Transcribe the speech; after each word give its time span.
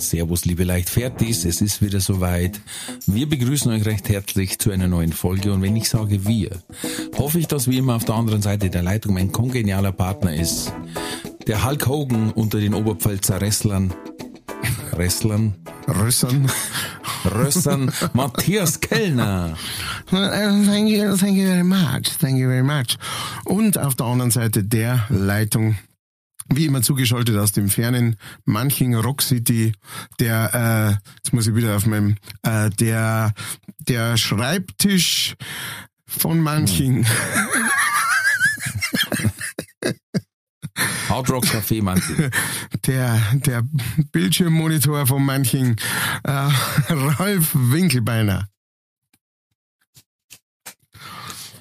Servus, 0.00 0.44
liebe 0.44 0.64
Leichtfertis, 0.64 1.44
es 1.44 1.60
ist 1.60 1.82
wieder 1.82 2.00
soweit. 2.00 2.60
Wir 3.06 3.28
begrüßen 3.28 3.70
euch 3.70 3.84
recht 3.84 4.08
herzlich 4.08 4.58
zu 4.58 4.70
einer 4.70 4.88
neuen 4.88 5.12
Folge 5.12 5.52
und 5.52 5.62
wenn 5.62 5.76
ich 5.76 5.88
sage 5.88 6.26
wir, 6.26 6.50
hoffe 7.16 7.38
ich, 7.38 7.46
dass 7.46 7.68
wie 7.68 7.78
immer 7.78 7.96
auf 7.96 8.04
der 8.04 8.14
anderen 8.14 8.42
Seite 8.42 8.70
der 8.70 8.82
Leitung 8.82 9.14
mein 9.14 9.30
kongenialer 9.30 9.92
Partner 9.92 10.34
ist. 10.34 10.72
Der 11.46 11.64
Hulk 11.64 11.86
Hogan 11.86 12.30
unter 12.32 12.60
den 12.60 12.74
Oberpfälzer 12.74 13.40
Wrestlern. 13.40 13.92
Wrestlern? 14.92 15.54
Rössern. 15.86 16.50
Rössern, 17.24 17.92
Matthias 18.12 18.80
Kellner. 18.80 19.56
Thank 20.10 20.88
you, 20.88 21.16
thank 21.16 21.36
you 21.36 21.46
very 21.46 21.64
much, 21.64 22.16
thank 22.18 22.38
you 22.38 22.48
very 22.48 22.62
much. 22.62 22.96
Und 23.44 23.78
auf 23.78 23.94
der 23.94 24.06
anderen 24.06 24.30
Seite 24.30 24.64
der 24.64 25.04
Leitung, 25.08 25.76
wie 26.52 26.66
immer 26.66 26.82
zugeschaltet 26.82 27.36
aus 27.36 27.52
dem 27.52 27.68
fernen 27.68 28.16
Manching 28.44 28.94
Rock 28.94 29.22
City, 29.22 29.72
der, 30.18 30.98
äh, 31.00 31.10
jetzt 31.16 31.32
muss 31.32 31.46
ich 31.46 31.54
wieder 31.54 31.76
auf 31.76 31.86
meinem, 31.86 32.16
äh, 32.42 32.70
der, 32.70 33.32
der 33.88 34.16
Schreibtisch 34.16 35.34
von 36.06 36.40
Manching. 36.40 37.06
Hard 41.08 41.30
Rock 41.30 41.44
Café, 41.44 41.82
Manzi. 41.82 42.30
der, 42.86 43.20
der 43.34 43.64
Bildschirmmonitor 44.12 45.06
von 45.06 45.24
Manching, 45.24 45.76
äh, 46.24 46.48
Ralf 46.88 47.50
Winkelbeiner. 47.52 48.48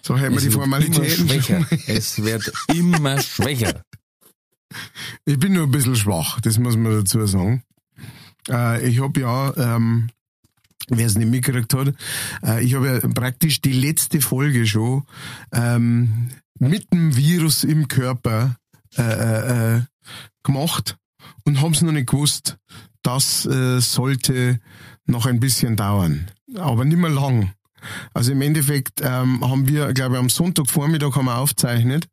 So 0.02 0.18
hätten 0.18 0.32
wir 0.32 0.38
Es 0.38 0.44
die 0.44 0.48
wird 0.48 0.54
Formalitäten. 0.54 1.30
Immer 1.30 1.30
schwächer. 1.30 1.68
Es 1.88 2.24
wird 2.24 2.52
immer 2.74 3.22
schwächer. 3.22 3.84
Ich 5.26 5.40
bin 5.40 5.54
nur 5.54 5.64
ein 5.64 5.72
bisschen 5.72 5.96
schwach, 5.96 6.40
das 6.42 6.60
muss 6.60 6.78
man 6.78 6.92
dazu 6.92 7.26
sagen. 7.26 7.64
Äh, 8.48 8.88
ich 8.88 9.02
habe 9.02 9.20
ja, 9.20 9.56
ähm, 9.58 10.10
wer 10.90 11.06
es 11.06 11.18
nicht 11.18 11.30
mitgekriegt 11.30 11.74
hat, 11.74 11.94
äh, 12.44 12.64
ich 12.64 12.76
habe 12.76 12.88
ja 13.02 13.10
praktisch 13.10 13.62
die 13.62 13.74
letzte 13.74 14.22
Folge 14.22 14.66
schon 14.66 15.04
ähm, 15.54 16.30
mit 16.60 16.92
dem 16.92 17.16
Virus 17.16 17.64
im 17.64 17.88
Körper 17.88 18.58
äh, 18.98 19.02
äh, 19.02 19.76
äh, 19.78 19.82
gemacht 20.44 20.98
und 21.46 21.62
haben 21.62 21.74
es 21.74 21.82
noch 21.82 21.92
nicht 21.92 22.10
gewusst. 22.10 22.58
Das 23.02 23.46
äh, 23.46 23.80
sollte 23.80 24.60
noch 25.06 25.26
ein 25.26 25.40
bisschen 25.40 25.76
dauern, 25.76 26.30
aber 26.56 26.86
nicht 26.86 26.98
mehr 26.98 27.10
lang. 27.10 27.54
Also 28.14 28.32
im 28.32 28.42
Endeffekt 28.42 29.02
ähm, 29.02 29.42
haben 29.42 29.68
wir, 29.68 29.94
glaube 29.94 30.16
ich, 30.16 30.20
am 30.20 30.30
Sonntagvormittag 30.30 31.16
haben 31.16 31.26
wir 31.26 31.38
aufgezeichnet, 31.38 32.08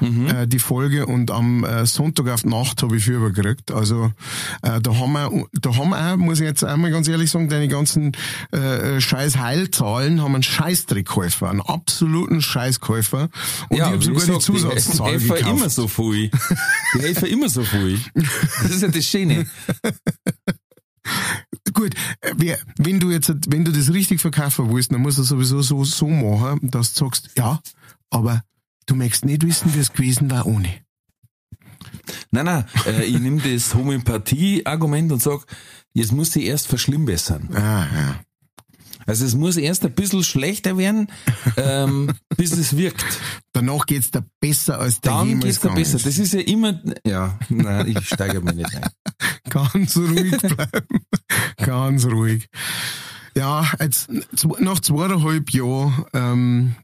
äh, 0.00 0.46
die 0.46 0.58
Folge 0.58 1.06
und 1.06 1.30
am 1.30 1.64
äh, 1.64 1.86
Sonntag 1.86 2.28
auf 2.28 2.42
die 2.42 2.48
Nacht 2.48 2.82
habe 2.82 2.96
ich 2.96 3.04
Fieber 3.04 3.30
gekriegt. 3.30 3.70
Also 3.70 4.12
äh, 4.62 4.80
da 4.80 4.94
haben 4.96 5.12
wir, 5.12 5.30
da 5.60 5.76
haben 5.76 5.90
wir 5.90 6.12
auch, 6.12 6.16
muss 6.16 6.40
ich 6.40 6.46
jetzt 6.46 6.64
einmal 6.64 6.90
ganz 6.90 7.08
ehrlich 7.08 7.30
sagen, 7.30 7.48
deine 7.48 7.68
ganzen 7.68 8.12
äh, 8.52 9.00
scheiß 9.00 9.38
Heilzahlen 9.38 10.22
haben 10.22 10.34
einen 10.34 10.42
Scheißdreckkäufer, 10.42 11.50
einen 11.50 11.60
absoluten 11.60 12.40
Scheißkäufer. 12.42 13.28
Und 13.68 13.76
ich 13.76 13.82
habe 13.82 14.02
sogar 14.02 14.20
die 14.20 14.26
gesagt, 14.26 14.42
Zusatzzahl 14.42 15.18
Die 15.18 15.28
gekauft. 15.28 15.42
immer 15.42 15.70
so 15.70 15.88
viel. 15.88 16.30
Die 16.94 17.02
helfen 17.02 17.26
immer 17.28 17.48
so 17.48 17.62
viel. 17.62 18.00
Das 18.62 18.70
ist 18.70 18.82
ja 18.82 18.88
das 18.88 19.04
Schöne. 19.04 19.46
Gut, 21.76 21.94
äh, 22.22 22.32
wer, 22.36 22.58
wenn 22.78 22.98
du 22.98 23.10
jetzt, 23.10 23.30
wenn 23.48 23.64
du 23.64 23.70
das 23.70 23.92
richtig 23.92 24.20
verkaufen 24.20 24.72
willst, 24.72 24.92
dann 24.92 25.02
musst 25.02 25.18
du 25.18 25.22
sowieso 25.22 25.60
so, 25.60 25.84
so 25.84 26.08
machen, 26.08 26.70
dass 26.70 26.94
du 26.94 27.04
sagst, 27.04 27.30
ja, 27.36 27.60
aber 28.08 28.42
du 28.86 28.94
möchtest 28.94 29.26
nicht 29.26 29.46
wissen, 29.46 29.74
wie 29.74 29.78
es 29.78 29.92
gewesen 29.92 30.30
war 30.30 30.46
ohne. 30.46 30.70
Nein, 32.30 32.46
nein, 32.46 32.64
äh, 32.86 33.04
ich 33.04 33.18
nehme 33.18 33.42
das 33.42 33.74
Homöopathie-Argument 33.74 35.12
und 35.12 35.22
sag, 35.22 35.44
jetzt 35.92 36.12
muss 36.12 36.32
sie 36.32 36.46
erst 36.46 36.66
verschlimmbessern. 36.66 37.54
Ah, 37.54 37.86
ja. 37.94 38.20
Also 39.06 39.24
es 39.24 39.36
muss 39.36 39.56
erst 39.56 39.84
ein 39.84 39.92
bisschen 39.92 40.24
schlechter 40.24 40.76
werden, 40.78 41.08
ähm, 41.56 42.12
bis 42.36 42.52
es 42.52 42.76
wirkt. 42.76 43.04
Danach 43.52 43.86
geht's 43.86 44.10
dir 44.10 44.24
besser 44.40 44.80
als 44.80 45.00
der 45.00 45.12
Dann 45.12 45.40
geht's 45.40 45.60
dir 45.60 45.68
gegangen 45.68 45.76
besser. 45.76 45.98
Das 45.98 46.18
ist 46.18 46.32
ja 46.32 46.40
immer, 46.40 46.80
ja, 47.06 47.38
nein, 47.48 47.86
ich 47.86 48.08
steigere 48.08 48.42
mich 48.42 48.56
nicht 48.56 48.74
ein. 48.74 48.90
Ganz 49.50 49.96
ruhig 49.96 50.36
bleiben. 50.38 51.06
Ganz 51.84 52.06
ruhig. 52.06 52.48
Ja, 53.36 53.70
jetzt, 53.80 54.08
nach 54.60 54.80
zweieinhalb 54.80 55.50
Jahren 55.50 56.04
ähm, 56.14 56.76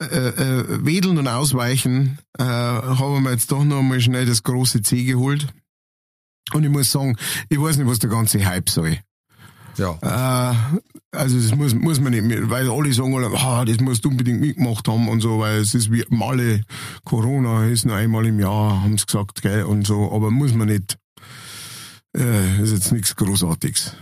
äh, 0.00 0.04
äh, 0.06 0.86
Wedeln 0.86 1.18
und 1.18 1.26
Ausweichen 1.26 2.18
äh, 2.38 2.44
haben 2.44 3.24
wir 3.24 3.32
jetzt 3.32 3.50
doch 3.50 3.64
noch 3.64 3.82
mal 3.82 4.00
schnell 4.00 4.26
das 4.26 4.44
große 4.44 4.82
C 4.82 5.02
geholt. 5.04 5.48
Und 6.52 6.62
ich 6.62 6.70
muss 6.70 6.92
sagen, 6.92 7.16
ich 7.48 7.60
weiß 7.60 7.78
nicht, 7.78 7.88
was 7.88 7.98
der 7.98 8.10
ganze 8.10 8.44
Hype 8.46 8.70
soll. 8.70 8.98
Ja. 9.76 9.98
Äh, 10.00 10.54
also 11.10 11.36
das 11.36 11.54
muss, 11.54 11.74
muss 11.74 12.00
man 12.00 12.12
nicht, 12.12 12.24
mehr, 12.24 12.48
weil 12.48 12.70
alle 12.70 12.92
sagen, 12.92 13.14
alle, 13.16 13.36
ah, 13.36 13.64
das 13.64 13.80
musst 13.80 14.04
du 14.04 14.10
unbedingt 14.10 14.40
mitgemacht 14.40 14.86
haben 14.86 15.08
und 15.08 15.20
so, 15.20 15.40
weil 15.40 15.58
es 15.58 15.74
ist 15.74 15.90
wie 15.90 16.04
Malle, 16.10 16.62
Corona 17.04 17.66
ist 17.66 17.84
nur 17.84 17.96
einmal 17.96 18.26
im 18.26 18.38
Jahr, 18.38 18.82
haben 18.82 18.98
sie 18.98 19.06
gesagt, 19.06 19.42
gell, 19.42 19.64
und 19.64 19.86
so, 19.86 20.12
aber 20.12 20.30
muss 20.30 20.54
man 20.54 20.68
nicht. 20.68 20.96
Äh, 22.16 22.62
ist 22.62 22.72
jetzt 22.72 22.92
nichts 22.92 23.16
Großartiges. 23.16 23.96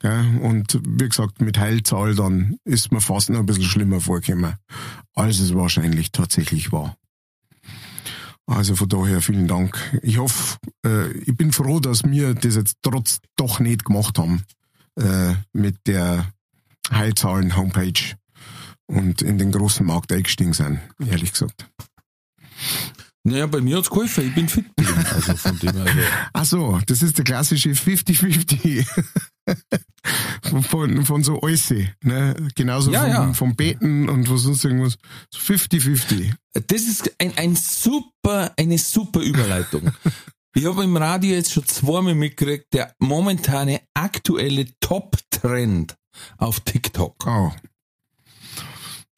Gell? 0.00 0.38
Und 0.42 0.80
wie 0.86 1.08
gesagt, 1.08 1.40
mit 1.40 1.58
Heilzahl 1.58 2.14
dann 2.14 2.58
ist 2.64 2.92
mir 2.92 3.00
fast 3.00 3.30
noch 3.30 3.40
ein 3.40 3.46
bisschen 3.46 3.64
schlimmer 3.64 4.00
vorgekommen, 4.00 4.54
als 5.14 5.40
es 5.40 5.54
wahrscheinlich 5.54 6.12
tatsächlich 6.12 6.72
war. 6.72 6.96
Also 8.46 8.76
von 8.76 8.88
daher 8.88 9.20
vielen 9.20 9.46
Dank. 9.46 9.98
Ich 10.02 10.18
hoffe, 10.18 10.56
äh, 10.84 11.12
ich 11.18 11.36
bin 11.36 11.52
froh, 11.52 11.80
dass 11.80 12.04
wir 12.04 12.34
das 12.34 12.54
jetzt 12.54 12.76
trotz 12.80 13.18
doch 13.36 13.60
nicht 13.60 13.84
gemacht 13.84 14.18
haben 14.18 14.44
äh, 14.98 15.34
mit 15.52 15.76
der 15.86 16.32
Heilzahlen-Homepage 16.90 18.16
und 18.86 19.20
in 19.20 19.36
den 19.36 19.52
großen 19.52 19.84
Markt 19.84 20.12
eingestiegen 20.12 20.54
sind, 20.54 20.80
ehrlich 20.98 21.32
gesagt. 21.32 21.68
Naja, 23.28 23.46
bei 23.46 23.60
mir 23.60 23.76
hat's 23.76 23.90
geholfen, 23.90 24.26
ich 24.28 24.34
bin 24.34 24.48
fit 24.48 24.64
geblieben. 24.76 25.04
Also 25.14 25.36
von 25.36 25.58
dem 25.58 25.72
her, 25.74 25.84
also, 25.84 26.00
Ach 26.32 26.44
so, 26.44 26.80
das 26.86 27.02
ist 27.02 27.18
der 27.18 27.24
klassische 27.24 27.70
50-50 27.70 28.86
von, 30.42 30.62
von, 30.62 31.04
von 31.04 31.22
so 31.24 31.42
Äuße, 31.42 31.88
ne? 32.02 32.34
Genauso 32.54 32.90
Ja, 32.90 33.02
vom, 33.02 33.10
ja. 33.10 33.32
vom 33.34 33.56
Beten 33.56 34.08
und 34.08 34.30
was 34.30 34.42
sonst 34.42 34.64
irgendwas. 34.64 34.96
So 35.30 35.40
50-50. 35.52 36.32
das 36.66 36.82
ist 36.82 37.12
ein, 37.18 37.36
ein 37.36 37.54
super, 37.56 38.52
eine 38.56 38.78
super 38.78 39.20
Überleitung. 39.20 39.90
Ich 40.54 40.64
habe 40.64 40.82
im 40.84 40.96
Radio 40.96 41.34
jetzt 41.36 41.52
schon 41.52 41.66
zweimal 41.66 42.14
mitgekriegt, 42.14 42.72
der 42.72 42.92
momentane 42.98 43.82
aktuelle 43.94 44.66
Top-Trend 44.80 45.94
auf 46.38 46.60
TikTok. 46.60 47.26
Oh. 47.26 47.52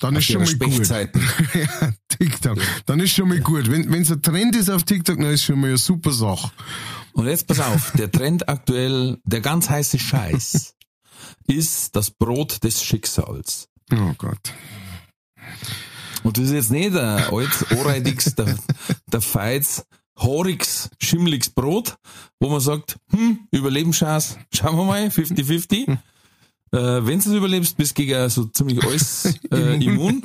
Dann 0.00 0.16
ist 0.16 0.24
schon 0.24 0.42
mal 0.42 0.54
gut. 0.54 0.88
Ja, 1.54 1.92
TikTok. 2.08 2.58
Dann 2.86 3.00
ist 3.00 3.12
schon 3.12 3.28
mal 3.28 3.40
gut. 3.40 3.70
Wenn 3.70 4.02
es 4.02 4.10
ein 4.10 4.22
Trend 4.22 4.56
ist 4.56 4.70
auf 4.70 4.82
TikTok, 4.82 5.18
dann 5.18 5.30
ist 5.30 5.44
schon 5.44 5.60
mal 5.60 5.68
eine 5.68 5.78
super 5.78 6.12
Sache. 6.12 6.50
Und 7.12 7.26
jetzt 7.26 7.46
pass 7.46 7.60
auf, 7.60 7.92
der 7.96 8.10
Trend 8.10 8.48
aktuell, 8.48 9.18
der 9.24 9.40
ganz 9.40 9.68
heiße 9.68 9.98
Scheiß, 9.98 10.74
ist 11.46 11.96
das 11.96 12.10
Brot 12.10 12.64
des 12.64 12.82
Schicksals. 12.82 13.68
Oh 13.92 14.14
Gott. 14.16 14.52
Und 16.22 16.38
das 16.38 16.46
ist 16.46 16.52
jetzt 16.52 16.70
nicht 16.70 16.94
der 16.94 17.32
altes, 17.32 17.70
Ohrreidigs, 17.72 18.34
der, 18.34 18.56
der 19.06 19.20
Feiz, 19.20 19.84
Horigs, 20.18 20.90
schimmliges 21.00 21.50
Brot, 21.50 21.96
wo 22.38 22.48
man 22.50 22.60
sagt, 22.60 22.98
hm, 23.10 23.48
Überlebenschance, 23.50 24.38
schauen 24.52 24.76
wir 24.76 24.84
mal, 24.84 25.06
50-50. 25.08 25.98
Äh, 26.72 27.04
wenn 27.06 27.18
du 27.20 27.28
es 27.30 27.34
überlebst, 27.34 27.76
bist 27.76 27.98
du 27.98 28.02
gegen 28.02 28.28
so 28.28 28.44
ziemlich 28.46 28.82
alles 28.84 29.38
äh, 29.52 29.84
immun. 29.84 30.22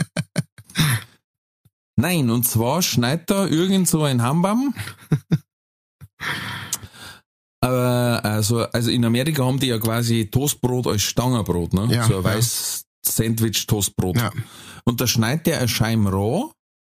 Nein, 1.97 2.29
und 2.29 2.43
zwar 2.47 2.81
schneidet 2.81 3.29
da 3.29 3.47
irgend 3.47 3.87
so 3.87 4.03
ein 4.03 4.21
Hambam. 4.21 4.73
Aber 7.61 8.21
also, 8.23 8.63
also 8.65 8.91
in 8.91 9.05
Amerika 9.05 9.43
haben 9.43 9.59
die 9.59 9.67
ja 9.67 9.79
quasi 9.79 10.27
Toastbrot 10.29 10.87
als 10.87 11.01
Stangerbrot, 11.01 11.73
ne? 11.73 11.87
Ja, 11.89 12.03
so 12.07 12.17
ein 12.17 12.23
ja. 12.23 12.35
weiß 12.35 12.85
Sandwich-Toastbrot. 13.05 14.17
Ja. 14.17 14.31
Und 14.83 15.01
da 15.01 15.07
schneidet 15.07 15.47
der 15.47 15.59
eine 15.59 15.67
Scheibe 15.67 16.11
roh 16.11 16.51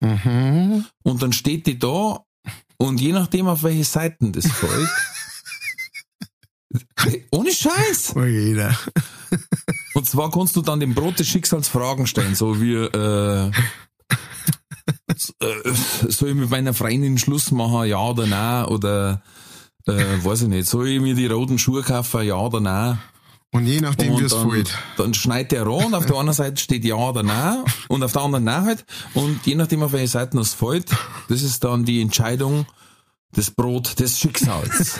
Mhm. 0.03 0.85
und 1.03 1.23
dann 1.23 1.31
steht 1.31 1.65
die 1.67 1.79
da 1.79 2.19
und 2.77 2.99
je 2.99 3.13
nachdem 3.13 3.47
auf 3.47 3.63
welche 3.63 3.85
Seiten 3.85 4.33
das 4.33 4.45
folgt, 4.45 4.91
Ohne 7.31 7.51
Scheiß. 7.51 8.13
Oh 8.15 8.23
jeder. 8.23 8.77
Und 9.93 10.05
zwar 10.07 10.31
kannst 10.31 10.55
du 10.55 10.61
dann 10.61 10.79
dem 10.79 10.93
Brot 10.93 11.19
des 11.19 11.27
Schicksals 11.27 11.67
Fragen 11.67 12.07
stellen, 12.07 12.35
so 12.35 12.61
wie, 12.61 12.75
äh, 12.75 13.51
äh, 15.39 15.73
soll 16.09 16.29
ich 16.29 16.35
mit 16.35 16.49
meiner 16.49 16.73
Freundin 16.73 17.17
Schluss 17.17 17.51
machen, 17.51 17.87
ja 17.87 17.99
oder 17.99 18.27
nein, 18.27 18.65
oder, 18.65 19.21
äh, 19.87 19.93
weiß 19.93 20.43
ich 20.43 20.47
nicht, 20.49 20.67
soll 20.67 20.89
ich 20.89 21.01
mir 21.01 21.15
die 21.15 21.27
roten 21.27 21.57
Schuhe 21.57 21.81
kaufen, 21.81 22.23
ja 22.23 22.35
oder 22.35 22.59
nein? 22.59 22.99
Und 23.51 23.67
je 23.67 23.79
nachdem, 23.79 24.19
wie 24.19 24.23
es 24.23 24.33
fällt. 24.33 24.77
dann 24.97 25.13
schneidet 25.13 25.53
der 25.53 25.65
ran 25.65 25.85
und 25.85 25.95
auf 25.95 26.05
der 26.05 26.17
einen 26.17 26.33
Seite 26.33 26.61
steht 26.61 26.83
ja 26.83 26.95
oder 26.95 27.23
nein 27.23 27.63
und 27.87 28.03
auf 28.03 28.11
der 28.11 28.23
anderen 28.23 28.43
nein 28.43 28.65
halt. 28.65 28.85
Und 29.13 29.45
je 29.45 29.55
nachdem, 29.55 29.81
auf 29.81 29.93
welche 29.93 30.09
Seite 30.09 30.37
es 30.39 30.53
fällt, 30.53 30.89
das 31.29 31.41
ist 31.41 31.63
dann 31.63 31.85
die 31.85 32.01
Entscheidung, 32.01 32.65
das 33.31 33.51
Brot 33.51 33.97
des 33.99 34.19
Schicksals. 34.19 34.99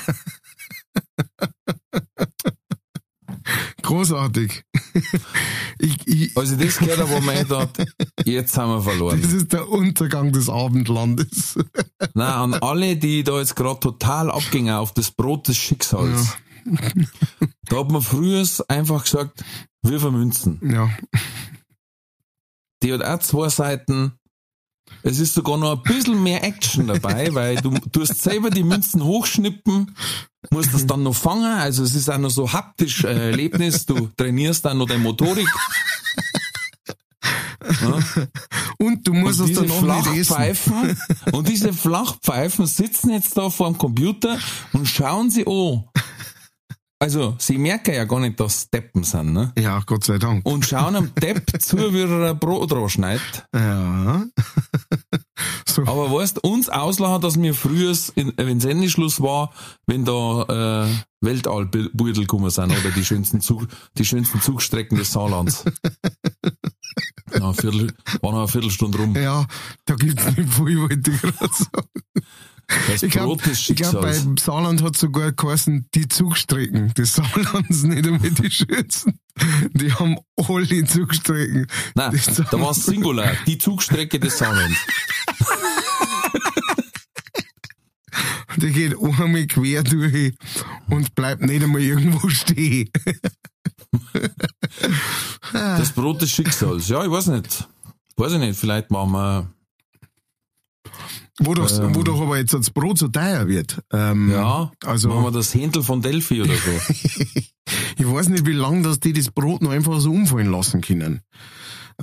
Großartig. 3.85 4.63
Ich, 5.77 6.07
ich, 6.07 6.37
Also 6.37 6.55
das 6.55 6.77
gehört 6.77 6.99
aber 6.99 7.19
man 7.19 7.35
gedacht, 7.35 7.85
jetzt 8.23 8.57
haben 8.57 8.71
wir 8.71 8.81
verloren. 8.81 9.21
das 9.21 9.33
ist 9.33 9.51
der 9.51 9.67
Untergang 9.67 10.31
des 10.31 10.49
Abendlandes. 10.49 11.59
Nein, 12.13 12.29
an 12.33 12.53
alle, 12.53 12.95
die 12.95 13.23
da 13.25 13.39
jetzt 13.39 13.57
gerade 13.57 13.81
total 13.81 14.31
abgingen 14.31 14.73
auf 14.73 14.93
das 14.93 15.11
Brot 15.11 15.47
des 15.49 15.57
Schicksals. 15.57 16.37
Da 17.67 17.79
hat 17.79 17.91
man 17.91 18.01
früher 18.01 18.43
einfach 18.69 19.03
gesagt, 19.03 19.43
wir 19.83 19.99
vermünzen. 19.99 20.59
Ja. 20.63 20.89
Die 22.81 22.91
hat 22.93 23.03
auch 23.03 23.19
zwei 23.19 23.49
Seiten. 23.49 24.13
Es 25.05 25.19
ist 25.19 25.35
sogar 25.35 25.57
noch 25.57 25.77
ein 25.77 25.83
bisschen 25.83 26.21
mehr 26.23 26.43
Action 26.43 26.87
dabei, 26.87 27.29
weil 27.33 27.57
du 27.57 27.77
tust 27.91 28.23
selber 28.23 28.49
die 28.49 28.63
Münzen 28.63 29.03
hochschnippen, 29.03 29.95
musst 30.49 30.73
das 30.73 30.87
dann 30.87 31.03
noch 31.03 31.15
fangen, 31.15 31.59
also 31.59 31.83
es 31.83 31.93
ist 31.93 32.09
auch 32.09 32.17
noch 32.17 32.31
so 32.31 32.51
haptisch 32.51 33.03
äh, 33.03 33.29
Erlebnis, 33.29 33.85
du 33.85 34.09
trainierst 34.17 34.65
dann 34.65 34.79
noch 34.79 34.87
deine 34.87 35.03
Motorik. 35.03 35.47
Ja. 37.81 37.99
Und 38.77 39.07
du 39.07 39.13
musst 39.13 39.41
Und 39.41 39.51
es 39.51 39.57
dann 39.57 39.67
noch 39.67 40.11
nicht 40.11 40.31
essen. 40.31 40.97
Und 41.31 41.47
diese 41.47 41.73
Flachpfeifen 41.73 42.65
sitzen 42.65 43.11
jetzt 43.11 43.37
da 43.37 43.49
vor 43.49 43.67
dem 43.67 43.77
Computer 43.77 44.37
und 44.73 44.87
schauen 44.87 45.29
sie 45.29 45.45
an. 45.45 45.83
Also, 46.97 47.35
sie 47.39 47.57
merken 47.57 47.93
ja 47.93 48.05
gar 48.05 48.21
nicht, 48.21 48.39
dass 48.39 48.61
sie 48.61 48.67
Deppen 48.73 49.03
sind, 49.03 49.33
ne? 49.33 49.51
Ja, 49.57 49.81
Gott 49.85 50.05
sei 50.05 50.17
Dank. 50.17 50.45
Und 50.45 50.65
schauen 50.65 50.95
am 50.95 51.13
Depp 51.15 51.51
zu, 51.61 51.93
wie 51.93 52.01
er 52.01 52.31
ein 52.31 52.39
Brot 52.39 52.71
schneidet. 52.89 53.45
Ja. 53.53 54.23
so. 55.67 55.81
Aber 55.81 56.09
weißt, 56.11 56.43
uns 56.43 56.69
auslachen, 56.69 57.21
dass 57.21 57.39
wir 57.39 57.53
früher, 57.53 57.93
wenn 58.37 58.61
Sendeschluss 58.61 59.21
war, 59.21 59.51
wenn 59.87 60.05
da 60.05 60.85
äh, 60.85 60.87
Weltallbeutel 61.19 62.21
gekommen 62.21 62.49
sind 62.49 62.71
oder 62.71 62.91
die 62.91 63.03
schönsten, 63.03 63.41
Zug, 63.41 63.67
die 63.97 64.05
schönsten 64.05 64.39
Zugstrecken 64.41 64.97
des 64.97 65.11
Saarlands. 65.11 65.65
Ja, 67.33 67.51
Viertel, 67.53 67.91
war 68.21 68.31
noch 68.31 68.39
eine 68.39 68.47
Viertelstunde 68.47 68.97
rum. 68.97 69.15
Ja, 69.15 69.45
da 69.85 69.95
gibt's 69.95 70.25
nicht 70.25 70.53
viel, 70.53 70.79
wollte 70.79 71.11
ich 71.11 71.21
gerade 71.21 71.53
sagen. 71.53 71.89
Das 72.67 73.03
Ich 73.03 73.11
glaube, 73.11 73.35
Brot 73.35 73.45
des 73.45 73.69
ich 73.69 73.75
glaub, 73.75 74.01
beim 74.01 74.37
Saarland 74.37 74.81
hat 74.81 74.97
sogar 74.97 75.31
geheißen, 75.31 75.87
die 75.93 76.07
Zugstrecken 76.07 76.93
des 76.93 77.13
Saarlands, 77.15 77.83
nicht 77.83 78.07
einmal 78.07 78.31
die 78.31 78.49
schönsten. 78.51 79.19
Die 79.73 79.93
haben 79.93 80.17
alle 80.35 80.85
Zugstrecken. 80.85 81.67
Nein, 81.93 82.19
da 82.51 82.59
war 82.59 82.71
es. 82.71 82.85
Singular, 82.85 83.33
die 83.45 83.57
Zugstrecke 83.57 84.19
des 84.19 84.37
Saarlands. 84.37 84.77
Der 88.57 88.69
geht 88.69 88.95
einmal 88.97 89.45
quer 89.47 89.83
durch 89.83 90.33
und 90.89 91.13
bleibt 91.13 91.41
nicht 91.41 91.61
einmal 91.61 91.81
irgendwo 91.81 92.29
stehen. 92.29 92.89
Das 95.51 95.91
Brot 95.91 96.21
des 96.21 96.31
Schicksals. 96.31 96.87
Ja, 96.87 97.03
ich 97.03 97.11
weiß 97.11 97.27
nicht. 97.27 97.67
Weiß 98.15 98.31
ich 98.33 98.39
nicht, 98.39 98.57
vielleicht 98.57 98.91
machen 98.91 99.11
wir, 99.11 99.51
Wo 101.39 101.53
doch, 101.53 101.69
Ähm. 101.79 101.93
wo 101.95 102.03
doch 102.03 102.21
aber 102.21 102.37
jetzt 102.37 102.53
das 102.53 102.69
Brot 102.69 102.97
so 102.97 103.07
teuer 103.09 103.47
wird. 103.47 103.81
Ähm, 103.91 104.31
ja, 104.31 104.71
also- 104.85 105.09
machen 105.09 105.23
wir 105.23 105.31
das 105.31 105.53
Händel 105.53 105.83
von 105.83 106.01
Delphi 106.01 106.41
oder 106.41 106.53
so. 106.53 106.93
Ich 107.97 108.05
weiß 108.07 108.29
nicht, 108.29 108.45
wie 108.45 108.51
lange 108.51 108.83
dass 108.83 108.99
die 108.99 109.11
das 109.13 109.31
Brot 109.31 109.61
noch 109.63 109.71
einfach 109.71 109.99
so 109.99 110.11
umfallen 110.11 110.51
lassen 110.51 110.81
können. 110.81 111.21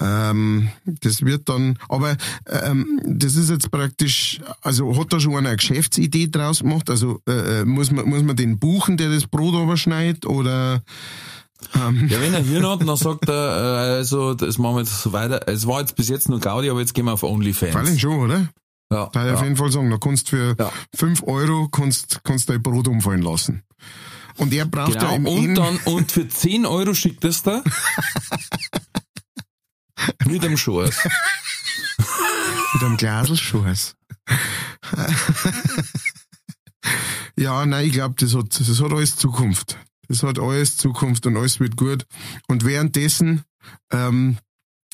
Ähm, 0.00 0.70
das 0.84 1.22
wird 1.22 1.48
dann, 1.48 1.78
aber 1.88 2.16
ähm, 2.46 3.00
das 3.04 3.36
ist 3.36 3.50
jetzt 3.50 3.70
praktisch, 3.70 4.40
also 4.62 4.98
hat 4.98 5.12
da 5.12 5.20
schon 5.20 5.36
einer 5.36 5.50
eine 5.50 5.56
Geschäftsidee 5.58 6.28
draus 6.30 6.60
gemacht? 6.60 6.88
Also 6.90 7.20
äh, 7.28 7.60
äh, 7.60 7.64
muss 7.64 7.90
man 7.90 8.08
muss 8.08 8.22
man 8.22 8.34
den 8.36 8.58
buchen, 8.58 8.96
der 8.96 9.10
das 9.10 9.26
Brot 9.26 9.54
überschneidet 9.54 10.24
oder 10.26 10.82
ähm, 11.76 12.08
Ja, 12.08 12.20
wenn 12.20 12.34
er 12.34 12.42
Hirn 12.42 12.66
hat, 12.66 12.80
dann 12.86 12.96
sagt 12.96 13.28
er, 13.28 13.34
äh, 13.34 13.96
also, 13.98 14.34
das 14.34 14.58
machen 14.58 14.76
wir 14.76 14.80
jetzt 14.80 15.00
so 15.00 15.12
weiter. 15.12 15.46
Es 15.46 15.66
war 15.66 15.80
jetzt 15.80 15.94
bis 15.94 16.08
jetzt 16.08 16.28
nur 16.28 16.40
Gaudi, 16.40 16.70
aber 16.70 16.80
jetzt 16.80 16.94
gehen 16.94 17.04
wir 17.04 17.12
auf 17.12 17.22
OnlyFans. 17.22 17.72
Fallin 17.72 17.98
schon, 17.98 18.18
oder? 18.18 18.48
Ja, 18.92 19.08
Da 19.12 19.26
ja. 19.26 19.34
auf 19.34 19.42
jeden 19.42 19.56
Fall 19.56 19.72
sagen, 19.72 19.90
da 19.90 19.96
kannst 19.98 20.28
für 20.28 20.54
Ja. 20.58 20.70
5 20.94 21.22
Euro 21.24 21.68
kannst, 21.68 22.20
kannst 22.24 22.48
dein 22.50 22.62
Brot 22.62 22.86
umfallen 22.88 23.22
lassen. 23.22 23.62
Und 24.38 24.52
er 24.52 24.66
braucht 24.66 24.94
ja 24.94 25.00
Genau, 25.00 25.14
im 25.16 25.26
und 25.26 25.54
dann, 25.56 25.76
und 25.84 26.12
für 26.12 26.28
10 26.28 26.64
Euro 26.66 26.94
schickt 26.94 27.24
es 27.24 27.42
da. 27.42 27.62
Mit 30.26 30.42
dem 30.42 30.56
Schoß. 30.56 31.04
Mit 32.74 32.82
einem 32.82 32.96
Glasl 32.96 33.36
Scheiß. 33.36 33.94
ja, 37.36 37.64
nein, 37.66 37.86
ich 37.86 37.92
glaube, 37.92 38.14
das 38.18 38.34
hat, 38.34 38.58
das 38.58 38.80
hat 38.80 38.92
alles 38.92 39.16
Zukunft. 39.16 39.78
Das 40.08 40.22
hat 40.22 40.38
alles 40.38 40.76
Zukunft 40.76 41.26
und 41.26 41.36
alles 41.36 41.60
wird 41.60 41.76
gut. 41.76 42.06
Und 42.48 42.64
währenddessen 42.64 43.44
ähm, 43.92 44.38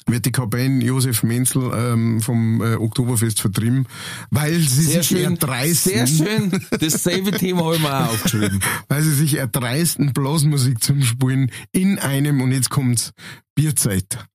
wird 0.08 0.26
die 0.26 0.32
Kapelle 0.32 0.82
Josef 0.84 1.22
Menzel 1.22 1.70
ähm, 1.74 2.20
vom 2.20 2.60
äh, 2.60 2.74
Oktoberfest 2.74 3.40
vertrieben, 3.40 3.86
weil 4.30 4.58
sie 4.58 4.82
Sehr 4.82 5.02
sich 5.02 5.18
schön. 5.18 5.32
erdreisten, 5.32 5.92
Sehr 5.92 6.06
schön. 6.06 6.66
Dasselbe 6.80 7.32
Thema 7.32 7.64
habe 7.64 7.76
ich 7.76 7.82
mir 7.82 7.94
auch 7.94 8.12
aufgeschrieben. 8.12 8.60
weil 8.88 9.02
sie 9.02 9.14
sich 9.14 9.36
erdreisten, 9.36 10.12
Blasmusik 10.12 10.82
zum 10.82 11.02
Spielen 11.02 11.50
in 11.72 11.98
einem, 11.98 12.40
und 12.40 12.52
jetzt 12.52 12.70
kommt's, 12.70 13.12
Bierzeit. 13.54 14.26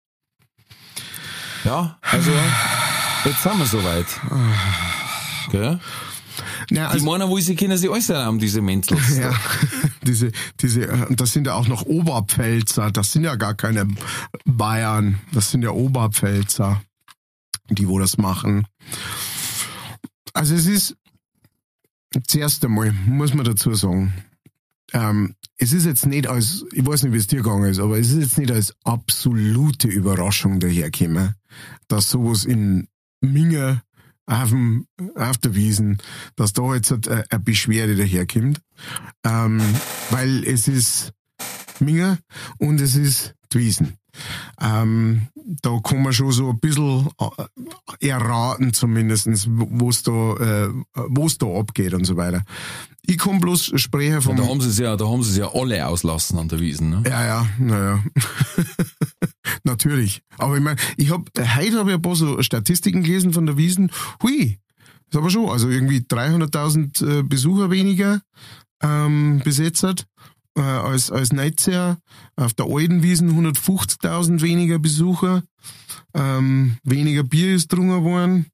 Ja, 1.63 1.97
also, 2.01 2.31
jetzt 3.25 3.43
sind 3.43 3.57
wir 3.57 3.65
soweit. 3.65 4.05
Gell? 5.51 5.79
Na, 6.69 6.87
Die 6.87 6.93
also, 6.93 7.05
meinen, 7.05 7.29
wo 7.29 7.39
sie 7.39 7.55
können 7.55 7.77
sich 7.77 7.89
äußern 7.89 8.25
haben, 8.25 8.39
diese 8.39 8.61
Menzels. 8.61 9.17
Ja, 9.17 9.33
diese, 10.03 10.31
diese, 10.59 11.07
das 11.11 11.33
sind 11.33 11.47
ja 11.47 11.53
auch 11.53 11.67
noch 11.67 11.83
Oberpfälzer, 11.83 12.91
das 12.91 13.11
sind 13.11 13.23
ja 13.23 13.35
gar 13.35 13.53
keine 13.53 13.87
Bayern, 14.45 15.19
das 15.31 15.51
sind 15.51 15.63
ja 15.63 15.69
Oberpfälzer, 15.69 16.81
die 17.69 17.87
wo 17.87 17.99
das 17.99 18.17
machen. 18.17 18.67
Also 20.33 20.55
es 20.55 20.65
ist, 20.65 20.95
zuerst 22.27 22.63
einmal, 22.65 22.91
muss 22.91 23.33
man 23.33 23.45
dazu 23.45 23.73
sagen, 23.73 24.13
ähm, 24.93 25.35
es 25.57 25.73
ist 25.73 25.85
jetzt 25.85 26.05
nicht 26.05 26.27
als, 26.27 26.65
ich 26.71 26.85
weiß 26.85 27.03
nicht, 27.03 27.13
wie 27.13 27.17
es 27.17 27.27
dir 27.27 27.41
gegangen 27.41 27.69
ist, 27.69 27.79
aber 27.79 27.97
es 27.97 28.11
ist 28.11 28.19
jetzt 28.19 28.37
nicht 28.37 28.51
als 28.51 28.73
absolute 28.83 29.87
Überraschung 29.87 30.59
dahergekommen, 30.59 31.35
dass 31.87 32.09
sowas 32.09 32.45
in 32.45 32.87
Minge 33.21 33.81
auf, 34.25 34.49
dem, 34.49 34.87
auf 35.15 35.37
der 35.37 35.55
Wiesen, 35.55 35.97
dass 36.35 36.53
da 36.53 36.73
jetzt 36.73 36.91
eine, 36.91 37.25
eine 37.29 37.39
Beschwerde 37.39 37.95
daherkommt. 37.95 38.61
Ähm, 39.25 39.61
weil 40.09 40.43
es 40.45 40.67
ist 40.67 41.13
Minge 41.79 42.19
und 42.57 42.81
es 42.81 42.95
ist 42.95 43.35
die 43.51 43.59
Wiesen. 43.59 43.97
Ähm, 44.61 45.27
da 45.35 45.79
kann 45.83 46.03
man 46.03 46.13
schon 46.13 46.31
so 46.31 46.49
ein 46.49 46.59
bisschen 46.59 47.09
äh, 47.19 48.07
erraten 48.07 48.73
zumindestens, 48.73 49.47
wo 49.49 49.89
es 49.89 50.03
da, 50.03 50.11
äh, 50.11 50.69
wo 51.09 51.25
es 51.25 51.37
da 51.37 51.47
abgeht 51.47 51.93
und 51.93 52.05
so 52.05 52.15
weiter. 52.15 52.43
Ich 53.05 53.17
kann 53.17 53.39
bloß 53.39 53.73
sprechen 53.75 54.21
vom... 54.21 54.37
Da 54.37 54.47
haben 54.47 54.61
sie 54.61 54.69
es 54.69 54.77
ja, 54.77 54.95
da 54.95 55.05
haben 55.05 55.23
sie 55.23 55.31
es 55.31 55.37
ja 55.37 55.51
alle 55.53 55.85
auslassen 55.85 56.39
an 56.39 56.47
der 56.47 56.59
Wiesen, 56.59 56.89
ne? 56.89 57.03
Ja, 57.05 57.25
ja, 57.25 57.47
naja. 57.59 58.03
Natürlich. 59.63 60.21
Aber 60.37 60.55
ich 60.55 60.63
meine, 60.63 60.79
ich 60.97 61.11
hab, 61.11 61.29
heute 61.37 61.77
habe 61.77 61.89
ich 61.89 61.95
ein 61.95 62.01
paar 62.01 62.15
so 62.15 62.41
Statistiken 62.41 63.03
gelesen 63.03 63.33
von 63.33 63.45
der 63.45 63.57
Wiesen. 63.57 63.91
Hui, 64.21 64.59
ist 65.09 65.17
aber 65.17 65.29
schon, 65.29 65.49
also 65.49 65.69
irgendwie 65.69 65.99
300.000 65.99 67.19
äh, 67.19 67.23
Besucher 67.23 67.69
weniger 67.69 68.21
ähm, 68.81 69.41
besetzt 69.43 70.07
äh, 70.55 70.61
als, 70.61 71.11
als 71.11 71.31
Jahr. 71.65 71.97
Auf 72.35 72.53
der 72.53 72.65
alten 72.67 73.03
Wiesen 73.03 73.31
150.000 73.31 74.41
weniger 74.41 74.79
Besucher. 74.79 75.43
Ähm, 76.13 76.77
weniger 76.83 77.23
Bier 77.23 77.55
ist 77.55 77.67
drungen 77.67 78.03
worden. 78.03 78.47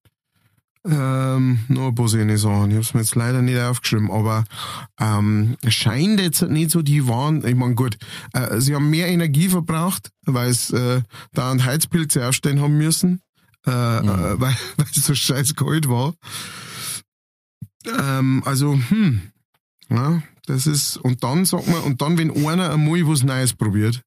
Ähm, 0.88 1.60
noch 1.68 1.90
ein 1.90 1.96
paar 1.96 2.08
so 2.08 2.18
eine 2.18 2.38
Sachen. 2.38 2.72
Ich 2.72 2.78
hab's 2.78 2.94
mir 2.94 3.02
jetzt 3.02 3.16
leider 3.16 3.42
nicht 3.42 3.60
aufgeschrieben, 3.60 4.10
aber 4.10 4.46
ähm, 5.00 5.58
es 5.62 5.74
scheint 5.74 6.22
jetzt 6.22 6.42
nicht 6.44 6.72
so 6.72 6.82
die 6.82 7.06
waren. 7.08 7.46
Ich 7.46 7.56
meine, 7.56 7.76
gut, 7.76 7.98
äh, 8.34 8.62
sie 8.62 8.76
haben 8.76 8.90
mehr 8.90 9.08
Energie 9.08 9.50
verbraucht, 9.50 10.10
weil 10.26 10.50
es 10.50 10.72
äh, 10.72 11.02
da 11.34 11.52
ein 11.52 11.66
Heizpilze 11.66 12.26
aufstellen 12.26 12.62
haben 12.62 12.78
müssen, 12.78 13.22
äh, 13.68 13.72
äh, 13.72 14.40
weil 14.40 14.56
weil 14.78 14.88
es 14.96 15.04
so 15.04 15.14
scheiß 15.14 15.56
kalt 15.56 15.90
war. 15.90 16.14
Ähm, 17.86 18.42
also, 18.46 18.80
hm, 18.90 19.22
ja, 19.90 20.22
Das 20.46 20.66
ist, 20.66 20.98
und 20.98 21.24
dann 21.24 21.46
sagt 21.46 21.68
man, 21.68 21.82
und 21.82 22.02
dann, 22.02 22.18
wenn 22.18 22.32
einer 22.48 22.72
einmal 22.72 23.06
was 23.06 23.24
Neues 23.24 23.54
probiert, 23.54 24.02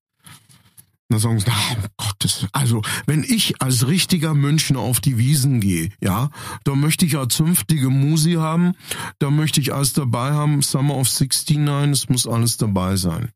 dann 1.13 1.21
sagen 1.21 1.39
sie, 1.39 1.47
um 1.47 1.85
Gottes, 1.97 2.47
also, 2.53 2.83
wenn 3.07 3.23
ich 3.23 3.61
als 3.63 3.87
richtiger 3.87 4.35
Münchner 4.35 4.81
auf 4.81 5.01
die 5.01 5.19
Wiesen 5.19 5.61
gehe, 5.61 5.91
ja, 6.03 6.31
da 6.65 6.75
möchte 6.75 7.07
ich 7.07 7.17
auch 7.17 7.27
zünftige 7.27 7.91
Musi 7.91 8.35
haben, 8.35 8.73
da 9.19 9.31
möchte 9.31 9.61
ich 9.61 9.73
alles 9.75 9.93
dabei 9.93 10.33
haben, 10.33 10.63
Summer 10.63 10.97
of 10.97 11.09
69, 11.09 11.93
es 11.93 12.09
muss 12.09 12.27
alles 12.27 12.57
dabei 12.57 12.97
sein. 12.97 13.31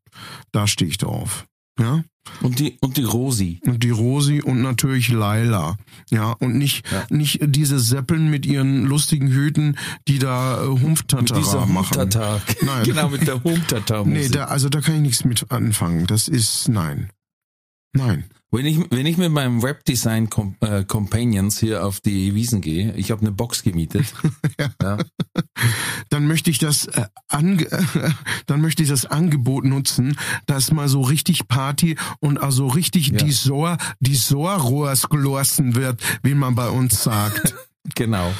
Da 0.51 0.67
stehe 0.67 0.89
ich 0.89 0.97
drauf. 0.97 1.45
Ja, 1.79 2.03
Und 2.41 2.57
die, 2.59 2.77
und 2.81 2.97
die 2.97 3.03
Rosi. 3.03 3.59
und 3.65 3.83
die 3.83 3.91
Rosi 3.91 4.41
und 4.41 4.61
natürlich 4.63 5.09
Laila. 5.09 5.77
Ja, 6.09 6.31
und 6.31 6.57
nicht, 6.57 6.83
nicht 7.11 7.39
diese 7.43 7.79
Seppeln 7.79 8.31
mit 8.31 8.47
ihren 8.47 8.85
lustigen 8.85 9.27
Hüten, 9.27 9.77
die 10.07 10.17
da 10.17 10.63
äh, 10.63 10.67
Humptatara 10.67 11.67
machen. 11.67 11.99
Humtata. 11.99 12.41
Nein. 12.61 12.83
genau, 12.85 13.09
mit 13.09 13.27
der 13.27 13.43
Humtata. 13.43 14.03
Nee, 14.05 14.29
da, 14.29 14.45
also 14.45 14.69
da 14.69 14.81
kann 14.81 14.95
ich 14.95 15.01
nichts 15.01 15.23
mit 15.23 15.51
anfangen. 15.51 16.07
Das 16.07 16.27
ist, 16.27 16.67
nein. 16.67 17.09
Nein. 17.93 18.25
Wenn 18.49 18.65
ich, 18.65 18.79
wenn 18.91 19.05
ich 19.05 19.17
mit 19.17 19.31
meinem 19.31 19.61
Webdesign 19.61 20.29
Com 20.29 20.55
äh, 20.61 20.83
Companions 20.85 21.59
hier 21.59 21.85
auf 21.85 21.99
die 21.99 22.33
Wiesen 22.33 22.61
gehe, 22.61 22.93
ich 22.95 23.11
habe 23.11 23.21
eine 23.21 23.31
Box 23.31 23.61
gemietet. 23.61 24.05
ja. 24.81 24.97
Dann 26.09 26.27
möchte 26.27 26.49
ich 26.49 26.57
das, 26.57 26.85
äh, 26.85 27.05
ange 27.27 27.67
dann 28.45 28.61
möchte 28.61 28.83
ich 28.83 28.89
das 28.89 29.05
Angebot 29.05 29.65
nutzen, 29.65 30.17
dass 30.45 30.71
mal 30.71 30.87
so 30.87 31.01
richtig 31.01 31.47
Party 31.49 31.97
und 32.19 32.37
also 32.41 32.67
richtig 32.67 33.09
Ja. 33.09 33.17
die 33.17 33.31
Sohr, 33.31 33.77
die 33.99 34.15
Sohrrohrs 34.15 35.09
gelossen 35.09 35.75
wird, 35.75 36.01
wie 36.23 36.33
man 36.33 36.55
bei 36.55 36.69
uns 36.69 37.03
sagt. 37.03 37.53
Genau. 37.95 38.33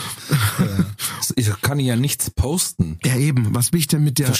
Ich 1.37 1.61
kann 1.61 1.79
ja 1.79 1.95
nichts 1.95 2.31
posten. 2.31 2.97
Ja 3.05 3.15
eben, 3.15 3.53
was 3.53 3.71
will 3.71 3.79
ich 3.79 3.87
denn 3.87 4.03
mit 4.03 4.17
der 4.17 4.33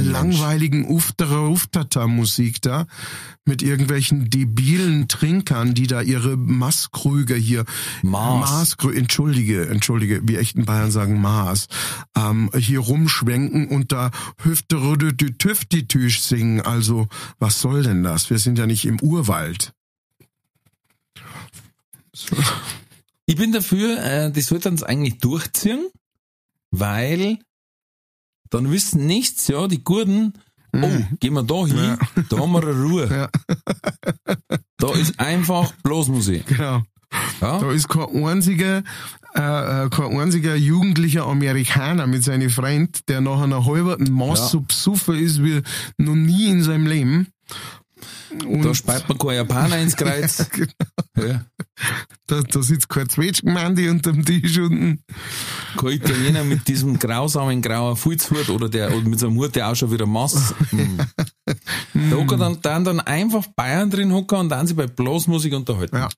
langweiligen 0.00 0.84
Uftere 0.90 1.48
Uftata 1.48 2.08
Musik 2.08 2.60
da? 2.60 2.86
Mit 3.44 3.62
irgendwelchen 3.62 4.30
debilen 4.30 5.06
Trinkern, 5.06 5.74
die 5.74 5.86
da 5.86 6.00
ihre 6.02 6.36
Maßkrüge 6.36 7.36
hier 7.36 7.64
Maß. 8.02 8.76
Entschuldige, 8.92 9.68
entschuldige, 9.68 10.22
wie 10.24 10.36
echten 10.36 10.64
Bayern 10.64 10.90
sagen 10.90 11.20
Maß, 11.20 11.68
ähm, 12.16 12.50
hier 12.56 12.80
rumschwenken 12.80 13.68
und 13.68 13.92
da 13.92 14.10
Hüfte 14.42 14.80
die 15.12 15.38
Tüftitüsch 15.38 16.20
singen. 16.20 16.60
Also, 16.62 17.06
was 17.38 17.60
soll 17.60 17.84
denn 17.84 18.02
das? 18.02 18.28
Wir 18.28 18.38
sind 18.38 18.58
ja 18.58 18.66
nicht 18.66 18.86
im 18.86 19.00
Urwald. 19.00 19.72
Ich 23.26 23.36
bin 23.36 23.52
dafür, 23.52 24.02
äh, 24.02 24.32
die 24.32 24.40
sollten 24.40 24.74
es 24.74 24.82
eigentlich 24.82 25.18
durchziehen, 25.18 25.88
weil 26.70 27.38
dann 28.50 28.70
wissen 28.70 29.06
nichts, 29.06 29.48
ja, 29.48 29.68
die 29.68 29.82
Guten, 29.84 30.34
oh, 30.74 30.88
gehen 31.20 31.34
wir 31.34 31.42
da 31.42 31.66
hin, 31.66 31.96
da 32.28 32.38
haben 32.38 32.52
wir 32.52 32.62
eine 32.62 32.82
Ruhe. 32.82 33.06
Mhm. 33.06 33.12
Ja. 33.12 33.28
Da 34.78 34.92
ist 34.94 35.18
einfach 35.20 35.72
bloß 35.82 36.08
Musik. 36.08 36.46
Genau. 36.46 36.82
Ja? 37.40 37.58
Da 37.58 37.70
ist 37.72 37.88
kein 37.88 38.24
einziger, 38.24 38.82
äh, 39.34 39.84
äh, 39.84 39.88
kein 39.90 40.18
einziger 40.18 40.54
jugendlicher 40.54 41.26
Amerikaner 41.26 42.06
mit 42.06 42.24
seinem 42.24 42.50
Freund, 42.50 43.08
der 43.08 43.20
nach 43.20 43.40
einer 43.40 43.64
halben 43.66 44.12
Maß 44.12 44.38
Ja. 44.38 44.46
so 44.46 44.60
besoffen 44.60 45.16
ist 45.16 45.42
wie 45.42 45.62
noch 45.98 46.14
nie 46.14 46.48
in 46.48 46.62
seinem 46.62 46.86
Leben. 46.86 47.28
Und 48.44 48.64
Da 48.64 48.74
speit 48.74 49.08
man 49.08 49.18
kein 49.18 49.36
Japaner 49.36 49.78
ins 49.78 49.96
Kreuz. 49.96 50.46
ja. 51.16 51.44
da, 52.26 52.40
da 52.40 52.62
sitzt 52.62 52.88
kein 52.88 53.08
Zwetschgenmandi 53.08 53.88
unterm 53.88 54.24
Tisch 54.24 54.58
unten. 54.58 55.02
Kein 55.76 55.92
Italiener 55.92 56.44
mit 56.44 56.68
diesem 56.68 56.98
grausamen 56.98 57.62
grauen 57.62 57.96
Fußhut 57.96 58.48
oder 58.50 58.68
der 58.68 58.94
oder 58.96 59.08
mit 59.08 59.18
so 59.18 59.26
einem 59.26 59.36
Hut, 59.36 59.54
der 59.56 59.68
auch 59.68 59.74
schon 59.74 59.90
wieder 59.90 60.06
Mass. 60.06 60.54
Hm. 60.70 60.98
Da 61.92 62.16
hocken 62.16 62.38
dann, 62.38 62.58
dann, 62.62 62.84
dann 62.84 63.00
einfach 63.00 63.46
Bayern 63.56 63.90
drin 63.90 64.12
hocken 64.12 64.38
und 64.38 64.48
dann 64.48 64.66
sie 64.66 64.74
bei 64.74 64.86
Blasmusik 64.86 65.52
unterhalten. 65.52 65.96
Ja. 65.96 66.08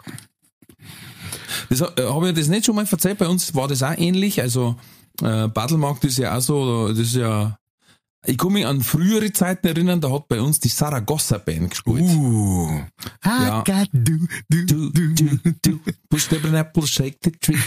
Das 1.71 1.81
äh, 1.81 2.03
habe 2.03 2.29
ich 2.29 2.35
das 2.37 2.49
nicht 2.49 2.67
schon 2.67 2.75
mal 2.77 2.87
erzählt. 2.91 3.19
Bei 3.19 3.29
uns 3.29 3.55
war 3.55 3.69
das 3.69 3.83
auch 3.83 3.97
ähnlich. 3.97 4.41
Also 4.41 4.77
äh, 5.23 5.49
Battlemarkt 5.49 6.05
ist 6.05 6.19
ja 6.19 6.37
auch 6.37 6.41
so, 6.41 6.89
das 6.89 6.99
ist 6.99 7.15
ja. 7.15 7.59
Ich 8.25 8.39
kann 8.39 8.53
mich 8.53 8.65
an 8.65 8.83
frühere 8.83 9.33
Zeiten 9.33 9.67
erinnern, 9.67 10.01
da 10.01 10.13
hat 10.13 10.29
bei 10.29 10.41
uns 10.41 10.61
die 10.61 10.69
Saragossa 10.69 11.39
Band 11.39 11.71
gespielt. 11.71 12.03
Uh. 12.03 12.83
Ja. 13.25 13.61
I 13.61 13.65
got 13.65 13.89
du, 13.93 14.29
du, 14.49 14.65
Du, 14.65 14.91
du. 14.91 15.15
du, 15.15 15.53
du, 15.61 15.81
push 16.09 16.29
the 16.31 16.37
apple, 16.37 16.87
shake 16.87 17.19
the 17.25 17.33
tree. 17.33 17.59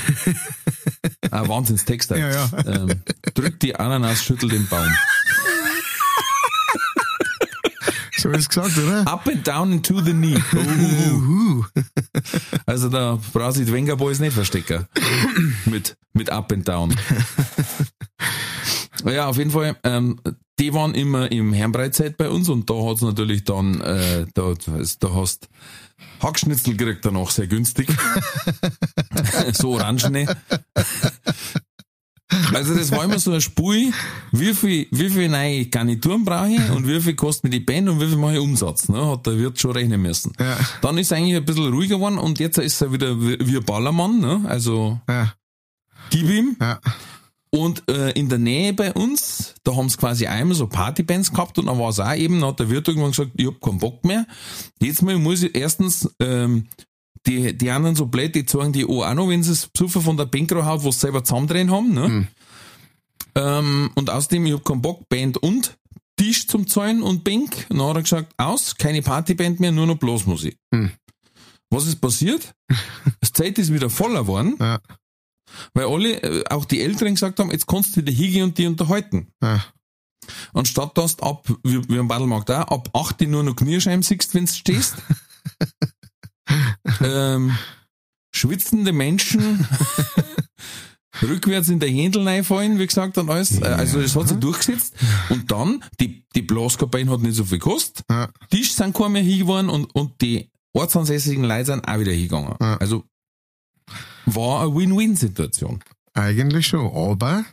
ah, 1.31 1.45
Wahnsinnstext. 1.45 2.11
Ja, 2.11 2.29
ja. 2.29 2.49
Ähm, 2.65 3.01
drück 3.33 3.59
die 3.59 3.75
Ananas, 3.75 4.23
schüttel 4.23 4.47
den 4.47 4.65
Baum. 4.67 4.87
So 8.17 8.29
ist 8.31 8.47
gesagt, 8.47 8.77
oder? 8.77 9.05
Up 9.05 9.27
and 9.27 9.45
down 9.45 9.73
and 9.73 9.85
to 9.85 10.01
the 10.01 10.11
knee. 10.11 10.35
Uhu. 11.11 11.65
Also 12.65 12.89
da 12.89 13.19
braucht 13.33 13.55
sich 13.55 13.65
die 13.65 13.73
Wenger 13.73 13.97
Boys 13.97 14.19
nicht 14.19 14.33
verstecken. 14.33 14.87
mit, 15.65 15.97
mit 16.13 16.29
Up 16.29 16.51
and 16.53 16.67
Down. 16.67 16.95
Ja, 19.05 19.27
auf 19.27 19.37
jeden 19.37 19.51
Fall, 19.51 19.77
ähm, 19.83 20.19
die 20.59 20.73
waren 20.73 20.95
immer 20.95 21.31
im 21.31 21.53
Herrenbreitzeit 21.53 22.17
bei 22.17 22.29
uns 22.29 22.49
und 22.49 22.69
da 22.69 22.73
hat's 22.73 23.01
natürlich 23.01 23.43
dann, 23.43 23.81
äh, 23.81 24.25
da, 24.33 24.53
da 24.99 25.13
hast 25.13 25.49
Hackschnitzel 26.21 26.75
gekriegt 26.75 27.05
danach 27.05 27.29
sehr 27.29 27.47
günstig. 27.47 27.87
so 29.53 29.73
orangene. 29.73 30.25
Also 32.53 32.73
das 32.75 32.91
war 32.91 33.03
immer 33.03 33.19
so 33.19 33.33
ein 33.33 33.41
Spui, 33.41 33.93
wie 34.31 34.53
viel, 34.53 34.87
wie 34.91 35.09
viel 35.09 35.29
neue 35.29 35.67
Garnituren 35.67 36.25
brauche 36.25 36.49
ich 36.49 36.69
und 36.71 36.87
wie 36.87 36.99
viel 36.99 37.15
kostet 37.15 37.45
mir 37.45 37.49
die 37.51 37.59
Band 37.59 37.87
und 37.87 38.01
wie 38.01 38.07
viel 38.07 38.17
mache 38.17 38.33
ich 38.33 38.39
Umsatz. 38.39 38.89
Ne? 38.89 39.05
Hat 39.05 39.25
der 39.27 39.37
Wirt 39.37 39.59
schon 39.59 39.71
rechnen 39.71 40.01
müssen. 40.01 40.33
Ja. 40.39 40.57
Dann 40.81 40.97
ist 40.97 41.11
er 41.11 41.17
eigentlich 41.17 41.35
ein 41.35 41.45
bisschen 41.45 41.71
ruhiger 41.71 41.95
geworden 41.95 42.17
und 42.17 42.39
jetzt 42.39 42.57
ist 42.57 42.81
er 42.81 42.91
wieder 42.91 43.19
wie 43.21 43.37
wie 43.39 43.57
ein 43.57 43.63
Ballermann, 43.63 44.19
ne? 44.19 44.41
also 44.47 44.99
Ja, 45.07 45.33
gib 46.09 46.29
ihm. 46.29 46.57
ja. 46.59 46.79
Und 47.55 47.89
äh, 47.89 48.11
in 48.11 48.27
der 48.27 48.37
Nähe 48.37 48.73
bei 48.73 48.91
uns, 48.91 49.55
da 49.63 49.75
haben 49.75 49.87
sie 49.87 49.97
quasi 49.97 50.27
einmal 50.27 50.55
so 50.55 50.67
Partybands 50.67 51.31
gehabt 51.31 51.57
und 51.57 51.67
dann 51.67 51.79
war 51.79 51.89
es 51.89 52.01
auch 52.01 52.13
eben, 52.13 52.41
dann 52.41 52.49
hat 52.49 52.59
der 52.59 52.69
Wirt 52.69 52.87
irgendwann 52.87 53.11
gesagt, 53.11 53.31
ich 53.37 53.47
hab 53.47 53.61
keinen 53.61 53.79
Bock 53.79 54.03
mehr. 54.03 54.27
Jetzt 54.81 55.01
mal 55.01 55.17
muss 55.17 55.41
ich 55.41 55.55
erstens 55.55 56.13
ähm, 56.19 56.67
die, 57.25 57.57
die 57.57 57.69
anderen 57.69 57.95
so 57.95 58.07
blöd, 58.07 58.35
die 58.35 58.45
zeigen 58.45 58.73
die 58.73 58.85
auch 58.85 59.13
noch, 59.13 59.29
wenn 59.29 59.41
sie 59.41 59.53
es 59.53 59.67
besuchen 59.67 60.01
von 60.01 60.17
der 60.17 60.25
Bankraut, 60.25 60.83
wo 60.83 60.91
sie 60.91 60.99
selber 60.99 61.23
zusammendrehen 61.23 61.71
haben. 61.71 61.93
Ne? 61.93 62.27
Ähm, 63.35 63.89
und 63.95 64.09
außerdem, 64.09 64.45
ich 64.47 64.53
hab 64.53 64.65
keinen 64.65 64.81
Bock, 64.81 65.07
Band 65.07 65.37
und 65.37 65.77
Tisch 66.17 66.47
zum 66.47 66.67
Zahlen 66.67 67.01
und 67.01 67.23
Bank. 67.23 67.67
Und 67.69 67.77
dann 67.77 67.87
hat 67.87 67.95
er 67.95 68.03
gesagt, 68.03 68.33
aus, 68.37 68.75
keine 68.75 69.01
Partyband 69.01 69.61
mehr, 69.61 69.71
nur 69.71 69.87
noch 69.87 69.97
Blasmusik. 69.97 70.57
Hm. 70.73 70.91
Was 71.69 71.87
ist 71.87 72.01
passiert? 72.01 72.53
Das 73.21 73.31
Zelt 73.33 73.57
ist 73.57 73.73
wieder 73.73 73.89
voller 73.89 74.21
geworden, 74.21 74.55
Ja. 74.59 74.79
Weil 75.73 75.85
alle, 75.85 76.21
äh, 76.23 76.43
auch 76.49 76.65
die 76.65 76.81
Älteren 76.81 77.15
gesagt 77.15 77.39
haben, 77.39 77.51
jetzt 77.51 77.67
kannst 77.67 77.95
du 77.95 78.01
wieder 78.01 78.11
hingehen 78.11 78.43
und 78.43 78.57
die 78.57 78.67
unterhalten. 78.67 79.27
Ja. 79.41 79.63
Anstatt 80.53 80.97
dass 80.97 81.17
du 81.17 81.23
ab, 81.23 81.47
wie, 81.63 81.87
wie 81.89 81.99
am 81.99 82.07
Battlemarkt 82.07 82.49
auch, 82.51 82.67
ab 82.67 82.89
8 82.93 83.21
nur 83.21 83.43
noch 83.43 83.55
Knierscheiben 83.55 84.03
siehst, 84.03 84.33
wenn 84.33 84.45
du 84.45 84.51
stehst. 84.51 84.95
ähm, 87.01 87.55
schwitzende 88.33 88.91
Menschen 88.91 89.67
rückwärts 91.21 91.69
in 91.69 91.79
der 91.79 91.89
Händel 91.89 92.27
reinfallen, 92.27 92.79
wie 92.79 92.87
gesagt, 92.87 93.17
und 93.17 93.29
alles. 93.29 93.61
Äh, 93.61 93.65
Also 93.65 94.01
das 94.01 94.15
hat 94.15 94.27
sich 94.27 94.37
durchgesetzt. 94.37 94.95
Und 95.29 95.51
dann, 95.51 95.83
die, 95.99 96.25
die 96.35 96.41
Blaskapelle 96.41 97.09
hat 97.09 97.21
nicht 97.21 97.35
so 97.35 97.45
viel 97.45 97.59
gekostet. 97.59 98.03
Ja. 98.09 98.29
Tisch 98.49 98.73
sind 98.73 98.93
kaum 98.93 99.13
mehr 99.13 99.23
hingegangen 99.23 99.69
und, 99.69 99.85
und 99.95 100.21
die 100.21 100.49
ortsansässigen 100.73 101.43
Leute 101.43 101.65
sind 101.65 101.87
auch 101.87 101.99
wieder 101.99 102.11
hingegangen. 102.11 102.55
Ja. 102.59 102.77
Also 102.77 103.03
war 104.25 104.61
eine 104.63 104.75
Win-Win-Situation. 104.75 105.83
Eigentlich 106.13 106.67
schon, 106.67 106.85
aber 106.95 107.45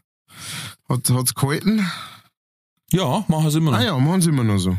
hat 0.88 1.11
hat's 1.11 1.35
gehalten? 1.35 1.87
Ja, 2.93 3.25
machen 3.29 3.50
sie 3.50 3.59
immer 3.59 3.73
noch. 3.73 3.79
Ah 3.79 3.83
ja, 3.85 3.99
machen 3.99 4.21
sie 4.21 4.29
immer 4.31 4.45
noch 4.45 4.59
so. 4.59 4.76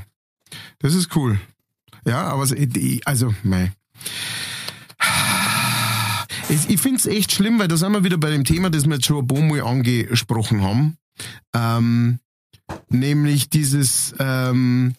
Das 0.79 0.93
ist 0.93 1.15
cool. 1.15 1.39
Ja, 2.05 2.23
aber 2.27 2.45
so, 2.45 2.55
ich- 2.55 3.07
also, 3.07 3.33
mei. 3.43 3.71
Ich, 6.49 6.69
ich 6.69 6.81
finde 6.81 6.97
es 6.97 7.05
echt 7.05 7.31
schlimm, 7.31 7.57
weil 7.59 7.67
da 7.67 7.77
sind 7.77 7.91
wir 7.93 8.03
wieder 8.03 8.17
bei 8.17 8.29
dem 8.29 8.43
Thema, 8.43 8.69
das 8.69 8.85
wir 8.85 8.95
jetzt 8.95 9.05
schon 9.05 9.19
ein 9.23 9.27
paar 9.27 9.41
Mal 9.41 9.61
angesprochen 9.61 10.61
haben. 10.61 10.97
Ähm, 11.53 12.19
nämlich 12.89 13.49
dieses, 13.49 14.13
ähm, 14.19 14.95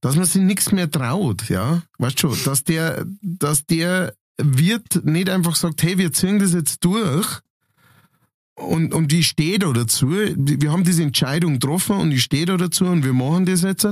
dass 0.00 0.16
man 0.16 0.24
sich 0.24 0.42
nichts 0.42 0.72
mehr 0.72 0.90
traut, 0.90 1.48
ja. 1.48 1.82
Weißt 1.98 2.20
schon, 2.20 2.36
dass 2.44 2.64
der, 2.64 3.06
dass 3.22 3.64
der 3.66 4.14
Wirt 4.38 5.04
nicht 5.04 5.30
einfach 5.30 5.56
sagt, 5.56 5.82
hey, 5.82 5.98
wir 5.98 6.12
ziehen 6.12 6.38
das 6.38 6.52
jetzt 6.52 6.84
durch, 6.84 7.40
und, 8.56 8.94
und 8.94 9.12
ich 9.12 9.28
stehe 9.28 9.58
da 9.58 9.70
dazu. 9.70 10.10
Wir 10.10 10.72
haben 10.72 10.82
diese 10.82 11.02
Entscheidung 11.02 11.54
getroffen 11.54 11.96
und 11.96 12.12
ich 12.12 12.22
stehe 12.22 12.46
da 12.46 12.56
dazu 12.56 12.86
und 12.86 13.04
wir 13.04 13.12
machen 13.12 13.44
das 13.44 13.62
jetzt. 13.62 13.86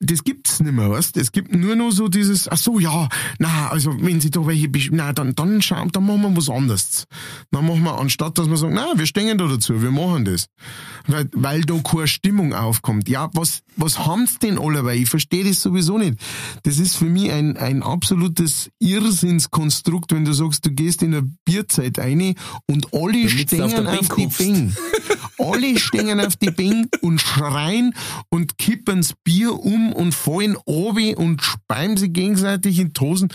Das 0.00 0.24
gibt's 0.24 0.60
nicht 0.60 0.72
mehr, 0.72 0.90
weißt? 0.90 1.16
Es 1.16 1.32
gibt 1.32 1.54
nur 1.54 1.74
noch 1.74 1.90
so 1.90 2.08
dieses, 2.08 2.48
ach 2.48 2.58
so, 2.58 2.78
ja, 2.78 3.08
na, 3.38 3.68
also 3.68 3.94
wenn 3.98 4.20
sie 4.20 4.30
da 4.30 4.46
welche, 4.46 4.68
na, 4.90 5.12
dann, 5.12 5.34
dann 5.34 5.62
schauen, 5.62 5.90
dann 5.90 6.04
machen 6.04 6.22
wir 6.22 6.36
was 6.36 6.50
anderes. 6.50 7.06
Dann 7.50 7.66
machen 7.66 7.82
wir, 7.82 7.98
anstatt 7.98 8.36
dass 8.36 8.48
wir 8.48 8.56
sagen, 8.58 8.74
na, 8.74 8.92
wir 8.94 9.06
stehen 9.06 9.38
da 9.38 9.46
dazu, 9.46 9.80
wir 9.80 9.90
machen 9.90 10.26
das. 10.26 10.48
Weil, 11.06 11.30
weil 11.32 11.62
da 11.62 11.78
keine 11.78 12.08
Stimmung 12.08 12.52
aufkommt. 12.52 13.08
Ja, 13.08 13.30
was, 13.32 13.62
was 13.76 13.98
haben's 13.98 14.38
denn 14.38 14.58
alle? 14.58 14.84
Weil 14.84 14.98
ich 14.98 15.08
verstehe 15.08 15.44
das 15.44 15.62
sowieso 15.62 15.96
nicht. 15.96 16.18
Das 16.64 16.78
ist 16.78 16.96
für 16.96 17.06
mich 17.06 17.30
ein, 17.30 17.56
ein 17.56 17.82
absolutes 17.82 18.70
Irrsinnskonstrukt, 18.78 20.12
wenn 20.12 20.26
du 20.26 20.34
sagst, 20.34 20.66
du 20.66 20.70
gehst 20.72 21.02
in 21.02 21.14
eine 21.14 21.30
Bierzeit 21.44 21.98
rein 21.98 22.34
und 22.66 22.92
alle 22.92 23.24
auf 23.24 23.30
stehen 23.30 23.68
der 23.70 23.88
auf, 23.88 24.08
Bank 24.08 24.16
die. 24.16 24.26
Bing. 24.26 24.76
Alle 25.38 25.78
stehen 25.78 26.18
auf 26.18 26.36
die 26.36 26.50
Bing 26.50 26.88
und 27.02 27.20
schreien 27.20 27.94
und 28.30 28.56
kippen's 28.56 29.12
Bier 29.22 29.52
um 29.52 29.85
und 29.92 30.14
fallen 30.14 30.56
obi 30.64 31.14
und 31.14 31.42
speimen 31.42 31.96
sich 31.96 32.12
gegenseitig 32.12 32.78
in 32.78 32.92
die 32.92 33.00
Hosen. 33.00 33.28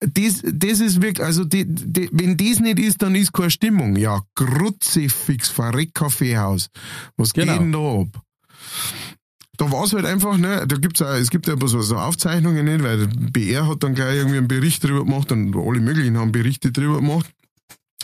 Das, 0.00 0.42
das 0.44 0.80
ist 0.80 1.02
wirklich, 1.02 1.24
also 1.26 1.44
die, 1.44 1.66
die, 1.66 2.08
wenn 2.12 2.36
das 2.36 2.60
nicht 2.60 2.78
ist, 2.78 3.02
dann 3.02 3.14
ist 3.14 3.32
keine 3.34 3.50
Stimmung. 3.50 3.96
Ja, 3.96 4.22
Grutzifix, 4.34 5.48
verreck 5.50 5.94
Kaffeehaus. 5.94 6.70
Was 7.16 7.32
Genau. 7.34 7.52
geht 7.52 7.60
denn 7.60 7.72
da 7.72 7.78
ab? 7.78 8.22
Da 9.58 9.70
war's 9.70 9.92
halt 9.92 10.06
einfach, 10.06 10.38
ne, 10.38 10.64
da 10.66 10.76
gibt's 10.76 11.02
auch, 11.02 11.12
es 11.14 11.28
gibt 11.28 11.46
ja 11.46 11.54
so, 11.62 11.82
so 11.82 11.96
Aufzeichnungen 11.98 12.64
nicht, 12.64 12.82
weil 12.82 13.06
der 13.06 13.30
BR 13.30 13.68
hat 13.68 13.82
dann 13.82 13.94
gleich 13.94 14.16
irgendwie 14.16 14.38
einen 14.38 14.48
Bericht 14.48 14.82
drüber 14.82 15.04
gemacht 15.04 15.30
und 15.32 15.54
alle 15.54 15.80
möglichen 15.80 16.16
haben 16.16 16.32
Berichte 16.32 16.72
drüber 16.72 16.96
gemacht 16.96 17.30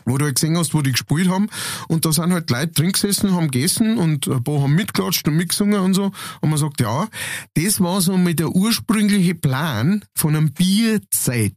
wo 0.07 0.17
du 0.17 0.25
halt 0.25 0.37
gesehen 0.37 0.57
hast, 0.57 0.73
wo 0.73 0.81
die 0.83 0.93
gespielt 0.93 1.29
haben. 1.29 1.49
Und 1.89 2.05
da 2.07 2.13
sind 2.13 2.33
halt 2.33 2.49
Leute 2.51 2.69
drin 2.73 2.93
gesessen, 2.93 3.35
haben 3.35 3.51
gegessen 3.51 3.99
und 3.99 4.29
ein 4.29 4.43
paar 4.43 4.63
haben 4.63 4.75
mitgeklatscht 4.75 5.27
und 5.29 5.37
mitgesungen 5.37 5.81
und 5.81 5.95
so. 5.95 6.13
Und 6.41 6.49
man 6.51 6.59
sagt, 6.59 6.81
ja, 6.81 7.09
das 7.55 7.81
war 7.81 8.01
so 8.01 8.17
mit 8.17 8.39
der 8.39 8.51
ursprüngliche 8.51 9.35
Plan 9.35 10.05
von 10.15 10.35
einem 10.37 10.53
Bierzeit. 10.53 11.55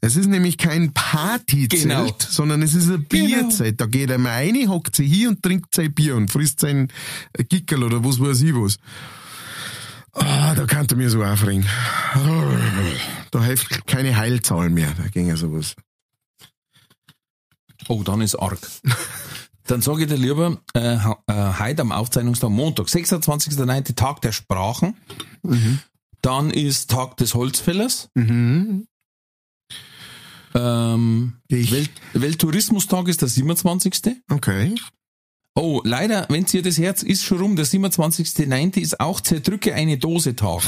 Es 0.00 0.14
ist 0.14 0.28
nämlich 0.28 0.56
kein 0.58 0.92
Partyzelt, 0.92 1.82
Genau. 1.82 2.06
sondern 2.20 2.62
es 2.62 2.72
ist 2.74 2.86
eine 2.88 2.98
Bierzeit. 2.98 3.80
Da 3.80 3.86
geht 3.86 4.12
einmal 4.12 4.34
rein, 4.34 4.68
hockt 4.68 4.94
sie 4.94 5.04
hier 5.04 5.28
und 5.28 5.42
trinkt 5.42 5.74
sein 5.74 5.92
Bier 5.92 6.14
und 6.14 6.30
frisst 6.30 6.60
sein 6.60 6.86
Gickel 7.48 7.82
oder 7.82 8.04
was 8.04 8.20
weiß 8.20 8.40
ich 8.42 8.54
was. 8.54 8.76
Ah, 10.12 10.54
da 10.54 10.66
kann 10.66 10.86
er 10.88 10.96
mir 10.96 11.10
so 11.10 11.22
aufregen. 11.24 11.66
Da 13.32 13.42
hilft 13.42 13.86
keine 13.88 14.16
Heilzahl 14.16 14.70
mehr, 14.70 14.92
da 14.96 15.08
ging 15.08 15.26
ja 15.26 15.36
sowas. 15.36 15.74
Oh, 17.88 18.02
dann 18.02 18.20
ist 18.20 18.36
arg. 18.36 18.58
Dann 19.68 19.82
sage 19.82 20.04
ich 20.04 20.08
dir 20.08 20.16
lieber, 20.16 20.62
äh, 20.74 20.94
äh, 20.94 20.98
heute 21.58 21.82
am 21.82 21.92
Aufzeichnungstag, 21.92 22.48
Montag, 22.48 22.86
26.09. 22.86 23.94
Tag 23.94 24.22
der 24.22 24.32
Sprachen. 24.32 24.96
Dann 26.22 26.50
ist 26.50 26.90
Tag 26.90 27.18
des 27.18 27.34
Holzfällers. 27.34 28.08
Mhm. 28.14 28.86
Ähm, 30.54 31.34
Welt, 31.50 31.90
Welttourismustag 32.14 33.08
ist 33.08 33.20
der 33.20 33.28
27. 33.28 34.16
Okay. 34.30 34.74
Oh, 35.54 35.82
leider, 35.84 36.24
wenn 36.30 36.46
ihr 36.50 36.62
das 36.62 36.78
Herz 36.78 37.02
ist 37.02 37.24
schon 37.24 37.38
rum, 37.38 37.56
der 37.56 37.66
27.09. 37.66 38.80
ist 38.80 39.00
auch 39.00 39.20
Zerdrücke 39.20 39.74
eine 39.74 39.98
Dose 39.98 40.34
Tag. 40.34 40.62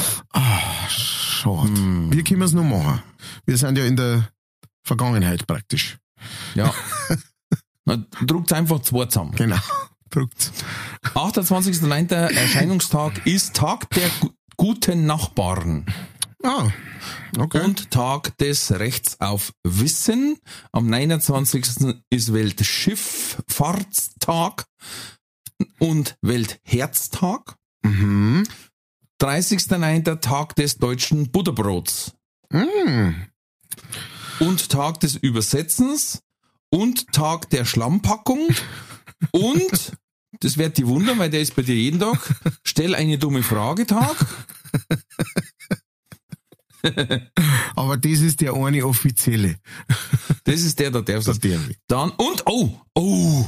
Schade. 0.88 1.70
Wie 2.10 2.22
können 2.22 2.40
wir 2.40 2.46
es 2.46 2.52
noch 2.52 2.64
machen? 2.64 3.02
Wir 3.46 3.56
sind 3.56 3.78
ja 3.78 3.84
in 3.84 3.96
der 3.96 4.28
Vergangenheit 4.84 5.46
praktisch. 5.46 5.98
Ja. 6.54 6.72
Na, 7.84 8.04
druckt 8.26 8.52
einfach 8.52 8.82
zwei 8.82 9.06
zusammen. 9.06 9.34
Genau. 9.36 9.56
Druckt. 10.10 10.52
28.09. 11.14 12.12
Erscheinungstag 12.12 13.26
ist 13.26 13.54
Tag 13.54 13.88
der 13.90 14.10
gu 14.20 14.30
guten 14.56 15.06
Nachbarn. 15.06 15.86
Ah, 16.42 16.68
okay. 17.38 17.62
Und 17.64 17.90
Tag 17.90 18.36
des 18.38 18.72
Rechts 18.72 19.20
auf 19.20 19.52
Wissen. 19.62 20.36
Am 20.72 20.88
29. 20.88 21.94
ist 22.10 22.32
Weltschifffahrtstag 22.34 24.66
und 25.78 26.16
Weltherztag. 26.20 27.54
Mhm. 27.82 28.44
30.09. 29.20 30.20
Tag 30.20 30.56
des 30.56 30.78
deutschen 30.78 31.30
Butterbrots. 31.30 32.14
Mm. 32.50 33.10
Und 34.40 34.68
Tag 34.70 35.00
des 35.00 35.16
Übersetzens. 35.16 36.22
Und 36.70 37.12
Tag 37.12 37.50
der 37.50 37.64
Schlammpackung. 37.64 38.48
Und, 39.32 39.92
das 40.40 40.56
wird 40.56 40.78
die 40.78 40.86
wundern, 40.86 41.18
weil 41.18 41.30
der 41.30 41.40
ist 41.40 41.56
bei 41.56 41.62
dir 41.62 41.74
jeden 41.74 42.00
Tag, 42.00 42.18
stell 42.64 42.94
eine 42.94 43.18
dumme 43.18 43.42
Frage 43.42 43.86
Tag. 43.86 44.16
Aber 47.76 47.96
das 47.96 48.20
ist 48.20 48.40
der 48.40 48.54
eine 48.54 48.86
offizielle. 48.86 49.56
Das 50.44 50.60
ist 50.60 50.78
der, 50.78 50.90
der 50.90 51.02
darf 51.02 51.24
Der 51.24 51.34
es. 51.34 51.40
darf. 51.40 51.60
Dann, 51.88 52.10
und, 52.12 52.42
oh, 52.46 52.80
oh. 52.94 53.46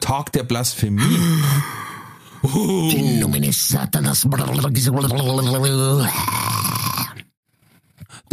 Tag 0.00 0.32
der 0.32 0.44
Blasphemie. 0.44 1.18
Oh. 2.42 2.90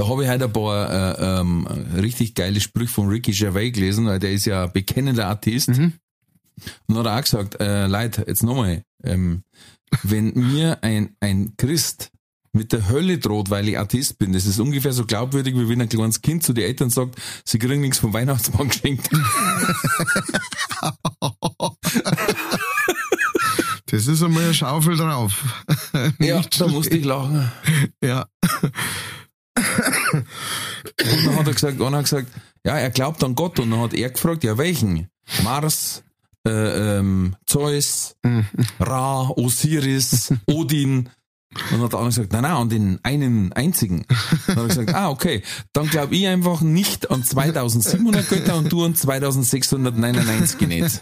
Da 0.01 0.07
habe 0.07 0.23
ich 0.23 0.29
heute 0.31 0.45
ein 0.45 0.51
paar 0.51 0.89
äh, 0.89 1.41
ähm, 1.41 1.67
richtig 1.95 2.33
geile 2.33 2.59
Sprüche 2.59 2.91
von 2.91 3.07
Ricky 3.07 3.33
Gervais 3.33 3.69
gelesen, 3.69 4.07
weil 4.07 4.17
der 4.17 4.31
ist 4.31 4.45
ja 4.45 4.63
ein 4.63 4.73
bekennender 4.73 5.27
Atheist. 5.27 5.67
Und 5.67 5.99
dann 6.87 6.97
hat 6.97 7.05
er 7.05 7.17
auch 7.17 7.21
gesagt, 7.21 7.61
äh, 7.61 7.85
Leute, 7.85 8.25
jetzt 8.27 8.41
nochmal, 8.41 8.81
ähm, 9.03 9.43
wenn 10.01 10.33
mir 10.33 10.79
ein, 10.81 11.15
ein 11.19 11.53
Christ 11.55 12.09
mit 12.51 12.73
der 12.73 12.89
Hölle 12.89 13.19
droht, 13.19 13.51
weil 13.51 13.69
ich 13.69 13.77
Atheist 13.77 14.17
bin, 14.17 14.33
das 14.33 14.47
ist 14.47 14.59
ungefähr 14.59 14.91
so 14.91 15.05
glaubwürdig, 15.05 15.53
wie 15.53 15.69
wenn 15.69 15.79
ein 15.79 15.87
kleines 15.87 16.23
Kind 16.23 16.41
zu 16.41 16.53
den 16.53 16.63
Eltern 16.63 16.89
sagt, 16.89 17.21
sie 17.45 17.59
kriegen 17.59 17.81
nichts 17.81 17.99
vom 17.99 18.11
Weihnachtsmann 18.11 18.69
geschenkt. 18.69 19.07
Das 23.91 24.07
ist 24.07 24.23
einmal 24.23 24.45
eine 24.45 24.53
Schaufel 24.53 24.95
drauf. 24.95 25.43
ja, 26.19 26.37
Nicht 26.37 26.61
da 26.61 26.67
musste 26.69 26.95
ich 26.95 27.03
lachen. 27.03 27.51
Ja. 28.01 28.25
Und 29.55 31.25
dann 31.25 31.35
hat 31.35 31.47
er 31.47 31.53
gesagt, 31.53 31.81
einer 31.81 31.97
hat 31.97 32.05
gesagt, 32.05 32.27
ja, 32.65 32.77
er 32.77 32.89
glaubt 32.89 33.23
an 33.23 33.35
Gott. 33.35 33.59
Und 33.59 33.71
dann 33.71 33.81
hat 33.81 33.93
er 33.93 34.09
gefragt, 34.09 34.43
ja, 34.43 34.57
welchen? 34.57 35.09
Mars, 35.43 36.03
äh, 36.47 36.97
ähm, 36.99 37.35
Zeus, 37.45 38.15
Ra, 38.79 39.29
Osiris, 39.29 40.33
Odin. 40.45 41.09
Und 41.53 41.71
dann 41.71 41.81
hat 41.81 41.91
der 41.91 41.99
andere 41.99 42.15
gesagt, 42.15 42.31
nein, 42.31 42.43
nein, 42.43 42.51
an 42.51 42.69
den 42.69 42.99
einen 43.03 43.51
einzigen. 43.51 44.05
Dann 44.47 44.55
hat 44.55 44.63
er 44.63 44.67
gesagt, 44.67 44.93
ah, 44.93 45.09
okay, 45.09 45.43
dann 45.73 45.87
glaube 45.87 46.15
ich 46.15 46.25
einfach 46.25 46.61
nicht 46.61 47.11
an 47.11 47.25
2700 47.25 48.29
Götter 48.29 48.55
und 48.55 48.71
du 48.71 48.85
an 48.85 48.95
2699 48.95 50.67
nicht. 50.67 51.01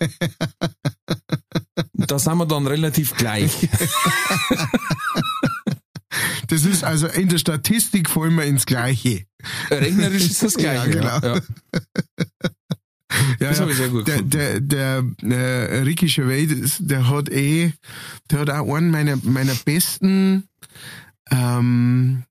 Da 1.93 2.17
sind 2.17 2.37
wir 2.37 2.47
dann 2.47 2.65
relativ 2.65 3.15
gleich. 3.15 3.51
Das 6.49 6.65
ist 6.65 6.83
also 6.83 7.07
in 7.07 7.29
der 7.29 7.37
Statistik 7.37 8.09
fallen 8.09 8.35
wir 8.35 8.43
ins 8.45 8.65
Gleiche. 8.65 9.23
Rechnerisch 9.69 10.25
ist 10.25 10.43
das 10.43 10.53
gleiche. 10.55 10.97
Ja, 10.97 11.19
genau. 11.19 11.35
ja. 11.35 11.41
Das 13.39 13.57
ja. 13.57 13.63
hab 13.63 13.71
ich 13.71 13.77
sehr 13.77 13.89
gut 13.89 14.07
der, 14.07 14.21
der, 14.21 14.59
der 14.59 15.03
äh, 15.23 15.79
Ricky 15.79 16.05
Gervais, 16.07 16.77
der 16.79 17.09
hat 17.09 17.29
eh, 17.29 17.73
der 18.29 18.39
hat 18.39 18.51
auch 18.51 18.75
einen 18.75 18.91
meiner, 18.91 19.17
meiner 19.23 19.55
besten 19.65 20.43
ähm, 21.31 22.25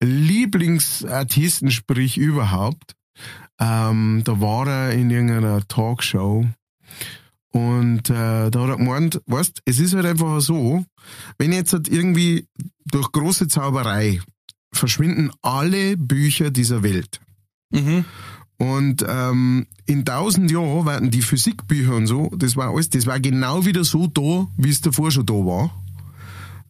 Lieblingsartistensprich 0.00 2.18
überhaupt. 2.18 2.94
Ähm, 3.58 4.22
da 4.24 4.40
war 4.40 4.68
er 4.68 4.92
in 4.92 5.10
irgendeiner 5.10 5.66
Talkshow 5.66 6.46
und 7.52 8.08
äh, 8.08 8.50
da 8.50 8.60
hat 8.60 8.70
er 8.70 8.76
gemeint, 8.78 9.20
weißt, 9.26 9.62
es 9.66 9.78
ist 9.78 9.94
halt 9.94 10.06
einfach 10.06 10.40
so, 10.40 10.84
wenn 11.38 11.52
jetzt 11.52 11.74
halt 11.74 11.86
irgendwie 11.86 12.46
durch 12.90 13.12
große 13.12 13.46
Zauberei 13.48 14.20
verschwinden 14.72 15.30
alle 15.42 15.98
Bücher 15.98 16.50
dieser 16.50 16.82
Welt. 16.82 17.20
Mhm. 17.70 18.06
Und 18.56 19.04
ähm, 19.06 19.66
in 19.86 20.04
tausend 20.04 20.50
Jahren 20.50 20.86
werden 20.86 21.10
die 21.10 21.20
Physikbücher 21.20 21.94
und 21.94 22.06
so, 22.06 22.30
das 22.36 22.56
war 22.56 22.72
alles, 22.72 22.88
das 22.88 23.06
war 23.06 23.20
genau 23.20 23.66
wieder 23.66 23.84
so 23.84 24.06
da, 24.06 24.46
wie 24.56 24.70
es 24.70 24.80
davor 24.80 25.10
schon 25.10 25.26
da 25.26 25.34
war. 25.34 25.82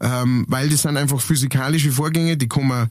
Ähm, 0.00 0.44
weil 0.48 0.68
das 0.68 0.82
sind 0.82 0.96
einfach 0.96 1.20
physikalische 1.20 1.92
Vorgänge, 1.92 2.36
die 2.36 2.48
kann 2.48 2.66
man 2.66 2.88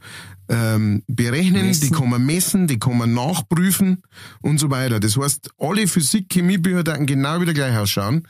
ähm, 0.51 1.03
berechnen, 1.07 1.67
Messen. 1.67 1.87
die 1.87 1.95
kann 1.95 2.09
man 2.09 2.25
messen, 2.25 2.67
die 2.67 2.77
kann 2.77 2.97
man 2.97 3.13
nachprüfen 3.13 4.03
und 4.41 4.59
so 4.59 4.69
weiter. 4.69 4.99
Das 4.99 5.17
heißt, 5.17 5.49
alle 5.57 5.87
Physik-Chemiebücher 5.87 6.85
werden 6.85 7.05
genau 7.05 7.39
wieder 7.39 7.53
gleich 7.53 7.77
ausschauen. 7.77 8.27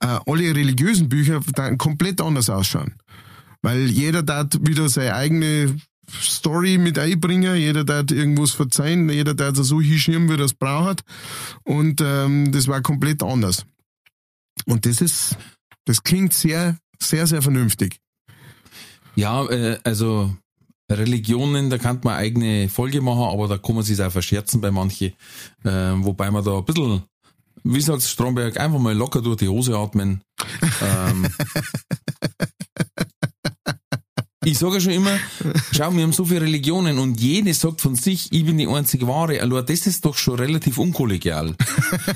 Äh, 0.00 0.18
alle 0.26 0.54
religiösen 0.54 1.08
Bücher 1.08 1.40
werden 1.56 1.78
komplett 1.78 2.20
anders 2.20 2.50
ausschauen. 2.50 2.96
Weil 3.62 3.86
jeder 3.86 4.22
dort 4.22 4.66
wieder 4.66 4.90
seine 4.90 5.14
eigene 5.14 5.76
Story 6.10 6.76
mit 6.76 6.98
einbringen, 6.98 7.56
jeder 7.56 7.84
dort 7.84 8.12
irgendwas 8.12 8.50
verzeihen, 8.50 9.08
jeder 9.08 9.32
dort 9.32 9.56
so 9.56 9.80
hinschirmen, 9.80 10.28
wie 10.28 10.34
er 10.34 10.40
es 10.40 10.52
braucht. 10.52 11.02
Und 11.62 12.02
ähm, 12.02 12.52
das 12.52 12.68
war 12.68 12.82
komplett 12.82 13.22
anders. 13.22 13.64
Und 14.66 14.84
das 14.84 15.00
ist, 15.00 15.38
das 15.86 16.02
klingt 16.02 16.34
sehr, 16.34 16.76
sehr, 17.00 17.26
sehr 17.26 17.40
vernünftig. 17.40 18.00
Ja, 19.16 19.46
äh, 19.46 19.78
also 19.82 20.36
Religionen, 20.98 21.70
da 21.70 21.78
kann 21.78 22.00
man 22.02 22.16
eigene 22.16 22.68
Folge 22.68 23.00
machen, 23.00 23.22
aber 23.22 23.48
da 23.48 23.58
kann 23.58 23.76
man 23.76 23.84
sich 23.84 24.00
auch 24.00 24.10
verscherzen 24.10 24.60
bei 24.60 24.70
manchen. 24.70 25.12
Äh, 25.64 25.92
wobei 25.96 26.30
man 26.30 26.44
da 26.44 26.58
ein 26.58 26.64
bisschen, 26.64 27.02
wie 27.62 27.80
sagt 27.80 28.02
Stromberg, 28.02 28.58
einfach 28.58 28.78
mal 28.78 28.94
locker 28.94 29.20
durch 29.22 29.38
die 29.38 29.48
Hose 29.48 29.76
atmen. 29.76 30.22
ähm, 30.82 31.26
ich 34.44 34.58
sage 34.58 34.74
ja 34.74 34.80
schon 34.80 34.92
immer, 34.92 35.16
schau, 35.72 35.94
wir 35.94 36.02
haben 36.02 36.12
so 36.12 36.24
viele 36.24 36.42
Religionen 36.42 36.98
und 36.98 37.20
jede 37.20 37.52
sagt 37.54 37.80
von 37.80 37.94
sich, 37.96 38.32
ich 38.32 38.44
bin 38.44 38.58
die 38.58 38.66
einzige 38.66 39.06
wahre. 39.06 39.40
Also 39.40 39.60
das 39.62 39.86
ist 39.86 40.04
doch 40.04 40.16
schon 40.16 40.38
relativ 40.38 40.78
unkollegial. 40.78 41.54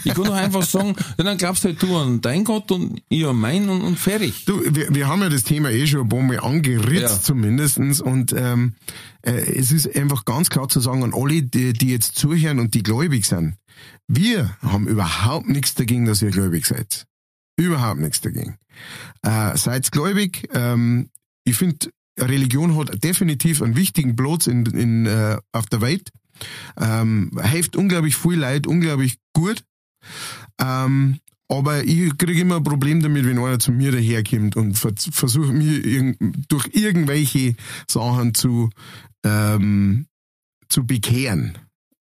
Ich 0.05 0.14
kann 0.14 0.25
doch 0.25 0.35
einfach 0.35 0.62
sagen, 0.62 0.95
ja, 1.19 1.25
dann 1.25 1.38
glaubst 1.38 1.64
halt 1.64 1.83
du 1.83 1.97
an 1.97 2.21
dein 2.21 2.45
Gott 2.45 2.71
und 2.73 3.01
ich 3.09 3.27
an 3.27 3.37
meinen 3.37 3.69
und, 3.69 3.83
und 3.83 3.99
fertig. 3.99 4.45
Du, 4.47 4.62
wir, 4.64 4.95
wir 4.95 5.09
haben 5.09 5.21
ja 5.23 5.29
das 5.29 5.45
Thema 5.45 5.71
eh 5.71 5.87
schon 5.87 6.03
ein 6.03 6.09
paar 6.09 6.23
Mal 6.23 6.41
angeritzt 6.41 7.03
Ja. 7.03 7.23
zumindestens 7.23 8.01
und 8.01 8.33
ähm, 8.33 8.75
äh, 9.23 9.33
es 9.33 9.73
ist 9.73 9.95
einfach 9.97 10.25
ganz 10.25 10.51
klar 10.51 10.69
zu 10.69 10.81
sagen 10.81 11.03
an 11.05 11.14
alle, 11.14 11.43
die, 11.43 11.73
die 11.73 11.91
jetzt 11.91 12.17
zuhören 12.17 12.59
und 12.61 12.75
die 12.75 12.83
gläubig 12.83 13.25
sind, 13.27 13.57
wir 14.07 14.57
haben 14.62 14.87
überhaupt 14.88 15.49
nichts 15.49 15.75
dagegen, 15.75 16.05
dass 16.07 16.23
ihr 16.23 16.31
gläubig 16.31 16.67
seid. 16.67 17.07
Überhaupt 17.57 18.01
nichts 18.01 18.21
dagegen. 18.21 18.57
Äh, 19.23 19.57
seid 19.57 19.91
gläubig. 19.91 20.49
Ähm, 20.55 21.11
ich 21.45 21.57
finde, 21.57 21.91
Religion 22.18 22.76
hat 22.76 23.02
definitiv 23.02 23.62
einen 23.62 23.76
wichtigen 23.76 24.16
Platz 24.16 24.46
in, 24.46 24.66
in, 24.66 25.07
äh, 25.07 25.38
auf 25.52 25.66
der 25.66 25.81
Welt. 25.81 26.11
Ähm, 26.81 27.33
hilft 27.42 27.76
unglaublich 27.76 28.16
viel 28.16 28.38
Leid, 28.38 28.66
unglaublich 28.66 29.18
gut. 29.33 29.64
Ähm, 30.61 31.18
aber 31.48 31.83
ich 31.85 32.16
kriege 32.18 32.40
immer 32.40 32.57
ein 32.57 32.62
Problem 32.62 33.02
damit, 33.02 33.24
wenn 33.24 33.38
einer 33.38 33.59
zu 33.59 33.72
mir 33.72 33.90
daherkommt 33.90 34.57
und 34.57 34.74
ver 34.74 34.92
versucht 34.96 35.52
mir 35.52 35.85
irg 35.85 36.16
durch 36.48 36.68
irgendwelche 36.72 37.54
Sachen 37.88 38.35
zu, 38.35 38.70
ähm, 39.24 40.07
zu 40.68 40.87
bekehren. 40.87 41.57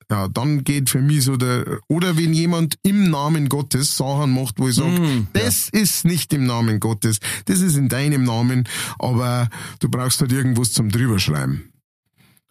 Ja, 0.10 0.30
dann 0.30 0.64
geht 0.64 0.90
für 0.90 1.02
mich 1.02 1.26
so 1.26 1.36
der, 1.36 1.80
oder 1.90 2.18
wenn 2.18 2.34
jemand 2.34 2.76
im 2.82 3.10
Namen 3.10 3.50
Gottes 3.50 3.98
Sachen 3.98 4.32
macht, 4.32 4.58
wo 4.58 4.70
ich 4.70 4.76
sage, 4.76 4.92
Mm, 4.92 5.28
das 5.34 5.68
ist 5.68 6.06
nicht 6.06 6.32
im 6.34 6.46
Namen 6.46 6.80
Gottes, 6.80 7.20
das 7.46 7.60
ist 7.60 7.76
in 7.76 7.90
deinem 7.90 8.24
Namen, 8.24 8.70
aber 9.00 9.50
du 9.80 9.90
brauchst 9.90 10.22
halt 10.22 10.32
irgendwas 10.32 10.72
zum 10.72 10.90
drüberschreiben. 10.90 11.74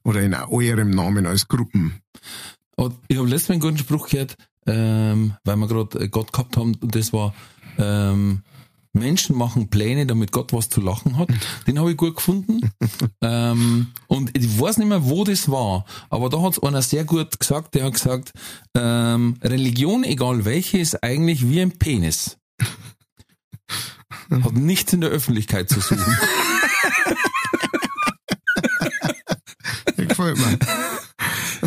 Oder 0.05 0.23
in 0.23 0.35
eurem 0.35 0.91
Namen 0.91 1.27
als 1.27 1.49
Gruppen. 1.49 2.01
Und 2.77 2.95
ich 3.09 3.17
habe 3.17 3.29
letztens 3.29 3.53
einen 3.53 3.61
guten 3.61 3.79
Spruch 3.79 4.09
gehört, 4.11 4.37
ähm, 4.67 5.35
weil 5.45 5.57
wir 5.57 5.67
gerade 5.67 6.09
Gott 6.11 6.33
gehabt 6.33 6.59
haben, 6.59 6.75
und 6.75 6.95
das 6.95 7.13
war, 7.13 7.35
ähm, 7.79 8.43
Menschen 8.99 9.37
machen 9.37 9.69
Pläne, 9.69 10.07
damit 10.07 10.33
Gott 10.33 10.53
was 10.53 10.69
zu 10.69 10.81
lachen 10.81 11.17
hat. 11.19 11.29
Den 11.67 11.79
habe 11.79 11.93
ich 11.93 11.97
gut 11.97 12.17
gefunden. 12.17 12.73
ähm, 13.23 13.89
und 14.07 14.37
ich 14.37 14.61
weiß 14.61 14.79
nicht 14.79 14.89
mehr, 14.89 15.05
wo 15.05 15.25
das 15.25 15.51
war, 15.51 15.85
aber 16.11 16.29
da 16.29 16.43
hat 16.43 16.55
es 16.55 16.63
einer 16.63 16.83
sehr 16.83 17.05
gut 17.05 17.39
gesagt, 17.39 17.75
der 17.75 17.85
hat 17.85 17.95
gesagt, 17.95 18.33
ähm, 18.75 19.37
Religion, 19.43 20.05
egal 20.05 20.45
welche, 20.45 20.79
ist 20.79 21.03
eigentlich 21.03 21.49
wie 21.49 21.61
ein 21.61 21.79
Penis. 21.79 22.39
Hat 24.31 24.55
nichts 24.55 24.93
in 24.93 25.01
der 25.01 25.11
Öffentlichkeit 25.11 25.69
zu 25.69 25.81
suchen. 25.81 26.17
Gefällt 29.97 30.39
mir. 30.39 30.59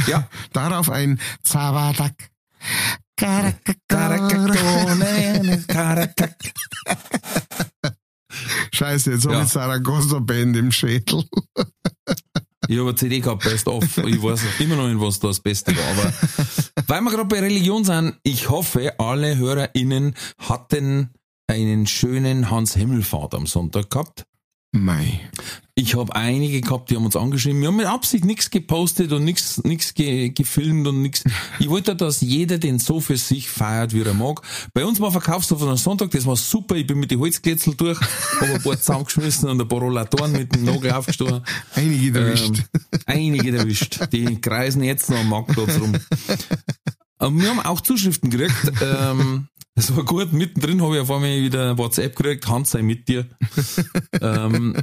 ja. 0.08 0.28
Darauf 0.54 0.89
ein 0.89 1.20
Zavadak. 1.44 2.13
Scheiße, 8.73 9.12
jetzt 9.12 9.25
habe 9.25 9.36
Ja. 9.36 9.43
ich 9.43 9.49
Zaragoza 9.49 10.19
Band 10.19 10.55
im 10.55 10.71
Schädel. 10.71 11.23
Ich 12.67 12.77
habe 12.77 12.89
eine 12.89 12.95
CD 12.95 13.19
gehabt, 13.19 13.43
Best 13.43 13.67
of. 13.67 13.84
Ich 13.97 14.21
weiß 14.21 14.41
immer 14.60 14.75
noch 14.75 14.88
nicht, 14.88 14.99
was 15.01 15.19
da 15.19 15.29
das 15.29 15.39
Beste 15.39 15.75
war. 15.75 15.84
Aber 15.91 16.13
weil 16.88 17.01
wir 17.01 17.12
gerade 17.12 17.25
bei 17.25 17.39
Religion 17.39 17.84
sind, 17.84 18.15
ich 18.23 18.49
hoffe, 18.49 18.99
alle 18.99 19.38
HörerInnen 19.38 20.13
hatten 20.38 21.10
einen 21.47 21.88
schönen 21.88 22.51
Hans 22.51 22.75
Himmelfahrt 22.75 23.34
am 23.34 23.47
Sonntag 23.47 23.89
gehabt. 23.89 24.25
Mei. 24.71 25.19
Ich 25.73 25.95
habe 25.95 26.15
einige 26.15 26.62
gehabt, 26.62 26.89
die 26.89 26.95
haben 26.95 27.05
uns 27.05 27.15
angeschrieben. 27.15 27.62
Wir 27.62 27.69
haben 27.69 27.77
mit 27.77 27.88
Absicht 27.88 28.23
nichts 28.23 28.51
gepostet 28.51 29.12
und 29.12 29.23
nichts 29.23 29.63
nichts 29.63 29.93
ge 29.95 30.29
gefilmt 30.29 30.86
und 30.88 31.01
nichts. 31.01 31.23
Ich 31.58 31.69
wollte, 31.69 31.95
dass 31.95 32.21
jeder 32.21 32.60
den 32.60 32.77
so 32.77 32.99
für 32.99 33.17
sich 33.17 33.49
feiert, 33.49 33.93
wie 33.93 34.01
er 34.01 34.13
mag. 34.13 34.41
Bei 34.73 34.86
uns 34.86 34.99
war 34.99 35.12
Verkaufshof 35.12 35.63
am 35.63 35.75
Sonntag, 35.77 36.12
das 36.12 36.25
war 36.25 36.36
super. 36.36 36.75
Ich 36.75 36.86
bin 36.86 36.99
mit 36.99 37.10
den 37.10 37.19
Holzkletzel 37.19 37.75
durch, 37.75 37.99
habe 38.41 38.53
ein 38.53 38.62
paar 38.62 38.77
zusammengeschmissen 38.77 39.49
und 39.49 39.60
ein 39.60 39.67
paar 39.67 39.79
Rollatoren 39.79 40.34
mit 40.34 40.53
dem 40.53 40.65
Nagel 40.65 40.91
aufgestochen. 40.91 41.41
Einige 41.73 42.19
erwischt. 42.19 42.58
Ähm, 42.58 42.99
einige 43.05 43.58
erwischt. 43.58 43.99
Die 44.12 44.39
kreisen 44.39 44.84
jetzt 44.84 45.10
noch 45.10 45.17
am 45.17 45.29
Marktplatz 45.29 45.79
rum. 45.79 45.93
Und 47.19 47.41
wir 47.41 47.49
haben 47.49 47.60
auch 47.60 47.82
Zuschriften 47.82 48.29
gekriegt. 48.29 48.71
Ähm, 48.82 49.47
das 49.80 49.96
war 49.96 50.04
gut. 50.04 50.34
Mittendrin 50.34 50.82
habe 50.82 50.96
ich 50.96 51.02
auf 51.02 51.10
einmal 51.10 51.42
wieder 51.42 51.78
WhatsApp 51.78 52.13
gekriegt. 52.13 52.50
Hans 52.50 52.72
sei 52.72 52.82
mit 52.82 53.08
dir. 53.08 53.26
ähm, 54.22 54.76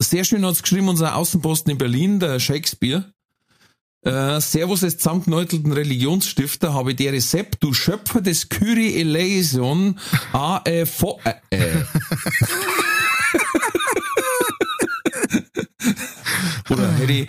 sehr 0.00 0.24
schön 0.24 0.44
hat's 0.44 0.62
geschrieben, 0.62 0.88
unser 0.88 1.14
Außenposten 1.14 1.70
in 1.70 1.78
Berlin, 1.78 2.18
der 2.18 2.40
Shakespeare. 2.40 3.12
Äh, 4.02 4.40
Servus 4.40 4.80
des 4.80 4.98
zusammengenäutelten 4.98 5.72
Religionsstifter, 5.72 6.74
habe 6.74 6.96
der 6.96 7.12
Rezept, 7.12 7.62
du 7.62 7.72
Schöpfer 7.72 8.22
des 8.22 8.48
Kyrie 8.48 8.96
eleison, 8.96 10.00
a, 10.32 10.62
äh, 10.64 10.82
äh, 10.82 10.86
Oder 16.70 16.92
hätte 16.92 17.12
ich. 17.12 17.28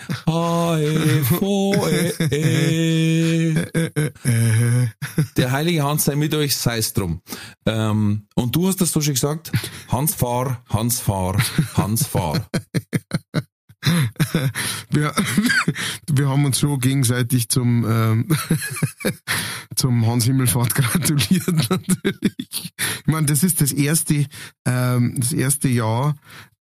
Der 5.38 5.51
heilige 5.51 5.84
Hans 5.84 6.06
sei 6.06 6.15
mit 6.15 6.34
euch, 6.34 6.56
sei's 6.56 6.93
drum. 6.93 7.21
Ähm, 7.65 8.27
und 8.36 8.56
du 8.56 8.67
hast 8.67 8.82
das 8.82 8.91
so 8.91 9.01
schön 9.01 9.15
gesagt, 9.15 9.51
Hans 9.89 10.13
fahr, 10.15 10.63
Hans 10.69 10.99
fahr, 10.99 11.38
Hans 11.75 12.06
fahr. 12.08 12.47
Wir, 14.91 15.13
wir 16.12 16.30
haben 16.30 16.45
uns 16.45 16.60
schon 16.60 16.80
gegenseitig 16.80 17.49
zum, 17.49 17.86
ähm, 17.89 18.27
zum 19.75 20.06
Hans 20.06 20.25
Himmelfahrt 20.25 20.75
gratuliert, 20.75 21.47
natürlich. 21.69 22.73
Ich 22.75 23.08
meine, 23.08 23.25
das 23.25 23.43
ist 23.43 23.62
das 23.62 23.71
erste, 23.71 24.27
ähm, 24.65 25.15
das 25.17 25.34
erste 25.34 25.67
Jahr, 25.67 26.15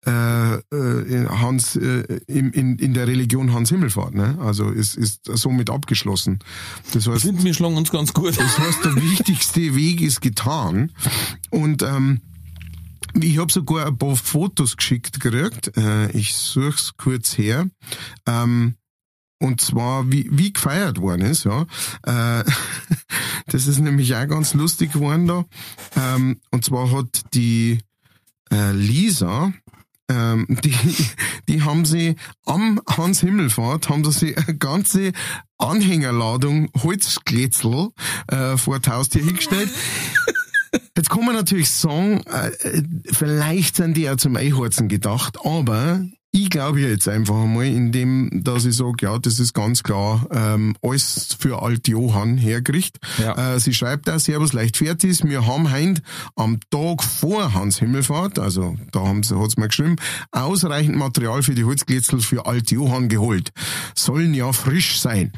äh, 0.05 0.55
äh, 0.55 1.27
Hans 1.27 1.75
äh, 1.75 2.21
in, 2.27 2.51
in, 2.51 2.77
in 2.77 2.93
der 2.93 3.07
Religion 3.07 3.53
Hans 3.53 3.69
Himmelfahrt, 3.69 4.13
ne? 4.13 4.37
Also 4.41 4.69
ist, 4.69 4.95
ist 4.95 5.25
somit 5.25 5.69
abgeschlossen. 5.69 6.39
Das 6.93 7.07
heißt, 7.07 7.23
finde, 7.23 7.43
wir 7.43 7.53
schlagen 7.53 7.75
uns 7.75 7.91
ganz 7.91 8.13
gut. 8.13 8.39
das 8.39 8.59
heißt, 8.59 8.85
der 8.85 8.95
wichtigste 8.95 9.75
Weg 9.75 10.01
ist 10.01 10.21
getan. 10.21 10.91
Und 11.49 11.83
ähm, 11.83 12.21
ich 13.13 13.37
habe 13.39 13.51
sogar 13.51 13.87
ein 13.87 13.97
paar 13.97 14.15
Fotos 14.15 14.77
geschickt 14.77 15.19
gekriegt. 15.19 15.75
Äh, 15.77 16.11
ich 16.11 16.35
such's 16.35 16.93
kurz 16.95 17.37
her. 17.37 17.69
Ähm, 18.25 18.75
und 19.41 19.61
zwar, 19.61 20.11
wie, 20.11 20.27
wie 20.31 20.51
gefeiert 20.51 20.99
worden 20.99 21.21
ist, 21.21 21.45
ja. 21.45 21.65
Äh, 22.03 22.43
das 23.47 23.67
ist 23.67 23.79
nämlich 23.79 24.15
auch 24.15 24.27
ganz 24.27 24.53
lustig 24.53 24.93
geworden 24.93 25.27
da. 25.27 25.45
Ähm, 25.95 26.41
und 26.51 26.65
zwar 26.65 26.91
hat 26.91 27.33
die 27.33 27.79
äh, 28.51 28.71
Lisa, 28.71 29.53
ähm, 30.09 30.45
die, 30.63 30.75
die 31.47 31.61
haben 31.61 31.85
sie 31.85 32.15
am 32.45 32.81
Hans 32.87 33.21
Himmelfahrt, 33.21 33.89
haben 33.89 34.09
sie 34.11 34.35
eine 34.35 34.57
ganze 34.57 35.11
Anhängerladung 35.57 36.69
Holzglätzel 36.81 37.89
äh, 38.27 38.57
vor 38.57 38.79
die 38.79 38.89
Haustür 38.89 39.23
hingestellt. 39.23 39.69
Jetzt 40.95 41.09
kann 41.09 41.25
man 41.25 41.35
natürlich 41.35 41.69
sagen, 41.71 42.21
äh, 42.25 42.51
vielleicht 43.11 43.75
sind 43.75 43.95
die 43.95 44.01
ja 44.01 44.17
zum 44.17 44.35
Einheizen 44.35 44.87
gedacht, 44.87 45.37
aber 45.43 46.05
ich 46.31 46.51
glaube 46.51 46.81
jetzt 46.81 47.07
einfach 47.07 47.35
einmal, 47.35 47.65
indem, 47.65 48.29
dass 48.43 48.65
ich 48.65 48.75
sage, 48.75 48.97
ja, 49.01 49.17
das 49.17 49.39
ist 49.39 49.53
ganz 49.53 49.81
klar 49.81 50.27
ähm, 50.31 50.75
alles 50.83 51.35
für 51.39 51.63
Alt 51.63 51.87
Johann 51.87 52.37
hergerichtet. 52.37 53.01
Ja. 53.17 53.55
Äh, 53.55 53.59
sie 53.59 53.73
schreibt 53.73 54.07
da, 54.07 54.19
Servus 54.19 54.53
Leichtfertig, 54.53 55.23
wir 55.23 55.47
haben 55.47 55.71
heint 55.71 56.03
am 56.35 56.59
Tag 56.69 57.03
vor 57.03 57.55
Hans 57.55 57.79
Himmelfahrt, 57.79 58.37
also 58.37 58.77
da 58.91 58.99
haben 59.07 59.23
sie, 59.23 59.39
hat's 59.39 59.57
mir 59.57 59.69
geschrieben, 59.69 59.95
ausreichend 60.31 60.97
Material 60.97 61.41
für 61.41 61.55
die 61.55 61.63
Holzglätzel 61.63 62.19
für 62.19 62.45
Alt 62.45 62.69
Johann 62.69 63.09
geholt. 63.09 63.51
Sollen 63.95 64.35
ja 64.35 64.53
frisch 64.53 64.99
sein. 64.99 65.33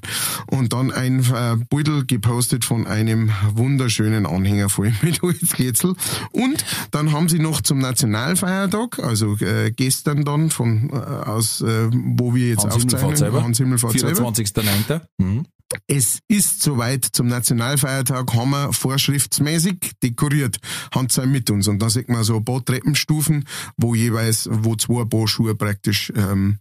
Und 0.47 0.73
dann 0.73 0.91
ein 0.91 1.19
äh, 1.19 1.55
Beutel 1.69 2.05
gepostet 2.05 2.65
von 2.65 2.85
einem 2.85 3.31
wunderschönen 3.53 4.25
Anhänger 4.25 4.67
voll 4.67 4.93
mit 5.01 5.21
Holzglätzel. 5.21 5.95
Und 6.31 6.65
dann 6.91 7.13
haben 7.13 7.29
sie 7.29 7.39
noch 7.39 7.61
zum 7.61 7.79
Nationalfeiertag, 7.79 8.99
also 8.99 9.37
äh, 9.37 9.71
gestern 9.71 10.25
dann 10.25 10.49
von 10.49 10.80
aus, 10.89 11.61
äh, 11.61 11.89
wo 11.91 12.33
wir 12.33 12.49
jetzt 12.49 12.63
Hans 12.63 12.75
Himmelfahrt 12.75 13.03
aufzeichnen, 13.03 13.17
selber. 13.17 13.43
Hans 13.43 13.57
Himmelfahrt 13.57 13.99
selber. 13.99 14.29
24.09. 14.29 15.01
Mhm. 15.17 15.45
es 15.87 16.19
ist 16.27 16.61
soweit 16.63 17.05
zum 17.05 17.27
Nationalfeiertag, 17.27 18.33
haben 18.33 18.51
wir 18.51 18.73
vorschriftsmäßig 18.73 19.91
dekoriert. 20.03 20.57
Hand 20.93 21.11
sein 21.11 21.31
mit 21.31 21.49
uns. 21.49 21.67
Und 21.67 21.79
da 21.79 21.89
sieht 21.89 22.09
man 22.09 22.23
so 22.23 22.37
ein 22.37 22.45
paar 22.45 22.63
Treppenstufen, 22.63 23.45
wo 23.77 23.95
jeweils, 23.95 24.49
wo 24.51 24.75
zwei 24.75 25.05
Paar 25.05 25.27
Schuhe 25.27 25.55
praktisch 25.55 26.11
ähm, 26.15 26.57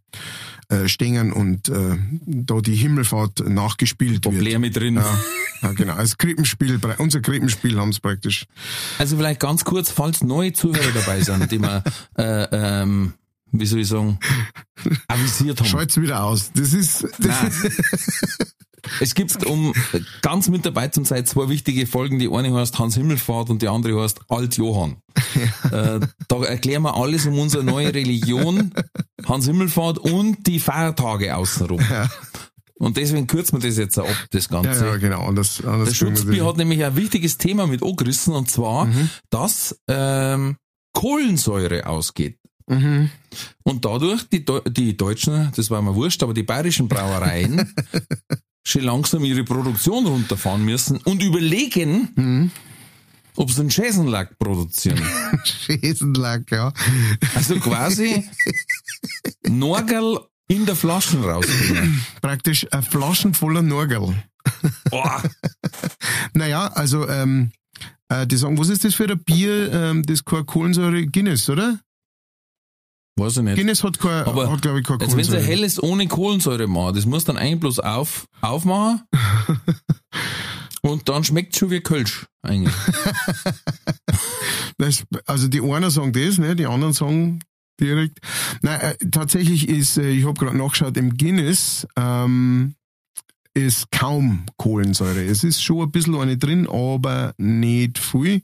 äh, 0.70 0.88
stehen 0.88 1.32
und 1.32 1.68
äh, 1.68 1.96
da 2.26 2.60
die 2.60 2.76
Himmelfahrt 2.76 3.48
nachgespielt 3.48 4.24
wird. 4.24 4.36
Probleme 4.36 4.70
drin. 4.70 4.94
Ja, 4.94 5.18
ja, 5.62 5.72
genau. 5.72 5.94
Als 5.94 6.16
Krippenspiel, 6.16 6.78
unser 6.98 7.20
Krippenspiel 7.20 7.76
haben 7.76 7.88
es 7.88 7.98
praktisch. 7.98 8.46
Also 8.98 9.16
vielleicht 9.16 9.40
ganz 9.40 9.64
kurz, 9.64 9.90
falls 9.90 10.22
neue 10.22 10.52
Zuhörer 10.52 10.92
dabei 10.94 11.22
sind, 11.22 11.50
die 11.50 11.58
wir, 11.58 11.82
äh, 12.16 12.46
ähm, 12.52 13.14
wie 13.52 13.66
soll 13.66 13.80
ich 13.80 13.88
sagen, 13.88 14.18
avisiert 15.08 15.60
haben. 15.60 15.66
Schalt's 15.68 16.00
wieder 16.00 16.22
aus. 16.24 16.50
Das 16.54 16.72
ist, 16.72 17.04
das 17.18 17.26
Nein. 17.26 17.52
Es 19.00 19.14
gibt, 19.14 19.44
um 19.44 19.74
ganz 20.22 20.48
mit 20.48 20.64
dabei 20.64 20.88
zu 20.88 21.04
sein, 21.04 21.26
zwei 21.26 21.48
wichtige 21.50 21.86
Folgen. 21.86 22.18
Die 22.18 22.30
eine 22.32 22.52
heißt 22.54 22.78
Hans 22.78 22.94
Himmelfahrt 22.94 23.50
und 23.50 23.60
die 23.60 23.68
andere 23.68 24.02
heißt 24.02 24.20
Alt 24.28 24.56
Johann. 24.56 24.96
äh, 25.70 26.00
da 26.28 26.42
erklären 26.44 26.82
wir 26.82 26.96
alles 26.96 27.26
um 27.26 27.38
unsere 27.38 27.62
neue 27.62 27.92
Religion, 27.94 28.72
Hans 29.26 29.44
Himmelfahrt 29.44 29.98
und 29.98 30.46
die 30.46 30.58
Feiertage 30.60 31.36
außenrum. 31.36 31.80
Und 32.78 32.96
deswegen 32.96 33.26
kürzen 33.26 33.60
wir 33.60 33.68
das 33.68 33.76
jetzt 33.76 33.98
ab, 33.98 34.06
das 34.30 34.48
ja, 34.50 34.62
Ganze. 34.62 34.86
ja, 34.86 34.96
genau. 34.96 35.26
Anders, 35.26 35.62
anders 35.62 35.90
Der 35.90 35.98
können 35.98 36.12
wir 36.12 36.16
Schutzbier 36.22 36.38
das- 36.38 36.48
hat 36.48 36.56
nämlich 36.56 36.82
ein 36.82 36.96
wichtiges 36.96 37.36
Thema 37.36 37.66
mit 37.66 37.82
angerissen 37.82 38.34
und 38.34 38.50
zwar, 38.50 38.86
Mhm. 38.86 39.10
dass 39.28 39.78
ähm, 39.88 40.56
Kohlensäure 40.94 41.86
ausgeht. 41.86 42.38
Mhm. 42.70 43.10
Und 43.64 43.84
dadurch 43.84 44.22
die, 44.28 44.44
die 44.68 44.96
Deutschen, 44.96 45.50
das 45.56 45.70
war 45.70 45.82
mir 45.82 45.94
wurscht, 45.94 46.22
aber 46.22 46.32
die 46.34 46.42
bayerischen 46.44 46.88
Brauereien 46.88 47.72
schon 48.66 48.82
langsam 48.82 49.24
ihre 49.24 49.44
Produktion 49.44 50.06
runterfahren 50.06 50.64
müssen 50.64 50.98
und 50.98 51.22
überlegen, 51.22 52.08
Mhm. 52.14 52.50
ob 53.36 53.50
sie 53.50 53.60
einen 53.60 53.70
Schäsenlack 53.70 54.38
produzieren. 54.38 55.02
Schäsenlack, 55.44 56.50
ja. 56.52 56.72
Also 57.34 57.56
quasi 57.56 58.24
Norgel 59.48 60.18
in 60.48 60.66
der 60.66 60.76
Flaschen 60.76 61.22
rausbringen. 61.24 62.04
Praktisch 62.20 62.66
eine 62.72 62.82
Flaschen 62.82 63.34
voller 63.34 63.62
Norgel. 63.62 64.14
Boah, 64.90 65.22
Naja, 66.34 66.66
also, 66.68 67.08
ähm, 67.08 67.52
äh, 68.08 68.26
die 68.26 68.36
sagen, 68.36 68.58
was 68.58 68.68
ist 68.68 68.84
das 68.84 68.94
für 68.94 69.08
ein 69.08 69.22
Bier, 69.22 69.72
ähm, 69.72 70.02
das 70.04 70.24
keine 70.24 70.44
Kohlensäure, 70.44 71.06
Guinness, 71.06 71.48
oder? 71.48 71.78
Weiß 73.20 73.36
ich 73.38 73.42
nicht. 73.42 73.56
Guinness 73.56 73.84
hat, 73.84 73.98
kein, 73.98 74.24
Aber 74.24 74.50
hat 74.50 74.62
glaube 74.62 74.80
ich, 74.80 74.86
keine 74.86 75.00
Jetzt 75.00 75.16
wenn 75.16 75.24
sie 75.24 75.30
Kohlensäure. 75.30 75.42
ein 75.42 75.46
helles 75.46 75.82
ohne 75.82 76.08
Kohlensäure 76.08 76.66
machen, 76.66 76.94
das 76.94 77.06
muss 77.06 77.24
dann 77.24 77.36
eigentlich 77.36 77.60
bloß 77.60 77.78
auf, 77.80 78.26
aufmachen. 78.40 79.02
Und 80.82 81.08
dann 81.10 81.24
schmeckt 81.24 81.56
schon 81.56 81.70
wie 81.70 81.80
Kölsch, 81.80 82.26
eigentlich. 82.42 82.74
Das, 84.78 85.04
also 85.26 85.46
die 85.48 85.60
einen 85.60 85.90
sagen 85.90 86.12
das, 86.14 86.38
ne, 86.38 86.56
die 86.56 86.64
anderen 86.64 86.94
sagen 86.94 87.40
direkt. 87.78 88.18
Nein, 88.62 88.80
äh, 88.80 88.94
tatsächlich 89.10 89.68
ist, 89.68 89.98
äh, 89.98 90.08
ich 90.08 90.24
habe 90.24 90.40
gerade 90.40 90.56
nachgeschaut, 90.56 90.96
im 90.96 91.18
Guinness 91.18 91.86
ähm, 91.96 92.74
ist 93.54 93.90
kaum 93.90 94.44
Kohlensäure. 94.56 95.24
Es 95.24 95.44
ist 95.44 95.62
schon 95.62 95.82
ein 95.82 95.90
bisschen 95.90 96.14
eine 96.14 96.36
drin, 96.36 96.68
aber 96.68 97.34
nicht 97.36 97.98
viel. 97.98 98.42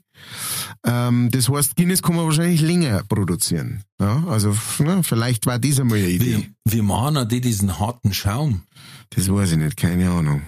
Ähm, 0.85 1.29
das 1.31 1.49
heißt, 1.49 1.75
Guinness 1.75 2.01
kann 2.01 2.15
man 2.15 2.25
wahrscheinlich 2.25 2.61
länger 2.61 3.03
produzieren. 3.07 3.83
Ja, 3.99 4.23
also 4.27 4.55
ne, 4.79 5.03
vielleicht 5.03 5.45
war 5.45 5.59
das 5.59 5.79
einmal 5.79 5.99
eine 5.99 6.09
Idee. 6.09 6.49
Wie, 6.65 6.77
wie 6.77 6.81
machen 6.81 7.27
die 7.29 7.41
diesen 7.41 7.79
harten 7.79 8.13
Schaum? 8.13 8.63
Das 9.11 9.31
weiß 9.31 9.53
ich 9.53 9.57
nicht, 9.57 9.77
keine 9.77 10.09
Ahnung. 10.11 10.41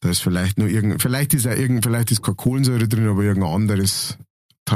Da 0.00 0.10
ist 0.10 0.20
vielleicht 0.20 0.58
nur 0.58 0.68
irgend, 0.68 1.00
vielleicht 1.00 1.34
ist 1.34 1.44
ja 1.44 1.54
irgend, 1.54 1.84
vielleicht 1.84 2.10
ist 2.10 2.22
keine 2.22 2.36
Kohlensäure 2.36 2.88
drin, 2.88 3.08
aber 3.08 3.22
irgendein 3.22 3.52
anderes 3.52 4.18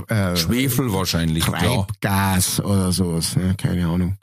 äh, 0.08 0.36
Schwefel 0.36 0.92
wahrscheinlich, 0.92 1.44
klar. 1.44 1.86
Treibgas 2.00 2.60
oder 2.60 2.92
sowas, 2.92 3.34
ja, 3.36 3.54
keine 3.54 3.86
Ahnung. 3.86 4.16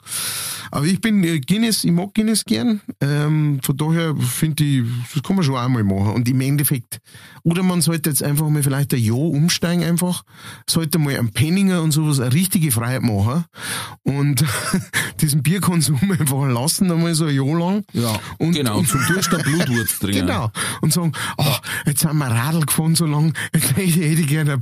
Aber 0.70 0.86
ich 0.86 1.00
bin 1.00 1.22
äh, 1.24 1.40
Guinness, 1.40 1.84
ich 1.84 1.92
mag 1.92 2.14
Guinness 2.14 2.44
gern. 2.44 2.80
Ähm, 3.00 3.60
von 3.62 3.76
daher 3.76 4.14
finde 4.16 4.64
ich, 4.64 4.82
das 5.12 5.22
kann 5.22 5.36
man 5.36 5.44
schon 5.44 5.56
einmal 5.56 5.84
machen. 5.84 6.12
Und 6.14 6.28
im 6.28 6.40
Endeffekt, 6.40 6.98
oder 7.44 7.62
man 7.62 7.80
sollte 7.80 8.10
jetzt 8.10 8.22
einfach 8.22 8.48
mal 8.48 8.62
vielleicht 8.62 8.92
ein 8.92 9.00
Jahr 9.00 9.16
umsteigen 9.18 9.84
einfach, 9.84 10.24
sollte 10.68 10.98
mal 10.98 11.16
am 11.16 11.30
Penninger 11.30 11.80
und 11.82 11.92
sowas 11.92 12.18
eine 12.20 12.32
richtige 12.32 12.72
Freiheit 12.72 13.02
machen 13.02 13.44
und 14.02 14.44
diesen 15.20 15.42
Bierkonsum 15.42 15.98
einfach 16.10 16.46
lassen, 16.48 16.90
einmal 16.90 17.14
so 17.14 17.26
ein 17.26 17.34
Jahr 17.34 17.58
lang. 17.58 17.84
Ja, 17.92 18.18
Und- 18.38 18.52
genau. 18.54 18.78
Und 18.78 18.88
zum 18.88 19.00
Durst 19.06 19.30
der 19.32 19.38
Blutwurz 19.38 19.98
drin. 20.00 20.12
Genau. 20.26 20.50
Und 20.80 20.92
sagen, 20.92 21.12
oh, 21.38 21.56
jetzt 21.86 22.00
sind 22.00 22.16
wir 22.16 22.26
Radl 22.26 22.60
gefahren 22.66 22.94
so 22.96 23.06
lang, 23.06 23.32
jetzt 23.52 23.70
hätte 23.70 23.82
ich, 23.82 23.96
hätte 23.96 24.20
ich 24.22 24.26
gerne 24.26 24.52
eine 24.52 24.60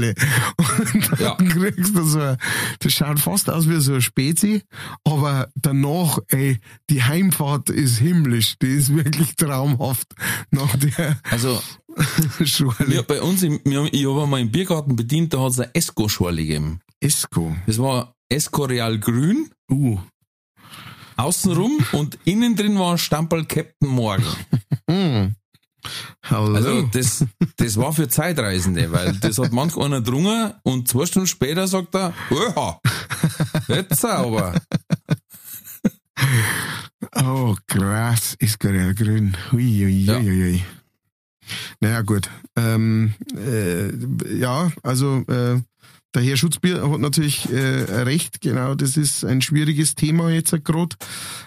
Blutwurzschorle. 0.00 0.14
Und 0.56 1.10
dann 1.12 1.18
Ja. 1.20 1.34
kriegst 1.36 1.96
du 1.96 2.04
so, 2.04 2.20
ein- 2.20 2.36
das 2.80 2.92
schaut 2.92 3.20
fast 3.20 3.50
aus 3.50 3.68
wie 3.68 3.80
so 3.80 3.94
ein 3.94 4.02
Spezi, 4.02 4.62
aber 5.04 5.48
danach, 5.54 6.18
ey, 6.28 6.58
die 6.90 7.02
Heimfahrt 7.02 7.70
ist 7.70 7.98
himmlisch, 7.98 8.56
die 8.60 8.68
ist 8.68 8.94
wirklich 8.94 9.36
traumhaft 9.36 10.14
nach 10.50 10.76
der 10.76 11.18
Also, 11.30 11.60
Schorle. 12.44 12.88
wir, 12.88 13.02
bei 13.02 13.20
uns, 13.22 13.42
im, 13.42 13.60
wir, 13.64 13.78
haben- 13.80 13.88
ich 13.92 14.06
habe 14.06 14.22
einmal 14.24 14.40
im 14.40 14.50
Biergarten 14.50 14.96
bedient, 14.96 15.32
da 15.34 15.40
hat 15.40 15.52
es 15.52 15.60
eine 15.60 15.74
Esco-Schorle 15.74 16.42
gegeben. 16.42 16.80
Esco. 17.00 17.56
Das 17.66 17.78
war 17.78 18.14
Esco 18.28 18.64
Real 18.64 18.98
Grün, 18.98 19.50
Uh. 19.70 19.98
außenrum 21.16 21.78
und 21.92 22.18
innen 22.24 22.54
drin 22.56 22.78
war 22.78 22.92
ein 22.92 22.98
Stamperl 22.98 23.44
Captain 23.46 23.88
Morgan. 23.88 24.24
Hallo. 26.22 26.54
Also 26.54 26.82
das, 26.92 27.24
das 27.56 27.76
war 27.76 27.92
für 27.92 28.08
Zeitreisende, 28.08 28.92
weil 28.92 29.14
das 29.20 29.38
hat 29.38 29.52
manch 29.52 29.76
einer 29.76 30.00
drungen 30.00 30.52
und 30.62 30.88
zwei 30.88 31.06
Stunden 31.06 31.28
später 31.28 31.66
sagt 31.68 31.94
er, 31.94 32.12
oha, 32.30 32.80
jetzt 33.68 34.00
sauber. 34.00 34.54
Oh, 37.14 37.54
krass, 37.66 38.36
ist 38.38 38.58
gerade 38.58 38.94
grün. 38.94 39.36
Hui, 39.52 39.62
hui, 39.62 40.04
Ja. 40.04 40.20
Naja, 41.80 42.02
gut. 42.02 42.28
Ähm, 42.56 43.14
äh, 43.36 44.36
ja, 44.36 44.72
also 44.82 45.18
äh, 45.28 45.60
der 46.14 46.22
Herr 46.22 46.36
Schutzbier 46.36 46.90
hat 46.90 47.00
natürlich 47.00 47.50
äh, 47.52 48.02
recht, 48.02 48.40
genau, 48.40 48.74
das 48.74 48.96
ist 48.96 49.24
ein 49.24 49.42
schwieriges 49.42 49.94
Thema 49.94 50.30
jetzt 50.30 50.52
gerade. 50.64 50.96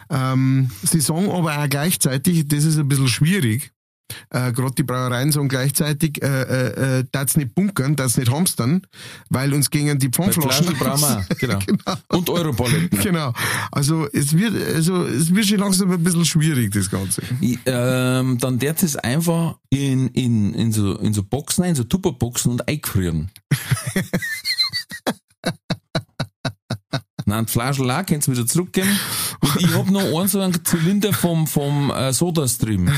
Ähm, 0.09 0.69
sie 0.83 1.01
sagen 1.01 1.31
aber 1.31 1.57
auch 1.57 1.69
gleichzeitig, 1.69 2.47
das 2.47 2.65
ist 2.65 2.77
ein 2.77 2.87
bisschen 2.87 3.07
schwierig. 3.07 3.71
Äh, 4.29 4.51
Gerade 4.51 4.75
die 4.75 4.83
Brauereien 4.83 5.31
sagen 5.31 5.47
gleichzeitig, 5.47 6.21
äh, 6.21 6.27
äh, 6.27 6.99
äh, 6.99 7.05
das 7.11 7.37
nicht 7.37 7.55
bunkern, 7.55 7.95
das 7.95 8.17
nicht 8.17 8.31
hamstern, 8.31 8.81
weil 9.29 9.53
uns 9.53 9.69
gegen 9.69 9.97
die 9.99 10.09
Pfandflaschen 10.09 10.75
Flaschen 10.75 10.99
brauchen 10.99 11.03
auch, 11.03 11.37
genau. 11.37 11.59
Und 12.09 12.29
Europaletten. 12.29 12.99
Genau. 12.99 13.33
Also 13.71 14.07
es 14.11 14.35
wird, 14.35 14.55
also 14.75 15.03
es 15.05 15.33
wird 15.33 15.45
schon 15.47 15.59
langsam 15.59 15.91
ein 15.91 16.03
bisschen 16.03 16.25
schwierig, 16.25 16.71
das 16.73 16.89
Ganze. 16.89 17.21
Ich, 17.41 17.59
ähm, 17.65 18.37
dann 18.39 18.61
wird 18.61 18.83
es 18.83 18.95
einfach 18.95 19.55
in, 19.69 20.07
in, 20.09 20.53
in, 20.53 20.71
so, 20.71 20.97
in 20.97 21.13
so 21.13 21.23
Boxen, 21.23 21.63
in 21.65 21.75
so 21.75 21.83
Tupperboxen 21.83 22.51
und 22.51 22.67
eingefrieren. 22.67 23.29
Nein, 27.29 27.45
die 27.45 27.51
Flaschen 27.51 27.89
auch, 27.91 28.05
kannst 28.05 28.27
du 28.27 28.31
wieder 28.31 28.47
zurückgeben. 28.47 28.99
Und 29.41 29.55
ich 29.61 29.73
hab 29.73 29.89
noch 29.91 30.01
einen 30.01 30.27
so 30.27 30.41
einen 30.41 30.65
Zylinder 30.65 31.13
vom, 31.13 31.45
vom 31.45 31.91
äh, 31.91 32.11
Sodastream. 32.11 32.91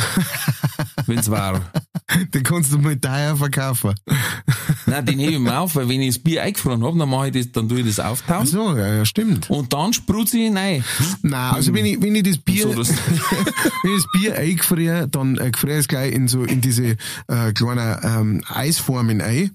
Wenn's 1.06 1.30
war. 1.30 1.62
Den 2.34 2.44
kannst 2.44 2.74
du 2.74 2.78
mal 2.78 2.98
teuer 2.98 3.36
verkaufen. 3.38 3.94
Nein, 4.86 5.06
den 5.06 5.20
hebe 5.20 5.34
ich 5.34 5.39
mir 5.39 5.58
auf, 5.60 5.76
weil 5.76 5.88
wenn 5.88 6.02
ich 6.02 6.15
das 6.15 6.24
Bier 6.24 6.44
eingefroren 6.44 6.84
hab, 6.84 6.98
dann 6.98 7.10
mache 7.10 7.28
ich 7.28 7.34
das, 7.34 7.52
dann 7.54 7.70
tue 7.70 7.80
ich 7.80 7.86
das 7.88 8.00
Ach 8.00 8.12
auftauen. 8.12 8.46
so, 8.46 8.76
ja, 8.76 8.96
ja, 8.96 9.06
stimmt. 9.06 9.50
Und 9.50 9.72
dann 9.72 9.94
sprutze 9.94 10.38
ich 10.38 10.54
rein. 10.54 10.84
Nein, 11.22 11.54
also 11.54 11.74
wenn 11.74 11.86
ich, 11.86 12.02
wenn 12.02 12.15
ich 12.15 12.24
das 12.24 12.38
Bier, 12.38 12.63
So, 12.63 12.70
wenn 13.84 13.96
ich 13.96 14.04
das 14.04 14.12
Bier 14.12 14.36
eingefriere, 14.36 15.08
dann 15.08 15.38
äh, 15.38 15.52
gefriere 15.52 15.76
ich 15.76 15.82
es 15.82 15.88
gleich 15.88 16.13
in 16.13 16.28
so, 16.28 16.44
in 16.44 16.60
diese, 16.62 16.98
äh, 17.28 17.54
kleinen, 17.54 17.98
ähm, 18.04 18.44
Eisformen 18.50 19.22
ein. 19.22 19.52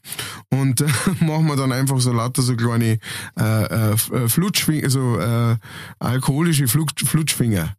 Und, 0.50 0.80
äh, 0.80 0.86
machen 1.20 1.46
wir 1.46 1.56
dann 1.56 1.72
einfach 1.72 2.00
so 2.00 2.12
lauter 2.12 2.40
so 2.42 2.56
kleine, 2.56 2.98
äh, 3.38 3.64
äh, 3.64 3.92
äh, 3.92 4.28
Flutschfinger, 4.28 4.88
so, 4.88 5.18
äh, 5.18 5.56
alkoholische 5.98 6.68
Flutsch, 6.68 7.04
Flutschfinger, 7.04 7.74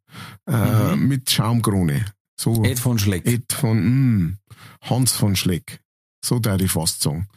äh, 0.47 0.95
mit 0.95 1.29
Schaumkrone. 1.29 2.05
So. 2.39 2.63
Ed 2.63 2.79
von 2.79 2.99
Schleck. 2.99 3.25
Ed 3.25 3.51
von 3.51 3.77
mm, 3.79 4.37
Hans 4.81 5.13
von 5.13 5.35
Schleck. 5.35 5.81
So 6.23 6.39
da 6.39 6.55
ich 6.57 6.71
fast 6.71 7.01
sagen. 7.03 7.27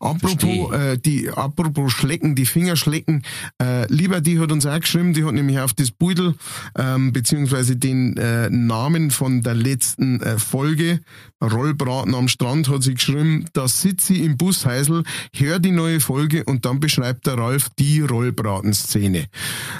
Apropos, 0.00 0.72
äh, 0.72 0.98
die, 0.98 1.28
apropos 1.30 1.92
Schlecken, 1.92 2.34
die 2.34 2.46
Finger 2.46 2.76
schlecken, 2.76 3.22
äh, 3.60 3.90
lieber, 3.92 4.20
die 4.20 4.38
hat 4.38 4.52
uns 4.52 4.64
auch 4.66 4.78
geschrieben, 4.78 5.14
die 5.14 5.24
hat 5.24 5.32
nämlich 5.32 5.58
auf 5.58 5.72
das 5.72 5.90
Beutel, 5.90 6.34
ähm, 6.76 7.12
beziehungsweise 7.12 7.76
den 7.76 8.16
äh, 8.16 8.48
Namen 8.50 9.10
von 9.10 9.42
der 9.42 9.54
letzten 9.54 10.20
äh, 10.20 10.38
Folge, 10.38 11.00
Rollbraten 11.42 12.14
am 12.14 12.28
Strand, 12.28 12.68
hat 12.68 12.82
sie 12.82 12.94
geschrieben, 12.94 13.46
da 13.54 13.66
sitze 13.66 14.12
ich 14.12 14.20
im 14.20 14.36
Busheisel, 14.36 15.04
hör 15.34 15.58
die 15.58 15.72
neue 15.72 15.98
Folge 15.98 16.44
und 16.44 16.64
dann 16.64 16.80
beschreibt 16.80 17.26
der 17.26 17.38
Ralf 17.38 17.70
die 17.78 18.02
Rollbratenszene. 18.02 19.26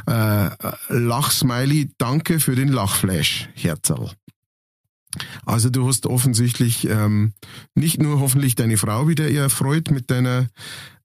Äh, 0.07 0.51
Lachsmiley, 0.89 1.91
danke 1.99 2.41
für 2.41 2.57
den 2.57 2.69
Lachflash, 2.69 3.51
Herzerl. 3.55 4.11
Also 5.47 5.71
du 5.71 5.87
hast 5.87 6.07
offensichtlich 6.07 6.89
ähm, 6.89 7.33
nicht 7.75 8.01
nur 8.01 8.21
hoffentlich 8.21 8.55
deine 8.55 8.77
Frau 8.77 9.09
wieder 9.09 9.31
erfreut 9.31 9.91
mit 9.91 10.11
deiner 10.11 10.49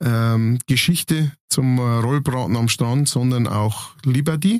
ähm, 0.02 0.60
Geschichte 0.68 1.32
zum 1.50 1.78
äh, 1.78 1.82
Rollbraten 1.82 2.56
am 2.56 2.68
Strand, 2.68 3.08
sondern 3.10 3.48
auch 3.48 3.92
Liberty. 4.04 4.60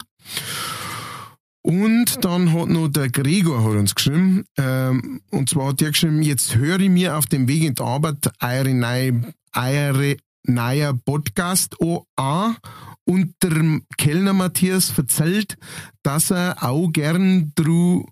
Und 1.62 2.26
dann 2.26 2.52
hat 2.52 2.68
noch 2.68 2.90
der 2.90 3.10
Gregor 3.10 3.64
hat 3.64 3.80
uns 3.80 3.96
geschrieben, 3.96 4.44
ähm, 4.58 5.22
und 5.32 5.50
zwar 5.50 5.70
hat 5.70 5.80
der 5.80 5.92
geschrieben, 5.92 6.22
jetzt 6.22 6.56
höre 6.56 6.82
ich 6.82 6.90
mir 6.90 7.18
auf 7.18 7.26
dem 7.28 7.48
Weg 7.48 7.64
in 7.64 7.76
die 7.76 7.82
Arbeit 7.82 8.30
eure 8.42 8.74
neue, 8.74 9.34
eure 9.56 10.18
neuer 10.46 10.94
Podcast 10.94 11.78
an 12.18 12.58
und 13.06 13.36
der 13.42 13.82
Kellner 13.98 14.34
Matthias 14.34 14.98
erzählt, 14.98 15.58
dass 16.04 16.32
er 16.32 16.62
auch 16.62 16.92
gern 16.92 17.54
dru, 17.56 18.06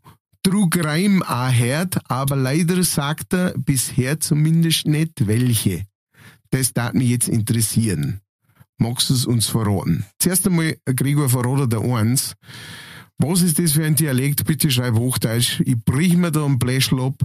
Trugreim 0.44 1.22
auch 1.24 1.52
hört, 1.52 2.00
aber 2.10 2.36
leider 2.36 2.84
sagt 2.84 3.34
er 3.34 3.54
bisher 3.58 4.20
zumindest 4.20 4.88
nicht 4.88 5.28
welche. 5.28 5.86
Das 6.50 6.74
darf 6.74 6.94
mich 6.94 7.10
jetzt 7.10 7.30
interessieren. 7.30 8.22
Magst 8.78 9.10
du 9.10 9.14
es 9.14 9.26
uns 9.26 9.48
verraten? 9.48 10.06
Zuerst 10.20 10.48
einmal, 10.48 10.76
Gregor, 10.86 11.30
verrate 11.30 11.68
der 11.68 11.82
eins. 11.82 12.36
Was 13.20 13.44
ist 13.44 13.60
das 13.60 13.74
für 13.74 13.86
ein 13.86 13.96
Dialekt? 13.96 14.46
Bitte 14.46 14.72
schreib 14.72 14.96
Hochdeutsch. 14.96 15.62
Ich 15.64 15.78
brich 15.78 16.18
mir 16.18 16.32
da 16.32 16.44
einen 16.44 16.58
Bläschel 16.58 17.00
ab 17.00 17.24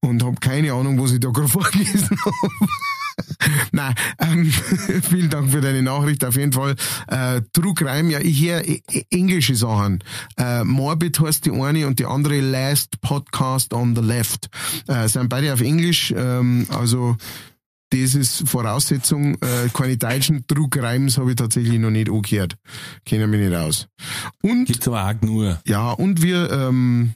und 0.00 0.22
habe 0.22 0.36
keine 0.36 0.72
Ahnung, 0.72 1.00
was 1.02 1.12
ich 1.12 1.20
da 1.20 1.30
gerade 1.30 1.48
vorgelesen 1.48 2.16
habe. 2.24 2.68
Nein, 3.72 3.94
ähm, 4.18 4.44
vielen 5.08 5.30
Dank 5.30 5.50
für 5.50 5.60
deine 5.60 5.82
Nachricht. 5.82 6.24
Auf 6.24 6.36
jeden 6.36 6.52
Fall. 6.52 6.74
Äh, 7.08 7.42
True 7.52 7.74
Crime, 7.74 8.10
ja, 8.10 8.20
ich 8.20 8.42
höre 8.42 8.62
englische 9.10 9.54
Sachen. 9.54 10.02
Äh, 10.36 10.64
Morbid 10.64 11.20
heißt 11.20 11.46
die 11.46 11.52
eine 11.52 11.86
und 11.86 11.98
die 11.98 12.06
andere 12.06 12.40
Last 12.40 13.00
Podcast 13.00 13.72
on 13.72 13.94
the 13.94 14.02
Left. 14.02 14.48
Äh, 14.86 15.08
sind 15.08 15.28
beide 15.28 15.52
auf 15.52 15.60
Englisch. 15.60 16.12
Ähm, 16.16 16.66
also 16.70 17.16
das 17.90 18.14
ist 18.14 18.48
Voraussetzung. 18.48 19.34
Äh, 19.34 19.68
keine 19.72 19.96
deutschen 19.96 20.46
True 20.46 20.68
Crimes 20.68 21.18
habe 21.18 21.30
ich 21.30 21.36
tatsächlich 21.36 21.78
noch 21.78 21.90
nicht 21.90 22.10
angehört. 22.10 22.56
Kennen 23.04 23.30
mich 23.30 23.40
nicht 23.40 23.54
aus. 23.54 23.88
Und, 24.42 24.66
Gibt's 24.66 24.88
aber 24.88 25.04
auch 25.06 25.20
nur. 25.22 25.60
Ja, 25.66 25.92
und 25.92 26.22
wir... 26.22 26.50
Ähm, 26.50 27.14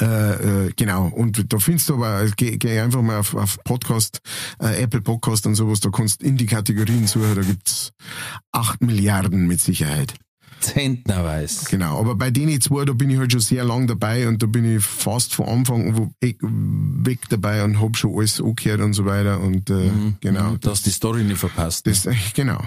äh, 0.00 0.66
äh, 0.66 0.72
genau, 0.76 1.06
und 1.08 1.52
da 1.52 1.58
findest 1.58 1.88
du 1.88 1.94
aber, 1.94 2.26
geh, 2.36 2.56
geh 2.56 2.80
einfach 2.80 3.02
mal 3.02 3.18
auf, 3.18 3.34
auf 3.34 3.58
Podcast, 3.64 4.20
äh, 4.60 4.82
Apple 4.82 5.02
Podcast 5.02 5.46
und 5.46 5.54
sowas, 5.54 5.80
da 5.80 5.90
kannst 5.90 6.22
du 6.22 6.26
in 6.26 6.36
die 6.36 6.46
Kategorien 6.46 7.06
suchen, 7.06 7.34
da 7.34 7.42
gibt's 7.42 7.92
acht 8.52 8.80
Milliarden 8.80 9.46
mit 9.46 9.60
Sicherheit. 9.60 10.14
Zentnerweise. 10.60 11.66
Genau, 11.70 11.98
aber 11.98 12.14
bei 12.14 12.30
denen 12.30 12.60
zwei, 12.60 12.84
da 12.84 12.92
bin 12.92 13.10
ich 13.10 13.18
halt 13.18 13.32
schon 13.32 13.40
sehr 13.40 13.64
lang 13.64 13.86
dabei 13.86 14.28
und 14.28 14.42
da 14.42 14.46
bin 14.46 14.76
ich 14.76 14.84
fast 14.84 15.34
von 15.34 15.46
Anfang 15.46 16.12
weg 16.20 17.18
dabei 17.28 17.64
und 17.64 17.80
hab 17.80 17.96
schon 17.96 18.14
alles 18.14 18.40
angehört 18.40 18.80
und 18.80 18.92
so 18.92 19.04
weiter 19.06 19.40
und 19.40 19.70
äh, 19.70 19.72
mhm, 19.72 20.16
genau. 20.20 20.52
Mhm, 20.52 20.60
dass 20.60 20.82
die 20.82 20.90
Story 20.90 21.24
nicht 21.24 21.38
verpasst. 21.38 21.86
Das, 21.86 22.04
ne? 22.04 22.16
Genau. 22.34 22.60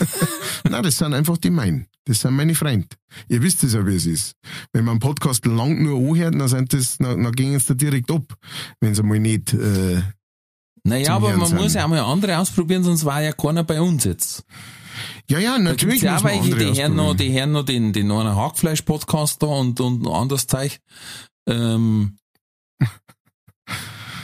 Nein, 0.70 0.82
das 0.82 0.98
sind 0.98 1.14
einfach 1.14 1.36
die 1.36 1.50
meinen. 1.50 1.86
Das 2.04 2.20
sind 2.20 2.34
meine 2.34 2.54
Freunde. 2.54 2.88
Ihr 3.28 3.42
wisst 3.42 3.64
es 3.64 3.74
ja, 3.74 3.84
wie 3.86 3.96
es 3.96 4.06
ist. 4.06 4.36
Wenn 4.72 4.84
man 4.84 4.92
einen 4.92 5.00
Podcast 5.00 5.44
lang 5.44 5.82
nur 5.82 5.98
anhört, 5.98 6.34
dann, 6.34 6.48
sind 6.48 6.72
das, 6.72 6.98
dann, 6.98 7.22
dann 7.22 7.32
gehen 7.32 7.54
es 7.54 7.66
da 7.66 7.74
direkt 7.74 8.10
ab, 8.10 8.36
wenn 8.80 8.94
sie 8.94 9.02
mal 9.02 9.18
nicht. 9.18 9.52
Äh, 9.52 10.02
naja, 10.84 11.16
aber 11.16 11.36
man 11.36 11.48
sind. 11.48 11.58
muss 11.58 11.74
ja 11.74 11.84
auch 11.84 11.88
mal 11.88 11.98
andere 11.98 12.38
ausprobieren, 12.38 12.84
sonst 12.84 13.04
war 13.04 13.20
ja 13.20 13.32
keiner 13.32 13.64
bei 13.64 13.80
uns 13.80 14.04
jetzt. 14.04 14.44
Ja, 15.28 15.38
ja, 15.38 15.58
natürlich. 15.58 16.02
Ja, 16.02 16.22
weil 16.22 16.40
die 16.40 16.54
hören 16.54 16.94
noch, 16.94 17.14
die 17.14 17.32
hören 17.32 17.52
noch 17.52 17.64
den, 17.64 17.92
den 17.92 18.06
neuen 18.06 18.34
Hackfleisch-Podcast 18.34 19.42
da 19.42 19.46
und, 19.46 19.80
und 19.80 20.06
anderes 20.06 20.46
Zeug. 20.46 20.78
Ähm, 21.48 22.18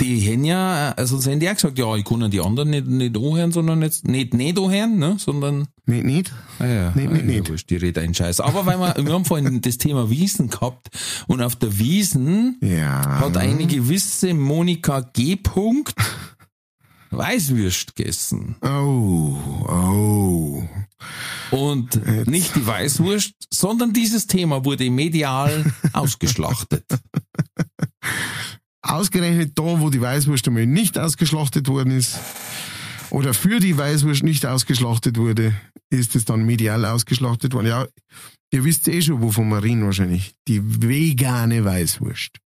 die 0.03 0.33
haben 0.33 0.45
ja, 0.45 0.93
also 0.97 1.19
sie 1.19 1.31
haben 1.31 1.41
ja 1.41 1.53
gesagt, 1.53 1.79
ja, 1.79 1.95
ich 1.95 2.05
kann 2.05 2.29
die 2.31 2.41
anderen 2.41 2.71
nicht, 2.71 2.87
nicht 2.87 3.17
anhören, 3.17 3.53
sondern 3.53 3.83
jetzt, 3.83 4.07
nicht, 4.07 4.35
nicht 4.35 4.59
anhören, 4.59 4.99
ne, 4.99 5.17
sondern. 5.19 5.69
Nicht, 5.87 6.05
nicht? 6.05 6.33
Ah, 6.59 6.67
ja. 6.67 6.93
Nicht, 6.95 7.13
nicht, 7.13 7.25
nicht. 7.25 7.49
Ja, 7.49 7.55
die 7.71 7.77
redet 7.77 8.03
einen 8.03 8.15
Scheiß. 8.15 8.41
Aber 8.41 8.67
weil 8.67 8.79
wir, 8.79 8.95
wir 9.07 9.13
haben 9.13 9.25
vorhin 9.25 9.61
das 9.61 9.79
Thema 9.79 10.11
Wiesen 10.11 10.51
gehabt 10.51 10.89
und 11.29 11.41
auf 11.41 11.57
der 11.57 11.79
Wiesen 11.79 12.59
ja. 12.63 13.21
hat 13.21 13.37
eine 13.37 13.67
gewisse 13.67 14.35
Monika 14.35 15.01
G. 15.01 15.37
Punkt 15.37 15.95
Weißwürst 17.13 17.95
gegessen. 17.95 18.57
Oh, 18.63 19.37
oh. 19.69 20.63
Und 21.51 21.95
Jetzt. 21.95 22.29
nicht 22.29 22.57
die 22.57 22.67
Weißwurst, 22.67 23.35
sondern 23.51 23.93
dieses 23.93 24.27
Thema 24.27 24.65
wurde 24.65 24.91
medial 24.91 25.73
ausgeschlachtet. 25.93 26.85
Ausgerechnet 28.81 29.59
da, 29.59 29.81
wo 29.81 29.91
die 29.91 30.01
Weißwurst 30.01 30.49
einmal 30.49 30.67
nicht 30.67 30.99
ausgeschlachtet 30.99 31.69
worden 31.69 31.93
ist, 31.93 32.19
oder 33.13 33.35
für 33.35 33.61
die 33.61 33.77
Weißwurst 33.77 34.23
nicht 34.23 34.47
ausgeschlachtet 34.47 35.19
wurde, 35.19 35.55
ist 35.91 36.17
es 36.17 36.25
dann 36.25 36.45
medial 36.45 36.87
ausgeschlachtet 36.87 37.53
worden. 37.53 37.67
Ja, 37.67 37.87
ihr 38.51 38.65
wisst 38.65 38.89
eh 38.89 39.03
schon, 39.03 39.21
wovon 39.21 39.51
wir 39.51 39.63
reden 39.63 39.85
wahrscheinlich. 39.85 40.35
Die 40.49 40.63
vegane 40.65 41.63
Weißwurst. 41.63 42.39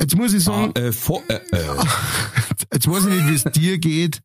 Jetzt 0.00 0.16
muss 0.16 0.32
ich 0.32 0.42
sagen, 0.42 0.72
ah, 0.76 0.80
äh, 0.80 0.92
vor, 0.92 1.22
äh, 1.28 1.34
äh. 1.34 1.40
jetzt 2.72 2.88
weiß 2.88 3.04
ich 3.04 3.14
nicht, 3.14 3.28
wie 3.28 3.34
es 3.34 3.44
dir 3.44 3.78
geht. 3.78 4.22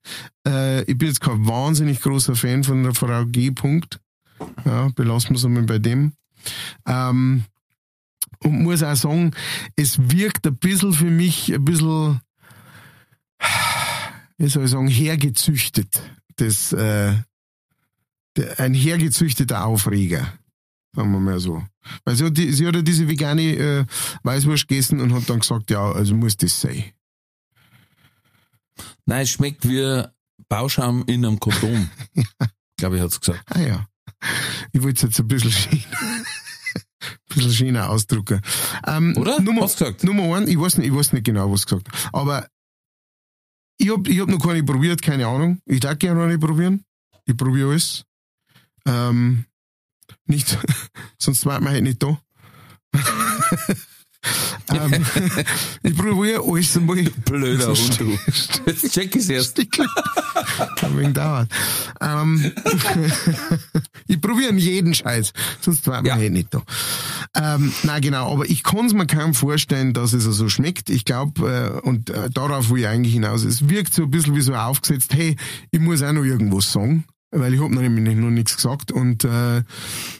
Äh, 0.48 0.84
ich 0.84 0.98
bin 0.98 1.10
jetzt 1.10 1.20
kein 1.20 1.46
wahnsinnig 1.46 2.00
großer 2.00 2.36
Fan 2.36 2.64
von 2.64 2.84
der 2.84 2.94
Frau 2.94 3.26
G. 3.26 3.52
Punkt. 3.52 4.00
Ja, 4.64 4.88
belassen 4.96 5.32
wir 5.32 5.36
es 5.36 5.44
einmal 5.44 5.64
bei 5.64 5.80
dem. 5.80 6.14
Ähm, 6.88 7.44
und 8.40 8.64
muss 8.64 8.84
auch 8.84 8.96
sagen, 8.96 9.32
es 9.76 10.00
wirkt 10.10 10.48
ein 10.48 10.56
bisschen 10.56 10.94
für 10.94 11.12
mich 11.12 11.54
ein 11.54 11.66
bisschen, 11.66 12.22
wie 14.38 14.48
soll 14.48 14.66
ich 14.66 14.72
sagen, 14.72 14.88
hergezüchtet. 14.88 16.02
Das, 16.38 16.72
äh, 16.72 17.16
ein 18.58 18.74
hergezüchteter 18.74 19.66
Aufreger. 19.66 20.34
Sagen 20.96 21.12
wir 21.12 21.20
mal 21.20 21.40
so. 21.40 21.64
Weil 22.04 22.16
sie 22.16 22.26
hat, 22.26 22.38
die, 22.38 22.52
sie 22.52 22.66
hat 22.66 22.76
ja 22.76 22.82
diese 22.82 23.08
vegane 23.08 23.42
äh, 23.42 23.86
Weißwurst 24.24 24.68
gegessen 24.68 25.02
und 25.02 25.14
hat 25.14 25.30
dann 25.30 25.40
gesagt, 25.40 25.70
ja, 25.72 25.92
also 25.92 26.16
muss 26.16 26.38
das 26.38 26.60
sein. 26.60 26.86
Nein, 29.06 29.22
es 29.22 29.30
schmeckt 29.30 29.68
wie 29.68 30.04
Bauschaum 30.48 31.04
in 31.08 31.26
einem 31.26 31.40
Kondom. 31.40 31.90
ja. 32.14 32.24
Glaube 32.78 32.96
ich, 32.98 33.02
hat 33.02 33.12
es 33.12 33.20
gesagt. 33.20 33.44
Ah 33.48 33.62
ja. 33.62 33.88
Ich 34.72 34.82
wollte 34.82 34.98
es 34.98 35.02
jetzt 35.04 35.20
ein 35.20 35.28
bisschen 35.28 35.52
schön, 35.52 35.84
ein 35.94 36.26
bisschen 37.36 37.52
schöner 37.54 37.90
ausdrücken. 37.90 38.42
Ähm, 38.88 39.16
Oder? 39.18 39.40
Nummer, 39.42 39.64
was 39.64 39.78
gesagt? 39.78 40.04
Nummer 40.04 40.36
eins, 40.36 40.50
ich 40.50 40.60
weiß 40.60 40.78
nicht, 40.78 40.88
ich 40.88 40.96
weiß 40.96 41.14
nicht 41.14 41.26
genau, 41.26 41.52
was 41.52 41.66
gesagt. 41.66 41.88
Aber 42.12 42.48
ich 43.78 43.90
hab, 43.90 44.08
ich 44.08 44.20
hab 44.20 44.30
noch 44.30 44.40
keine 44.40 44.64
probiert, 44.64 45.02
keine 45.02 45.28
Ahnung. 45.28 45.60
Ich 45.66 45.82
darf 45.82 46.00
gerne 46.00 46.22
noch 46.22 46.28
nicht 46.28 46.40
probieren. 46.40 46.84
Ich 47.26 47.36
probiere 47.36 47.72
alles. 47.72 48.06
Ähm, 48.86 49.46
nicht, 50.28 50.58
sonst 51.20 51.46
war 51.46 51.60
man 51.62 51.74
halt 51.74 51.84
nicht 51.84 52.02
da. 52.02 52.20
ähm, 54.72 55.06
ich 55.84 55.96
probiere 55.96 56.42
alles 56.44 56.78
einmal. 56.78 57.04
Blöder 57.26 57.68
Hund, 57.68 58.00
du. 58.00 58.18
Jetzt 58.66 58.92
check 58.94 59.16
ich's 59.16 59.30
erst. 59.30 59.60
Ein 59.60 60.98
wenig 60.98 61.14
dauert. 61.14 61.50
Ähm, 62.02 62.52
ich 64.08 64.20
probiere 64.22 64.54
jeden 64.54 64.94
Scheiß, 64.94 65.34
sonst 65.62 65.86
war 65.88 65.98
man 65.98 66.06
ja. 66.06 66.16
halt 66.16 66.32
nicht 66.32 66.54
da. 66.54 66.64
Ähm, 67.36 67.72
na 67.84 68.00
genau, 68.00 68.32
aber 68.32 68.50
ich 68.50 68.64
kann 68.64 68.86
es 68.86 68.94
mir 68.94 69.08
kaum 69.08 69.34
vorstellen, 69.34 69.94
dass 69.94 70.14
es 70.14 70.24
so 70.24 70.30
also 70.30 70.50
schmeckt. 70.50 70.90
Ich 70.90 71.06
glaube, 71.06 71.82
äh, 71.84 71.88
und 71.88 72.10
äh, 72.10 72.30
darauf 72.30 72.70
will 72.70 72.80
ich 72.80 72.88
eigentlich 72.88 73.14
hinaus, 73.14 73.44
es 73.44 73.70
wirkt 73.70 73.94
so 73.94 74.04
ein 74.04 74.12
bisschen 74.12 74.36
wie 74.36 74.42
so 74.42 74.56
aufgesetzt, 74.56 75.14
hey, 75.14 75.36
ich 75.72 75.80
muss 75.80 76.02
auch 76.02 76.14
noch 76.14 76.24
irgendwas 76.24 76.72
sagen 76.72 77.06
weil 77.36 77.54
ich 77.54 77.62
habe 77.62 77.74
noch 77.74 77.82
nämlich 77.82 78.16
noch 78.16 78.30
nichts 78.30 78.56
gesagt 78.56 78.92
und 78.92 79.24
äh, 79.24 79.64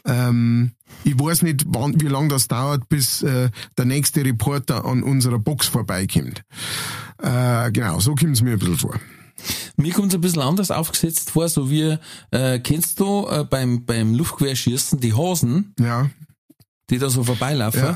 ähm, 0.04 0.72
ich 1.04 1.18
weiß 1.18 1.42
nicht, 1.42 1.64
wann, 1.68 2.00
wie 2.00 2.08
lange 2.08 2.28
das 2.28 2.48
dauert, 2.48 2.88
bis 2.88 3.22
äh, 3.22 3.50
der 3.76 3.84
nächste 3.84 4.24
Reporter 4.24 4.84
an 4.84 5.02
unserer 5.02 5.38
Box 5.38 5.66
vorbeikommt. 5.66 6.42
Äh, 7.22 7.70
genau, 7.72 8.00
so 8.00 8.14
kommt 8.14 8.32
es 8.32 8.42
mir 8.42 8.52
ein 8.52 8.58
bisschen 8.58 8.78
vor. 8.78 9.00
Mir 9.76 9.92
kommt 9.92 10.08
es 10.08 10.14
ein 10.14 10.20
bisschen 10.20 10.42
anders 10.42 10.70
aufgesetzt 10.70 11.30
vor, 11.30 11.48
so 11.48 11.70
wie, 11.70 11.98
äh, 12.30 12.58
kennst 12.60 13.00
du 13.00 13.26
äh, 13.28 13.44
beim, 13.44 13.84
beim 13.84 14.14
Luftquerschießen 14.14 15.00
die 15.00 15.12
Hosen? 15.12 15.74
Ja 15.78 16.10
die 16.90 16.98
da 16.98 17.10
so 17.10 17.24
vorbeilaufen. 17.24 17.82
Ja. 17.82 17.94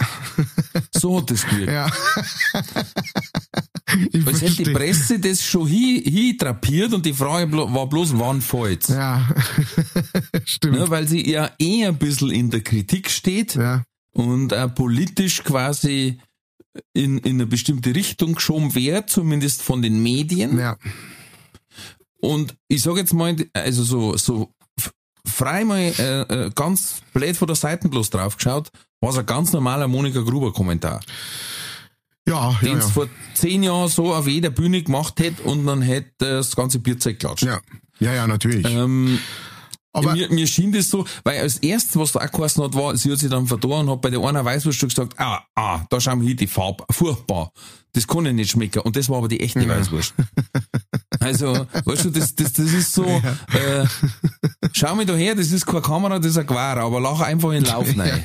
So 0.93 1.19
hat 1.19 1.31
das 1.31 1.47
gewirkt. 1.47 1.73
Ja. 1.73 1.89
Ich 4.13 4.27
Weil 4.27 4.35
hätte 4.35 4.65
die 4.65 4.71
Presse 4.71 5.19
das 5.19 5.45
schon 5.45 5.67
hintrapiert 5.67 6.93
und 6.93 7.05
die 7.07 7.13
Frage 7.13 7.51
war 7.53 7.89
bloß, 7.89 8.19
wann 8.19 8.41
fällt's? 8.41 8.89
Ja, 8.89 9.29
stimmt. 10.45 10.77
Ja, 10.77 10.91
weil 10.91 11.07
sie 11.07 11.29
ja 11.29 11.51
eh 11.59 11.87
ein 11.87 11.97
bisschen 11.97 12.31
in 12.31 12.51
der 12.51 12.63
Kritik 12.63 13.11
steht 13.11 13.55
ja. 13.55 13.85
und 14.13 14.55
auch 14.55 14.75
politisch 14.75 15.43
quasi 15.43 16.19
in, 16.93 17.19
in 17.19 17.37
eine 17.37 17.47
bestimmte 17.47 17.95
Richtung 17.95 18.35
geschoben 18.35 18.75
wird, 18.75 19.11
zumindest 19.11 19.63
von 19.63 19.83
den 19.83 20.03
Medien. 20.03 20.59
Ja. 20.59 20.77
Und 22.21 22.55
ich 22.69 22.83
sage 22.83 23.01
jetzt 23.01 23.15
mal, 23.15 23.37
also 23.55 23.83
so, 23.83 24.17
so 24.17 24.53
frei 25.25 25.65
mal 25.65 25.79
äh, 25.79 26.21
äh, 26.23 26.51
ganz 26.55 27.03
blöd 27.13 27.37
von 27.37 27.47
der 27.47 27.57
Seite 27.57 27.89
bloß 27.89 28.11
drauf 28.11 28.37
geschaut, 28.37 28.71
war 29.01 29.11
es 29.11 29.19
ein 29.19 29.27
ganz 29.27 29.53
normaler 29.53 29.89
Monika 29.89 30.21
Gruber-Kommentar. 30.21 31.01
Ja, 32.29 32.51
ja, 32.51 32.59
Den 32.63 32.79
es 32.79 32.85
ja. 32.85 32.91
vor 32.91 33.09
zehn 33.35 33.63
Jahren 33.63 33.89
so 33.89 34.15
auf 34.15 34.27
jeder 34.29 34.51
Bühne 34.51 34.83
gemacht 34.83 35.19
hätte 35.21 35.43
und 35.43 35.67
dann 35.67 35.83
hätte 35.83 36.13
das 36.19 36.55
ganze 36.55 36.79
Bierzeug 36.79 37.19
geklatscht. 37.19 37.45
Ja, 37.45 37.61
ja, 37.99 38.13
ja 38.15 38.27
natürlich. 38.27 38.67
Ähm, 38.69 39.19
Aber- 39.93 40.13
mir, 40.13 40.31
mir 40.31 40.47
schien 40.47 40.71
das 40.71 40.91
so, 40.91 41.05
weil 41.25 41.41
als 41.41 41.59
erstes, 41.59 41.97
was 41.97 42.13
da 42.13 42.21
auch 42.21 42.31
geheißen 42.31 42.63
hat, 42.63 42.75
war, 42.75 42.97
sie 42.97 43.11
hat 43.11 43.19
sich 43.19 43.31
dann 43.31 43.47
verdorben 43.47 43.89
und 43.89 43.95
hat 43.95 44.01
bei 44.03 44.11
der 44.11 44.21
einer 44.21 44.45
Weißwurst 44.45 44.81
gesagt, 44.81 45.15
ah, 45.19 45.43
ah, 45.57 45.81
da 45.89 46.01
schauen 46.01 46.21
wir 46.21 46.29
hin, 46.29 46.37
die 46.37 46.47
Farbe, 46.47 46.85
furchtbar. 46.91 47.51
Das 47.93 48.07
kann 48.07 48.25
ich 48.27 48.33
nicht 48.35 48.53
schmecken. 48.53 48.81
Und 48.81 48.95
das 48.95 49.09
war 49.09 49.19
aber 49.19 49.27
die 49.27 49.41
echte 49.41 49.69
Weißwurst. 49.69 50.15
Also, 51.19 51.67
weißt 51.85 52.05
du, 52.05 52.11
das, 52.11 52.35
das, 52.37 52.53
das 52.53 52.73
ist 52.73 52.95
so, 52.95 53.05
äh, 53.53 53.85
schau 54.73 54.95
mich 54.95 55.07
da 55.07 55.15
her, 55.15 55.35
das 55.35 55.51
ist 55.51 55.67
keine 55.67 55.83
Kamera, 55.83 56.19
das 56.19 56.31
ist 56.31 56.39
ein 56.39 56.47
Gewar, 56.47 56.77
aber 56.77 57.01
lach 57.01 57.21
einfach 57.21 57.51
in 57.51 57.65
den 57.65 57.73
Lauf 57.73 57.89
rein. 57.99 58.23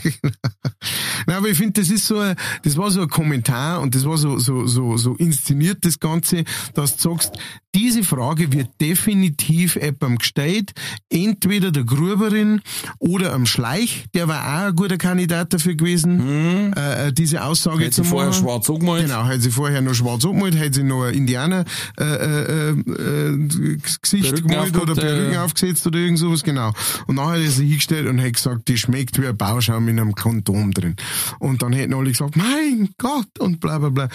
Nein, 1.27 1.37
aber 1.37 1.49
ich 1.49 1.57
finde, 1.57 1.81
das 1.81 1.89
ist 1.89 2.07
so, 2.07 2.19
ein, 2.19 2.35
das 2.63 2.77
war 2.77 2.91
so 2.91 3.01
ein 3.01 3.07
Kommentar 3.07 3.81
und 3.81 3.95
das 3.95 4.05
war 4.05 4.17
so, 4.17 4.37
so, 4.37 4.65
so, 4.67 4.97
so 4.97 5.15
inszeniert, 5.15 5.79
das 5.85 5.99
Ganze, 5.99 6.43
dass 6.73 6.97
du 6.97 7.09
sagst, 7.09 7.33
diese 7.75 8.03
Frage 8.03 8.53
wird 8.53 8.69
definitiv 8.79 9.75
jemandem 9.75 10.17
gestellt, 10.17 10.71
entweder 11.09 11.71
der 11.71 11.83
Gruberin 11.83 12.61
oder 12.99 13.33
am 13.33 13.45
Schleich, 13.45 14.05
der 14.13 14.29
war 14.29 14.43
auch 14.45 14.67
ein 14.69 14.75
guter 14.75 14.97
Kandidat 14.97 15.53
dafür 15.53 15.75
gewesen, 15.75 16.73
äh, 16.73 17.07
äh, 17.07 17.13
diese 17.13 17.43
Aussage 17.43 17.83
Hätte 17.83 17.91
zu 17.91 18.03
sie 18.03 18.09
vorher 18.09 18.29
machen. 18.29 18.41
schwarz 18.41 18.69
angemalt. 18.69 19.03
Genau, 19.03 19.25
hat 19.25 19.41
sie 19.41 19.51
vorher 19.51 19.81
noch 19.81 19.93
schwarz 19.93 20.23
angemalt, 20.23 20.57
hat 20.57 20.73
sie 20.73 20.83
noch 20.83 21.03
ein 21.03 21.15
Indianer 21.15 21.65
äh, 21.99 22.03
äh, 22.03 22.69
äh, 22.69 23.77
Gesicht 24.01 24.35
gemalt 24.47 24.77
oder 24.77 24.95
Perücken 24.95 25.33
äh. 25.33 25.37
aufgesetzt 25.37 25.85
oder 25.85 25.99
irgend 25.99 26.19
sowas, 26.19 26.43
genau. 26.43 26.71
Und 27.07 27.15
nachher 27.15 27.31
hat 27.31 27.39
er 27.39 27.51
sich 27.51 27.67
hingestellt 27.67 28.07
und 28.07 28.21
hat 28.21 28.33
gesagt, 28.33 28.69
die 28.69 28.77
schmeckt 28.77 29.21
wie 29.21 29.27
ein 29.27 29.35
Bauschaum 29.35 29.87
in 29.89 29.99
einem 29.99 30.15
Kondom 30.15 30.71
drin. 30.71 30.95
Und 31.39 31.61
dann 31.61 31.73
hätten 31.73 31.93
alle 31.93 32.11
gesagt, 32.11 32.35
mein 32.35 32.89
Gott, 32.97 33.39
und 33.39 33.59
bla 33.59 33.77
bla 33.79 33.89
bla. 33.89 34.09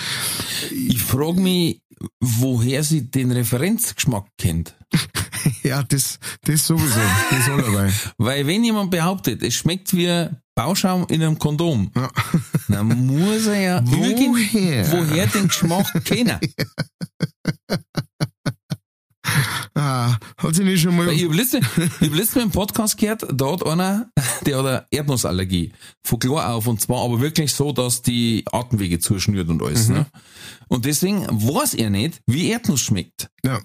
Ich 0.72 1.02
frage 1.02 1.40
mich, 1.40 1.80
woher 2.20 2.82
sie 2.82 3.10
den 3.10 3.30
Referenzgeschmack 3.32 4.26
kennt. 4.38 4.76
Ja, 5.62 5.82
das, 5.82 6.18
das 6.42 6.66
sowieso, 6.66 7.00
das 7.30 7.48
allerweil. 7.48 7.90
Weil 8.18 8.46
wenn 8.46 8.62
jemand 8.62 8.90
behauptet, 8.90 9.42
es 9.42 9.54
schmeckt 9.54 9.94
wie 9.96 10.28
Bauschaum 10.54 11.06
in 11.08 11.22
einem 11.22 11.38
Kondom, 11.38 11.90
Ja. 11.96 12.10
dann 12.68 13.06
muss 13.06 13.46
er 13.46 13.60
ja 13.60 13.82
Woher? 13.86 14.92
woher 14.92 15.26
den 15.28 15.48
Geschmack 15.48 15.86
kennen. 16.04 16.38
Ah, 19.82 20.18
hat 20.36 20.54
sie 20.54 20.62
nicht 20.62 20.82
schon 20.82 20.94
mal... 20.94 21.08
Ich 21.10 21.24
habe 21.24 21.34
letztens, 21.34 21.66
hab 21.74 22.14
letztens 22.14 22.44
im 22.44 22.50
Podcast 22.50 22.98
gehört, 22.98 23.24
da 23.32 23.52
hat 23.52 23.66
einer, 23.66 24.10
der 24.44 24.58
hat 24.58 24.66
eine 24.66 24.86
Erdnussallergie. 24.90 25.72
Von 26.02 26.18
klar 26.18 26.52
auf 26.54 26.66
und 26.66 26.82
zwar 26.82 27.02
aber 27.02 27.22
wirklich 27.22 27.54
so, 27.54 27.72
dass 27.72 28.02
die 28.02 28.44
Atemwege 28.52 28.98
zuschnürt 28.98 29.48
und 29.48 29.62
alles. 29.62 29.88
Mhm. 29.88 29.94
Ne? 29.94 30.06
Und 30.68 30.84
deswegen 30.84 31.26
weiß 31.28 31.72
er 31.74 31.88
nicht, 31.88 32.20
wie 32.26 32.50
Erdnuss 32.50 32.82
schmeckt. 32.82 33.30
Ja, 33.42 33.58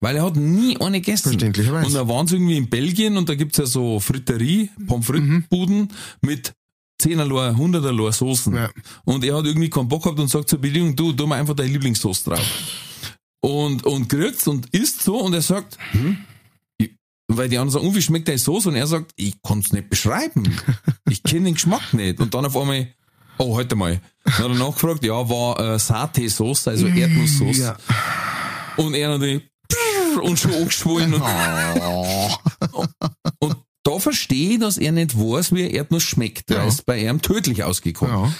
Weil 0.00 0.16
er 0.16 0.24
hat 0.24 0.36
nie 0.36 0.80
eine 0.80 1.02
gegessen. 1.02 1.32
Verständlicherweise. 1.32 1.86
Und 1.86 1.92
da 1.92 2.08
waren 2.08 2.26
sie 2.26 2.36
irgendwie 2.36 2.56
in 2.56 2.70
Belgien 2.70 3.18
und 3.18 3.28
da 3.28 3.34
gibt's 3.34 3.58
ja 3.58 3.66
so 3.66 4.00
Fritterie, 4.00 4.70
Pommes 4.86 5.04
frites-Buden 5.04 5.88
mit 6.22 6.54
10 7.02 7.20
allerlei, 7.20 7.48
100 7.48 7.84
allerlei 7.84 8.10
Soßen. 8.10 8.54
Ja. 8.54 8.70
Und 9.04 9.22
er 9.22 9.36
hat 9.36 9.44
irgendwie 9.44 9.68
keinen 9.68 9.88
Bock 9.88 10.04
gehabt 10.04 10.18
und 10.18 10.28
sagt 10.28 10.48
zur 10.48 10.60
Bedienung, 10.60 10.96
du, 10.96 11.12
tu 11.12 11.26
mal 11.26 11.38
einfach 11.38 11.54
deine 11.54 11.72
Lieblingssoße 11.72 12.30
drauf. 12.30 12.46
Und, 13.40 13.84
und 13.84 14.08
kriegt's 14.08 14.46
und 14.48 14.74
isst 14.74 15.02
so 15.02 15.20
und 15.20 15.32
er 15.34 15.42
sagt, 15.42 15.78
hm? 15.92 16.18
Weil 17.30 17.50
die 17.50 17.58
anderen 17.58 17.82
sagen, 17.82 17.86
oh, 17.86 17.94
wie 17.94 18.00
schmeckt 18.00 18.26
deine 18.26 18.38
Soße? 18.38 18.70
Und 18.70 18.76
er 18.76 18.86
sagt, 18.86 19.12
ich 19.16 19.34
kann's 19.42 19.72
nicht 19.72 19.90
beschreiben. 19.90 20.56
Ich 21.10 21.22
kenne 21.22 21.46
den 21.46 21.54
Geschmack 21.54 21.94
nicht. 21.94 22.20
Und 22.20 22.34
dann 22.34 22.44
auf 22.44 22.56
einmal, 22.56 22.88
oh, 23.38 23.54
heute 23.56 23.76
mal. 23.76 24.00
Dann 24.24 24.34
hat 24.34 24.44
er 24.44 24.54
nachgefragt, 24.54 25.04
ja, 25.04 25.28
war 25.28 25.58
äh, 25.58 25.78
Satay-Sauce, 25.78 26.68
also 26.68 26.86
Erdnusssoße. 26.86 27.60
ja. 27.60 27.76
Und 28.76 28.94
er 28.94 29.08
natürlich 29.08 29.42
und 30.20 30.38
schon 30.38 30.52
angeschwollen. 30.52 31.14
Und, 31.14 31.22
und 33.38 33.56
da 33.84 33.98
verstehe 33.98 34.54
ich, 34.54 34.58
dass 34.58 34.76
er 34.76 34.92
nicht 34.92 35.16
weiß, 35.18 35.54
wie 35.54 35.70
Erdnuss 35.70 36.02
schmeckt. 36.02 36.50
Ja. 36.50 36.58
Er 36.58 36.66
ist 36.66 36.84
bei 36.84 36.98
ihm 37.00 37.22
tödlich 37.22 37.64
ausgekommen. 37.64 38.14
ja. 38.14 38.32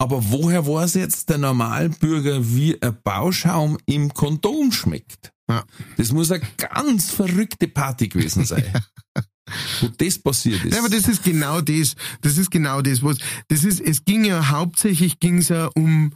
Aber 0.00 0.30
woher 0.30 0.66
weiß 0.66 0.94
jetzt 0.94 1.28
der 1.28 1.38
Normalbürger, 1.38 2.54
wie 2.54 2.80
ein 2.80 2.96
Bauschaum 3.02 3.78
im 3.86 4.14
Kondom 4.14 4.70
schmeckt? 4.70 5.32
Ja. 5.48 5.64
Das 5.96 6.12
muss 6.12 6.30
eine 6.30 6.46
ganz 6.56 7.10
verrückte 7.10 7.66
Party 7.66 8.08
gewesen 8.08 8.44
sein. 8.44 8.64
wo 9.80 9.88
das 9.88 10.18
passiert 10.18 10.64
ist. 10.64 10.74
Ja, 10.74 10.80
aber 10.80 10.88
das 10.88 11.08
ist 11.08 11.22
genau 11.22 11.60
das. 11.60 11.94
Das 12.20 12.38
ist 12.38 12.50
genau 12.50 12.82
das, 12.82 13.02
was. 13.02 13.18
Das 13.48 13.64
ist, 13.64 13.80
es 13.80 14.04
ging 14.04 14.24
ja 14.24 14.50
hauptsächlich 14.50 15.18
ging's 15.20 15.48
ja 15.48 15.66
um, 15.74 16.14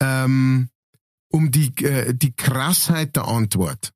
ähm, 0.00 0.68
um 1.30 1.50
die, 1.50 1.72
äh, 1.84 2.14
die 2.14 2.34
Krassheit 2.34 3.16
der 3.16 3.26
Antwort. 3.26 3.92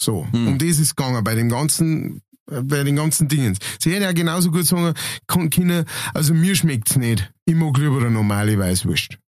So. 0.00 0.26
Hm. 0.32 0.48
Um 0.48 0.58
das 0.58 0.78
ist 0.78 0.96
gegangen 0.96 1.22
bei 1.24 1.34
dem 1.34 1.48
ganzen, 1.48 2.22
bei 2.62 2.84
den 2.84 2.96
ganzen 2.96 3.28
Dingen. 3.28 3.56
Sie 3.78 3.90
hätten 3.92 4.02
ja 4.02 4.12
genauso 4.12 4.50
gut 4.50 4.66
sagen 4.66 4.94
können, 5.26 5.84
also 6.14 6.34
mir 6.34 6.54
schmeckt's 6.54 6.96
nicht. 6.96 7.32
Ich 7.44 7.54
mag 7.54 7.76
lieber 7.78 7.98
eine 7.98 8.10
normale 8.10 8.58
Weißwurst. 8.58 9.18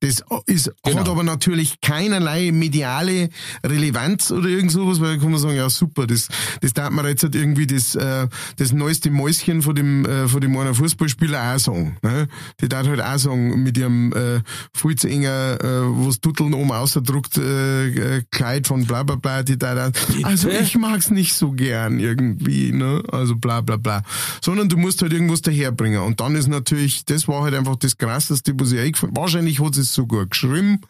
Das 0.00 0.22
ist, 0.46 0.70
Genau. 0.84 1.00
hat 1.00 1.08
aber 1.08 1.22
natürlich 1.22 1.80
keinerlei 1.80 2.50
mediale 2.52 3.30
Relevanz 3.64 4.30
oder 4.30 4.48
irgend 4.48 4.70
sowas, 4.70 5.00
weil 5.00 5.16
da 5.16 5.22
kann 5.22 5.30
man 5.30 5.40
sagen, 5.40 5.56
ja 5.56 5.68
super, 5.70 6.06
das, 6.06 6.28
das 6.60 6.72
darf 6.72 6.90
man 6.90 7.06
jetzt 7.06 7.22
halt 7.22 7.34
irgendwie 7.34 7.66
das, 7.66 7.94
äh, 7.94 8.28
das 8.56 8.72
neueste 8.72 9.10
Mäuschen 9.10 9.62
von 9.62 9.74
dem, 9.74 10.04
äh, 10.04 10.28
von 10.28 10.40
dem 10.40 10.56
einen 10.56 10.74
Fußballspieler 10.74 11.54
auch 11.54 11.58
sagen. 11.58 11.96
Ne? 12.02 12.28
Die 12.60 12.68
darf 12.68 12.86
halt 12.86 13.00
auch 13.00 13.18
sagen, 13.18 13.62
mit 13.62 13.78
ihrem 13.78 14.12
äh, 14.12 14.40
viel 14.74 14.96
zu 14.96 15.08
enger, 15.08 15.58
äh, 15.62 16.06
was 16.06 16.20
Tutteln 16.20 16.54
oben 16.54 16.72
ausgedruckt, 16.72 17.38
äh, 17.38 18.16
äh, 18.18 18.22
Kleid 18.30 18.66
von 18.66 18.84
bla 18.84 19.02
bla 19.02 19.16
bla, 19.16 19.42
die 19.42 19.58
da 19.58 19.90
also 20.22 20.48
ich 20.48 20.76
mag's 20.76 21.10
nicht 21.10 21.34
so 21.34 21.52
gern 21.52 21.98
irgendwie, 21.98 22.72
ne? 22.72 23.02
Also 23.10 23.36
bla 23.36 23.60
bla 23.60 23.76
bla. 23.76 24.02
Sondern 24.42 24.68
du 24.68 24.76
musst 24.76 25.02
halt 25.02 25.12
irgendwas 25.12 25.42
daherbringen. 25.42 26.00
Und 26.02 26.20
dann 26.20 26.34
ist 26.34 26.48
natürlich, 26.48 27.04
das 27.04 27.28
war 27.28 27.42
halt 27.42 27.54
einfach 27.54 27.76
das 27.76 27.96
krasseste, 27.98 28.52
was 28.56 28.72
ich 28.72 28.96
Wahrscheinlich 29.10 29.60
hat 29.60 29.74
sie 29.74 29.85
es 29.86 29.94
sogar 29.94 30.26
geschrieben 30.26 30.80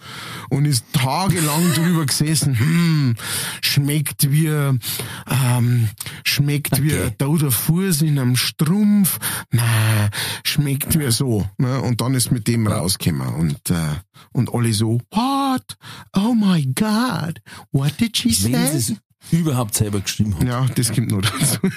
und 0.50 0.64
ist 0.64 0.84
tagelang 0.92 1.72
drüber 1.74 2.06
gesessen, 2.06 2.58
hm, 2.58 3.14
schmeckt 3.62 4.30
wie, 4.30 4.46
ähm, 4.48 5.88
schmeckt 6.24 6.82
wie 6.82 6.94
ein 6.94 7.16
toter 7.18 7.50
Fuß 7.50 8.02
in 8.02 8.18
einem 8.18 8.36
Strumpf, 8.36 9.18
na, 9.50 10.10
schmeckt 10.44 10.98
wie 10.98 11.10
so, 11.10 11.48
ne? 11.58 11.80
Und 11.80 12.00
dann 12.00 12.14
ist 12.14 12.32
mit 12.32 12.48
dem 12.48 12.66
rausgekommen 12.66 13.34
und, 13.34 13.70
äh, 13.70 13.94
und 14.32 14.52
alle 14.52 14.72
so, 14.72 15.00
what? 15.10 15.76
Oh 16.14 16.34
my 16.34 16.64
God, 16.74 17.40
what 17.72 17.98
did 18.00 18.16
she 18.16 18.32
say? 18.32 18.78
sie 18.78 18.92
es 18.94 18.94
überhaupt 19.32 19.74
selber 19.74 20.00
geschrieben 20.00 20.34
haben. 20.36 20.46
Ja, 20.46 20.66
das 20.74 20.92
kommt 20.92 21.10
noch 21.10 21.20
dazu. 21.20 21.58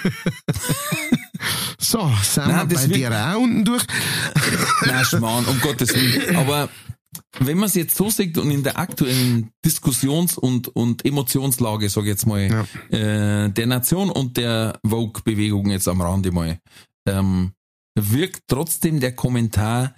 so, 1.79 2.11
sind 2.21 2.47
Nein, 2.47 2.69
wir 2.69 2.75
das 2.75 2.83
bei 2.83 2.89
wird- 2.89 2.95
dir 2.97 3.11
auch 3.33 3.39
unten 3.41 3.65
durch? 3.65 3.83
Nein, 4.85 5.05
Schmarrn, 5.05 5.45
um 5.45 5.59
Gottes 5.61 5.93
Willen. 5.95 6.35
Aber 6.35 6.69
wenn 7.39 7.57
man 7.57 7.67
es 7.67 7.75
jetzt 7.75 7.95
so 7.95 8.09
sieht 8.09 8.37
und 8.37 8.51
in 8.51 8.63
der 8.63 8.77
aktuellen 8.77 9.51
Diskussions- 9.65 10.37
und, 10.37 10.67
und 10.69 11.05
Emotionslage, 11.05 11.89
sag 11.89 12.03
ich 12.03 12.09
jetzt 12.09 12.27
mal, 12.27 12.65
äh, 12.91 13.49
der 13.49 13.65
Nation 13.65 14.09
und 14.09 14.37
der 14.37 14.79
Vogue-Bewegung 14.85 15.69
jetzt 15.69 15.87
am 15.87 16.01
Rande 16.01 16.31
mal, 16.31 16.59
ähm, 17.07 17.53
wirkt 17.95 18.43
trotzdem 18.47 18.99
der 18.99 19.15
Kommentar, 19.15 19.95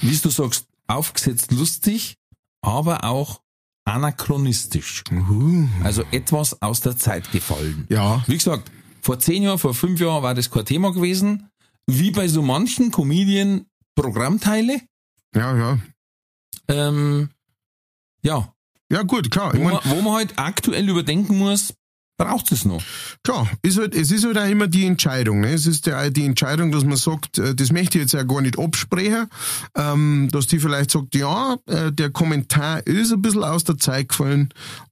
wie 0.00 0.16
du 0.16 0.30
sagst, 0.30 0.66
aufgesetzt 0.86 1.52
lustig, 1.52 2.16
aber 2.62 3.04
auch 3.04 3.40
anachronistisch. 3.84 5.02
Uh, 5.10 5.66
Also 5.82 6.04
etwas 6.12 6.60
aus 6.62 6.80
der 6.80 6.96
Zeit 6.96 7.30
gefallen. 7.32 7.86
ja, 7.88 8.22
Wie 8.26 8.34
gesagt, 8.36 8.70
vor 9.00 9.18
zehn 9.18 9.42
Jahren, 9.42 9.58
vor 9.58 9.74
fünf 9.74 10.00
Jahren 10.00 10.22
war 10.22 10.34
das 10.34 10.50
kein 10.50 10.64
Thema 10.64 10.92
gewesen. 10.92 11.48
Wie 11.88 12.12
bei 12.12 12.28
so 12.28 12.42
manchen 12.42 12.92
Comedien 12.92 13.66
Programmteile. 13.96 14.80
ja, 15.34 15.56
ja. 15.56 15.78
Ähm, 16.72 17.30
ja, 18.22 18.52
Ja, 18.90 19.02
gut, 19.02 19.30
klar. 19.30 19.54
Ich 19.54 19.60
wo, 19.60 19.64
mein, 19.64 19.74
man, 19.74 19.82
wo 19.84 20.00
man 20.02 20.14
halt 20.14 20.38
aktuell 20.38 20.88
überdenken 20.88 21.38
muss, 21.38 21.74
braucht 22.24 22.52
es 22.52 22.64
noch. 22.64 22.82
klar, 23.24 23.48
ist 23.62 23.78
halt, 23.78 23.94
es 23.94 24.10
ist 24.10 24.24
halt 24.24 24.38
auch 24.38 24.48
immer 24.48 24.66
die 24.68 24.86
Entscheidung. 24.86 25.40
Ne? 25.40 25.52
Es 25.52 25.66
ist 25.66 25.86
ja 25.86 26.02
auch 26.02 26.10
die 26.10 26.24
Entscheidung, 26.24 26.72
dass 26.72 26.84
man 26.84 26.96
sagt, 26.96 27.38
äh, 27.38 27.54
das 27.54 27.72
möchte 27.72 27.98
ich 27.98 28.02
jetzt 28.04 28.12
ja 28.14 28.22
gar 28.22 28.40
nicht 28.40 28.58
absprechen, 28.58 29.26
ähm, 29.76 30.28
dass 30.32 30.46
die 30.46 30.58
vielleicht 30.58 30.90
sagt, 30.90 31.14
ja, 31.14 31.56
äh, 31.66 31.92
der 31.92 32.10
Kommentar 32.10 32.86
ist 32.86 33.12
ein 33.12 33.22
bisschen 33.22 33.44
aus 33.44 33.64
der 33.64 33.78
Zeit 33.78 34.08
gefallen, 34.10 34.48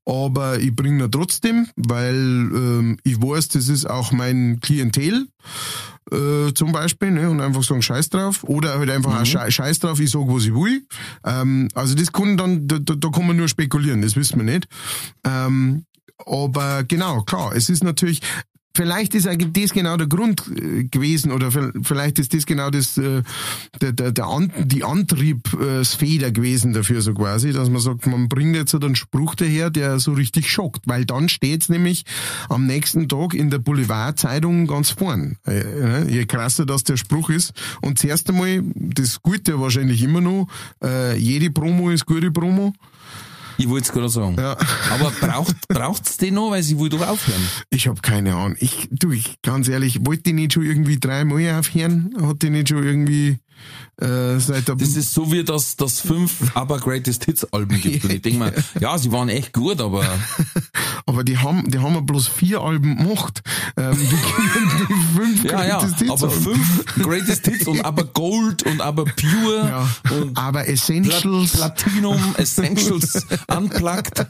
aber 0.06 0.58
ich 0.58 0.74
bringe 0.74 1.04
ihn 1.04 1.10
trotzdem, 1.10 1.68
weil 1.76 2.14
ähm, 2.16 2.96
ich 3.04 3.20
weiß, 3.20 3.48
das 3.48 3.68
ist 3.68 3.88
auch 3.88 4.12
mein 4.12 4.58
Klientel. 4.60 5.26
äh, 6.12 6.52
zum 6.54 6.72
Beispiel, 6.72 7.10
ne, 7.12 7.30
und 7.30 7.40
einfach 7.40 7.62
sagen 7.62 7.82
Scheiß 7.82 8.08
drauf. 8.10 8.42
Oder 8.44 8.78
halt 8.78 8.90
einfach 8.90 9.24
Schei- 9.24 9.50
Scheiß 9.50 9.78
drauf, 9.78 10.00
ich 10.00 10.10
sag, 10.10 10.22
was 10.26 10.44
ich 10.44 10.52
will. 10.54 10.82
Ähm, 11.24 11.68
also 11.74 11.94
das 11.94 12.10
kann 12.12 12.36
dann, 12.36 12.66
da, 12.66 12.78
da, 12.80 12.94
da 12.96 13.08
kann 13.10 13.26
man 13.26 13.36
nur 13.36 13.46
spekulieren, 13.48 14.02
das 14.02 14.16
wissen 14.16 14.38
wir 14.38 14.44
nicht. 14.44 14.66
Ähm, 15.24 15.84
aber 16.26 16.84
genau, 16.84 17.22
klar, 17.22 17.52
es 17.54 17.68
ist 17.68 17.84
natürlich, 17.84 18.20
vielleicht 18.74 19.14
ist 19.14 19.26
eigentlich 19.26 19.64
das 19.64 19.74
genau 19.74 19.96
der 19.96 20.06
Grund 20.06 20.42
äh, 20.48 20.84
gewesen 20.84 21.32
oder 21.32 21.50
vielleicht 21.50 22.18
ist 22.18 22.34
das 22.34 22.46
genau 22.46 22.70
das, 22.70 22.96
äh, 22.98 23.22
der, 23.80 23.92
der, 23.92 24.12
der 24.12 24.26
An 24.26 24.52
die 24.58 24.84
Antriebsfeder 24.84 26.30
gewesen 26.30 26.72
dafür 26.72 27.02
so 27.02 27.12
quasi, 27.14 27.52
dass 27.52 27.68
man 27.68 27.80
sagt, 27.80 28.06
man 28.06 28.28
bringt 28.28 28.56
jetzt 28.56 28.74
einen 28.74 28.96
Spruch 28.96 29.34
daher, 29.34 29.70
der 29.70 29.98
so 29.98 30.12
richtig 30.12 30.50
schockt, 30.50 30.86
weil 30.86 31.04
dann 31.04 31.28
steht's 31.28 31.68
nämlich 31.68 32.04
am 32.48 32.66
nächsten 32.66 33.08
Tag 33.08 33.34
in 33.34 33.50
der 33.50 33.58
Boulevardzeitung 33.58 34.66
ganz 34.66 34.90
vorn. 34.90 35.36
Äh, 35.46 36.10
je 36.10 36.26
krasser 36.26 36.64
das 36.64 36.84
der 36.84 36.96
Spruch 36.96 37.30
ist. 37.30 37.52
Und 37.80 37.98
zuerst 37.98 38.28
einmal, 38.30 38.62
das 38.74 39.20
Gute 39.22 39.60
wahrscheinlich 39.60 40.02
immer 40.02 40.20
noch, 40.20 40.48
äh, 40.82 41.16
jede 41.16 41.50
Promo 41.50 41.90
ist 41.90 42.06
gute 42.06 42.30
Promo. 42.30 42.72
Ich 43.60 43.68
wollte 43.68 43.84
es 43.84 43.92
gerade 43.92 44.08
sagen. 44.08 44.36
Ja. 44.38 44.56
Aber 44.90 45.10
braucht 45.20 45.68
braucht's 45.68 46.16
den 46.16 46.34
noch, 46.34 46.50
weil 46.50 46.62
sie 46.62 46.78
wohl 46.78 46.88
doch 46.88 47.06
aufhören? 47.06 47.42
Ich 47.68 47.88
habe 47.88 48.00
keine 48.00 48.34
Ahnung. 48.34 48.56
Ich, 48.58 48.88
du, 48.90 49.12
ich, 49.12 49.42
ganz 49.42 49.68
ehrlich, 49.68 50.06
wollte 50.06 50.22
die 50.22 50.32
nicht 50.32 50.54
schon 50.54 50.64
irgendwie 50.64 50.98
dreimal 50.98 51.58
aufhören? 51.58 52.14
Hat 52.22 52.40
die 52.40 52.48
nicht 52.48 52.70
schon 52.70 52.82
irgendwie 52.82 53.38
äh, 54.00 54.38
seit 54.38 54.66
der 54.66 54.76
Das 54.76 54.96
ist 54.96 55.12
so 55.12 55.30
wie 55.30 55.44
das, 55.44 55.76
das 55.76 56.00
fünf 56.00 56.56
aber 56.56 56.78
Greatest 56.78 57.24
Hits 57.24 57.44
Alben 57.52 57.80
gibt. 57.80 58.04
Und 58.04 58.12
ich 58.12 58.22
denke 58.22 58.38
mir, 58.38 58.54
ja, 58.80 58.96
sie 58.96 59.12
waren 59.12 59.28
echt 59.28 59.52
gut, 59.52 59.80
aber. 59.80 60.04
aber 61.06 61.24
die 61.24 61.38
haben, 61.38 61.70
die 61.70 61.78
haben 61.78 61.94
ja 61.94 62.00
bloß 62.00 62.28
vier 62.28 62.60
Alben 62.60 62.96
gemacht. 62.96 63.42
Ähm, 63.76 63.96
die, 63.98 64.06
fünf 65.16 65.44
ja, 65.44 65.50
Greatest 65.50 66.00
ja, 66.00 66.06
Hits. 66.06 66.10
Aber 66.10 66.30
fünf 66.30 66.84
Greatest 66.96 67.46
Hits 67.46 67.66
und 67.66 67.84
aber 67.84 68.04
Gold 68.04 68.62
und 68.62 68.80
aber 68.80 69.04
Pure. 69.04 69.68
Ja, 69.68 70.16
und 70.16 70.36
aber 70.36 70.66
Essentials. 70.66 71.52
Platinum, 71.52 72.34
Essentials 72.36 73.26
Unplugged. 73.48 74.26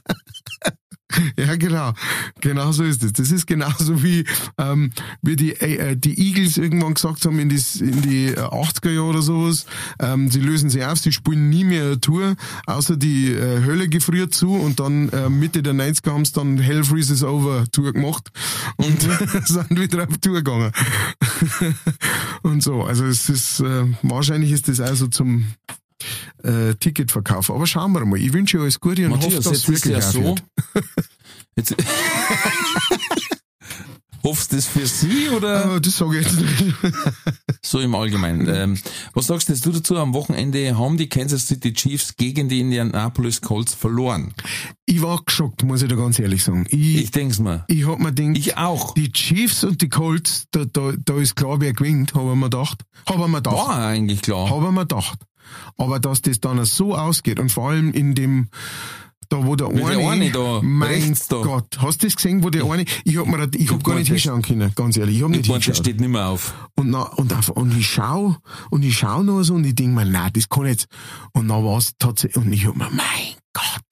Ja, 1.37 1.57
genau. 1.57 1.93
Genau 2.41 2.73
so 2.73 2.85
ist 2.85 3.03
es. 3.03 3.13
Das 3.13 3.31
ist 3.31 3.47
genauso 3.47 4.03
wie, 4.03 4.25
ähm, 4.59 4.93
wie 5.23 5.37
die, 5.37 5.53
äh, 5.61 5.97
die 5.97 6.19
Eagles 6.19 6.57
irgendwann 6.57 6.95
gesagt 6.95 7.25
haben 7.25 7.39
in 7.39 7.49
die, 7.49 7.61
in 7.81 8.03
die 8.03 8.37
80er 8.37 8.91
Jahre 8.91 9.07
oder 9.07 9.23
sowas. 9.23 9.67
Ähm, 9.99 10.31
sie 10.31 10.41
lösen 10.41 10.71
sie 10.71 10.85
auf, 10.85 10.99
sie 10.99 11.13
spielen 11.13 11.49
nie 11.49 11.65
mehr 11.65 11.85
eine 11.85 12.01
Tour, 12.01 12.37
außer 12.67 12.97
die 12.97 13.33
äh, 13.33 13.65
Hölle 13.65 13.89
gefriert 13.89 14.35
zu 14.35 14.53
und 14.55 14.81
dann 14.81 15.09
äh, 15.11 15.29
Mitte 15.29 15.63
der 15.63 15.75
90er 15.75 16.13
haben 16.13 16.25
sie 16.25 16.33
dann 16.33 16.59
Hell 16.59 16.85
Freezes 16.85 17.23
Over 17.23 17.65
Tour 17.73 17.93
gemacht 17.93 18.31
und 18.77 19.07
mhm. 19.07 19.43
sind 19.45 19.81
wieder 19.81 20.05
auf 20.09 20.19
Tour 20.19 20.35
gegangen. 20.35 20.73
und 22.43 22.63
so. 22.63 22.83
Also 22.85 23.05
es 23.05 23.29
ist, 23.29 23.61
äh, 23.61 23.87
wahrscheinlich 24.03 24.53
ist 24.53 24.69
das 24.69 24.81
also 24.81 25.07
zum 25.07 25.47
äh, 26.43 26.75
Ticketverkauf. 26.75 27.51
Aber 27.51 27.67
schauen 27.67 27.93
wir 27.93 28.05
mal. 28.05 28.19
Ich 28.19 28.33
wünsche 28.33 28.59
euch 28.59 28.63
alles 28.63 28.81
Gute 28.81 29.05
und 29.05 29.13
Matthias, 29.13 29.37
hoffe, 29.37 29.51
dass 29.51 29.59
es 29.59 29.69
wirklich 29.69 29.95
ja 29.95 30.01
so. 30.01 30.35
Jetzt 31.61 31.77
Hoffst 34.23 34.53
du 34.53 34.57
das 34.57 34.67
für 34.67 34.87
sie 34.87 35.29
oder? 35.31 35.75
Oh, 35.75 35.79
das 35.79 35.97
sage 35.97 36.21
ich 36.21 36.27
jetzt 36.27 36.41
nicht. 36.41 36.75
so 37.63 37.81
im 37.81 37.95
Allgemeinen. 37.95 38.49
Ähm, 38.49 38.79
was 39.15 39.27
sagst 39.27 39.49
du 39.49 39.73
dazu? 39.73 39.97
Am 39.97 40.13
Wochenende 40.15 40.77
haben 40.79 40.97
die 40.99 41.09
Kansas 41.09 41.47
City 41.47 41.73
Chiefs 41.73 42.17
gegen 42.17 42.49
die 42.49 42.61
Indianapolis 42.61 43.41
Colts 43.41 43.75
verloren. 43.75 44.35
Ich 44.85 45.01
war 45.01 45.23
geschockt, 45.25 45.63
muss 45.65 45.83
ich 45.83 45.89
da 45.89 45.97
ganz 45.97 46.19
ehrlich 46.19 46.45
sagen. 46.45 46.67
Ich, 46.69 46.97
ich 46.97 47.11
denk's 47.11 47.39
mir. 47.39 47.65
Ich 47.69 47.87
hab 47.87 47.99
mir 47.99 48.13
gedacht, 48.13 48.37
ich 48.37 48.57
auch. 48.57 48.95
Die 48.95 49.11
Chiefs 49.11 49.65
und 49.65 49.81
die 49.81 49.89
Colts, 49.89 50.45
da, 50.51 50.65
da, 50.67 50.93
da 51.03 51.17
ist 51.19 51.37
klar, 51.37 51.61
wer 51.61 51.73
gewinnt, 51.73 52.15
habe 52.15 52.31
ich 52.31 52.37
mir 52.37 52.51
gedacht. 52.51 52.83
Habe 53.07 53.23
ich 53.23 53.29
mir 53.29 53.37
gedacht. 53.37 53.57
War 53.57 53.87
eigentlich 53.87 54.21
klar. 54.21 54.51
Habe 54.51 54.67
ich 54.67 54.73
mir 54.73 54.81
gedacht. 54.81 55.19
Aber 55.77 55.99
dass 55.99 56.23
das 56.23 56.41
dann 56.41 56.65
so 56.65 56.95
ausgeht 56.95 57.41
und 57.41 57.51
vor 57.51 57.71
allem 57.71 57.93
in 57.93 58.15
dem 58.15 58.49
da 59.31 59.47
wo 59.47 59.55
der 59.57 59.69
eine, 59.69 59.81
der 59.81 60.09
eine 60.11 60.31
da, 60.31 60.61
mein 60.63 61.17
Gott, 61.29 61.79
hast 61.79 62.03
du 62.03 62.07
das 62.09 62.17
gesehen, 62.17 62.43
wo 62.43 62.51
der 62.51 62.65
eine, 62.65 62.85
ich 63.05 63.17
hab 63.17 63.27
mir, 63.27 63.49
ich 63.55 63.71
hab 63.71 63.83
gar 63.85 63.95
nicht 63.95 64.09
hinschauen 64.09 64.43
können, 64.43 64.73
ganz 64.75 64.97
ehrlich, 64.97 65.17
ich 65.17 65.23
hab 65.23 65.31
nicht 65.31 65.47
hinschauen. 65.47 65.75
steht 65.75 66.01
nicht 66.01 66.11
mehr 66.11 66.27
auf. 66.27 66.53
Und, 66.75 66.91
na, 66.91 67.03
und, 67.03 67.33
auf, 67.33 67.49
und 67.49 67.77
ich 67.79 67.87
schau, 67.87 68.37
und 68.71 68.83
ich 68.83 68.99
schau 68.99 69.23
noch 69.23 69.43
so 69.45 69.55
und 69.55 69.65
ich 69.65 69.75
denk 69.77 69.95
mir, 69.95 70.05
nein, 70.05 70.31
das 70.35 70.49
kann 70.49 70.67
jetzt, 70.67 70.89
und 71.33 71.49
dann 71.49 71.65
war's 71.65 71.93
tatsächlich, 71.99 72.45
und 72.45 72.53
ich 72.53 72.67
hab 72.67 72.77
mir, 72.77 72.91
mein 72.91 73.40
Gott, 73.53 73.83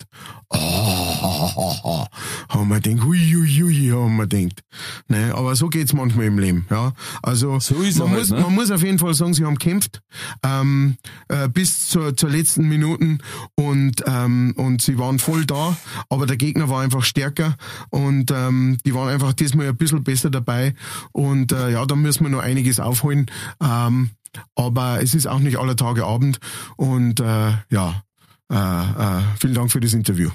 oh, 0.50 2.06
haben 2.48 2.68
wir 2.68 2.80
gedacht, 2.80 3.04
hui, 3.04 3.18
hui, 3.18 3.48
hui, 3.48 3.90
haben 3.90 4.16
wir 4.16 4.26
gedacht. 4.28 4.62
Ne, 5.08 5.34
aber 5.34 5.56
so 5.56 5.68
geht's 5.68 5.92
manchmal 5.92 6.26
im 6.26 6.38
Leben, 6.38 6.66
ja. 6.70 6.92
Also, 7.22 7.58
so 7.58 7.74
man, 7.74 8.10
halt, 8.10 8.18
muss, 8.18 8.30
ne? 8.30 8.40
man 8.40 8.54
muss 8.54 8.70
auf 8.70 8.82
jeden 8.84 9.00
Fall 9.00 9.14
sagen, 9.14 9.34
sie 9.34 9.44
haben 9.44 9.58
gekämpft, 9.58 10.00
ähm, 10.44 10.96
äh, 11.28 11.48
bis 11.48 11.88
zur, 11.88 12.16
zur 12.16 12.30
letzten 12.30 12.68
Minuten 12.68 13.18
und, 13.56 14.04
ähm, 14.06 14.54
und 14.56 14.80
sie 14.80 14.96
waren 14.96 15.18
voll 15.18 15.44
da, 15.44 15.76
aber 16.08 16.26
der 16.26 16.36
Gegner 16.36 16.68
war 16.68 16.82
einfach 16.82 17.02
stärker 17.02 17.56
und, 17.90 18.30
ähm, 18.30 18.78
die 18.86 18.94
waren 18.94 19.08
einfach 19.08 19.32
diesmal 19.32 19.68
ein 19.68 19.76
bisschen 19.76 20.04
besser 20.04 20.30
dabei 20.30 20.74
und, 21.10 21.50
äh, 21.50 21.72
ja, 21.72 21.84
da 21.84 21.96
müssen 21.96 22.22
wir 22.22 22.30
noch 22.30 22.42
einiges 22.42 22.78
aufholen, 22.78 23.26
ähm, 23.60 24.10
aber 24.54 25.02
es 25.02 25.14
ist 25.14 25.26
auch 25.26 25.40
nicht 25.40 25.58
aller 25.58 25.74
Tage 25.74 26.04
Abend 26.04 26.38
und, 26.76 27.18
äh, 27.18 27.52
ja, 27.70 28.02
äh, 28.50 28.54
äh, 28.54 29.22
vielen 29.40 29.54
Dank 29.54 29.70
für 29.72 29.80
das 29.80 29.92
Interview. 29.92 30.30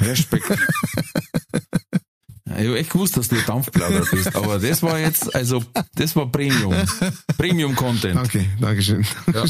Respekt. 0.00 0.50
Ich 2.44 2.66
habe 2.66 2.78
echt 2.78 2.90
gewusst, 2.90 3.16
dass 3.16 3.28
du 3.28 3.36
ein 3.36 3.46
Dampfplauder 3.46 4.04
bist, 4.10 4.34
aber 4.36 4.58
das 4.58 4.82
war 4.82 4.98
jetzt, 4.98 5.34
also, 5.34 5.64
das 5.94 6.14
war 6.16 6.30
Premium. 6.30 6.74
Premium-Content. 7.38 8.16
Danke, 8.16 8.44
Dankeschön. 8.60 9.06
Ja. 9.32 9.44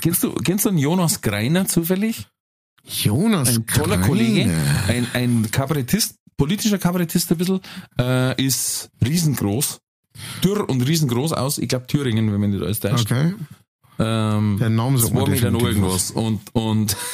Kennst 0.00 0.22
du, 0.22 0.32
kennst 0.34 0.64
du 0.64 0.70
einen 0.70 0.78
Jonas 0.78 1.20
Greiner 1.20 1.66
zufällig? 1.66 2.28
Jonas 2.84 3.56
Ein 3.56 3.66
toller 3.66 3.96
Greiner. 3.96 4.06
Kollege, 4.06 4.56
ein, 4.86 5.06
ein 5.12 5.50
Kabarettist, 5.50 6.14
politischer 6.36 6.78
Kabarettist 6.78 7.30
ein 7.32 7.38
bisschen, 7.38 7.60
äh, 7.98 8.42
ist 8.42 8.90
riesengroß. 9.04 9.80
Dürr 10.42 10.68
und 10.68 10.80
riesengroß 10.82 11.32
aus. 11.32 11.58
Ich 11.58 11.68
glaube 11.68 11.86
Thüringen, 11.86 12.32
wenn 12.32 12.40
man 12.40 12.50
nicht 12.50 12.62
alles 12.62 12.80
täuscht. 12.80 13.10
Okay. 13.10 13.34
Ähm, 13.98 14.56
Der 14.60 14.70
Name 14.70 14.98
sagt 14.98 15.12
zwei 15.12 15.28
Meter 15.28 15.50
noch 15.50 15.62
irgendwas. 15.62 16.10
Und, 16.10 16.40
und 16.54 16.96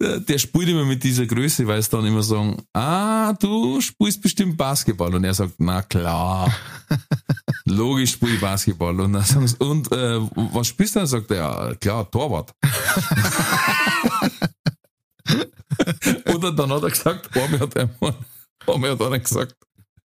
der 0.00 0.38
spielt 0.38 0.68
immer 0.68 0.84
mit 0.84 1.02
dieser 1.02 1.26
Größe, 1.26 1.66
weil 1.66 1.78
es 1.78 1.88
dann 1.88 2.04
immer 2.04 2.22
sagen, 2.22 2.62
ah, 2.72 3.32
du 3.34 3.80
spielst 3.80 4.20
bestimmt 4.20 4.56
Basketball. 4.56 5.14
Und 5.14 5.24
er 5.24 5.34
sagt, 5.34 5.54
na 5.58 5.82
klar. 5.82 6.52
Logisch 7.64 8.12
spiele 8.12 8.34
ich 8.34 8.40
Basketball. 8.40 8.98
Und 9.00 9.12
dann 9.12 9.24
sagen 9.24 9.46
sie, 9.46 9.56
und 9.58 9.90
äh, 9.92 10.18
was 10.52 10.66
spielst 10.66 10.96
du? 10.96 11.00
Dann 11.00 11.06
sagt 11.06 11.30
er, 11.30 11.36
ja, 11.36 11.74
klar, 11.76 12.10
Torwart. 12.10 12.52
Oder 16.34 16.52
dann 16.52 16.72
hat 16.72 16.82
er 16.82 16.90
gesagt, 16.90 17.36
einmal 17.36 17.60
hat 17.60 17.76
er, 17.76 17.88
einmal 18.66 18.90
hat 18.90 19.00
einer 19.00 19.18
gesagt, 19.18 19.54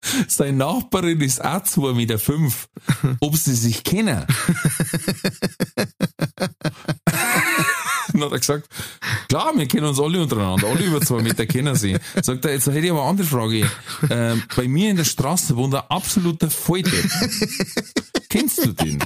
seine 0.27 0.57
Nachbarin 0.57 1.21
ist 1.21 1.43
auch 1.43 1.63
2,5 1.63 1.93
Meter, 1.93 2.19
fünf, 2.19 2.69
ob 3.19 3.35
sie 3.35 3.55
sich 3.55 3.83
kennen. 3.83 4.25
dann 8.13 8.23
hat 8.23 8.31
er 8.31 8.39
gesagt, 8.39 8.69
klar, 9.27 9.51
wir 9.55 9.67
kennen 9.67 9.85
uns 9.85 9.99
alle 9.99 10.21
untereinander, 10.21 10.67
alle 10.67 10.85
über 10.85 11.01
zwei 11.01 11.21
Meter 11.21 11.45
kennen 11.45 11.75
sie. 11.75 11.97
Sagt 12.21 12.45
er, 12.45 12.53
jetzt 12.53 12.67
hätte 12.67 12.79
ich 12.79 12.91
aber 12.91 13.01
eine 13.01 13.09
andere 13.09 13.27
Frage. 13.27 13.69
Ähm, 14.09 14.43
bei 14.55 14.67
mir 14.67 14.89
in 14.89 14.97
der 14.97 15.03
Straße 15.03 15.55
wohnt 15.55 15.75
ein 15.75 15.83
absoluter 15.89 16.49
Volldepp. 16.49 17.09
Kennst 18.29 18.65
du 18.65 18.73
den? 18.73 18.99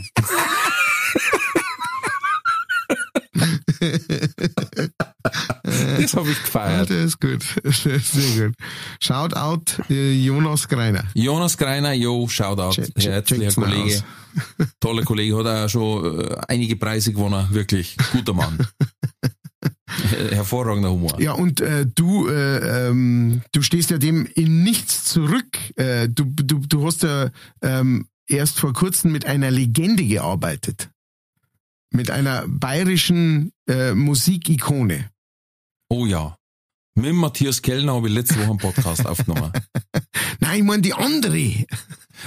das 5.99 6.13
habe 6.15 6.29
ich 6.31 6.43
gefeiert. 6.43 6.89
Ja, 6.89 6.95
das 6.95 7.05
ist 7.05 7.21
gut. 7.21 7.43
Das 7.63 7.85
ist 7.85 8.11
sehr 8.11 8.47
gut. 8.47 8.55
Shoutout 8.99 9.83
äh, 9.89 10.13
Jonas 10.13 10.67
Greiner. 10.67 11.05
Jonas 11.13 11.57
Greiner, 11.57 11.93
jo, 11.93 12.27
Shoutout. 12.27 12.81
Herzlicher 12.97 13.53
Kollege. 13.53 14.03
Toller 14.79 15.03
Kollege, 15.03 15.37
hat 15.37 15.47
auch 15.47 15.69
schon 15.69 16.21
äh, 16.21 16.35
einige 16.47 16.75
Preise 16.75 17.11
gewonnen. 17.11 17.47
Wirklich 17.51 17.97
guter 18.11 18.33
Mann. 18.33 18.57
Hervorragender 20.31 20.91
Humor. 20.91 21.19
Ja, 21.19 21.33
und 21.33 21.61
äh, 21.61 21.85
du, 21.85 22.27
äh, 22.27 22.87
ähm, 22.87 23.41
du 23.51 23.61
stehst 23.61 23.89
ja 23.89 23.97
dem 23.97 24.25
in 24.25 24.63
nichts 24.63 25.03
zurück. 25.05 25.57
Äh, 25.75 26.07
du, 26.09 26.25
du, 26.25 26.59
du 26.59 26.85
hast 26.85 27.03
ja 27.03 27.29
ähm, 27.61 28.07
erst 28.27 28.59
vor 28.59 28.73
kurzem 28.73 29.11
mit 29.11 29.25
einer 29.25 29.51
Legende 29.51 30.05
gearbeitet. 30.05 30.89
Mit 31.91 32.11
einer 32.11 32.45
bayerischen 32.47 33.51
äh, 33.67 33.93
Musikikone. 33.93 35.09
Oh 35.91 36.05
ja. 36.05 36.35
Mit 36.93 37.13
Matthias 37.13 37.61
Kellner 37.61 37.93
habe 37.93 38.09
ich 38.09 38.13
letzte 38.13 38.35
Woche 38.35 38.49
einen 38.49 38.57
Podcast 38.57 39.05
aufgenommen. 39.07 39.51
Nein, 40.39 40.59
ich 40.59 40.63
meine 40.63 40.81
die 40.81 40.93
andere. 40.93 41.65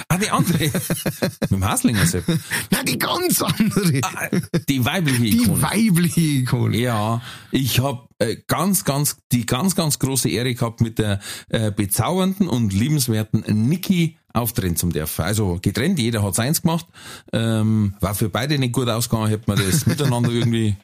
Ah, 0.09 0.17
die 0.17 0.31
andere. 0.31 0.59
Mit 1.41 1.51
dem 1.51 1.65
Haslinger 1.65 2.07
Sepp. 2.07 2.25
Nein, 2.71 2.87
die 2.87 2.99
ganz 2.99 3.41
andere. 3.43 4.01
Ah, 4.03 4.29
die 4.69 4.85
weibliche 4.85 5.27
Ikone. 5.27 5.55
Die 5.59 5.63
weibliche 5.63 6.21
Ikone. 6.21 6.77
Ja, 6.79 7.23
ich 7.51 7.79
habe 7.81 8.09
äh, 8.19 8.37
ganz, 8.49 8.85
ganz, 8.85 9.19
die 9.31 9.47
ganz, 9.47 9.77
ganz 9.77 9.99
große 9.99 10.29
Ehre 10.29 10.55
gehabt, 10.55 10.81
mit 10.81 10.99
der 10.99 11.21
äh, 11.49 11.71
bezaubernden 11.71 12.49
und 12.49 12.73
liebenswerten 12.73 13.45
Niki 13.69 14.17
auftreten 14.33 14.77
zum 14.77 14.91
dürfen. 14.93 15.23
Also 15.23 15.59
getrennt, 15.61 15.99
jeder 15.99 16.23
hat 16.23 16.35
seins 16.35 16.63
gemacht. 16.63 16.87
Ähm, 17.33 17.95
war 18.01 18.15
für 18.15 18.31
beide 18.31 18.59
nicht 18.59 18.73
gut 18.73 18.89
ausgegangen, 18.89 19.29
hätte 19.29 19.45
man 19.47 19.59
das 19.59 19.87
miteinander 19.87 20.31
irgendwie 20.31 20.77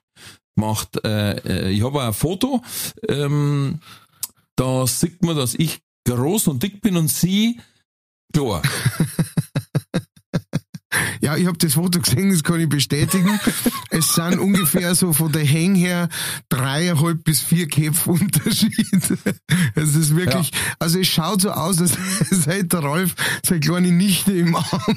gemacht. 0.59 1.00
Äh, 1.04 1.38
äh, 1.38 1.70
ich 1.70 1.82
habe 1.82 2.02
ein 2.02 2.12
Foto. 2.12 2.62
Ähm, 3.09 3.78
da 4.56 4.86
sieht 4.86 5.22
man, 5.22 5.36
dass 5.36 5.54
ich 5.54 5.80
groß 6.04 6.48
und 6.48 6.62
dick 6.62 6.80
bin 6.80 6.96
und 6.96 7.09
sie 7.09 7.61
klar. 8.32 8.62
Ja, 11.20 11.36
ich 11.36 11.46
habe 11.46 11.59
das 11.59 11.74
Foto 11.74 12.00
gesehen, 12.00 12.30
das 12.30 12.42
kann 12.42 12.61
ich 12.61 12.68
bestätigen. 12.68 13.38
es 13.90 14.14
sind 14.14 14.38
ungefähr 14.38 14.94
so 14.94 15.12
von 15.12 15.30
der 15.32 15.44
Häng 15.44 15.74
her 15.74 16.09
dreieinhalb 16.48 17.24
bis 17.24 17.40
vier 17.40 17.68
Köpfe 17.68 18.11
Unterschied. 18.11 18.72
Es 19.74 19.94
ist 19.94 20.16
wirklich, 20.16 20.50
ja. 20.50 20.59
also 20.78 20.98
es 20.98 21.06
schaut 21.06 21.42
so 21.42 21.50
aus, 21.50 21.80
als 21.80 21.96
sei 22.30 22.62
der 22.62 22.80
Rolf 22.80 23.14
seine 23.46 23.61
kleine 23.61 23.92
Nichte 23.92 24.32
im 24.32 24.56
Arm. 24.56 24.96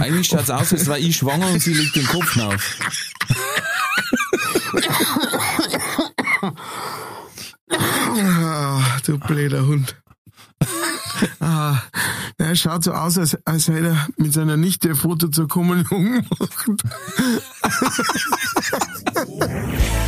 Eigentlich 0.00 0.28
schaut's 0.28 0.50
aus, 0.50 0.72
als 0.72 0.86
war 0.86 0.98
ich 0.98 1.16
schwanger 1.16 1.48
und 1.48 1.60
sie 1.60 1.74
legt 1.74 1.96
den 1.96 2.06
Kopf 2.06 2.36
auf. 2.36 2.78
Du 9.04 9.18
blöder 9.18 9.66
Hund. 9.66 9.96
Ah, 11.40 11.78
er 12.36 12.54
schaut 12.54 12.84
so 12.84 12.92
aus, 12.92 13.18
als, 13.18 13.38
als 13.46 13.68
hätte 13.68 13.88
er 13.88 14.08
mit 14.16 14.32
seiner 14.32 14.56
Nichte 14.56 14.90
ein 14.90 14.96
Foto 14.96 15.28
zur 15.28 15.48
Kommunion 15.48 16.22
gemacht. 16.22 16.84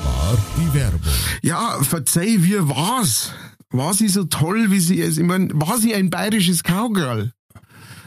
war 0.31 0.37
die 0.57 0.73
Werbung. 0.73 1.01
Ja, 1.41 1.81
verzeih, 1.83 2.37
wie 2.39 2.57
war's? 2.59 3.31
War 3.71 3.93
sie 3.93 4.07
so 4.07 4.25
toll, 4.25 4.71
wie 4.71 4.79
sie 4.79 4.97
ist? 4.97 5.17
Ich 5.17 5.25
meine, 5.25 5.49
war 5.53 5.77
sie 5.77 5.93
ein 5.93 6.09
bayerisches 6.09 6.63
Cowgirl? 6.63 7.31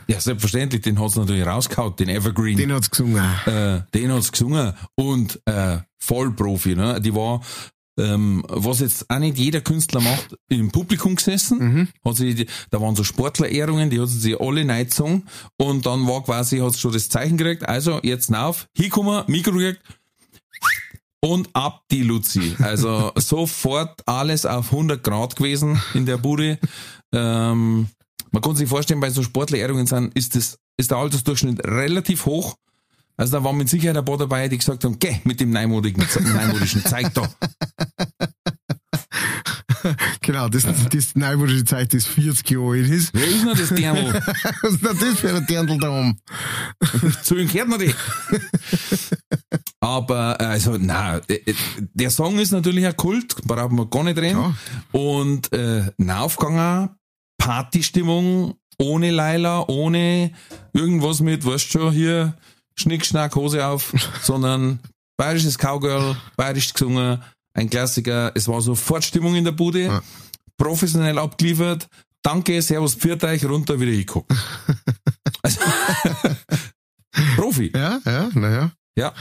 Ja, 0.07 0.21
selbstverständlich, 0.21 0.83
den 0.83 1.01
hat's 1.01 1.17
natürlich 1.17 1.47
rausgehauen, 1.47 1.97
den 1.97 2.11
Evergreen. 2.11 2.59
Den 2.59 2.73
hat's 2.73 2.91
gesungen. 2.91 3.25
Äh, 3.47 3.81
den 3.95 4.13
hat's 4.13 4.31
gesungen 4.31 4.75
und 4.97 5.41
äh, 5.47 5.79
Vollprofi, 5.99 6.75
ne? 6.75 7.01
Die 7.01 7.15
war 7.15 7.41
ähm, 7.97 8.45
was 8.49 8.81
jetzt 8.81 9.09
auch 9.09 9.21
nicht 9.21 9.39
jeder 9.39 9.61
Künstler 9.61 10.01
macht, 10.01 10.37
im 10.49 10.73
Publikum 10.73 11.15
gesessen. 11.15 11.59
Mhm. 11.59 11.89
Hat 12.05 12.17
sie, 12.17 12.47
da 12.71 12.81
waren 12.81 12.97
so 12.97 13.05
Sportlerehrungen, 13.05 13.89
die 13.89 14.01
hat 14.01 14.09
sie 14.09 14.19
sich 14.19 14.41
alle 14.41 14.65
neidzungen 14.65 15.29
und 15.59 15.87
dann 15.87 16.07
war 16.07 16.25
quasi, 16.25 16.59
hat 16.59 16.73
sie 16.73 16.81
schon 16.81 16.93
das 16.93 17.09
Zeichen 17.09 17.37
gekriegt, 17.37 17.67
also 17.69 18.01
jetzt 18.03 18.35
auf, 18.35 18.67
hinkommen, 18.77 19.23
Mikro 19.29 19.53
gekriegt, 19.53 19.81
und 21.25 21.49
ab 21.55 21.85
die 21.91 22.03
Luzi. 22.03 22.55
Also 22.61 23.11
sofort 23.17 24.03
alles 24.07 24.45
auf 24.45 24.71
100 24.71 25.03
Grad 25.03 25.37
gewesen 25.37 25.81
in 25.95 26.05
der 26.05 26.19
Bude. 26.19 26.59
Ähm, 27.13 27.89
man 28.31 28.43
kann 28.43 28.57
sich 28.57 28.69
vorstellen, 28.69 29.01
bei 29.01 29.09
so 29.09 29.23
Sportlerehrungen 29.23 29.87
sind, 29.87 30.15
ist, 30.15 30.37
das, 30.37 30.59
ist 30.77 30.91
der 30.91 30.99
Altersdurchschnitt 30.99 31.65
relativ 31.67 32.27
hoch. 32.27 32.57
Also 33.17 33.39
da 33.39 33.45
waren 33.45 33.57
mit 33.57 33.71
Sicherheit 33.71 33.97
ein 33.97 34.05
paar 34.05 34.19
dabei, 34.19 34.49
die 34.49 34.59
gesagt 34.59 34.85
haben, 34.85 34.99
geh 34.99 35.21
mit 35.25 35.41
dem 35.41 35.51
neumodigen, 35.51 36.05
neumodischen 36.21 36.85
Zeig 36.85 37.15
da. 37.15 37.33
genau, 40.21 40.49
das, 40.49 40.65
das 40.91 41.15
neumodische 41.15 41.65
Zeug, 41.65 41.89
das 41.91 42.07
40 42.07 42.51
Jahre 42.51 42.73
alt 42.73 42.89
ist. 42.89 43.15
Wer 43.15 43.29
ist 43.29 43.45
noch 43.45 43.57
das 43.57 43.69
Dirndl? 43.71 44.13
Was 44.63 44.73
ist 44.73 44.83
denn 44.83 44.99
das 44.99 45.21
für 45.21 45.35
ein 45.35 45.47
Dirndl 45.47 45.79
da 45.79 45.91
oben? 45.91 46.19
Zu 47.23 47.37
ihm 47.37 47.49
gehört 47.49 47.69
noch 47.69 47.79
die. 47.79 47.95
Aber, 49.85 50.41
äh, 50.41 50.45
also, 50.45 50.79
na, 50.79 51.19
äh, 51.29 51.53
der 51.93 52.09
Song 52.11 52.39
ist 52.39 52.53
natürlich 52.53 52.87
ein 52.87 52.97
Kult, 52.97 53.37
brauchen 53.45 53.77
wir 53.77 53.85
gar 53.85 54.03
nicht 54.03 54.17
reden. 54.17 54.39
Ja. 54.39 54.55
Und, 54.99 55.53
äh, 55.53 55.91
Aufgegangen, 56.09 56.89
Partystimmung, 57.37 58.55
ohne 58.79 59.11
Leila, 59.11 59.69
ohne 59.69 60.33
irgendwas 60.73 61.21
mit, 61.21 61.45
weißt 61.45 61.71
schon, 61.71 61.93
hier, 61.93 62.35
Schnick, 62.77 63.05
Schnack, 63.05 63.37
Hose 63.37 63.67
auf, 63.67 63.93
sondern 64.23 64.79
bayerisches 65.19 65.59
Cowgirl, 65.59 66.17
bayerisch 66.35 66.73
gesungen, 66.73 67.23
ein 67.53 67.69
Klassiker. 67.69 68.33
Es 68.35 68.49
war 68.49 68.63
sofort 68.63 69.05
Stimmung 69.05 69.35
in 69.35 69.45
der 69.45 69.53
Bude, 69.53 69.83
ja. 69.83 70.03
professionell 70.57 71.19
abgeliefert. 71.19 71.89
Danke, 72.23 72.63
Servus, 72.63 72.95
pfiat 72.95 73.23
euch, 73.25 73.45
runter, 73.45 73.79
wieder 73.79 73.93
hinguckt. 73.93 74.33
also, 75.43 75.61
Profi. 77.37 77.71
Ja, 77.75 78.01
ja, 78.07 78.31
naja. 78.33 78.73
Ja. 78.97 79.13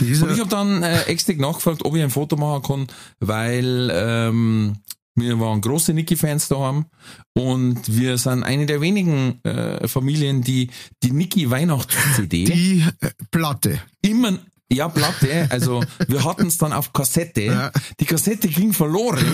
Und 0.00 0.10
ich 0.10 0.40
habe 0.40 0.48
dann 0.48 0.82
äh, 0.82 1.02
extra 1.02 1.34
nachgefragt, 1.34 1.84
ob 1.84 1.94
ich 1.94 2.02
ein 2.02 2.10
Foto 2.10 2.36
machen 2.36 2.62
kann, 2.62 2.86
weil 3.20 3.90
ähm, 3.92 4.76
wir 5.14 5.38
waren 5.38 5.60
große 5.60 5.92
Niki-Fans 5.94 6.48
daheim 6.48 6.86
und 7.34 7.80
wir 7.86 8.18
sind 8.18 8.42
eine 8.42 8.66
der 8.66 8.80
wenigen 8.80 9.44
äh, 9.44 9.86
Familien, 9.86 10.42
die 10.42 10.70
die 11.02 11.12
Niki-Weihnachts-CD. 11.12 12.44
Die 12.44 12.84
äh, 13.00 13.10
Platte. 13.30 13.80
Immer, 14.02 14.38
ja, 14.72 14.88
Platte. 14.88 15.46
Also 15.50 15.84
wir 16.08 16.24
hatten 16.24 16.48
es 16.48 16.58
dann 16.58 16.72
auf 16.72 16.92
Kassette. 16.92 17.42
Ja. 17.42 17.72
Die 18.00 18.06
Kassette 18.06 18.48
ging 18.48 18.72
verloren 18.72 19.24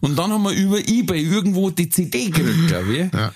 und 0.00 0.16
dann 0.16 0.30
haben 0.30 0.44
wir 0.44 0.52
über 0.52 0.78
Ebay 0.78 1.20
irgendwo 1.20 1.70
die 1.70 1.88
CD 1.88 2.30
gekriegt, 2.30 2.68
glaube 2.68 2.96
ich. 2.96 3.12
Ja. 3.12 3.32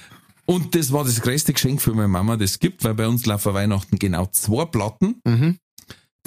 Und 0.47 0.75
das 0.75 0.93
war 0.93 1.05
das 1.05 1.21
größte 1.21 1.53
Geschenk 1.53 1.83
für 1.83 1.93
meine 1.93 2.09
Mama, 2.09 2.37
das 2.37 2.59
gibt, 2.59 2.85
weil 2.85 2.95
bei 2.95 3.07
uns 3.07 3.27
laufen 3.27 3.55
Weihnachten 3.55 3.99
genau 3.99 4.27
zwei 4.27 4.65
Platten. 4.65 5.21
Mhm. 5.25 5.59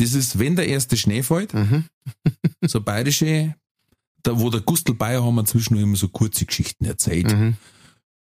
Das 0.02 0.14
ist, 0.16 0.39
wenn 0.39 0.56
der 0.56 0.68
erste 0.68 0.97
Schnee 0.97 1.22
fällt, 1.22 1.54
mhm. 1.54 1.86
so 2.66 2.82
bayerische, 2.82 3.54
da 4.24 4.39
wo 4.39 4.49
der 4.49 4.62
Gustl 4.62 4.95
Bayer 4.95 5.24
haben 5.24 5.36
wir 5.36 5.45
zwischendurch 5.45 5.84
immer 5.84 5.95
so 5.95 6.08
kurze 6.08 6.45
Geschichten 6.45 6.86
erzählt. 6.86 7.32
Mhm. 7.32 7.56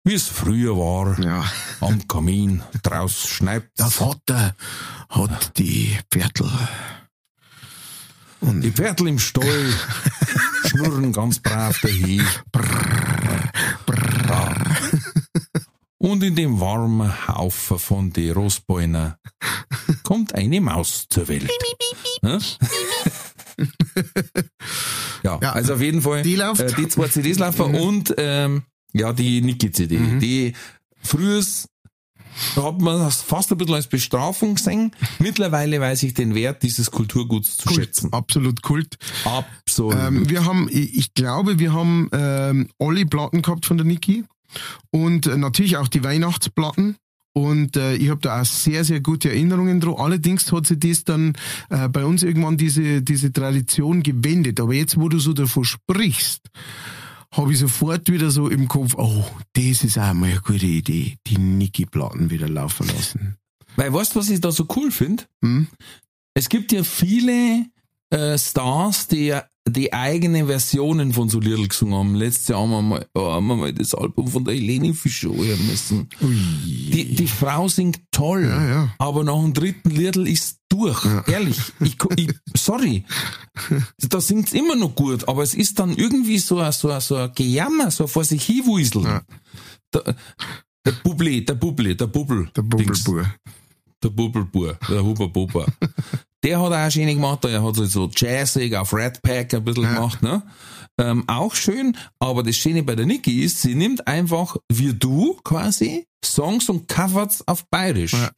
Wie 0.04 0.14
es 0.14 0.28
früher 0.28 0.76
war, 0.76 1.18
ja. 1.20 1.46
am 1.80 2.06
Kamin, 2.06 2.64
draus 2.84 3.28
schneit. 3.28 3.70
Der 3.78 3.88
Vater 3.88 4.56
hat 5.10 5.58
die 5.58 5.98
Pferdl. 6.12 6.50
Und 8.42 8.62
die 8.62 8.72
Pferdl 8.72 9.08
im 9.08 9.20
Stall 9.20 9.74
schnurren 10.66 11.14
ganz 11.14 11.40
brav 11.40 11.80
dahin. 11.80 12.26
Brrr, 12.52 13.52
brrr. 13.86 14.20
Ja. 14.30 14.54
Und 16.02 16.24
in 16.24 16.36
dem 16.36 16.60
warmen 16.62 17.28
Haufen 17.28 17.78
von 17.78 18.12
den 18.12 18.32
Rosbäunen 18.32 19.16
kommt 20.04 20.34
eine 20.34 20.62
Maus 20.62 21.08
zur 21.10 21.28
Welt. 21.28 21.52
ja, 25.24 25.39
ja, 25.41 25.52
also 25.52 25.74
auf 25.74 25.82
jeden 25.82 26.02
Fall 26.02 26.22
die. 26.22 26.36
Äh, 26.36 26.74
die 26.78 26.88
zwei 26.88 27.10
CDs 27.10 27.39
laufen 27.39 27.74
mhm. 27.74 27.76
und 27.76 28.16
ähm, 28.18 28.64
ja, 28.93 29.12
die 29.12 29.41
Niki-CD. 29.41 29.97
Mhm. 29.97 30.20
Die 30.22 30.54
früher 31.02 31.43
hat 32.56 32.80
man 32.80 33.00
das 33.00 33.22
fast 33.22 33.52
ein 33.52 33.58
bisschen 33.58 33.76
als 33.76 33.88
Bestrafung 33.88 34.56
gesehen. 34.56 34.91
Mittlerweile 35.20 35.82
weiß 35.82 36.04
ich 36.04 36.14
den 36.14 36.34
Wert 36.36 36.64
dieses 36.64 36.91
Kulturguts 36.91 37.58
zu 37.58 37.68
Kult, 37.68 37.76
schätzen. 37.80 38.14
Absolut 38.14 38.62
Kult. 38.62 38.97
Absolut. 39.26 39.95
Ähm, 39.95 40.30
wir 40.30 40.45
haben, 40.45 40.70
ich 40.72 41.14
glaube, 41.14 41.60
wir 41.60 41.74
haben 41.74 42.10
ähm, 42.14 42.70
alle 42.80 43.06
Platten 43.06 43.41
gehabt 43.41 43.66
von 43.66 43.78
der 43.78 43.86
Niki. 43.86 44.24
Und 44.91 45.28
äh, 45.28 45.38
natürlich 45.38 45.78
auch 45.78 45.88
die 45.88 46.04
Weihnachtsplatten. 46.04 46.97
Und 47.34 47.78
äh, 47.78 47.95
ich 47.95 48.10
habe 48.10 48.22
da 48.22 48.41
auch 48.41 48.45
sehr, 48.45 48.84
sehr 48.84 49.02
gute 49.02 49.30
Erinnerungen 49.30 49.80
dran. 49.80 49.95
Allerdings 49.97 50.52
hat 50.52 50.66
sich 50.66 50.80
das 50.80 51.04
dann 51.04 51.34
äh, 51.70 51.88
bei 51.88 52.04
uns 52.04 52.24
irgendwann 52.24 52.58
diese, 52.58 53.02
diese 53.02 53.32
Tradition 53.32 54.04
gewendet. 54.04 54.60
Aber 54.60 54.74
jetzt, 54.74 55.00
wo 55.00 55.10
du 55.10 55.20
so 55.20 55.34
davon 55.34 55.64
sprichst, 55.64 56.50
habe 57.32 57.54
ich 57.54 57.60
sofort 57.60 58.12
wieder 58.12 58.32
so 58.32 58.50
im 58.50 58.68
Kopf, 58.68 58.95
oh, 58.97 59.24
das 59.54 59.84
ist 59.84 59.97
auch 59.97 60.14
mal 60.14 60.32
eine 60.32 60.41
gute 60.41 60.66
Idee, 60.66 61.18
die 61.28 61.38
Niki-Platten 61.38 62.32
wieder 62.32 62.50
laufen 62.50 62.88
lassen. 62.88 63.36
Weil 63.76 63.93
weißt 63.93 64.16
du, 64.16 64.20
was 64.20 64.30
ich 64.30 64.41
da 64.41 64.52
so 64.52 64.66
cool 64.76 64.91
finde? 64.91 65.24
Hm? 65.43 65.68
Es 66.34 66.50
gibt 66.50 66.72
ja 66.72 66.84
viele 66.84 67.66
äh, 68.10 68.38
Stars, 68.38 69.08
die 69.08 69.38
die 69.72 69.93
eigene 69.93 70.45
Versionen 70.45 71.13
von 71.13 71.30
so 71.30 71.39
Liedl 71.39 71.67
gesungen 71.67 71.95
haben. 71.95 72.15
Letztes 72.15 72.49
Jahr 72.49 72.61
haben 72.61 72.72
wir 72.72 72.82
mal, 72.82 73.07
haben 73.15 73.47
wir 73.47 73.55
mal 73.55 73.74
das 73.74 73.93
Album 73.93 74.28
von 74.28 74.45
der 74.45 74.53
Helene 74.53 74.93
Fischer 74.93 75.30
hören 75.30 75.67
müssen. 75.67 76.09
Die, 76.22 77.15
die 77.15 77.28
Frau 77.28 77.67
singt 77.67 77.99
toll, 78.11 78.43
ja, 78.43 78.67
ja. 78.67 78.95
aber 78.97 79.24
nach 79.24 79.41
dem 79.41 79.53
dritten 79.53 79.89
Liedl 79.89 80.28
ist 80.28 80.59
durch. 80.70 81.03
Ja. 81.05 81.24
Ehrlich. 81.28 81.57
Ich, 81.82 81.97
ich, 82.15 82.34
sorry. 82.55 83.03
Da 83.97 84.22
singt's 84.22 84.53
immer 84.53 84.76
noch 84.76 84.95
gut, 84.95 85.28
aber 85.28 85.43
es 85.43 85.53
ist 85.53 85.80
dann 85.80 85.95
irgendwie 85.95 86.39
so 86.39 86.59
ein, 86.59 86.72
so 86.72 86.89
ein, 86.89 87.01
so 87.01 87.15
ein 87.15 87.32
Gejammer, 87.34 87.91
so 87.91 88.07
vor 88.07 88.24
sich 88.24 88.43
hinwuseln. 88.43 89.05
Ja. 89.05 89.22
Der, 89.93 90.15
der 90.86 90.91
Bubli, 91.03 91.43
der 91.43 91.55
Bubli, 91.55 91.95
der 91.95 92.07
Bubble. 92.07 92.49
Der 92.55 92.61
Bubbelbur. 92.61 93.26
Der 94.01 94.09
Bubbelbur, 94.09 94.78
der 94.88 95.03
Huber 95.03 95.28
Bubber. 95.28 95.65
Der 96.44 96.62
hat 96.62 96.72
auch 96.72 96.90
schön 96.92 97.08
gemacht, 97.08 97.44
er 97.46 97.64
hat 97.64 97.76
so 97.76 98.10
jazzig 98.16 98.76
auf 98.76 98.94
Red 98.94 99.22
Pack 99.22 99.54
ein 99.54 99.64
bisschen 99.64 99.84
Ja. 99.84 99.94
gemacht, 99.96 100.22
ne? 100.22 100.44
Ähm, 100.98 101.24
auch 101.28 101.56
schön, 101.56 101.96
aber 102.20 102.44
das 102.44 102.56
Schöne 102.58 102.84
bei 102.84 102.96
der 102.96 103.06
Niki 103.06 103.44
ist, 103.44 103.62
sie 103.62 103.76
nimmt 103.76 104.06
einfach, 104.08 104.58
wie 104.72 104.94
du 104.94 105.36
quasi, 105.44 106.08
Songs 106.24 106.70
und 106.70 106.88
covert 106.88 107.42
auf 107.46 107.66
Bayerisch. 107.70 108.14
Ja. 108.14 108.32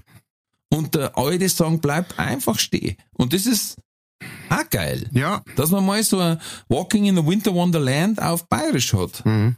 Und 0.70 0.96
der 0.96 1.18
alte 1.18 1.50
Song 1.50 1.80
bleibt 1.82 2.18
einfach 2.20 2.58
stehen. 2.60 2.96
Und 3.18 3.34
das 3.34 3.46
ist 3.46 3.78
auch 4.50 4.70
geil. 4.70 5.10
Ja. 5.12 5.44
Dass 5.56 5.72
man 5.72 5.86
mal 5.86 6.04
so 6.04 6.20
ein 6.20 6.40
Walking 6.70 7.06
in 7.06 7.16
the 7.18 7.26
Winter 7.26 7.54
Wonderland 7.54 8.22
auf 8.22 8.48
Bayerisch 8.48 8.94
hat. 8.94 9.26
Mhm. 9.26 9.56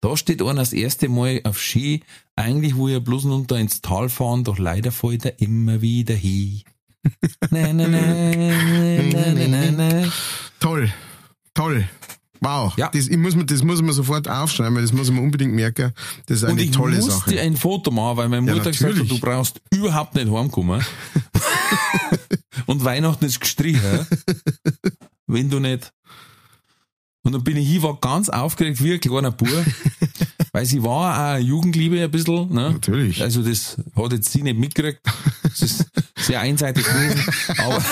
Da 0.00 0.16
steht 0.16 0.40
einer 0.42 0.54
das 0.54 0.72
erste 0.72 1.08
Mal 1.08 1.40
auf 1.44 1.60
Ski, 1.60 2.02
eigentlich 2.36 2.76
wo 2.76 2.88
er 2.88 3.00
bloß 3.00 3.24
runter 3.26 3.56
ins 3.58 3.80
Tal 3.82 4.08
fahren, 4.08 4.42
doch 4.44 4.58
leider 4.58 4.90
fällt 4.90 5.24
er 5.24 5.40
immer 5.40 5.80
wieder 5.80 6.14
hin. 6.14 6.62
Na, 7.50 7.72
na, 7.72 7.88
na. 7.88 10.12
Toll. 10.60 10.92
Toll. 11.54 11.88
Wow. 12.40 12.74
Ja. 12.76 12.90
Das, 12.92 13.06
ich 13.06 13.16
muss 13.16 13.36
mir, 13.36 13.44
das 13.46 13.62
muss 13.62 13.80
man 13.82 13.92
sofort 13.92 14.28
aufschreiben, 14.28 14.74
weil 14.74 14.82
das 14.82 14.92
muss 14.92 15.10
man 15.10 15.22
unbedingt 15.22 15.54
merken. 15.54 15.92
Das 16.26 16.38
ist 16.38 16.42
Und 16.44 16.50
eine 16.50 16.62
ich 16.62 16.72
tolle 16.72 17.00
Sache. 17.00 17.30
dir 17.30 17.42
ein 17.42 17.56
Foto 17.56 17.90
machen, 17.92 18.16
weil 18.16 18.28
meine 18.28 18.46
Ja, 18.48 18.54
Mutter 18.54 18.72
gesagt 18.72 18.98
hat, 18.98 19.08
du 19.10 19.20
brauchst 19.20 19.60
überhaupt 19.72 20.14
nicht 20.16 20.30
heimkommen. 20.30 20.84
Und 22.66 22.84
Weihnachten 22.84 23.24
ist 23.24 23.40
gestrichen, 23.40 24.06
wenn 25.26 25.50
du 25.50 25.60
nicht. 25.60 25.92
Und 27.24 27.32
dann 27.32 27.44
bin 27.44 27.56
ich 27.56 27.68
hier, 27.68 27.82
war 27.84 27.98
ganz 28.00 28.28
aufgeregt 28.28 28.82
wie 28.82 28.94
ein 28.94 29.00
kleiner 29.00 29.30
Bub, 29.30 29.48
weil 30.52 30.66
sie 30.66 30.82
war 30.82 31.36
auch 31.36 31.38
Jugendliebe 31.38 32.02
ein 32.02 32.10
bisschen. 32.10 32.52
Ne? 32.52 32.72
Natürlich. 32.72 33.22
Also 33.22 33.42
das 33.42 33.76
hat 33.94 34.12
jetzt 34.12 34.32
sie 34.32 34.42
nicht 34.42 34.58
mitgekriegt. 34.58 35.00
Das 35.44 35.62
ist 35.62 35.86
sehr 36.22 36.40
einseitig 36.40 36.84
gewesen. 36.84 37.24
Aber 37.58 37.82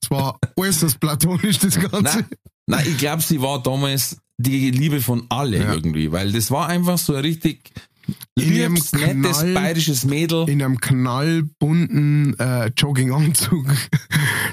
Es 0.00 0.10
war 0.10 0.38
äußerst 0.56 1.00
platonisch, 1.00 1.58
das 1.58 1.78
Ganze. 1.78 2.26
nein, 2.66 2.86
ich 2.86 2.98
glaube, 2.98 3.22
sie 3.22 3.40
war 3.40 3.62
damals 3.62 4.18
die 4.38 4.70
Liebe 4.70 5.00
von 5.00 5.26
alle 5.28 5.58
Ja. 5.58 5.72
irgendwie, 5.74 6.12
weil 6.12 6.32
das 6.32 6.50
war 6.50 6.68
einfach 6.68 6.98
so 6.98 7.14
ein 7.14 7.22
richtig 7.22 7.72
In 8.36 8.48
liebes, 8.52 8.92
nettes, 8.92 9.38
Knall- 9.38 9.54
bayerisches 9.54 10.04
Mädel. 10.04 10.48
In 10.48 10.62
einem 10.62 10.78
knallbunten 10.80 12.38
äh, 12.38 12.66
Jogginganzug. 12.76 13.66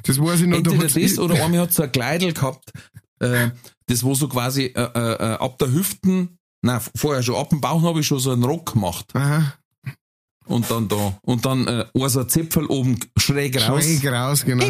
Das 0.04 0.20
weiß 0.20 0.42
ich 0.42 0.48
noch. 0.48 0.62
da 0.64 0.72
Entweder 0.72 0.84
hat's- 0.86 0.94
das 1.16 1.20
oder 1.20 1.36
einmal 1.44 1.62
hat 1.62 1.74
so 1.74 1.84
ein 1.84 1.92
Kleidel 1.92 2.34
gehabt, 2.34 2.72
äh, 3.20 3.50
das 3.88 4.04
wo 4.04 4.16
so 4.16 4.28
quasi 4.28 4.64
äh, 4.66 4.82
äh, 4.82 5.14
äh, 5.14 5.34
ab 5.38 5.58
der 5.60 5.72
Hüften, 5.72 6.40
nein, 6.64 6.80
vorher 6.96 7.22
schon 7.22 7.36
ab 7.36 7.50
dem 7.50 7.62
Bauch 7.62 7.84
habe 7.84 8.00
ich 8.00 8.08
schon 8.08 8.20
so 8.20 8.32
einen 8.32 8.44
Rock 8.44 8.74
gemacht 8.74 9.06
Aha, 9.14 9.54
und 10.46 10.70
dann 10.70 10.88
da 10.88 11.18
und 11.22 11.46
dann 11.46 11.68
äh, 11.68 11.86
ein 11.94 12.30
Zipfel 12.30 12.66
oben 12.66 13.00
schräg 13.18 13.56
raus. 13.68 13.84
schräg 13.84 14.06
raus, 14.12 14.44
genau. 14.46 14.66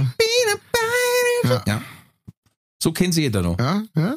Ja. 1.44 1.64
Ja. 1.66 1.82
So 2.82 2.92
kennt 2.92 3.14
sie 3.14 3.22
jeder 3.22 3.42
noch. 3.42 3.58
Ja, 3.60 3.84
ja, 3.96 4.16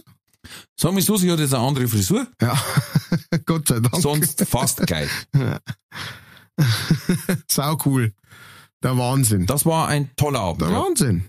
Sag 0.77 0.93
mir 0.93 1.01
so, 1.03 1.17
sie 1.17 1.31
hat 1.33 1.39
jetzt 1.39 1.55
eine 1.55 1.67
andere 1.67 1.89
Frisur, 1.89 2.27
ja. 2.41 2.55
Gott 3.47 3.69
sei 3.69 3.81
Dank. 3.81 3.97
sonst 4.03 4.45
fast 4.47 4.87
gleich. 4.87 5.11
Sau 7.51 7.79
cool. 7.85 8.13
Der 8.83 8.97
Wahnsinn. 8.99 9.47
Das 9.47 9.65
war 9.65 9.89
ein 9.89 10.11
toller 10.17 10.41
Abend. 10.41 10.63
Der 10.63 10.69
Ja. 10.71 10.83
Wahnsinn. 10.83 11.29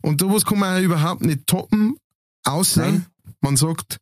Und 0.00 0.20
sowas 0.20 0.44
kann 0.44 0.58
man 0.58 0.76
ja 0.76 0.80
überhaupt 0.82 1.22
nicht 1.22 1.46
toppen, 1.46 1.96
außer 2.44 2.82
Nein. 2.82 3.06
man 3.40 3.56
sagt 3.56 3.98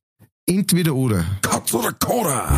entweder 0.46 0.94
oder. 0.94 1.24
Katz 1.42 1.74
oder 1.74 1.92
Koda? 1.92 2.48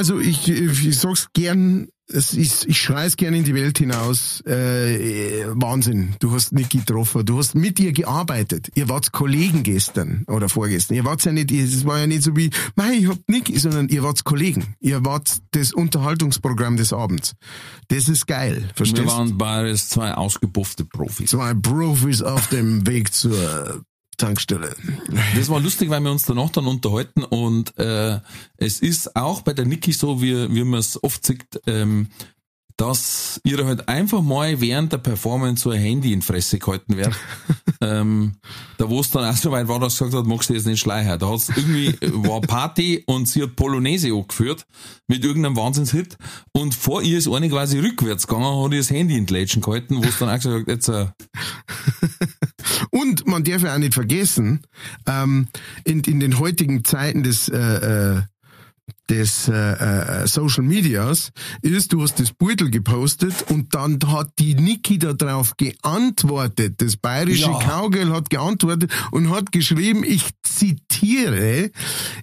Also 0.00 0.18
ich, 0.18 0.48
ich 0.48 0.98
sag's 0.98 1.28
gern, 1.34 1.88
es 2.08 2.32
ist, 2.32 2.64
ich 2.64 2.80
schreis 2.80 3.18
gern 3.18 3.34
in 3.34 3.44
die 3.44 3.54
Welt 3.54 3.76
hinaus. 3.76 4.40
Äh, 4.46 5.44
Wahnsinn, 5.48 6.14
du 6.20 6.32
hast 6.32 6.52
Niki 6.54 6.78
getroffen, 6.78 7.26
du 7.26 7.36
hast 7.36 7.54
mit 7.54 7.78
ihr 7.78 7.92
gearbeitet. 7.92 8.70
Ihr 8.74 8.88
wart 8.88 9.12
Kollegen 9.12 9.62
gestern 9.62 10.24
oder 10.26 10.48
vorgestern. 10.48 10.96
Ihr 10.96 11.04
wart 11.04 11.22
ja 11.26 11.32
nicht, 11.32 11.52
es 11.52 11.84
war 11.84 11.98
ja 11.98 12.06
nicht 12.06 12.22
so 12.22 12.34
wie, 12.34 12.48
mei, 12.76 12.94
ich 12.94 13.08
hab 13.08 13.18
Niki, 13.28 13.58
sondern 13.58 13.90
ihr 13.90 14.02
wart 14.02 14.24
Kollegen. 14.24 14.74
Ihr 14.80 15.04
wart 15.04 15.36
das 15.50 15.74
Unterhaltungsprogramm 15.74 16.78
des 16.78 16.94
Abends. 16.94 17.34
Das 17.88 18.08
ist 18.08 18.26
geil, 18.26 18.62
Wir 18.68 18.74
verstehst 18.74 19.02
du? 19.02 19.06
waren 19.12 19.36
beides 19.36 19.90
zwei 19.90 20.14
ausgepuffte 20.14 20.86
Profis. 20.86 21.28
Zwei 21.32 21.52
Profis 21.52 22.22
auf 22.22 22.46
dem 22.46 22.86
Weg 22.86 23.12
zur 23.12 23.84
Tankstelle. 24.20 24.74
Das 25.34 25.48
war 25.48 25.60
lustig, 25.60 25.90
weil 25.90 26.00
wir 26.00 26.10
uns 26.10 26.24
danach 26.24 26.50
dann 26.50 26.66
unterhalten 26.66 27.24
und 27.24 27.76
äh, 27.78 28.20
es 28.56 28.80
ist 28.80 29.16
auch 29.16 29.42
bei 29.42 29.52
der 29.52 29.64
Niki 29.64 29.92
so, 29.92 30.20
wie, 30.20 30.52
wie 30.54 30.64
man 30.64 30.80
es 30.80 31.02
oft 31.02 31.24
sieht, 31.24 31.60
ähm, 31.66 32.08
dass 32.80 33.40
ihr 33.44 33.64
halt 33.66 33.88
einfach 33.88 34.22
mal 34.22 34.60
während 34.60 34.92
der 34.92 34.98
Performance 34.98 35.64
so 35.64 35.70
ein 35.70 35.80
Handy 35.80 36.14
in 36.14 36.22
Fresse 36.22 36.58
gehalten 36.58 36.96
wird. 36.96 37.14
ähm, 37.82 38.36
da 38.78 38.88
wo 38.88 39.00
es 39.00 39.10
dann 39.10 39.24
auch 39.24 39.36
so 39.36 39.50
weit 39.50 39.68
war, 39.68 39.78
dass 39.78 39.98
sie 39.98 40.04
gesagt 40.04 40.22
hat, 40.22 40.26
magst 40.26 40.48
du 40.48 40.54
jetzt 40.54 40.66
nicht 40.66 40.80
schleichen. 40.80 41.18
Da 41.18 41.28
hat's 41.28 41.50
irgendwie, 41.50 41.94
war 42.00 42.40
Party 42.40 43.02
und 43.06 43.28
sie 43.28 43.42
hat 43.42 43.54
Polonaise 43.54 44.10
angeführt 44.14 44.64
mit 45.08 45.24
irgendeinem 45.24 45.56
Wahnsinnshit 45.56 46.16
und 46.52 46.74
vor 46.74 47.02
ihr 47.02 47.18
ist 47.18 47.28
eine 47.28 47.50
quasi 47.50 47.78
rückwärts 47.78 48.26
gegangen, 48.26 48.64
hat 48.64 48.72
ihr 48.72 48.78
das 48.78 48.90
Handy 48.90 49.18
in 49.18 49.26
die 49.26 49.34
Lätschen 49.34 49.60
gehalten, 49.60 49.98
wo 49.98 50.08
es 50.08 50.18
dann 50.18 50.30
auch 50.30 50.36
gesagt 50.36 50.60
hat, 50.60 50.68
jetzt 50.68 50.88
äh, 50.88 51.06
Und 53.00 53.26
man 53.26 53.44
darf 53.44 53.62
ja 53.62 53.74
auch 53.74 53.78
nicht 53.78 53.94
vergessen, 53.94 54.60
ähm, 55.06 55.48
in, 55.84 56.00
in 56.00 56.20
den 56.20 56.38
heutigen 56.38 56.84
Zeiten 56.84 57.22
des, 57.22 57.48
äh, 57.48 57.56
äh, 58.16 58.22
des 59.08 59.48
äh, 59.48 59.52
äh, 60.22 60.26
Social 60.26 60.62
Medias 60.64 61.30
ist, 61.62 61.92
du 61.92 62.02
hast 62.02 62.18
das 62.20 62.32
Beutel 62.32 62.70
gepostet 62.70 63.34
und 63.48 63.74
dann 63.74 63.98
hat 64.06 64.30
die 64.38 64.54
Niki 64.54 64.98
darauf 64.98 65.56
geantwortet. 65.56 66.74
Das 66.80 66.96
bayerische 66.96 67.50
Ja. 67.50 67.58
Kaugel 67.60 68.12
hat 68.12 68.30
geantwortet 68.30 68.92
und 69.10 69.30
hat 69.30 69.52
geschrieben, 69.52 70.04
ich 70.04 70.28
zitiere, 70.42 71.70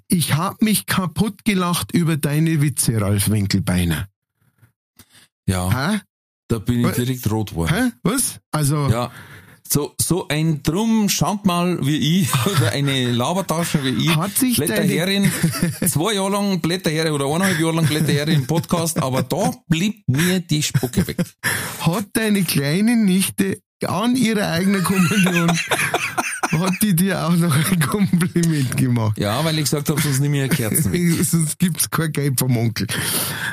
ich 0.07 0.36
hab 0.36 0.61
mich 0.61 0.86
kaputt 0.86 1.43
gelacht 1.45 1.91
über 1.93 2.15
deine 2.17 2.61
Witze, 2.61 2.99
Ralf 3.01 3.30
Winkelbeiner. 3.30 4.07
ja, 5.47 5.69
Hä? 5.93 5.99
da 6.49 6.59
bin 6.59 6.86
ich 6.88 6.95
direkt 6.95 7.30
rot 7.30 7.49
geworden. 7.51 7.93
Was? 8.03 8.39
Also, 8.51 8.88
Ja. 8.89 9.11
So, 9.70 9.93
so 9.99 10.28
ein 10.30 10.63
Drum, 10.63 11.09
schaut 11.09 11.45
mal 11.45 11.86
wie 11.86 12.22
ich, 12.22 12.30
oder 12.45 12.72
eine 12.72 13.11
Labertasche 13.11 13.84
wie 13.84 14.05
ich, 14.05 14.15
Hat 14.15 14.38
sich 14.38 14.55
Blätterherrin, 14.57 15.30
zwei 15.88 16.13
Jahre 16.13 16.32
lang 16.32 16.61
Blätterherrin 16.61 17.11
oder 17.11 17.26
eineinhalb 17.26 17.59
Jahre 17.59 17.76
lang 17.76 17.86
Blätterherrin 17.86 18.36
im 18.36 18.47
Podcast, 18.47 19.01
aber 19.01 19.24
da 19.24 19.53
blieb 19.68 20.07
mir 20.07 20.39
die 20.39 20.63
Spucke 20.63 21.05
weg. 21.07 21.18
hat 21.82 22.05
deine 22.13 22.43
kleine 22.43 22.95
Nichte 22.95 23.61
an 23.86 24.15
ihrer 24.15 24.51
eigenen 24.51 24.84
Kommunion, 24.84 25.51
hat 26.51 26.74
die 26.82 26.95
dir 26.95 27.26
auch 27.26 27.36
noch 27.36 27.53
ein 27.53 27.80
Kompliment 27.80 28.78
gemacht. 28.78 29.18
Ja, 29.18 29.43
weil 29.43 29.55
ich 29.55 29.65
gesagt 29.65 29.89
habe, 29.89 30.01
sonst 30.01 30.20
nimm 30.20 30.34
ich 30.34 30.49
Kerzen 30.49 30.91
weg. 30.93 31.24
Sonst 31.24 31.59
gibt's 31.59 31.89
kein 31.89 32.11
Geld 32.11 32.39
vom 32.39 32.55
Onkel. 32.55 32.88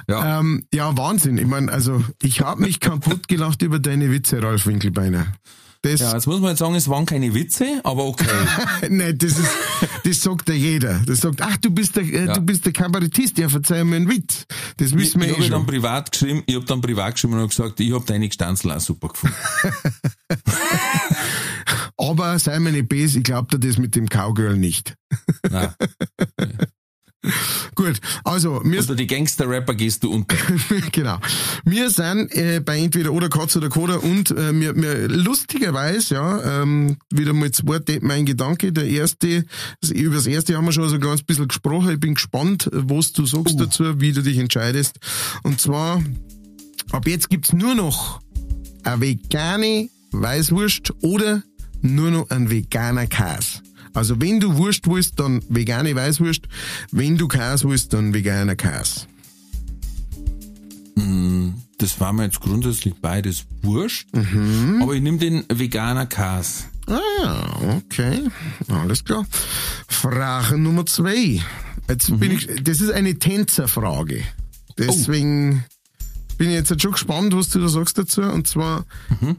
Ja. 0.09 0.41
Ähm, 0.41 0.65
ja, 0.73 0.97
Wahnsinn. 0.97 1.39
Ich 1.39 1.47
meine, 1.47 1.71
also 1.73 2.03
ich 2.23 2.41
habe 2.41 2.63
mich 2.63 2.81
kaputt 2.81 3.29
gelacht 3.29 3.63
über 3.63 3.79
deine 3.81 4.11
Witze, 4.11 4.43
Ralf 4.43 4.67
Winkelbeiner. 4.67 5.27
Das, 5.85 6.01
Ja, 6.01 6.15
jetzt 6.15 6.27
muss 6.27 6.41
man 6.41 6.49
jetzt 6.51 6.61
sagen, 6.61 6.75
es 6.77 6.89
waren 6.89 7.05
keine 7.05 7.35
Witze, 7.35 7.81
aber 7.85 8.07
okay. 8.07 8.25
Nein, 8.89 9.19
das 9.19 9.33
ist, 9.39 9.51
das 10.05 10.23
sagt 10.23 10.49
ja 10.49 10.55
jeder. 10.55 11.01
Das 11.07 11.21
sagt, 11.21 11.43
ach, 11.43 11.59
du 11.59 11.71
bist 11.71 11.95
der, 11.97 12.05
äh, 12.05 12.25
Ja. 12.25 12.33
du 12.33 12.41
bist 12.41 12.65
der 12.65 12.73
Kabarettist, 12.73 13.37
ja, 13.37 13.51
verzeih 13.51 13.85
mir 13.85 13.97
einen 13.97 14.09
Witz. 14.09 14.47
Das 14.79 14.93
Ich, 14.93 14.97
wissen 14.97 15.21
wir 15.21 15.29
ich 15.29 15.33
eh 15.33 15.37
habe 15.41 15.51
dann 15.51 15.61
schon. 15.61 15.67
privat 15.67 16.11
geschrieben, 16.11 16.43
ich 16.47 16.55
habe 16.55 16.65
dann 16.65 16.81
privat 16.81 17.15
geschrieben 17.15 17.35
und 17.35 17.41
hab 17.41 17.51
gesagt, 17.51 17.81
ich 17.81 17.93
habe 17.93 18.05
deine 18.07 18.29
Gestanzel 18.29 18.73
auch 18.73 18.81
super 18.81 19.09
gefunden. 19.09 19.37
Aber 21.99 22.39
sei 22.39 22.59
mir 22.61 22.73
nicht 22.73 22.89
böse, 22.89 23.19
ich 23.19 23.25
glaub 23.25 23.51
dir 23.51 23.59
das 23.59 23.77
mit 23.79 23.95
dem 23.95 24.09
Cowgirl 24.09 24.57
nicht. 24.57 24.97
Nein. 25.51 25.75
Gut, 27.75 28.01
also, 28.25 28.61
wir 28.65 28.81
Unter 28.81 28.95
die 28.95 29.07
Gangster-Rapper 29.07 29.75
gehst 29.75 30.05
du 30.05 30.13
unter. 30.13 30.37
genau. 30.93 31.19
Wir 31.65 31.91
sind 31.91 32.33
äh, 32.35 32.61
bei 32.61 32.79
entweder 32.79 33.13
oder 33.13 33.29
Katz 33.29 33.57
oder 33.57 33.69
Koda 33.69 33.97
und 33.97 34.31
äh, 34.31 34.53
mir, 34.53 34.75
mir 34.75 35.09
lustigerweise, 35.09 36.15
ja, 36.15 36.63
ähm, 36.63 36.97
wieder 37.11 37.33
mal 37.33 37.51
zwei 37.51 37.81
mein 38.01 38.27
Gedanke. 38.27 38.73
Der 38.73 38.87
erste, 38.87 39.45
also 39.83 39.95
über 39.95 40.17
das 40.17 40.27
erste 40.27 40.57
haben 40.57 40.67
wir 40.67 40.73
schon 40.73 40.89
so 40.89 40.99
ganz 40.99 41.23
bisschen 41.23 41.49
gesprochen. 41.49 41.93
Ich 41.93 42.01
bin 42.01 42.15
gespannt, 42.15 42.69
was 42.73 43.13
du 43.13 43.27
sagst 43.27 43.59
dazu, 43.59 44.01
wie 44.01 44.13
du 44.13 44.23
dich 44.23 44.39
entscheidest. 44.39 44.99
Und 45.43 45.61
zwar, 45.61 46.03
ab 46.93 47.07
jetzt 47.07 47.31
gibt's 47.31 47.53
nur 47.53 47.75
noch 47.75 48.21
eine 48.83 49.01
vegane 49.01 49.89
Weißwurst 50.13 50.93
oder 51.03 51.43
nur 51.81 52.11
noch 52.11 52.31
ein 52.31 52.51
veganer 52.51 53.07
Käse. 53.07 53.63
Also 53.95 54.21
wenn 54.21 54.41
du 54.41 54.57
Wurst 54.57 54.87
willst, 54.87 55.19
dann 55.21 55.43
vegane 55.49 55.95
Weißwurst. 55.95 56.43
Wenn 56.91 57.17
du 57.17 57.29
Käse 57.29 57.69
willst, 57.69 57.93
dann 57.93 58.13
veganer 58.13 58.57
Käse. 58.57 59.07
Das 61.79 62.01
war 62.01 62.13
mir 62.13 62.25
jetzt 62.25 62.41
grundsätzlich 62.41 62.95
beides 63.01 63.45
wurscht, 63.63 64.09
aber 64.81 64.95
ich 64.95 65.03
nehme 65.03 65.19
den 65.19 65.45
veganer 65.49 66.07
Käse. 66.07 66.65
Ah 66.87 67.01
ja, 67.21 67.57
okay. 67.77 68.29
Alles 68.69 69.05
klar. 69.05 69.27
Frage 69.89 70.59
Nummer 70.59 70.87
zwei. 70.87 71.41
Jetzt 71.89 72.19
bin 72.19 72.31
ich, 72.33 72.49
das 72.63 72.81
ist 72.81 72.91
eine 72.91 73.19
Tänzerfrage. 73.19 74.23
Deswegen 74.79 75.65
bin 76.39 76.49
ich 76.49 76.55
jetzt 76.55 76.81
schon 76.81 76.93
gespannt, 76.93 77.35
was 77.35 77.49
du 77.51 77.61
da 77.61 77.69
sagst 77.69 77.99
dazu. 77.99 78.23
Und 78.23 78.47
zwar 78.47 78.87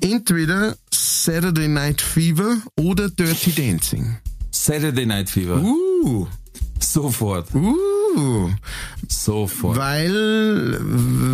entweder 0.01 0.75
Saturday 0.93 1.67
Night 1.67 2.01
Fever 2.01 2.57
oder 2.77 3.09
Dirty 3.09 3.51
Dancing. 3.51 4.17
Saturday 4.65 5.05
Night 5.05 5.29
Fever. 5.29 5.61
Uh, 5.61 6.25
Sofort. 6.79 7.53
uh, 7.53 8.49
Sofort. 9.07 9.77
weil, 9.77 10.79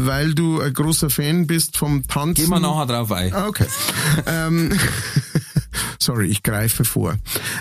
weil 0.06 0.34
du 0.34 0.60
ein 0.60 0.74
großer 0.74 1.10
Fan 1.10 1.48
bist 1.48 1.78
vom 1.78 2.06
Tanzen. 2.06 2.34
Gehen 2.34 2.50
wir 2.50 2.60
nachher 2.60 2.88
drauf 2.88 3.12
ein. 3.14 3.34
Ah, 3.34 3.48
Okay. 3.48 3.68
ähm, 4.26 4.78
sorry, 6.00 6.28
ich 6.28 6.44
greife 6.44 6.84
vor. 6.84 7.16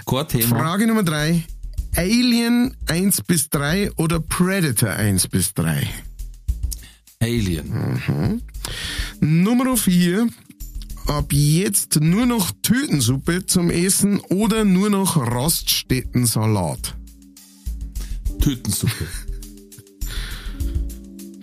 Kein 0.07 0.27
Thema. 0.27 0.59
Frage 0.59 0.89
Nummer 0.89 1.05
drei. 1.05 1.45
Alien 1.95 2.77
1 2.87 3.23
bis 3.23 3.49
3 3.51 3.93
oder 3.93 4.19
Predator 4.19 4.91
1 4.91 5.29
bis 5.29 5.55
3? 5.55 5.89
Alien. 7.21 8.43
Nummer 9.21 9.77
4. 9.77 10.29
Ab 11.11 11.33
jetzt 11.33 12.01
nur 12.01 12.25
noch 12.25 12.53
Tütensuppe 12.63 13.45
zum 13.45 13.69
Essen 13.69 14.21
oder 14.29 14.65
nur 14.65 14.91
noch 14.91 15.17
Raststätten-Salat? 15.17 16.95
Tütensuppe. 18.41 18.93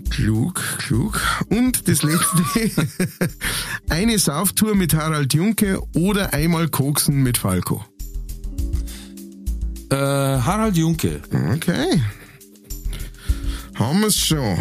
Klug, 0.10 0.64
klug. 0.78 1.22
Und 1.50 1.90
das 1.90 2.02
letzte. 2.02 2.46
Eine 3.90 4.18
Sauftour 4.18 4.74
mit 4.74 4.94
Harald 4.94 5.34
Junke 5.34 5.82
oder 5.94 6.34
einmal 6.34 6.70
Koksen 6.70 7.22
mit 7.22 7.38
Falco? 7.38 7.84
Äh, 9.90 9.98
Harald 9.98 10.78
Junke. 10.78 11.22
Okay. 11.56 12.02
Haben 13.76 14.02
wir's 14.02 14.16
schon. 14.16 14.58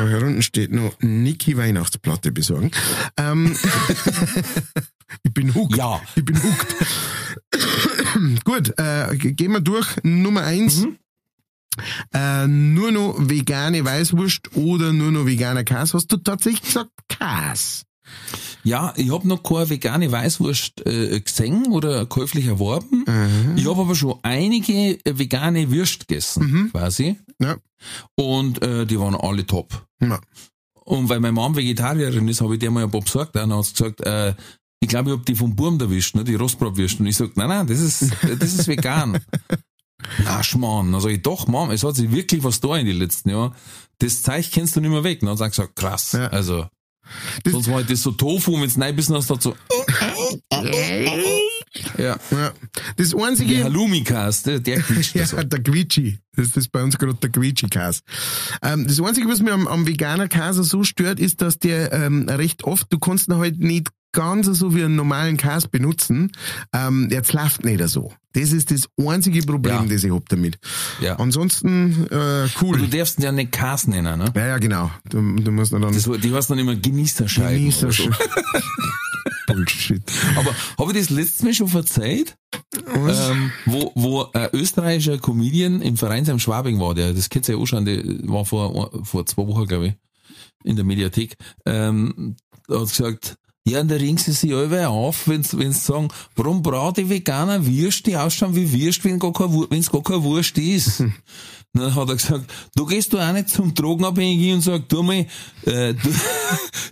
Da 0.00 0.08
hier 0.08 0.22
unten 0.22 0.40
steht 0.42 0.72
noch 0.72 0.94
Niki 1.00 1.56
Weihnachtsplatte 1.58 2.32
besorgen. 2.32 2.70
Ähm, 3.18 3.54
ich 5.22 5.34
bin 5.34 5.54
hooked. 5.54 5.76
Ja. 5.76 6.00
Ich 6.14 6.24
bin 6.24 6.42
hooked. 6.42 6.76
Gut, 8.44 8.72
äh, 8.78 9.14
ge- 9.16 9.32
gehen 9.32 9.52
wir 9.52 9.60
durch. 9.60 9.86
Nummer 10.02 10.42
eins. 10.44 10.86
Äh, 12.14 12.46
nur 12.46 12.90
noch 12.92 13.16
vegane 13.18 13.84
Weißwurst 13.84 14.56
oder 14.56 14.92
nur 14.94 15.12
noch 15.12 15.26
veganer 15.26 15.64
Käse? 15.64 15.92
Hast 15.98 16.10
du 16.10 16.16
tatsächlich 16.16 16.62
gesagt 16.62 16.90
Käse? 17.08 17.82
Ja, 18.62 18.92
ich 18.96 19.10
hab 19.10 19.24
noch 19.24 19.42
keine 19.42 19.70
vegane 19.70 20.12
Weißwurst 20.12 20.86
äh, 20.86 21.20
gesehen 21.20 21.66
oder 21.68 22.04
käuflich 22.06 22.46
erworben. 22.46 23.04
Ich 23.56 23.66
habe 23.66 23.80
aber 23.80 23.94
schon 23.94 24.18
einige 24.22 24.98
vegane 25.04 25.70
Würst 25.70 26.06
gegessen, 26.08 26.70
quasi. 26.72 27.16
Ja. 27.40 27.56
Und 28.16 28.62
äh, 28.62 28.86
die 28.86 29.00
waren 29.00 29.14
alle 29.14 29.46
top. 29.46 29.86
ja. 30.00 30.20
Und 30.90 31.08
weil 31.08 31.20
meine 31.20 31.32
Mom 31.32 31.54
Vegetarierin 31.54 32.26
ist, 32.26 32.40
habe 32.40 32.54
ich 32.54 32.58
der 32.58 32.72
mal 32.72 32.82
ein 32.82 32.90
paar 32.90 33.00
besorgt. 33.00 33.36
Dann 33.36 33.54
hat 33.54 33.64
sie 33.64 33.74
gesagt, 33.74 34.00
äh, 34.00 34.34
ich 34.80 34.88
glaube, 34.88 35.10
ich 35.10 35.16
hab 35.16 35.24
die 35.24 35.36
vom 35.36 35.54
Burm 35.54 35.78
erwischt, 35.78 36.16
ne, 36.16 36.24
die 36.24 36.34
Rostbratwürsten. 36.34 37.04
Und 37.04 37.10
ich 37.10 37.16
sag, 37.16 37.36
nein, 37.36 37.48
nein, 37.48 37.66
das 37.68 37.78
ist, 37.78 38.10
das 38.40 38.54
ist 38.54 38.66
vegan. 38.66 39.20
Na, 40.24 40.42
Schmarrn. 40.42 40.92
Also 40.94 41.08
ich 41.08 41.22
doch, 41.22 41.46
Mom, 41.46 41.70
es 41.70 41.84
hat 41.84 41.94
sich 41.94 42.10
wirklich 42.10 42.42
was 42.42 42.60
da 42.60 42.76
in 42.76 42.86
den 42.86 42.96
letzten 42.96 43.30
Jahren. 43.30 43.54
Das 43.98 44.22
Zeug 44.22 44.50
kennst 44.50 44.74
du 44.74 44.80
nicht 44.80 44.90
mehr 44.90 45.04
weg. 45.04 45.22
Und 45.22 45.26
dann 45.26 45.38
hat 45.38 45.38
sie 45.38 45.50
gesagt, 45.50 45.76
krass. 45.76 46.12
Ja. 46.12 46.26
Also, 46.28 46.66
Das- 47.44 47.52
sonst 47.52 47.68
war 47.68 47.76
halt 47.76 47.90
das 47.90 48.02
so 48.02 48.12
Tofu, 48.12 48.60
wenn 48.60 48.68
du 48.68 48.80
reinbissen 48.80 49.14
hast, 49.16 49.30
dazu. 49.30 49.54
Ja. 51.98 52.16
ja. 52.30 52.52
Das 52.96 53.14
einzige. 53.14 53.64
Halloumi-Cast, 53.64 54.46
der, 54.46 54.60
der 54.60 54.80
quietscht 54.80 55.14
Ja, 55.14 55.26
so. 55.26 55.42
der 55.42 55.62
Quietschi. 55.62 56.18
Das 56.36 56.56
ist 56.56 56.72
bei 56.72 56.82
uns 56.82 56.98
gerade 56.98 57.14
der 57.14 57.30
Quietschi-Käse. 57.30 58.00
Ähm, 58.62 58.86
das 58.86 59.00
Einzige, 59.00 59.28
was 59.28 59.40
mir 59.40 59.52
am, 59.52 59.66
am 59.68 59.86
veganer 59.86 60.28
Käse 60.28 60.64
so 60.64 60.84
stört, 60.84 61.20
ist, 61.20 61.42
dass 61.42 61.58
der 61.58 61.92
ähm, 61.92 62.28
recht 62.28 62.64
oft, 62.64 62.92
du 62.92 62.98
kannst 62.98 63.28
ihn 63.28 63.36
halt 63.36 63.58
nicht 63.58 63.88
ganz 64.12 64.46
so 64.46 64.74
wie 64.74 64.82
einen 64.84 64.96
normalen 64.96 65.36
Käse 65.36 65.68
benutzen. 65.68 66.32
Ähm, 66.74 67.08
der 67.08 67.22
läuft 67.32 67.64
nicht 67.64 67.86
so. 67.88 68.12
Das 68.32 68.52
ist 68.52 68.70
das 68.70 68.88
einzige 69.04 69.42
Problem, 69.42 69.74
Ja. 69.74 69.84
das 69.86 70.04
ich 70.04 70.12
hab 70.12 70.28
damit. 70.28 70.58
Ja. 71.00 71.16
Ansonsten, 71.18 72.06
äh, 72.10 72.48
cool. 72.62 72.78
Du 72.78 72.86
darfst 72.86 73.18
ihn 73.18 73.24
ja 73.24 73.32
nicht 73.32 73.50
Cast 73.52 73.88
nennen, 73.88 74.18
ne? 74.18 74.32
ja, 74.36 74.46
ja, 74.46 74.58
genau. 74.58 74.90
Du, 75.08 75.20
du 75.36 75.50
musst 75.50 75.72
dann 75.72 75.82
Das, 75.82 76.04
die 76.04 76.32
heißt 76.32 76.48
dann 76.50 76.58
immer 76.58 76.76
Genießerscheiben. 76.76 77.70
so. 77.72 77.88
Bullshit. 79.46 80.02
Aber 80.36 80.54
habe 80.78 80.92
ich 80.92 80.98
das 80.98 81.10
letztes 81.10 81.42
Mal 81.42 81.54
schon 81.54 81.68
verzeiht? 81.68 82.36
Ähm, 82.94 83.50
wo, 83.66 83.90
wo 83.94 84.26
ein 84.32 84.48
österreichischer 84.52 85.18
Comedian 85.18 85.82
im 85.82 85.96
Vereinsheim 85.96 86.38
Schwabing 86.38 86.78
war, 86.78 86.94
der, 86.94 87.12
das 87.12 87.28
kennt 87.28 87.48
ihr 87.48 87.56
ja 87.56 87.60
auch 87.60 87.66
schon, 87.66 87.84
der 87.84 88.02
war 88.28 88.44
vor, 88.44 88.90
vor 89.04 89.26
zwei 89.26 89.46
Wochen, 89.46 89.66
glaube 89.66 89.86
ich, 89.88 89.94
in 90.62 90.76
der 90.76 90.84
Mediathek, 90.84 91.36
ähm, 91.66 92.36
hat 92.70 92.88
gesagt, 92.88 93.36
ja, 93.66 93.80
und 93.80 93.90
da 93.90 93.96
ringen 93.96 94.16
sie 94.16 94.32
sich 94.32 94.54
alle 94.54 94.88
auf, 94.88 95.28
wenn 95.28 95.42
sie 95.42 95.72
sagen, 95.72 96.08
warum 96.34 96.62
braucht 96.62 96.96
die 96.96 97.08
Veganer 97.08 97.66
Würst, 97.66 98.06
die 98.06 98.16
ausschauen 98.16 98.56
wie 98.56 98.72
Würst, 98.72 99.04
wenn 99.04 99.18
gar 99.18 99.32
kein, 99.32 99.52
wenn's 99.70 99.90
gar 99.90 100.02
keine 100.02 100.22
Wurst 100.22 100.56
ist? 100.58 101.04
Dann 101.72 101.94
hat 101.94 102.08
er 102.08 102.16
gesagt, 102.16 102.50
du 102.74 102.84
gehst 102.84 103.12
du 103.12 103.18
auch 103.18 103.32
nicht 103.32 103.50
zum 103.50 103.72
Drogenabhängigen 103.72 104.56
und 104.56 104.60
sagst, 104.62 104.88
tu 104.88 105.02
mir, 105.04 105.26
äh, 105.66 105.94
tu, 106.02 106.08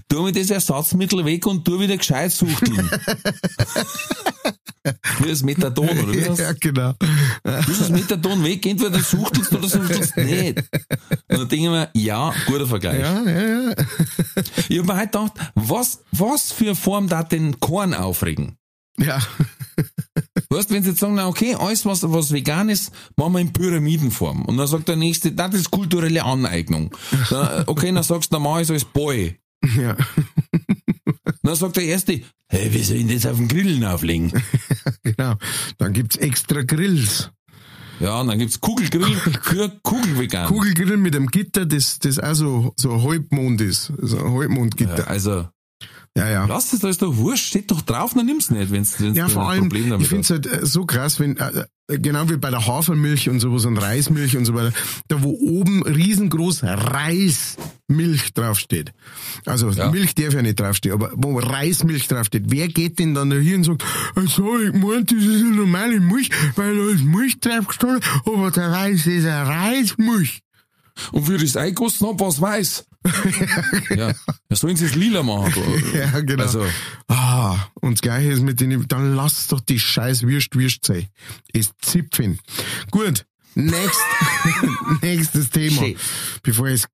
tu 0.08 0.22
mir 0.22 0.32
das 0.32 0.50
Ersatzmittel 0.50 1.24
weg 1.24 1.46
und 1.46 1.64
tu 1.64 1.80
wieder 1.80 1.96
gescheit 1.96 2.30
suchteln. 2.30 2.88
Wie 5.22 5.28
das 5.28 5.42
Methadon, 5.42 5.88
oder 5.88 6.12
wie 6.12 6.20
das? 6.20 6.38
Ja, 6.38 6.52
genau. 6.52 6.94
Du 7.44 7.72
das 7.78 7.90
Methadon 7.90 8.44
weg, 8.44 8.64
entweder 8.66 8.98
suchtelst 8.98 9.52
oder 9.52 9.68
suchtelst 9.68 10.16
nicht. 10.16 10.58
Und 11.28 11.38
dann 11.38 11.48
denke 11.48 11.54
ich 11.54 11.70
mir, 11.70 11.90
ja, 11.94 12.34
guter 12.46 12.66
Vergleich. 12.66 13.00
Ja, 13.00 13.22
ja, 13.22 13.68
ja. 13.68 13.74
Ich 14.68 14.78
habe 14.78 14.86
mir 14.86 14.96
halt 14.96 15.12
gedacht, 15.12 15.32
was, 15.54 16.02
was 16.12 16.52
für 16.52 16.66
eine 16.66 16.74
Form 16.74 17.08
da 17.08 17.22
den 17.22 17.60
Korn 17.60 17.94
aufregen? 17.94 18.56
Ja. 18.98 19.20
Weißt, 20.50 20.70
wenn 20.70 20.82
sie 20.82 20.90
jetzt 20.90 21.00
sagen, 21.00 21.14
na 21.14 21.28
okay, 21.28 21.54
alles 21.54 21.84
was, 21.86 22.02
was 22.10 22.32
vegan 22.32 22.68
ist, 22.68 22.92
machen 23.16 23.34
wir 23.34 23.40
in 23.40 23.52
Pyramidenform. 23.52 24.44
Und 24.44 24.56
dann 24.56 24.66
sagt 24.66 24.88
der 24.88 24.96
nächste, 24.96 25.32
das 25.32 25.54
ist 25.54 25.70
kulturelle 25.70 26.24
Aneignung. 26.24 26.94
Dann, 27.30 27.64
okay, 27.66 27.92
dann 27.92 28.02
sagst 28.02 28.32
du, 28.32 28.36
dann 28.36 28.42
mach 28.42 28.56
ich 28.56 28.62
es 28.64 28.70
als 28.70 28.84
Boy. 28.84 29.38
ja. 29.76 29.96
Dann 31.48 31.56
sagt 31.56 31.76
der 31.76 31.84
erste, 31.84 32.20
hey, 32.48 32.72
wie 32.72 32.82
soll 32.82 32.96
ich 32.98 33.06
denn 33.06 33.16
das 33.16 33.26
auf 33.26 33.36
den 33.38 33.48
Grillen 33.48 33.84
auflegen? 33.84 34.32
Genau. 35.02 35.34
Dann 35.78 35.92
gibt's 35.94 36.16
extra 36.16 36.62
Grills. 36.62 37.30
Ja, 38.00 38.20
und 38.20 38.28
dann 38.28 38.38
gibt's 38.38 38.60
Kugelgrill 38.60 39.16
für 39.42 39.68
Kugelvegan. 39.82 40.46
Kugelgrill 40.46 40.96
mit 40.98 41.16
einem 41.16 41.28
Gitter, 41.28 41.64
das, 41.66 41.98
das 41.98 42.18
auch 42.18 42.34
so, 42.34 42.72
so 42.76 42.92
ein 42.92 43.02
Halbmond 43.02 43.60
ist. 43.62 43.92
So 44.00 44.18
ein 44.18 44.24
Ja, 44.26 44.32
Halbmondgitter. 44.38 45.08
also, 45.08 45.48
Ja, 46.16 46.28
ja. 46.28 46.44
lass 46.46 46.72
es, 46.74 46.80
da 46.80 46.88
ist 46.90 47.00
doch 47.02 47.16
wurscht, 47.16 47.46
steht 47.46 47.70
doch 47.70 47.80
drauf, 47.80 48.12
dann 48.14 48.26
nimm's 48.26 48.50
nicht, 48.50 48.70
wenn's, 48.70 49.00
wenn's 49.00 49.16
Ja, 49.16 49.28
vor 49.28 49.48
ein 49.50 49.62
allem, 49.72 50.00
ich 50.00 50.08
finde 50.08 50.20
es 50.22 50.30
halt 50.30 50.46
äh, 50.46 50.64
so 50.66 50.84
krass, 50.84 51.18
wenn, 51.20 51.36
äh, 51.38 51.64
genau 51.88 52.28
wie 52.28 52.36
bei 52.36 52.50
der 52.50 52.66
Hafermilch 52.66 53.28
und 53.28 53.40
sowas 53.40 53.64
und 53.64 53.78
Reismilch 53.78 54.36
und 54.36 54.44
so 54.44 54.54
weiter, 54.54 54.72
da 55.08 55.22
wo 55.22 55.30
oben 55.30 55.82
riesengroß 55.82 56.62
Reismilch 56.64 58.34
draufsteht. 58.34 58.92
Also 59.46 59.70
Ja. 59.70 59.90
Milch 59.90 60.14
darf 60.14 60.34
ja 60.34 60.42
nicht 60.42 60.60
draufstehen, 60.60 60.94
aber 60.94 61.12
wo 61.16 61.38
Reismilch 61.38 62.06
draufsteht, 62.08 62.44
wer 62.48 62.68
geht 62.68 62.98
denn 62.98 63.14
dann 63.14 63.30
da 63.30 63.36
hier 63.36 63.56
und 63.56 63.64
sagt, 63.64 63.84
also 64.14 64.58
ich 64.58 64.72
meinte, 64.74 65.14
das 65.14 65.24
ist 65.24 65.40
eine 65.40 65.56
normale 65.56 66.00
Milch, 66.00 66.30
weil 66.56 66.76
da 66.76 66.92
ist 66.92 67.04
Milch 67.04 67.40
draufgestanden, 67.40 68.02
aber 68.26 68.50
der 68.50 68.70
Reis 68.70 69.06
ist 69.06 69.24
eine 69.26 69.46
Reismilch. 69.48 70.42
Und 71.12 71.24
für 71.24 71.38
das 71.38 71.56
Einkosten 71.56 72.06
hab 72.06 72.20
was 72.20 72.40
weiß. 72.40 72.87
Ja. 73.90 74.08
ja, 74.08 74.14
sollen 74.56 74.76
sie 74.76 74.86
es 74.86 74.94
lila 74.94 75.22
machen. 75.22 75.62
Ja, 75.94 76.20
genau. 76.20 76.42
Also, 76.42 76.66
Ah, 77.06 77.56
und 77.80 77.94
das 77.94 78.02
Gleiche 78.02 78.30
ist 78.30 78.42
mit 78.42 78.60
den, 78.60 78.86
dann 78.88 79.14
lass 79.14 79.46
doch 79.48 79.60
die 79.60 79.78
scheiß 79.78 80.22
Würst 80.22 80.54
Würst 80.56 80.84
sein. 80.84 81.06
Es 81.52 81.72
zipfen. 81.80 82.38
Gut. 82.90 83.26
Next, 83.54 84.00
nächstes 85.02 85.50
Thema. 85.50 85.82
Schön. 85.82 85.96
Bevor 86.42 86.68
ich 86.68 86.84
es 86.84 86.88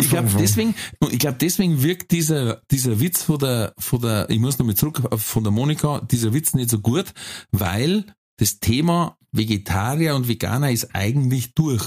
ich 0.00 0.08
glaube 0.10 0.30
deswegen, 0.38 0.76
ich 1.10 1.18
glaube 1.18 1.38
deswegen 1.40 1.82
wirkt 1.82 2.12
dieser, 2.12 2.62
dieser 2.70 3.00
Witz 3.00 3.22
von 3.24 3.38
der, 3.38 3.74
von 3.78 4.00
der, 4.00 4.30
ich 4.30 4.38
muss 4.38 4.58
nochmal 4.58 4.76
zurück 4.76 5.02
von 5.16 5.42
der 5.42 5.50
Monika, 5.50 6.00
dieser 6.00 6.32
Witz 6.32 6.54
nicht 6.54 6.70
so 6.70 6.78
gut, 6.78 7.12
weil 7.50 8.04
das 8.36 8.60
Thema 8.60 9.16
Vegetarier 9.32 10.14
und 10.14 10.28
Veganer 10.28 10.70
ist 10.70 10.94
eigentlich 10.94 11.54
durch. 11.54 11.82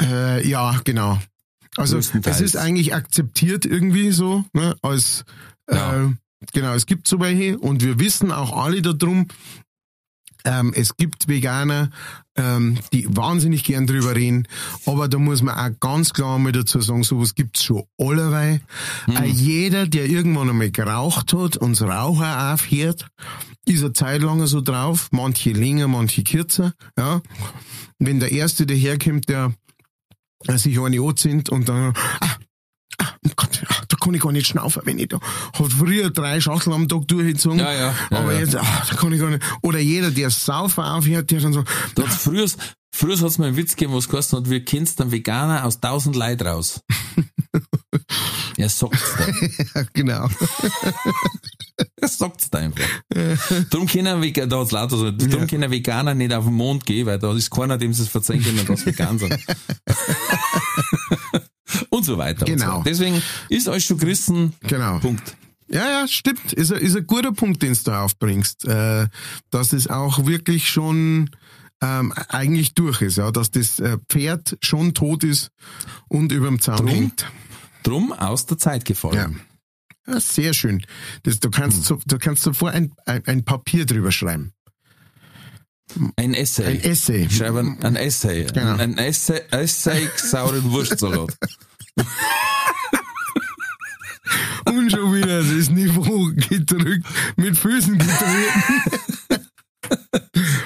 Äh, 0.00 0.46
ja, 0.48 0.80
genau. 0.84 1.20
Also 1.76 1.98
es 1.98 2.40
ist 2.40 2.56
eigentlich 2.56 2.94
akzeptiert 2.94 3.64
irgendwie 3.64 4.10
so, 4.10 4.44
ne, 4.52 4.76
als 4.82 5.24
Ja. 5.70 6.04
äh, 6.04 6.08
genau, 6.52 6.74
es 6.74 6.86
gibt 6.86 7.08
so 7.08 7.18
welche 7.20 7.58
und 7.58 7.82
wir 7.82 7.98
wissen 7.98 8.30
auch 8.32 8.56
alle 8.56 8.82
darum, 8.82 9.28
Ähm, 10.44 10.72
es 10.74 10.96
gibt 10.96 11.28
Veganer, 11.28 11.90
ähm, 12.34 12.76
die 12.92 13.06
wahnsinnig 13.08 13.62
gern 13.62 13.86
drüber 13.86 14.16
reden, 14.16 14.48
aber 14.86 15.06
da 15.06 15.16
muss 15.18 15.40
man 15.40 15.56
auch 15.56 15.78
ganz 15.78 16.12
klar 16.12 16.36
mal 16.40 16.50
dazu 16.50 16.80
sagen, 16.80 17.04
sowas 17.04 17.36
gibt's 17.36 17.62
schon 17.62 17.84
allerweil. 17.96 18.60
Auch 19.06 19.22
jeder, 19.22 19.86
der 19.86 20.06
irgendwann 20.06 20.50
einmal 20.50 20.72
geraucht 20.72 21.32
hat 21.32 21.56
und 21.58 21.80
das 21.80 21.88
Raucher 21.88 22.54
aufhört, 22.54 23.06
ist 23.66 23.84
eine 23.84 23.92
Zeit 23.92 24.20
lang 24.22 24.44
so 24.48 24.60
drauf, 24.60 25.10
manche 25.12 25.52
länger, 25.52 25.86
manche 25.86 26.24
kürzer, 26.24 26.74
ja. 26.98 27.22
Wenn 28.00 28.18
der 28.18 28.32
Erste 28.32 28.66
der 28.66 28.78
äh, 29.28 29.52
sich 30.58 30.78
eine 30.78 31.00
anzieht 31.00 31.48
und 31.50 31.68
dann, 31.68 31.94
ah, 32.20 32.36
ah, 32.98 33.06
oh 33.26 33.30
Gott, 33.36 33.62
ah, 33.68 33.82
da 33.88 33.96
kann 33.96 34.14
ich 34.14 34.20
gar 34.20 34.32
nicht 34.32 34.46
schnaufen, 34.46 34.82
wenn 34.84 34.98
ich 34.98 35.08
da, 35.08 35.20
hat 35.20 35.72
früher 35.72 36.10
drei 36.10 36.40
Schachteln 36.40 36.74
am 36.74 36.88
Tag 36.88 37.08
durchgezogen, 37.08 37.58
Ja, 37.58 37.72
ja, 37.72 37.94
ja, 38.10 38.18
aber 38.18 38.38
jetzt, 38.38 38.56
ah, 38.56 38.82
da 38.88 38.96
kann 38.96 39.12
ich 39.12 39.20
gar 39.20 39.30
nicht, 39.30 39.42
oder 39.62 39.78
jeder, 39.78 40.10
der 40.10 40.30
Saufen 40.30 40.84
aufhört, 40.84 41.30
der 41.30 41.40
dann 41.40 41.52
so, 41.52 41.64
Da 41.94 42.04
hat's 42.04 42.16
früher, 42.16 42.46
früher 42.94 43.18
hat's 43.20 43.38
mal 43.38 43.48
einen 43.48 43.56
Witz 43.56 43.76
gegeben, 43.76 43.94
was 43.94 44.08
geheißen 44.08 44.38
hat, 44.38 44.50
wir 44.50 44.64
kennst 44.64 45.00
einen 45.00 45.12
Veganer 45.12 45.64
aus 45.64 45.80
tausend 45.80 46.16
Leid 46.16 46.42
raus. 46.44 46.80
er 48.56 48.68
sagt's 48.68 49.14
da. 49.16 49.80
ja, 49.80 49.86
genau. 49.92 50.28
Er 52.02 52.08
sagt's 52.08 52.50
da 52.50 52.58
einfach. 52.58 52.84
Drum 53.70 53.86
können 53.86 54.20
Veganer, 54.20 54.48
da 54.48 54.58
hat's 54.58 54.72
lauter 54.72 54.96
so, 54.96 55.12
drum 55.12 55.46
können 55.46 55.70
Veganer 55.70 56.14
nicht 56.14 56.34
auf 56.34 56.44
den 56.44 56.54
Mond 56.54 56.84
gehen, 56.84 57.06
weil 57.06 57.20
da 57.20 57.32
ist 57.32 57.48
keiner, 57.48 57.78
dem 57.78 57.94
sie 57.94 58.02
es 58.02 58.08
verzeihen 58.08 58.42
können, 58.42 58.66
dass 58.66 58.84
vegan 58.84 59.20
sind. 59.20 59.32
und 61.90 62.04
so 62.04 62.18
weiter. 62.18 62.44
Genau. 62.44 62.78
Und 62.78 62.78
so. 62.78 62.90
Deswegen 62.90 63.22
ist 63.48 63.68
euch 63.68 63.84
schon 63.84 63.98
Christen. 63.98 64.52
Genau. 64.62 64.98
Punkt. 64.98 65.36
Ja, 65.68 65.88
ja, 65.88 66.08
stimmt. 66.08 66.52
Ist 66.52 66.72
ein, 66.72 66.80
ist 66.80 66.96
ein 66.96 67.06
guter 67.06 67.30
Punkt, 67.30 67.62
den 67.62 67.72
du 67.72 67.80
da 67.84 68.02
aufbringst. 68.02 68.64
Äh, 68.64 69.06
dass 69.50 69.72
es 69.72 69.88
auch 69.88 70.26
wirklich 70.26 70.68
schon 70.68 71.30
ähm, 71.80 72.12
eigentlich 72.28 72.74
durch 72.74 73.00
ist, 73.00 73.18
ja, 73.18 73.30
dass 73.30 73.52
das 73.52 73.78
äh, 73.78 73.98
Pferd 74.08 74.58
schon 74.60 74.92
tot 74.92 75.22
ist 75.22 75.52
und 76.08 76.32
überm 76.32 76.60
Zaun 76.60 76.78
Drum? 76.78 76.88
hängt. 76.88 77.26
Drum 77.84 78.12
aus 78.12 78.46
der 78.46 78.58
Zeit 78.58 78.84
gefallen. 78.84 79.14
Ja, 79.14 79.30
sehr 80.06 80.52
schön. 80.52 80.84
Das, 81.22 81.40
du 81.40 81.50
kannst 81.50 81.84
so, 81.84 82.00
du 82.06 82.18
kannst 82.18 82.42
sofort 82.42 82.74
ein, 82.74 82.92
ein, 83.06 83.24
ein 83.26 83.44
Papier 83.44 83.86
drüber 83.86 84.12
schreiben. 84.12 84.52
Ein 86.16 86.34
Essay. 86.34 86.64
Ein 86.66 86.80
Essay. 86.80 87.24
Ich 87.26 87.36
schreibe 87.36 87.60
ein, 87.60 87.82
ein 87.82 87.96
Essay. 87.96 88.46
Genau. 88.52 88.76
Ein, 88.76 88.96
Essay, 88.98 89.42
Essay 89.50 90.08
sauren 90.16 90.70
Wurstsalat. 90.70 91.36
Und 94.64 94.90
schon 94.90 95.14
wieder 95.14 95.42
das 95.42 95.70
Niveau 95.70 96.30
gedrückt, 96.34 97.06
mit 97.36 97.58
Füßen 97.58 97.98
gedrückt. 97.98 98.20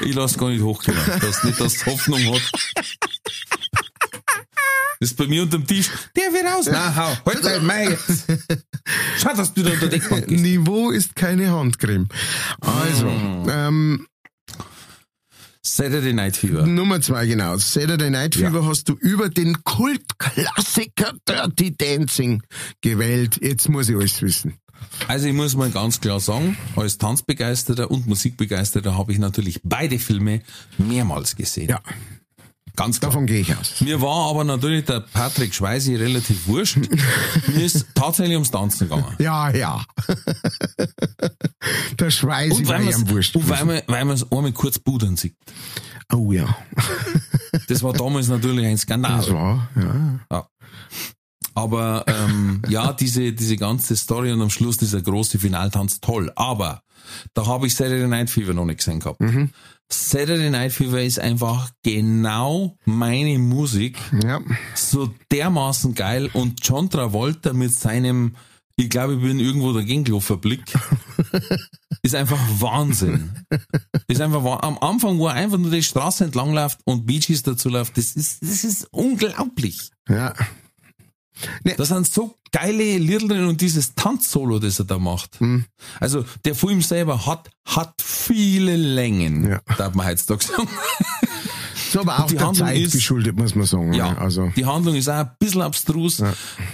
Ich 0.03 0.14
lass 0.14 0.39
gar 0.39 0.51
nicht 0.51 0.62
hochgehen, 0.62 0.97
dass 1.20 1.43
nicht, 1.43 1.59
dass 1.59 1.74
es 1.76 1.87
Hoffnung 1.87 2.20
hat. 2.32 2.43
Das 5.01 5.11
ist 5.11 5.17
bei 5.17 5.27
mir 5.27 5.43
unterm 5.43 5.67
Tisch. 5.67 5.91
Der 6.17 6.33
wird 6.33 6.45
raus. 6.47 6.67
Na, 6.71 6.95
hau. 6.95 7.17
Halt 7.27 7.45
dein 7.45 7.67
Mai. 7.67 7.99
Schau, 9.19 9.35
dass 9.35 9.53
du 9.53 9.63
da 9.63 9.71
unter 9.71 9.89
der 9.89 9.99
Deckbank 9.99 10.27
gehst. 10.27 10.43
Niveau 10.43 10.91
ist 10.91 11.15
keine 11.15 11.51
Handcreme. 11.51 12.09
Also, 12.61 13.09
ähm, 13.51 14.07
Saturday 15.63 16.13
Night 16.13 16.37
Fever. 16.37 16.65
Nummer 16.65 17.01
zwei, 17.01 17.27
genau. 17.27 17.57
Saturday 17.59 18.09
Night 18.09 18.37
Fever 18.37 18.65
hast 18.65 18.89
du 18.89 18.95
über 18.95 19.29
den 19.29 19.65
Kultklassiker 19.65 21.13
Dirty 21.29 21.77
Dancing 21.77 22.43
gewählt. 22.81 23.39
Jetzt 23.43 23.69
muss 23.69 23.89
ich 23.89 23.97
alles 23.97 24.23
wissen. 24.23 24.55
Also 25.09 25.27
ich 25.27 25.35
muss 25.35 25.57
mal 25.57 25.71
ganz 25.71 26.01
klar 26.01 26.21
sagen, 26.21 26.57
als 26.77 26.99
Tanzbegeisterter 26.99 27.91
und 27.91 28.07
Musikbegeisterter 28.07 28.97
habe 28.97 29.13
ich 29.13 29.19
natürlich 29.19 29.61
beide 29.65 29.99
Filme 29.99 30.43
mehrmals 30.79 31.35
gesehen. 31.37 31.69
Ja, 31.69 31.81
Ganz 32.77 33.01
klar. 33.01 33.11
davon 33.11 33.27
gehe 33.27 33.41
ich 33.41 33.57
aus. 33.57 33.81
Mir 33.81 34.01
war 34.01 34.31
aber 34.31 34.45
natürlich 34.45 34.85
der 34.85 35.01
Patrick 35.01 35.55
Schweisi 35.55 35.97
relativ 35.97 36.47
wurscht. 36.47 36.77
Mir 37.49 37.64
ist 37.64 37.87
tatsächlich 37.95 38.35
ums 38.35 38.51
Tanzen 38.51 38.89
gegangen. 38.89 39.14
Ja, 39.18 39.51
ja. 39.51 39.83
Der 41.99 42.11
Schweiß 42.11 42.53
Und 42.53 42.68
war 42.68 42.77
am 42.77 43.09
Wurscht. 43.11 43.35
und 43.37 43.49
weil 43.49 43.83
man, 43.87 44.11
es 44.11 44.31
einmal 44.31 44.53
kurz 44.53 44.79
pudern 44.79 45.16
sieht. 45.16 45.35
Oh 46.12 46.31
ja. 46.33 46.57
Das 47.68 47.83
war 47.83 47.93
damals 47.93 48.29
natürlich 48.29 48.66
ein 48.66 48.79
Skandal. 48.79 49.16
Das 49.16 49.33
war, 49.33 49.68
ja. 49.74 50.20
Ja. 50.31 50.49
Aber 51.57 52.05
ähm, 52.07 52.63
ja, 52.69 52.93
diese, 52.93 53.33
diese 53.33 53.57
ganze 53.57 53.97
Story 53.97 54.31
und 54.31 54.43
am 54.43 54.51
Schluss 54.51 54.77
dieser 54.77 55.01
große 55.01 55.39
Finaltanz, 55.39 56.01
toll. 56.01 56.31
Aber 56.37 56.83
da 57.35 57.47
habe 57.47 57.67
ich 57.67 57.75
Saturday 57.75 58.07
Night 58.07 58.31
Fever 58.31 58.53
noch 58.55 58.67
nicht 58.67 58.79
gesehen 58.79 59.01
gehabt. 59.01 59.21
Saturday 59.89 60.51
Night 60.51 60.73
Fever 60.73 61.03
ist 61.03 61.19
einfach 61.19 61.71
genau 61.83 62.77
meine 62.85 63.39
Musik. 63.39 63.97
Ja. 64.23 64.41
So 64.75 65.15
dermaßen 65.33 65.95
geil. 65.95 66.29
Und 66.33 66.59
John 66.63 66.91
Travolta 66.91 67.53
mit 67.53 67.73
seinem, 67.73 68.37
ich 68.77 68.91
glaube, 68.91 69.15
ich 69.15 69.23
bin 69.23 69.39
irgendwo 69.39 69.73
dagegen 69.73 70.05
gelaufen, 70.05 70.41
Blick, 70.41 70.65
ist 72.03 72.15
einfach 72.15 72.41
Wahnsinn. 72.61 73.31
Ist 74.09 74.21
einfach 74.21 74.45
am 74.63 74.79
Anfang, 74.79 75.19
wo 75.19 75.29
er 75.29 75.35
einfach 75.35 75.59
nur 75.59 75.71
die 75.71 75.83
Straße 75.83 76.25
entlang 76.25 76.53
läuft 76.53 76.81
und 76.85 77.07
Bee 77.07 77.21
Gees 77.21 77.43
dazu 77.45 77.69
läuft, 77.69 77.97
das 77.97 78.13
ist, 78.17 78.43
das 78.43 78.65
ist 78.65 78.89
unglaublich. 78.91 79.91
Ja. 80.09 80.35
Da 81.64 81.84
sind 81.84 82.07
so 82.12 82.37
geile 82.53 82.97
Lieder 82.99 83.28
drin 83.28 83.45
und 83.47 83.61
dieses 83.61 83.95
Tanzsolo, 83.95 84.59
das 84.59 84.78
er 84.78 84.87
da 84.87 84.99
macht. 84.99 85.39
Also 86.01 86.24
der 86.45 86.55
Film 86.55 86.80
selber 86.82 87.26
hat, 87.26 87.51
hat 87.66 87.95
viele 88.03 88.76
Längen, 88.76 89.49
Ja. 89.51 89.61
darf 89.76 89.95
man 89.95 90.07
heutzutage 90.07 90.45
sagen. 90.45 90.68
So, 91.89 92.01
aber 92.01 92.18
auch 92.18 92.26
die 92.26 92.39
Handlung 92.39 92.66
Zeit 92.66 92.78
ist- 92.78 92.93
geschuldet, 92.93 93.37
muss 93.37 93.55
man 93.55 93.64
sagen. 93.64 93.93
Ja, 93.93 94.11
ne? 94.11 94.18
Also, 94.18 94.51
die 94.57 94.64
Handlung 94.66 94.97
ist 94.97 95.09
auch 95.09 95.14
ein 95.14 95.30
bisschen 95.39 95.62
abstrus. 95.62 96.20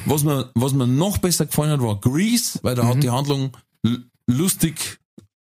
Was, 0.06 0.24
mir, 0.24 0.50
was 0.54 0.72
mir 0.72 0.86
noch 0.86 1.18
besser 1.18 1.44
gefallen 1.44 1.70
hat, 1.70 1.82
war 1.82 2.00
Grease, 2.00 2.58
weil 2.62 2.74
da 2.74 2.86
hat 2.86 3.02
die 3.02 3.10
Handlung 3.10 3.52
lustig, 4.26 4.98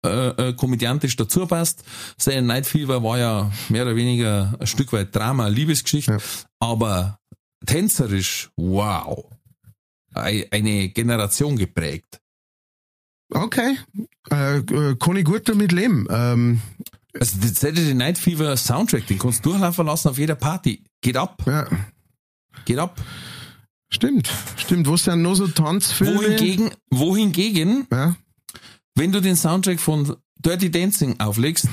äh, 0.05 0.49
äh, 0.49 0.53
komödiantisch 0.53 1.15
dazu 1.15 1.47
passt. 1.47 1.83
Saturday 2.17 2.45
Night 2.45 2.65
Fever 2.65 3.01
war 3.03 3.17
ja 3.17 3.51
mehr 3.69 3.83
oder 3.83 3.95
weniger 3.95 4.53
ein 4.59 4.67
Stück 4.67 4.91
weit 4.91 5.15
Drama, 5.15 5.47
Liebesgeschichte, 5.47 6.11
Ja. 6.13 6.17
aber 6.59 7.19
tänzerisch, 7.65 8.49
wow. 8.57 9.25
Ei- 10.13 10.47
Eine 10.51 10.89
Generation 10.89 11.57
geprägt. 11.57 12.19
okay. 13.33 13.77
Äh, 14.31 14.57
äh, 14.57 14.95
kann 14.97 15.15
ich 15.17 15.25
gut 15.25 15.47
damit 15.49 15.71
leben. 15.71 16.07
Ähm, 16.09 16.61
Also 17.19 17.39
der 17.39 17.49
Saturday 17.49 17.93
Night 17.93 18.17
Fever 18.17 18.55
Soundtrack, 18.57 19.05
den 19.07 19.19
kannst 19.19 19.45
du 19.45 19.49
durchlaufen 19.51 19.85
lassen 19.85 20.09
auf 20.09 20.17
jeder 20.17 20.35
Party. 20.35 20.83
Geht 21.01 21.17
ab, 21.17 21.41
ja. 21.45 21.67
geht 22.65 22.77
ab. 22.79 22.99
Stimmt, 23.91 24.29
stimmt. 24.57 24.87
Was 24.89 25.03
sind 25.03 25.21
noch 25.21 25.35
so 25.35 25.47
Tanzfilme? 25.47 26.15
Wohingegen, 26.19 26.71
wohingegen 26.89 27.85
Ja. 27.91 28.15
wenn 28.95 29.11
du 29.11 29.19
den 29.21 29.35
Soundtrack 29.35 29.79
von 29.79 30.15
Dirty 30.43 30.69
Dancing 30.69 31.19
auflegst, 31.19 31.67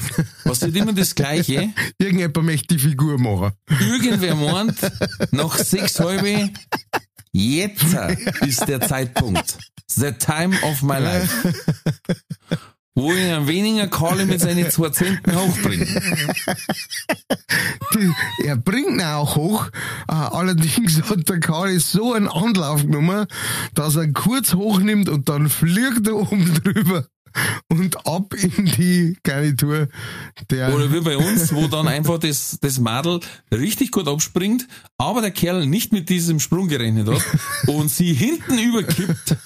passiert 0.45 0.77
immer 0.77 0.93
das 0.93 1.15
Gleiche. 1.15 1.71
Irgendjemand 1.99 2.47
möchte 2.47 2.75
die 2.75 2.81
Figur 2.81 3.19
machen. 3.19 3.53
Irgendwer 3.81 4.35
meint, 4.35 4.77
nach 5.33 5.57
sechs 5.57 5.99
halbe, 5.99 6.51
jetzt 7.33 7.97
ist 8.43 8.69
der 8.69 8.81
Zeitpunkt. 8.81 9.59
The 9.89 10.13
time 10.13 10.57
of 10.63 10.83
my 10.83 10.99
life. 10.99 11.53
Wo 12.95 13.13
ich 13.13 13.23
einen 13.23 13.47
weniger 13.47 13.87
Karle 13.87 14.27
mit 14.27 14.41
seinen 14.41 14.71
zwei 14.71 14.91
Zenten 14.91 15.35
hochbringe. 15.35 15.87
Er 18.45 18.57
bringt 18.57 18.91
ihn 18.91 19.03
auch 19.03 19.37
hoch. 19.37 19.69
Äh, 20.09 20.13
allerdings 20.13 21.01
hat 21.09 21.29
der 21.29 21.41
Kari 21.41 21.79
so 21.79 22.15
einen 22.15 22.29
Anlauf 22.29 22.83
genommen, 22.83 23.27
dass 23.75 23.97
er 23.97 24.13
kurz 24.13 24.55
hochnimmt 24.55 25.09
und 25.09 25.29
dann 25.29 25.49
fliegt 25.49 26.07
er 26.07 26.17
oben 26.17 26.55
drüber 26.55 27.07
und 27.69 28.07
ab 28.07 28.35
in 28.35 28.65
die 28.65 29.17
Garnitur 29.23 29.89
der. 30.51 30.75
Oder 30.75 30.93
wie 30.93 31.01
bei 31.01 31.17
uns, 31.17 31.53
wo 31.55 31.67
dann 31.69 31.89
einfach 31.89 32.19
das, 32.19 32.59
das 32.61 32.79
Madel 32.79 33.21
richtig 33.53 33.93
gut 33.93 34.09
abspringt, 34.09 34.67
aber 34.99 35.21
der 35.21 35.31
Kerl 35.31 35.67
nicht 35.67 35.93
mit 35.93 36.09
diesem 36.09 36.41
Sprung 36.41 36.69
gerechnet 36.69 37.09
hat 37.09 37.23
und 37.67 37.91
sie 37.91 38.13
hinten 38.13 38.59
überkippt, 38.59 39.37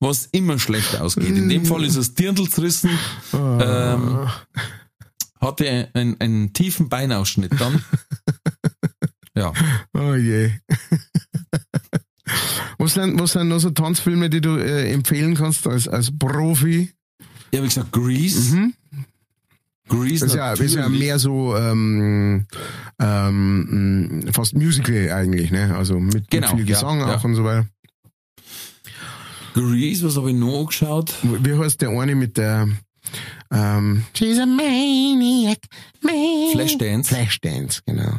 was 0.00 0.26
immer 0.32 0.58
schlecht 0.58 0.96
ausgeht. 1.00 1.28
In 1.28 1.48
dem 1.48 1.64
Fall 1.64 1.84
ist 1.84 1.96
das 1.96 2.14
Dirndl 2.14 2.48
zerrissen, 2.48 2.90
ähm, 3.32 4.28
hatte 5.40 5.88
einen, 5.94 6.20
einen 6.20 6.52
tiefen 6.52 6.88
Beinausschnitt 6.88 7.52
dann. 7.60 7.84
Ja. 9.34 9.52
Oh 9.94 10.14
je. 10.14 10.50
Was 12.78 12.94
sind, 12.94 13.18
was 13.20 13.32
sind 13.32 13.48
noch 13.48 13.58
so 13.58 13.70
Tanzfilme, 13.70 14.28
die 14.28 14.40
du 14.40 14.56
äh, 14.56 14.92
empfehlen 14.92 15.34
kannst 15.34 15.66
als, 15.66 15.88
als 15.88 16.16
Profi? 16.16 16.92
Ich 17.52 17.58
habe 17.58 17.68
gesagt, 17.68 17.92
Grease. 17.92 18.70
Grease 19.88 20.20
Das 20.24 20.30
ist 20.30 20.34
ja, 20.34 20.52
ist 20.54 20.74
ja 20.74 20.88
mehr 20.88 21.18
so 21.18 21.54
ähm, 21.54 22.46
ähm, 22.98 24.20
mh, 24.24 24.32
fast 24.32 24.54
Musical 24.54 25.10
eigentlich, 25.12 25.50
ne? 25.50 25.76
Also 25.76 26.00
mit, 26.00 26.30
Genau, 26.30 26.48
mit 26.48 26.56
viel 26.56 26.68
ja, 26.70 26.74
Gesang 26.74 27.00
ja. 27.00 27.14
auch 27.14 27.24
und 27.24 27.34
so 27.34 27.44
weiter. 27.44 27.66
Grease, 29.54 30.06
was 30.06 30.16
habe 30.16 30.30
ich 30.30 30.36
noch 30.36 30.60
angeschaut? 30.60 31.14
Wie 31.22 31.54
heißt 31.54 31.82
der 31.82 31.90
eine 31.90 32.14
mit 32.14 32.38
der 32.38 32.68
Ähm, 33.50 34.04
she's 34.16 34.38
a 34.38 34.46
maniac, 34.46 35.58
maniac. 36.00 36.52
Flashdance. 36.52 37.14
Flashdance, 37.14 37.82
genau. 37.84 38.14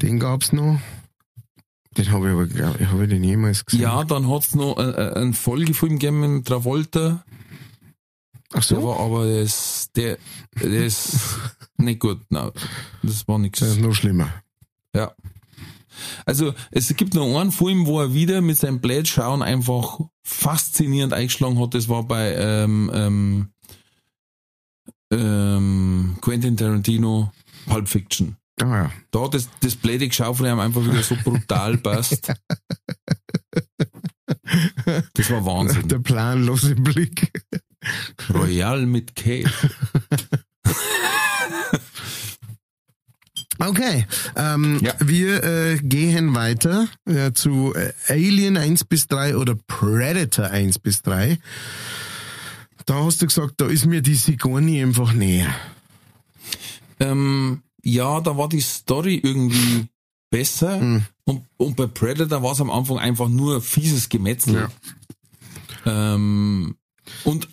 Den 0.00 0.18
gab's 0.18 0.54
noch. 0.54 0.80
Den 1.98 2.12
habe 2.12 2.26
ich 2.28 2.32
aber, 2.32 2.46
glaub 2.46 2.80
ich, 2.80 2.86
habe 2.86 3.04
ich 3.04 3.10
den 3.10 3.24
jemals 3.24 3.64
gesehen. 3.66 3.82
Ja, 3.82 4.04
dann 4.04 4.30
hat's 4.30 4.54
noch 4.54 4.78
äh, 4.78 4.82
äh, 4.84 5.14
einen 5.16 5.34
Folgefilm 5.34 5.98
gegeben 5.98 6.36
mit 6.36 6.46
Travolta. 6.46 7.24
Ach 8.56 8.64
Der 8.64 8.80
so? 8.80 8.82
war 8.84 9.00
aber 9.00 9.26
das, 9.26 9.90
der, 9.94 10.16
der 10.58 10.86
ist 10.86 11.18
nicht 11.76 12.00
gut. 12.00 12.20
Nein, 12.30 12.50
das 13.02 13.28
war 13.28 13.38
nichts. 13.38 13.60
Das 13.60 13.70
ist 13.70 13.80
noch 13.80 13.94
schlimmer. 13.94 14.32
Ja. 14.94 15.12
Also 16.24 16.54
es 16.70 16.94
gibt 16.96 17.14
noch 17.14 17.38
einen 17.38 17.52
Film, 17.52 17.86
wo 17.86 18.00
er 18.00 18.14
wieder 18.14 18.40
mit 18.40 18.58
seinem 18.58 18.80
Blätschauen 18.80 19.42
einfach 19.42 20.00
faszinierend 20.22 21.12
eingeschlagen 21.12 21.60
hat. 21.60 21.74
Das 21.74 21.88
war 21.88 22.02
bei 22.02 22.34
ähm, 22.34 22.90
ähm, 22.94 23.48
ähm, 25.12 26.16
Quentin 26.20 26.56
Tarantino 26.56 27.32
Pulp 27.66 27.88
Fiction. 27.88 28.36
Ah 28.60 28.84
ja. 28.84 28.92
Da 29.10 29.20
hat 29.24 29.34
das, 29.34 29.48
das 29.60 29.76
von 30.34 30.46
ihm 30.46 30.58
einfach 30.58 30.82
wieder 30.82 31.02
so 31.02 31.16
brutal 31.22 31.76
passt. 31.82 32.32
Das 35.14 35.30
war 35.30 35.44
Wahnsinn. 35.44 35.88
Der 35.88 35.98
planlose 35.98 36.74
Blick. 36.74 37.30
Royal 38.32 38.86
mit 38.86 39.14
K. 39.14 39.44
Okay, 43.58 44.06
ähm, 44.36 44.78
Ja. 44.82 44.92
wir 45.00 45.42
äh, 45.42 45.78
gehen 45.78 46.34
weiter 46.34 46.88
äh, 47.06 47.32
zu 47.32 47.74
äh, 47.74 47.92
Alien 48.08 48.56
1 48.58 48.84
bis 48.84 49.06
3 49.06 49.36
oder 49.36 49.54
Predator 49.66 50.46
1 50.46 50.78
bis 50.80 51.00
3. 51.02 51.38
Da 52.84 53.04
hast 53.04 53.22
du 53.22 53.26
gesagt, 53.26 53.54
da 53.56 53.66
ist 53.66 53.86
mir 53.86 54.02
die 54.02 54.14
Sigourney 54.14 54.82
einfach 54.82 55.12
näher. 55.14 55.54
Ähm, 57.00 57.62
ja, 57.82 58.20
da 58.20 58.36
war 58.36 58.48
die 58.48 58.60
Story 58.60 59.20
irgendwie 59.22 59.86
besser. 60.30 60.78
Mhm. 60.78 61.06
Und, 61.24 61.46
und 61.56 61.76
bei 61.76 61.86
Predator 61.86 62.42
war 62.42 62.52
es 62.52 62.60
am 62.60 62.70
Anfang 62.70 62.98
einfach 62.98 63.28
nur 63.28 63.62
fieses 63.62 64.08
Gemetzel. 64.10 64.68
Ähm, 65.86 66.76
und, 67.24 67.48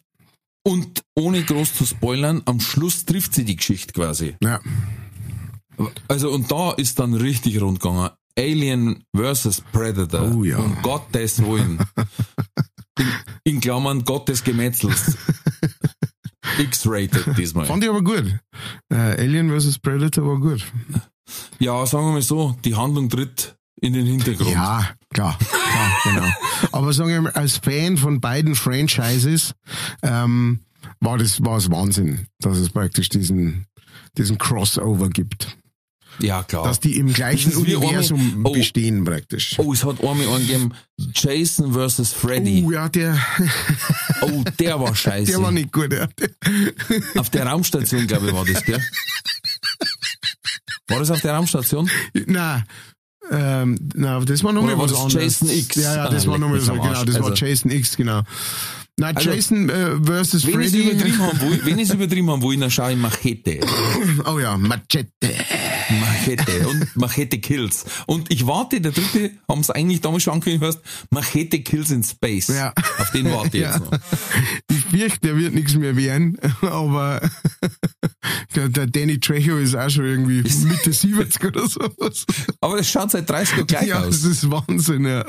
und 0.63 1.03
ohne 1.15 1.43
groß 1.43 1.73
zu 1.75 1.85
spoilern, 1.85 2.41
am 2.45 2.59
Schluss 2.59 3.05
trifft 3.05 3.33
sie 3.33 3.45
die 3.45 3.55
Geschichte 3.55 3.93
quasi. 3.93 4.35
Ja, 4.41 4.59
Also, 6.07 6.31
und 6.31 6.51
da 6.51 6.71
ist 6.71 6.99
dann 6.99 7.13
richtig 7.13 7.59
rund 7.61 7.79
gegangen. 7.79 8.09
Alien 8.37 9.03
versus 9.15 9.61
Predator. 9.71 10.31
Oh 10.33 10.43
ja. 10.43 10.57
Um 10.57 10.75
Gottes 10.81 11.39
Willen. 11.43 11.79
In, 12.99 13.07
in 13.55 13.59
Klammern 13.59 14.03
Gottes 14.03 14.43
Gemetzels. 14.43 15.17
X-rated 16.59 17.35
diesmal. 17.37 17.65
fand 17.65 17.83
ich 17.83 17.89
aber 17.89 18.03
gut. 18.03 18.39
Äh, 18.89 18.95
Alien 18.95 19.49
vs. 19.49 19.79
Predator 19.79 20.27
war 20.27 20.39
gut. 20.39 20.63
Ja, 21.57 21.83
sagen 21.87 22.05
wir 22.05 22.11
mal 22.13 22.21
so, 22.21 22.55
die 22.63 22.75
Handlung 22.75 23.09
tritt 23.09 23.55
in 23.81 23.93
den 23.93 24.05
Hintergrund. 24.05 24.51
Ja, 24.51 24.91
klar, 25.13 25.37
klar, 25.37 25.91
genau. 26.03 26.27
Aber 26.71 26.93
sagen 26.93 27.09
wir 27.09 27.21
mal, 27.21 27.31
als 27.33 27.57
Fan 27.57 27.97
von 27.97 28.19
beiden 28.19 28.55
Franchises 28.55 29.53
ähm, 30.01 30.59
war 30.99 31.17
das 31.17 31.43
war 31.43 31.57
es 31.57 31.69
Wahnsinn, 31.71 32.27
dass 32.39 32.57
es 32.57 32.69
praktisch 32.69 33.09
diesen 33.09 33.65
diesen 34.17 34.37
Crossover 34.37 35.09
gibt, 35.09 35.57
Ja, 36.19 36.43
klar. 36.43 36.65
dass 36.65 36.79
die 36.79 36.97
im 36.97 37.11
gleichen 37.13 37.53
Universum 37.55 38.41
oh. 38.45 38.51
bestehen 38.51 39.03
praktisch. 39.03 39.55
oh, 39.57 39.73
es 39.73 39.83
hat 39.83 39.99
einmal 40.01 40.27
einen 40.27 40.39
gegeben, 40.47 40.73
Jason 41.15 41.73
vs. 41.73 42.13
Freddy. 42.13 42.63
Oh 42.65 42.71
ja, 42.71 42.89
der, 42.89 43.17
Oh, 44.21 44.43
der 44.59 44.79
war 44.79 44.93
scheiße. 44.95 45.31
der 45.31 45.41
war 45.41 45.51
nicht 45.51 45.71
gut. 45.71 45.91
Ja. 45.93 46.07
auf 47.17 47.29
der 47.31 47.47
Raumstation, 47.47 48.05
glaube 48.07 48.27
ich, 48.27 48.33
war 48.33 48.45
das, 48.45 48.63
gell? 48.63 48.81
War 50.87 50.99
das 50.99 51.09
auf 51.11 51.21
der 51.21 51.33
Raumstation? 51.33 51.89
Na, 52.27 52.63
ähm, 53.31 53.77
na, 53.95 54.19
das 54.19 54.43
war 54.43 54.53
nochmal 54.53 54.77
war 54.77 54.83
was 54.85 54.93
anderes. 54.93 55.13
Jason 55.41 55.49
X? 55.49 55.75
Ja, 55.75 55.95
ja, 55.95 56.09
das 56.09 56.25
Ah, 56.27 56.31
war 56.31 56.37
nochmal 56.37 56.59
so, 56.59 56.73
genau, 56.73 57.03
das 57.03 57.19
war 57.19 57.31
Also- 57.31 57.45
Jason 57.45 57.71
X, 57.71 57.95
genau. 57.97 58.21
Na, 58.97 59.07
Also, 59.07 59.29
Jason 59.31 59.69
äh, 59.69 59.95
versus 60.03 60.45
Wenn 60.45 60.53
Freddy. 60.53 60.83
übertrieben 60.91 61.19
haben 61.19 61.41
will, 61.41 61.61
wenn 61.65 61.79
ich 61.79 61.91
übertrieben 61.91 62.29
haben 62.29 62.43
will, 62.43 62.59
dann 62.59 62.69
schaue 62.69 62.91
ich 62.91 62.97
Machete. 62.97 63.59
Oh 64.25 64.37
ja, 64.39 64.55
Machete. 64.57 65.09
Machete 65.99 66.67
und 66.67 66.95
Machete 66.95 67.39
Kills. 67.39 67.85
Und 68.07 68.31
ich 68.31 68.45
warte, 68.47 68.81
der 68.81 68.91
dritte 68.91 69.31
haben 69.47 69.61
es 69.61 69.69
eigentlich 69.69 70.01
damals 70.01 70.23
schon 70.23 70.33
angekündigt, 70.33 70.63
heißt 70.63 70.79
Machete 71.11 71.61
Kills 71.61 71.91
in 71.91 72.03
Space. 72.03 72.47
Ja. 72.47 72.73
Auf 72.99 73.11
den 73.11 73.25
warte 73.31 73.57
ich 73.57 73.63
Ja. 73.63 73.75
jetzt 73.77 73.91
noch. 73.91 73.99
Ich 74.69 74.85
fürchte, 74.85 75.19
der 75.27 75.37
wird 75.37 75.53
nichts 75.53 75.75
mehr 75.75 75.95
werden, 75.95 76.37
aber 76.61 77.21
der, 78.55 78.69
der 78.69 78.87
Danny 78.87 79.19
Trejo 79.19 79.57
ist 79.57 79.75
auch 79.75 79.89
schon 79.89 80.05
irgendwie 80.05 80.43
Mitte 80.65 80.93
70 80.93 81.43
oder 81.45 81.67
sowas. 81.67 82.25
Aber 82.61 82.77
das 82.77 82.89
schaut 82.89 83.11
seit 83.11 83.29
30 83.29 83.55
Jahren 83.57 83.67
gleich 83.67 83.87
Ja, 83.87 83.99
das 84.05 84.17
aus. 84.19 84.23
ist 84.25 84.51
Wahnsinn, 84.51 85.05
ja. 85.05 85.25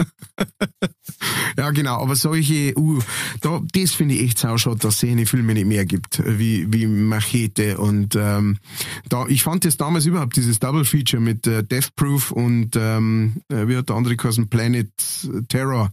Ja, 1.56 1.70
genau, 1.70 2.00
aber 2.02 2.16
solche, 2.16 2.76
uh, 2.76 2.98
da, 3.40 3.60
das 3.72 3.92
finde 3.92 4.14
ich 4.14 4.22
echt 4.22 4.38
sauschade, 4.38 4.76
dass 4.78 4.94
es 4.94 5.00
solche 5.00 5.26
Filme 5.26 5.54
nicht 5.54 5.66
mehr 5.66 5.84
gibt, 5.86 6.22
wie, 6.26 6.66
wie 6.72 6.86
Machete 6.86 7.78
und, 7.78 8.16
ähm, 8.16 8.58
da, 9.08 9.26
ich 9.28 9.42
fand 9.42 9.64
das 9.64 9.76
damals 9.76 10.06
überhaupt, 10.06 10.36
dieses 10.36 10.53
Double 10.59 10.84
Feature 10.84 11.20
mit 11.22 11.46
äh, 11.46 11.62
Death 11.64 11.94
Proof 11.96 12.30
und, 12.30 12.76
ähm, 12.76 13.42
äh, 13.48 13.66
wie 13.68 13.76
hat 13.76 13.88
der 13.88 13.96
andere 13.96 14.16
geheißen, 14.16 14.48
Planet 14.48 14.88
Terror, 15.48 15.92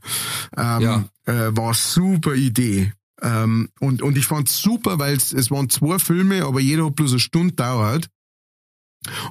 ähm, 0.57 0.81
Ja. 0.81 1.05
äh, 1.25 1.55
war 1.55 1.73
super 1.73 2.33
Idee. 2.35 2.91
Ähm, 3.21 3.69
und, 3.79 4.01
und 4.01 4.17
ich 4.17 4.25
fand's 4.25 4.59
super, 4.61 4.97
weil 4.97 5.15
es 5.15 5.51
waren 5.51 5.69
zwei 5.69 5.99
Filme, 5.99 6.43
aber 6.45 6.59
jeder 6.59 6.85
hat 6.87 6.95
bloß 6.95 7.11
eine 7.11 7.19
Stunde 7.19 7.53
dauert. 7.53 8.07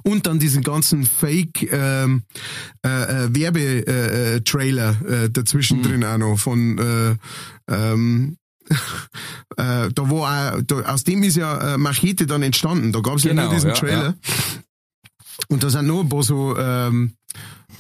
Und 0.02 0.26
dann 0.26 0.40
diesen 0.40 0.62
ganzen 0.64 1.04
Fake 1.06 1.62
ähm, 1.72 2.24
äh, 2.84 2.88
äh, 2.88 3.34
Werbetrailer 3.34 4.34
äh, 4.36 4.40
Trailer, 4.40 4.96
äh, 5.06 5.30
dazwischen 5.30 5.82
drin 5.82 6.04
auch 6.04 6.18
noch 6.18 6.36
von 6.38 6.76
äh, 6.78 7.16
ähm, 7.72 8.36
äh, 9.56 9.88
da 9.92 10.10
war 10.10 10.54
auch, 10.56 10.62
da, 10.66 10.80
aus 10.92 11.04
dem 11.04 11.22
ist 11.22 11.36
ja 11.36 11.74
äh, 11.74 11.78
Machete 11.78 12.26
dann 12.26 12.42
entstanden. 12.42 12.92
Da 12.92 13.00
gab 13.00 13.16
es 13.16 13.24
ja 13.24 13.30
Genau, 13.30 13.44
nur 13.44 13.54
diesen 13.54 13.70
ja, 13.70 13.74
Trailer. 13.76 14.14
Und 15.48 15.62
da 15.62 15.70
sind 15.70 15.86
noch 15.86 16.00
ein 16.00 16.08
paar 16.08 16.22
so 16.22 16.56
ähm, 16.56 17.12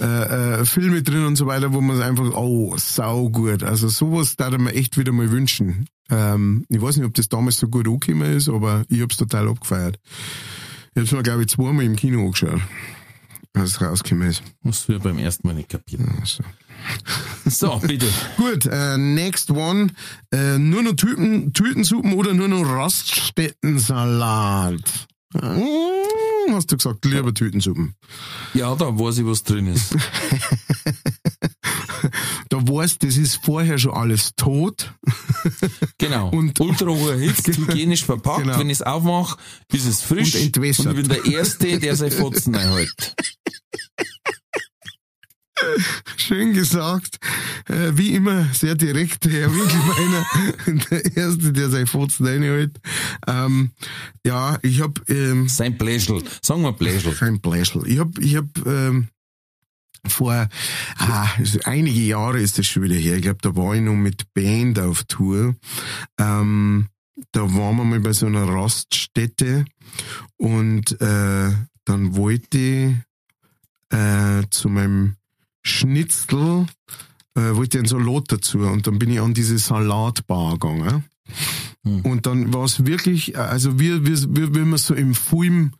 äh, 0.00 0.60
äh, 0.60 0.64
Filme 0.64 1.02
drin 1.02 1.26
und 1.26 1.36
so 1.36 1.46
weiter, 1.46 1.72
wo 1.72 1.80
man 1.80 2.02
einfach, 2.02 2.32
oh, 2.34 2.74
sau 2.78 3.30
gut. 3.30 3.62
Also 3.62 3.88
sowas 3.88 4.36
darf 4.36 4.56
mir 4.56 4.74
echt 4.74 4.96
wieder 4.96 5.12
mal 5.12 5.30
wünschen. 5.30 5.86
Ähm, 6.10 6.64
ich 6.68 6.80
weiß 6.80 6.96
nicht, 6.96 7.06
ob 7.06 7.14
das 7.14 7.28
damals 7.28 7.58
so 7.58 7.68
gut 7.68 7.86
angekommen 7.86 8.36
ist, 8.36 8.48
aber 8.48 8.84
ich 8.88 9.02
hab's 9.02 9.16
total 9.16 9.48
abgefeiert. 9.48 9.98
Ich 10.94 11.02
hab's 11.02 11.12
mir, 11.12 11.22
glaube 11.22 11.42
ich, 11.42 11.48
zweimal 11.48 11.84
im 11.84 11.96
Kino 11.96 12.24
angeschaut, 12.24 12.60
als 13.54 13.70
es 13.70 13.80
rausgekommen 13.80 14.28
ist. 14.28 14.42
Musst 14.62 14.88
du 14.88 14.94
ja 14.94 14.98
beim 14.98 15.18
ersten 15.18 15.46
Mal 15.46 15.54
nicht 15.54 15.68
kapieren. 15.68 16.12
Also. 16.20 16.42
So, 17.44 17.78
bitte. 17.78 18.06
Gut, 18.36 18.66
äh, 18.66 18.96
next 18.96 19.50
one. 19.50 19.88
Äh, 20.30 20.56
nur 20.58 20.82
noch 20.82 20.94
Tüten, 20.94 21.52
Tütensuppen 21.52 22.14
oder 22.14 22.32
nur 22.32 22.48
noch 22.48 22.64
Raststättensalat? 22.64 25.08
Hm, 25.34 25.60
hast 26.50 26.70
du 26.72 26.76
gesagt, 26.76 27.04
lieber 27.04 27.32
Tütensuppen. 27.34 27.94
Ja, 28.54 28.74
da 28.74 28.86
weiß 28.98 29.18
ich, 29.18 29.26
was 29.26 29.42
drin 29.42 29.66
ist. 29.66 29.96
Da 32.48 32.56
weißt, 32.56 33.02
das 33.02 33.16
ist 33.16 33.44
vorher 33.44 33.78
schon 33.78 33.92
alles 33.92 34.34
tot. 34.34 34.92
Genau. 35.98 36.30
Und- 36.32 36.58
ultra 36.60 36.86
hoher 36.86 37.16
Hitz, 37.16 37.46
hygienisch 37.56 38.04
verpackt. 38.04 38.42
Genau. 38.42 38.58
Wenn 38.58 38.70
ich 38.70 38.78
es 38.78 38.82
aufmache, 38.82 39.38
ist 39.72 39.86
es 39.86 40.00
frisch. 40.02 40.34
Und 40.34 40.42
entwässert. 40.42 40.86
Und 40.86 40.98
ich 40.98 41.08
bin 41.08 41.22
der 41.22 41.32
Erste, 41.32 41.78
der 41.78 41.94
sein 41.96 42.10
Fotzen 42.10 42.54
einhält. 42.56 43.14
Schön 46.16 46.52
gesagt. 46.52 47.18
Äh, 47.66 47.92
wie 47.94 48.14
immer, 48.14 48.46
sehr 48.52 48.74
direkt, 48.74 49.26
Herr 49.26 49.52
Winkelbeiner. 49.52 50.84
der 50.90 51.16
Erste, 51.16 51.52
der 51.52 51.70
sein 51.70 51.86
Fotzen 51.86 52.26
reinhält. 52.26 52.78
Ähm, 53.26 53.70
ja, 54.24 54.58
ich 54.62 54.80
hab... 54.80 55.00
Ähm, 55.08 55.48
Sein 55.48 55.76
Bläschel. 55.76 56.22
Sagen 56.42 56.62
wir 56.62 56.72
Bläschel. 56.72 57.14
Kein 57.14 57.40
Bläschel. 57.40 57.86
Ich 57.86 57.98
hab, 57.98 58.18
ich 58.18 58.36
hab 58.36 58.46
ähm, 58.66 59.08
vor 60.06 60.48
ah, 60.96 61.28
also 61.36 61.58
einige 61.64 62.00
Jahre 62.00 62.40
ist 62.40 62.58
das 62.58 62.66
schon 62.66 62.84
wieder 62.84 62.94
her. 62.94 63.16
Ich 63.16 63.22
glaube, 63.22 63.38
da 63.42 63.54
war 63.56 63.74
ich 63.74 63.82
noch 63.82 63.94
mit 63.94 64.32
Band 64.32 64.78
auf 64.78 65.04
Tour. 65.04 65.56
Ähm, 66.18 66.88
da 67.32 67.42
waren 67.42 67.76
wir 67.76 67.84
mal 67.84 68.00
bei 68.00 68.12
so 68.12 68.26
einer 68.26 68.48
Raststätte 68.48 69.64
und 70.36 71.00
äh, 71.00 71.50
dann 71.84 72.16
wollte 72.16 72.58
ich 72.58 72.94
äh, 73.90 74.42
zu 74.50 74.68
meinem 74.68 75.16
Schnitzel 75.62 76.66
äh, 77.34 77.54
wollte 77.54 77.78
ich 77.78 77.80
einen 77.80 77.88
Salat 77.88 78.24
dazu 78.28 78.58
und 78.60 78.86
dann 78.86 78.98
bin 78.98 79.10
ich 79.10 79.20
an 79.20 79.34
diese 79.34 79.58
Salatbar 79.58 80.54
gegangen. 80.54 81.04
Hm. 81.84 82.00
Und 82.02 82.26
dann 82.26 82.52
war 82.52 82.64
es 82.64 82.84
wirklich, 82.86 83.38
also 83.38 83.78
wie, 83.78 84.04
wie, 84.04 84.16
wie, 84.36 84.54
wie 84.54 84.64
man 84.64 84.78
so 84.78 84.94
im 84.94 85.14
Film 85.14 85.72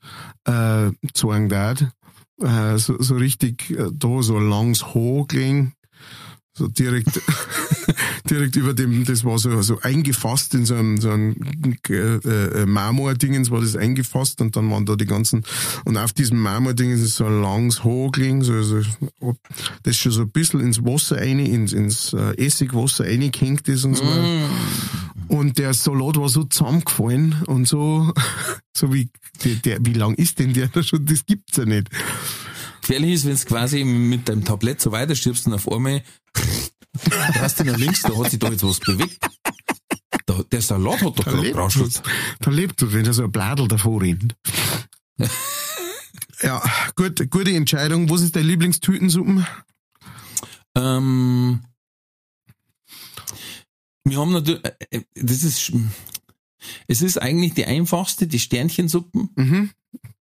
äh, 0.44 0.90
sagen 1.14 1.48
darf, 1.48 1.84
äh, 2.40 2.78
so, 2.78 3.00
so 3.00 3.16
richtig 3.16 3.70
äh, 3.70 3.90
da 3.92 4.22
so 4.22 4.38
langs 4.38 4.94
hochgelegen, 4.94 5.74
So 6.60 6.68
direkt, 6.68 7.22
direkt 8.30 8.54
über 8.54 8.74
dem, 8.74 9.06
das 9.06 9.24
war 9.24 9.38
so, 9.38 9.62
so 9.62 9.80
eingefasst 9.80 10.52
in 10.52 10.66
so 10.66 10.74
einem, 10.74 11.00
so 11.00 11.08
einem 11.08 11.34
äh, 11.88 11.94
äh, 11.94 12.66
Marmor-Dingens 12.66 13.50
war 13.50 13.62
das 13.62 13.76
eingefasst 13.76 14.42
und 14.42 14.56
dann 14.56 14.70
waren 14.70 14.84
da 14.84 14.94
die 14.94 15.06
ganzen, 15.06 15.42
und 15.86 15.96
auf 15.96 16.12
diesem 16.12 16.38
Marmor-Dingens 16.38 17.00
ist 17.00 17.16
so 17.16 17.24
ein 17.24 17.40
langes 17.40 17.80
gelegen, 18.12 18.44
so, 18.44 18.60
so, 18.62 18.82
das 19.84 19.96
schon 19.96 20.12
so 20.12 20.20
ein 20.20 20.30
bisschen 20.30 20.60
ins 20.60 20.84
Wasser 20.84 21.16
rein, 21.16 21.38
ins, 21.38 21.72
ins 21.72 22.12
äh, 22.12 22.34
Essigwasser 22.36 23.06
reingehängt 23.06 23.66
ist 23.66 23.86
und 23.86 23.96
so. 23.96 24.04
Mm. 24.04 24.44
Und 25.28 25.56
der 25.56 25.72
Salat 25.72 26.18
war 26.18 26.28
so 26.28 26.44
zusammengefallen 26.44 27.36
und 27.46 27.66
so, 27.66 28.12
so 28.76 28.92
wie, 28.92 29.08
der, 29.42 29.54
der, 29.54 29.78
wie 29.80 29.94
lang 29.94 30.14
ist 30.16 30.38
denn 30.38 30.52
der 30.52 30.68
da 30.68 30.82
schon? 30.82 31.06
Das 31.06 31.24
gibt's 31.24 31.56
ja 31.56 31.64
nicht. 31.64 31.88
Gefährlich 32.80 33.12
ist, 33.12 33.26
wenn 33.26 33.36
du 33.36 33.44
quasi 33.44 33.84
mit 33.84 34.28
deinem 34.28 34.44
Tablett 34.44 34.80
so 34.80 34.92
weiter 34.92 35.14
stirbst 35.14 35.46
und 35.46 35.54
auf 35.54 35.70
einmal 35.70 36.02
drehst 37.34 37.60
du 37.60 37.64
nach 37.64 37.76
links, 37.76 38.02
da 38.02 38.16
hat 38.16 38.30
sich 38.30 38.38
da 38.38 38.50
jetzt 38.50 38.64
was 38.64 38.80
bewegt. 38.80 39.18
Da, 40.26 40.42
der 40.50 40.62
Salat 40.62 41.02
hat 41.02 41.18
doch 41.18 41.24
Da 41.24 41.30
gerade 41.30 41.42
lebt 41.42 41.56
was. 41.56 42.02
Da 42.40 42.50
lebt 42.50 42.82
was, 42.82 42.92
wenn 42.92 43.04
da 43.04 43.12
so 43.12 43.24
ein 43.24 43.32
Bladel 43.32 43.68
davor 43.68 44.02
rennt. 44.02 44.36
ja, 46.42 46.62
gut, 46.96 47.30
gute 47.30 47.52
Entscheidung. 47.52 48.08
Was 48.10 48.22
ist 48.22 48.36
dein 48.36 48.44
Lieblingstütensuppen? 48.44 49.46
Ähm, 50.76 51.60
wir 54.04 54.18
haben 54.18 54.32
natürlich, 54.32 54.64
äh, 54.64 54.98
äh, 54.98 55.02
das 55.14 55.42
ist, 55.42 55.72
es 56.86 57.02
ist 57.02 57.18
eigentlich 57.18 57.54
die 57.54 57.66
einfachste, 57.66 58.26
die 58.26 58.38
Sternchensuppen. 58.38 59.30
Mhm. 59.36 59.70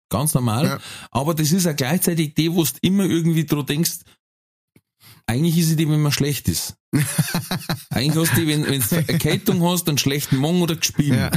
Ganz 0.09 0.35
normal. 0.35 0.65
Ja. 0.65 0.79
Aber 1.11 1.35
das 1.35 1.53
ist 1.53 1.65
ja 1.65 1.73
gleichzeitig 1.73 2.35
die, 2.35 2.53
wo 2.53 2.65
du 2.65 2.71
immer 2.81 3.05
irgendwie 3.05 3.45
dran 3.45 3.67
denkst, 3.67 3.99
eigentlich 5.27 5.59
ist 5.59 5.69
sie 5.69 5.77
die, 5.77 5.89
wenn 5.89 6.01
man 6.01 6.13
schlecht 6.13 6.49
ist. 6.49 6.75
eigentlich 7.91 8.17
hast 8.17 8.37
du 8.37 8.41
die, 8.41 8.47
wenn 8.47 8.67
wenn 8.67 8.81
du 8.81 8.97
Erkältung 8.97 9.63
hast, 9.63 9.87
einen 9.89 9.99
schlechten 9.99 10.37
Morgen 10.37 10.63
oder 10.63 10.77
gespielt. 10.77 11.19
Ja. 11.19 11.31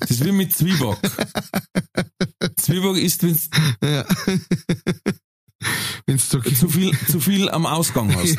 Das 0.00 0.10
ist 0.10 0.24
wie 0.24 0.32
mit 0.32 0.56
Zwieback. 0.56 0.98
Zwieback 2.56 2.96
ist, 2.96 3.22
wenn 3.22 3.38
Ja. 3.82 4.04
Wenn's 6.06 6.28
so 6.30 6.40
zu 6.40 6.68
viel, 6.68 6.96
zu 7.10 7.20
viel 7.20 7.48
am 7.50 7.66
Ausgang 7.66 8.14
hast. 8.14 8.38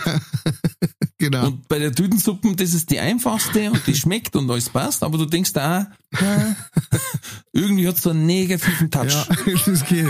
genau. 1.18 1.48
Und 1.48 1.68
bei 1.68 1.80
der 1.80 1.94
Tütensuppen, 1.94 2.56
das 2.56 2.74
ist 2.74 2.90
die 2.91 2.99
einfachste 2.99 3.72
und 3.72 3.86
die 3.88 3.95
schmeckt 3.95 4.36
und 4.36 4.49
alles 4.49 4.70
passt, 4.70 5.04
aber 5.04 5.18
du 5.18 5.26
denkst 5.26 5.54
da, 5.54 5.88
irgendwie 7.52 7.88
hat 7.88 7.98
so 7.98 8.12
einen 8.12 8.26
negativen 8.26 8.90
Touch. 8.91 9.12
Ja, 9.12 9.26
das 9.66 9.86
geht. 9.86 10.08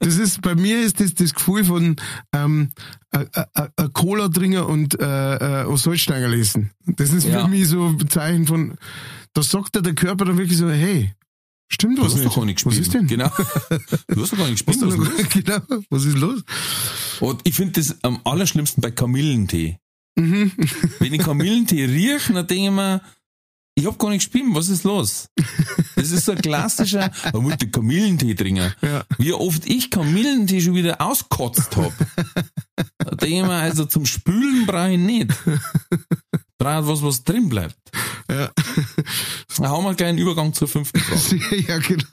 Das 0.00 0.16
ist, 0.16 0.42
bei 0.42 0.54
mir 0.54 0.80
ist 0.82 1.00
das 1.00 1.14
das 1.14 1.34
Gefühl 1.34 1.64
von 1.64 1.96
ähm, 2.32 2.70
äh, 3.12 3.24
äh, 3.32 3.68
äh, 3.76 3.88
Cola 3.92 4.28
trinken 4.28 4.62
und 4.62 4.98
äh, 5.00 5.62
äh, 5.62 5.76
Salzstangen 5.76 6.30
lesen. 6.30 6.70
Das 6.86 7.12
ist 7.12 7.24
Ja. 7.26 7.42
für 7.44 7.48
mich 7.48 7.68
so 7.68 7.86
ein 7.86 8.08
Zeichen 8.08 8.46
von, 8.46 8.76
da 9.34 9.42
sagt 9.42 9.74
der 9.74 9.94
Körper 9.94 10.24
dann 10.24 10.38
wirklich 10.38 10.58
so, 10.58 10.68
hey, 10.70 11.14
stimmt 11.68 11.98
Du 11.98 12.02
was 12.02 12.12
hast 12.12 12.18
nicht. 12.18 12.26
doch 12.26 12.36
gar 12.36 12.44
nicht 12.44 12.64
was 12.66 12.76
gespielt. 12.76 12.86
ist 12.86 12.94
denn? 12.94 13.06
Genau. 13.06 13.30
Du 14.08 14.22
hast 14.22 14.32
doch 14.32 14.38
gar 14.38 14.48
nicht 14.48 14.66
Was 14.66 14.78
gespielt. 14.80 14.98
Was 14.98 15.18
los? 15.18 15.28
genau, 15.68 15.82
was 15.90 16.04
ist 16.04 16.16
los? 16.18 16.42
Und 17.20 17.40
ich 17.44 17.54
finde 17.54 17.72
das 17.80 17.96
am 18.02 18.20
allerschlimmsten 18.24 18.80
bei 18.80 18.90
Kamillentee. 18.90 19.78
Mhm. 20.18 20.52
Wenn 20.98 21.12
ich 21.14 21.20
Kamillentee 21.22 21.84
rieche, 21.84 22.32
dann 22.32 22.46
denke 22.46 22.64
ich 22.64 22.70
mir, 22.70 23.00
ich 23.78 23.84
hab 23.86 23.98
gar 23.98 24.08
nicht 24.08 24.20
gespielt, 24.24 24.46
was 24.54 24.70
ist 24.70 24.84
los? 24.84 25.28
Das 25.96 26.10
ist 26.10 26.24
so 26.24 26.32
ein 26.32 26.38
klassischer, 26.40 27.10
man 27.34 27.42
muss 27.42 27.56
den 27.58 27.70
Kamillentee 27.70 28.34
trinken. 28.34 28.72
Ja. 28.80 29.04
Wie 29.18 29.34
oft 29.34 29.66
ich 29.66 29.90
Kamillentee 29.90 30.62
schon 30.62 30.74
wieder 30.74 31.00
auskotzt 31.00 31.76
hab. 31.76 31.92
Da 32.98 33.14
denke 33.14 33.36
ich 33.36 33.42
mir, 33.42 33.52
also 33.52 33.84
zum 33.86 34.04
Spülen 34.04 34.66
brauche 34.66 34.92
ich 34.92 34.98
nicht. 34.98 35.32
Brauche 36.58 36.88
was, 36.88 37.02
was 37.02 37.24
drin 37.24 37.48
bleibt. 37.48 37.76
Ja. 38.30 38.50
Dann 39.56 39.68
haben 39.68 39.84
wir 39.84 39.94
gleich 39.94 40.10
einen 40.10 40.18
Übergang 40.18 40.52
zur 40.52 40.68
fünften 40.68 40.98
Frage. 40.98 41.56
ja, 41.68 41.78
genau. 41.78 42.04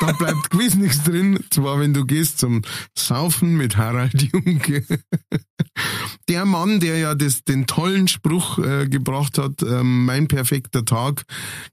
da 0.00 0.12
bleibt 0.12 0.50
gewiss 0.50 0.74
nichts 0.74 1.02
drin. 1.02 1.42
Zwar, 1.50 1.80
wenn 1.80 1.94
du 1.94 2.04
gehst 2.04 2.38
zum 2.38 2.62
Saufen 2.96 3.56
mit 3.56 3.76
Harald 3.76 4.22
Junke. 4.22 4.84
Der 6.28 6.44
Mann, 6.44 6.80
der 6.80 6.98
ja 6.98 7.14
das, 7.14 7.44
den 7.44 7.66
tollen 7.66 8.08
Spruch 8.08 8.58
äh, 8.58 8.88
gebracht 8.88 9.36
hat, 9.36 9.62
ähm, 9.62 10.06
mein 10.06 10.26
perfekter 10.26 10.84
Tag, 10.84 11.24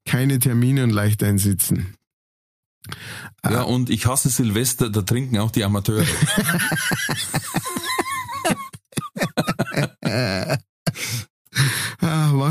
keine 0.05 0.39
Termine 0.39 0.83
und 0.83 0.89
leicht 0.89 1.23
einsitzen. 1.23 1.95
Ja, 3.49 3.61
und 3.61 3.89
ich 3.89 4.07
hasse 4.07 4.29
Silvester, 4.29 4.89
da 4.89 5.03
trinken 5.03 5.37
auch 5.37 5.51
die 5.51 5.63
Amateure. 5.63 6.05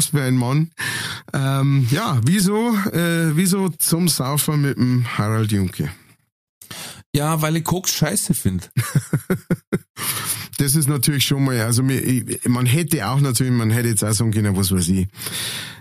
Ah, 0.01 0.03
was 0.03 0.07
für 0.07 0.23
ein 0.23 0.37
Mann. 0.37 0.71
Ähm, 1.35 1.87
ja, 1.91 2.19
wieso, 2.25 2.75
äh, 2.93 3.37
wieso 3.37 3.69
zum 3.69 4.09
Saufen 4.09 4.63
mit 4.63 4.79
dem 4.79 5.05
Harald 5.19 5.53
Junke? 5.53 5.91
Ja, 7.15 7.43
weil 7.43 7.57
ich 7.57 7.65
Koks 7.65 7.93
scheiße 7.93 8.35
finde. 8.35 8.65
Das 10.59 10.75
ist 10.75 10.91
natürlich 10.91 11.25
schon 11.25 11.43
mal, 11.45 11.59
also 11.63 11.83
mir, 11.83 12.03
ich, 12.03 12.47
man 12.47 12.67
hätte 12.67 13.07
auch 13.09 13.19
natürlich, 13.19 13.51
man 13.51 13.71
hätte 13.71 13.89
jetzt 13.89 14.05
auch 14.05 14.13
sagen 14.13 14.31
können, 14.31 14.55
was 14.59 14.71
weiß 14.71 14.89
ich, 14.89 15.09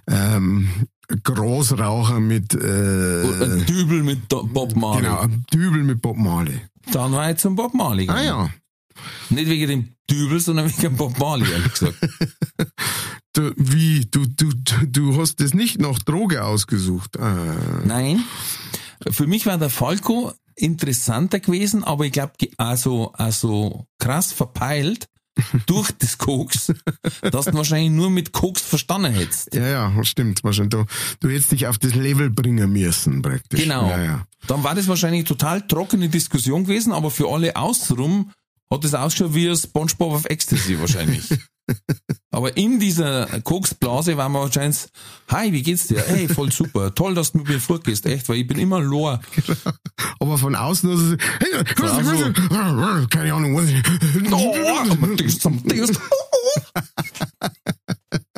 ähm, 0.09 0.69
Großraucher 1.23 2.21
mit, 2.21 2.53
äh, 2.53 3.23
Ein 3.43 3.65
Dübel 3.65 4.03
mit 4.03 4.29
Bob 4.29 4.77
Marley. 4.77 5.01
genau, 5.01 5.19
ein 5.19 5.43
Dübel 5.53 5.83
mit 5.83 6.01
Bob 6.01 6.15
Marley. 6.15 6.61
Dann 6.93 7.11
war 7.11 7.29
ich 7.29 7.37
zum 7.39 7.57
Bob 7.57 7.73
Marley 7.73 8.07
Ah 8.09 8.19
gegangen. 8.21 8.25
ja, 8.95 9.35
Nicht 9.35 9.49
wegen 9.49 9.67
dem 9.67 9.89
Dübel, 10.09 10.39
sondern 10.39 10.69
wegen 10.77 10.95
Bob 10.95 11.19
Marley, 11.19 11.51
ehrlich 11.51 11.73
gesagt. 11.73 11.97
du, 13.33 13.53
wie, 13.57 14.05
du, 14.09 14.25
du, 14.25 14.51
du- 14.87 15.17
hast 15.21 15.39
das 15.39 15.53
nicht 15.53 15.79
nach 15.79 15.99
Droge 15.99 16.43
ausgesucht. 16.43 17.19
Ah, 17.19 17.55
Nein. 17.85 18.23
Für 19.11 19.27
mich 19.27 19.45
war 19.45 19.57
der 19.57 19.69
Falco 19.69 20.33
interessanter 20.55 21.39
gewesen, 21.39 21.83
aber 21.83 22.05
ich 22.05 22.11
glaube, 22.11 22.33
also, 22.57 23.13
also 23.13 23.85
krass 23.97 24.33
verpeilt 24.33 25.07
durch 25.67 25.89
das 25.91 26.17
Koks, 26.17 26.73
dass 27.21 27.45
du 27.45 27.53
wahrscheinlich 27.53 27.91
nur 27.91 28.09
mit 28.09 28.33
Koks 28.33 28.61
verstanden 28.61 29.13
hättest. 29.13 29.55
ja, 29.55 29.65
ja, 29.67 30.03
stimmt, 30.03 30.43
wahrscheinlich. 30.43 30.71
Du, 30.71 30.85
du 31.21 31.29
hättest 31.29 31.53
dich 31.53 31.67
auf 31.67 31.77
das 31.77 31.95
Level 31.95 32.29
bringen 32.29 32.69
müssen, 32.73 33.21
praktisch. 33.21 33.61
Genau. 33.61 33.89
Ja, 33.89 34.03
ja. 34.03 34.25
Dann 34.47 34.63
war 34.65 34.75
das 34.75 34.89
wahrscheinlich 34.89 35.23
total 35.23 35.65
trockene 35.65 36.09
Diskussion 36.09 36.65
gewesen, 36.65 36.91
aber 36.91 37.09
für 37.09 37.29
alle 37.29 37.55
außenrum 37.55 38.31
hat 38.69 38.83
es 38.83 38.93
ausgeschaut 38.93 39.33
wie 39.33 39.47
ein 39.49 39.55
Spongebob 39.55 40.11
auf 40.13 40.25
Ecstasy 40.25 40.77
wahrscheinlich. 40.79 41.29
aber 42.31 42.57
in 42.57 42.79
dieser 42.79 43.25
Koksblase 43.41 44.17
waren 44.17 44.31
wir 44.31 44.41
wahrscheinlich, 44.41 44.87
hi, 45.29 45.51
wie 45.51 45.61
geht's 45.63 45.87
dir? 45.87 46.01
Hey, 46.05 46.27
voll 46.27 46.51
super, 46.51 46.93
toll, 46.93 47.15
dass 47.15 47.31
du 47.31 47.39
mit 47.39 47.47
mir 47.47 47.59
fortgehst, 47.59 48.05
echt, 48.05 48.27
weil 48.29 48.37
ich 48.37 48.47
bin 48.47 48.59
immer 48.59 48.79
Lor. 48.79 49.19
Aber 50.19 50.37
von 50.37 50.55
außen 50.55 50.89
du 50.89 51.17
hey, 51.39 51.63
was, 51.77 51.91
Also. 51.91 52.33
was, 52.49 53.09
keine 53.09 53.33
Ahnung, 53.33 53.55
was 53.55 53.69
ich, 53.69 53.81
Oh. 54.31 54.55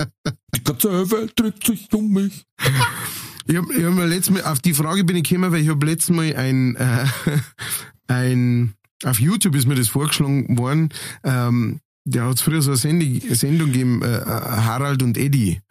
Die 0.55 0.63
ganze 0.63 1.11
Welt 1.11 1.33
dreht 1.35 1.65
sich 1.65 1.93
um 1.93 2.11
mich. 2.11 2.45
Ich 3.47 3.55
habe 3.55 3.73
ich 3.73 3.83
hab 3.83 3.93
mir 3.93 4.05
letztes 4.05 4.29
Mal, 4.31 4.43
auf 4.43 4.59
die 4.59 4.73
Frage 4.73 5.03
bin 5.03 5.15
ich 5.15 5.23
gekommen, 5.23 5.51
weil 5.51 5.61
ich 5.61 5.69
habe 5.69 5.85
letztes 5.85 6.15
Mal 6.15 6.35
ein, 6.35 6.75
äh, 6.75 7.05
ein, 8.07 8.75
auf 9.03 9.19
YouTube 9.19 9.55
ist 9.55 9.67
mir 9.67 9.75
das 9.75 9.89
vorgeschlagen 9.89 10.57
worden, 10.57 10.89
ähm, 11.23 11.79
der 12.05 12.25
hat 12.25 12.39
früher 12.39 12.61
so 12.61 12.71
eine 12.71 12.77
Sendung, 12.77 13.21
Sendung 13.35 13.71
gegeben, 13.71 14.01
äh, 14.01 14.21
Harald 14.25 15.03
und 15.03 15.17
Eddie. 15.17 15.61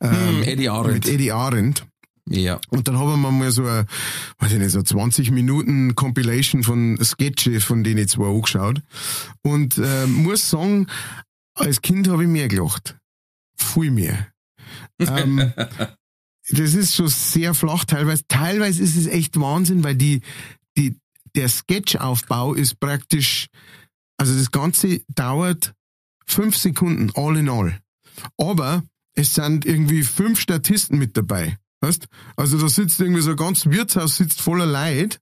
Ähm, 0.00 0.10
Hm, 0.10 0.42
Eddie 0.42 0.68
Arendt. 0.68 1.06
Mit 1.06 1.14
Eddie 1.14 1.32
Arendt. 1.32 1.86
Ja. 2.28 2.60
Und 2.68 2.86
dann 2.86 2.98
haben 2.98 3.20
wir 3.20 3.30
mal 3.30 3.50
so 3.50 3.62
eine, 3.64 3.86
weiß 4.38 4.52
ich 4.52 4.58
nicht, 4.58 4.70
so 4.70 4.82
20 4.82 5.32
Minuten 5.32 5.94
Compilation 5.96 6.62
von 6.62 6.96
Sketche 7.02 7.60
von 7.60 7.82
denen 7.82 8.06
zwei 8.06 8.26
angeschaut. 8.26 8.82
Und 9.42 9.78
äh, 9.78 10.06
muss 10.06 10.48
sagen, 10.48 10.86
als 11.54 11.82
Kind 11.82 12.08
habe 12.08 12.22
ich 12.22 12.28
mehr 12.28 12.48
gelacht. 12.48 12.96
Viel 13.56 13.90
mehr. 13.90 14.28
ähm, 15.00 15.52
das 16.50 16.74
ist 16.74 16.94
schon 16.94 17.08
sehr 17.08 17.54
flach 17.54 17.84
teilweise. 17.84 18.22
Teilweise 18.28 18.82
ist 18.82 18.96
es 18.96 19.06
echt 19.06 19.38
Wahnsinn, 19.40 19.82
weil 19.82 19.96
die, 19.96 20.20
die, 20.76 20.96
der 21.34 21.48
Sketchaufbau 21.48 22.54
ist 22.54 22.78
praktisch, 22.78 23.48
also 24.18 24.36
das 24.36 24.52
Ganze 24.52 25.00
dauert 25.08 25.74
fünf 26.32 26.56
Sekunden, 26.56 27.10
all 27.14 27.36
in 27.36 27.48
all. 27.48 27.78
Aber 28.36 28.82
es 29.14 29.34
sind 29.34 29.64
irgendwie 29.64 30.02
fünf 30.02 30.40
Statisten 30.40 30.98
mit 30.98 31.16
dabei. 31.16 31.56
Weißt? 31.80 32.06
Also 32.36 32.58
da 32.58 32.68
sitzt 32.68 33.00
irgendwie 33.00 33.22
so 33.22 33.30
ein 33.30 33.36
ganzes 33.36 33.70
Wirtshaus 33.70 34.16
sitzt 34.16 34.40
voller 34.40 34.66
Leid 34.66 35.20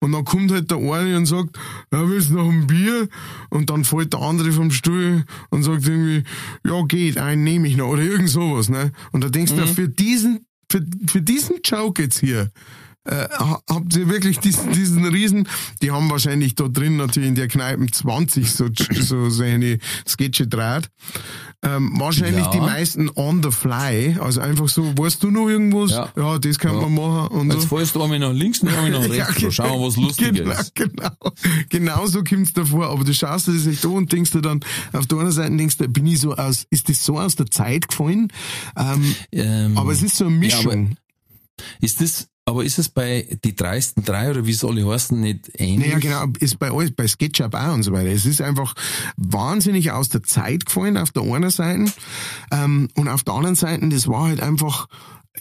und 0.00 0.12
dann 0.12 0.24
kommt 0.24 0.52
halt 0.52 0.70
der 0.70 0.78
eine 0.78 1.16
und 1.16 1.26
sagt, 1.26 1.56
ja, 1.92 2.08
willst 2.08 2.30
du 2.30 2.34
noch 2.34 2.50
ein 2.50 2.66
Bier? 2.66 3.08
Und 3.50 3.70
dann 3.70 3.84
fällt 3.84 4.12
der 4.12 4.20
andere 4.20 4.52
vom 4.52 4.70
Stuhl 4.70 5.24
und 5.50 5.62
sagt 5.62 5.86
irgendwie, 5.86 6.22
ja, 6.64 6.82
geht, 6.84 7.18
einen 7.18 7.44
nehme 7.44 7.66
ich 7.66 7.76
noch 7.76 7.88
oder 7.88 8.02
irgend 8.02 8.28
sowas, 8.28 8.68
ne? 8.68 8.92
Und 9.12 9.24
da 9.24 9.30
denkst 9.30 9.54
du, 9.54 9.66
für 9.66 9.88
diesen, 9.88 10.46
für, 10.70 10.84
für 11.08 11.22
diesen 11.22 11.56
Joke 11.64 12.02
jetzt 12.02 12.20
hier, 12.20 12.50
äh, 13.06 13.28
ha- 13.38 13.60
habt 13.70 13.94
ihr 13.96 14.08
wirklich 14.08 14.38
diesen, 14.40 14.72
diesen 14.72 15.04
Riesen, 15.06 15.48
die 15.82 15.90
haben 15.90 16.10
wahrscheinlich 16.10 16.54
da 16.54 16.68
drin 16.68 16.96
natürlich 16.96 17.28
in 17.28 17.34
der 17.34 17.48
Kneipen 17.48 17.90
20 17.92 18.50
so, 18.52 18.66
so 19.00 19.30
seine 19.30 19.78
Sketche 20.06 20.46
draht. 20.46 20.90
Ähm, 21.62 21.92
wahrscheinlich 21.98 22.44
Ja. 22.44 22.50
die 22.50 22.60
meisten 22.60 23.08
on 23.14 23.42
the 23.42 23.50
fly, 23.50 24.16
also 24.20 24.40
einfach 24.40 24.68
so, 24.68 24.92
weißt 24.96 25.22
du 25.22 25.30
noch 25.30 25.48
irgendwas? 25.48 25.90
Ja. 25.90 26.12
Ja, 26.16 26.38
das 26.38 26.58
kann 26.58 26.76
man 26.76 26.94
machen 26.94 27.28
und 27.38 27.50
Jetzt 27.52 27.68
so. 27.68 27.76
fährst 27.76 27.94
du 27.94 28.02
einmal 28.02 28.18
nach 28.18 28.32
links 28.32 28.60
und 28.60 28.68
einmal 28.68 28.90
nach 28.90 29.00
rechts. 29.08 29.16
Ja, 29.16 29.46
Da 29.46 29.50
schauen 29.50 29.80
wir, 29.80 29.86
was 29.86 29.96
lustig 29.96 30.34
genau, 30.34 30.50
ist. 30.52 30.74
Genau, 30.74 31.10
genau 31.70 32.06
so 32.06 32.22
kommt's 32.22 32.52
davor. 32.52 32.90
Aber 32.90 33.04
du 33.04 33.14
schaust 33.14 33.46
dir 33.48 33.54
das 33.54 33.66
echt 33.66 33.84
an 33.86 33.92
und 33.92 34.12
denkst 34.12 34.32
dir 34.32 34.42
dann, 34.42 34.60
auf 34.92 35.06
der 35.06 35.18
einen 35.18 35.32
Seite 35.32 35.56
denkst 35.56 35.78
du, 35.78 35.88
bin 35.88 36.06
ich 36.06 36.20
so 36.20 36.34
aus, 36.34 36.66
ist 36.70 36.88
das 36.88 37.02
so 37.04 37.18
aus 37.18 37.34
der 37.36 37.46
Zeit 37.50 37.88
gefallen? 37.88 38.28
Ähm, 38.76 39.14
Ähm, 39.32 39.78
aber 39.78 39.92
es 39.92 40.02
ist 40.02 40.16
so 40.16 40.26
eine 40.26 40.36
Mischung. 40.36 40.96
Ist 41.80 42.00
das, 42.02 42.28
aber 42.48 42.64
ist 42.64 42.78
es 42.78 42.88
bei 42.88 43.26
die 43.44 43.56
dreisten 43.56 44.04
drei 44.04 44.30
oder 44.30 44.46
wie 44.46 44.52
es 44.52 44.64
alle 44.64 44.86
heißen 44.86 45.20
nicht 45.20 45.50
ähnlich? 45.58 45.88
Naja, 45.88 45.98
genau, 45.98 46.26
ist 46.38 46.58
bei 46.60 46.70
alles, 46.70 46.92
bei 46.92 47.08
SketchUp 47.08 47.54
auch 47.54 47.74
und 47.74 47.82
so 47.82 47.92
weiter. 47.92 48.10
Es 48.10 48.24
ist 48.24 48.40
einfach 48.40 48.74
wahnsinnig 49.16 49.90
aus 49.90 50.08
der 50.10 50.22
Zeit 50.22 50.66
gefallen 50.66 50.96
auf 50.96 51.10
der 51.10 51.24
einen 51.24 51.50
Seite. 51.50 51.90
Ähm, 52.52 52.88
und 52.94 53.08
auf 53.08 53.24
der 53.24 53.34
anderen 53.34 53.56
Seite, 53.56 53.88
das 53.88 54.06
war 54.06 54.28
halt 54.28 54.40
einfach, 54.40 54.86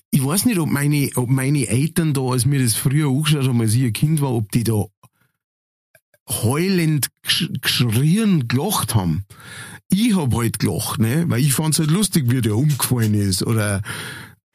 ich 0.09 0.25
weiß 0.25 0.45
nicht, 0.45 0.57
ob 0.57 0.69
meine, 0.69 1.09
ob 1.15 1.29
meine 1.29 1.67
Eltern 1.67 2.15
da, 2.15 2.21
als 2.21 2.45
mir 2.45 2.61
das 2.61 2.73
früher 2.73 3.07
angeschaut 3.07 3.47
haben, 3.47 3.61
als 3.61 3.75
ich 3.75 3.83
ein 3.83 3.93
Kind 3.93 4.21
war, 4.21 4.31
ob 4.31 4.51
die 4.51 4.63
da 4.63 4.85
heulend 6.27 7.09
gesch- 7.23 7.61
geschrien, 7.61 8.47
gelacht 8.47 8.95
haben. 8.95 9.25
Ich 9.91 10.15
hab 10.15 10.33
halt 10.33 10.57
gelacht, 10.57 10.99
ne, 10.99 11.25
weil 11.27 11.41
ich 11.41 11.53
fand's 11.53 11.77
halt 11.77 11.91
lustig, 11.91 12.31
wie 12.31 12.41
der 12.41 12.57
umgefallen 12.57 13.13
ist 13.13 13.43
oder 13.43 13.83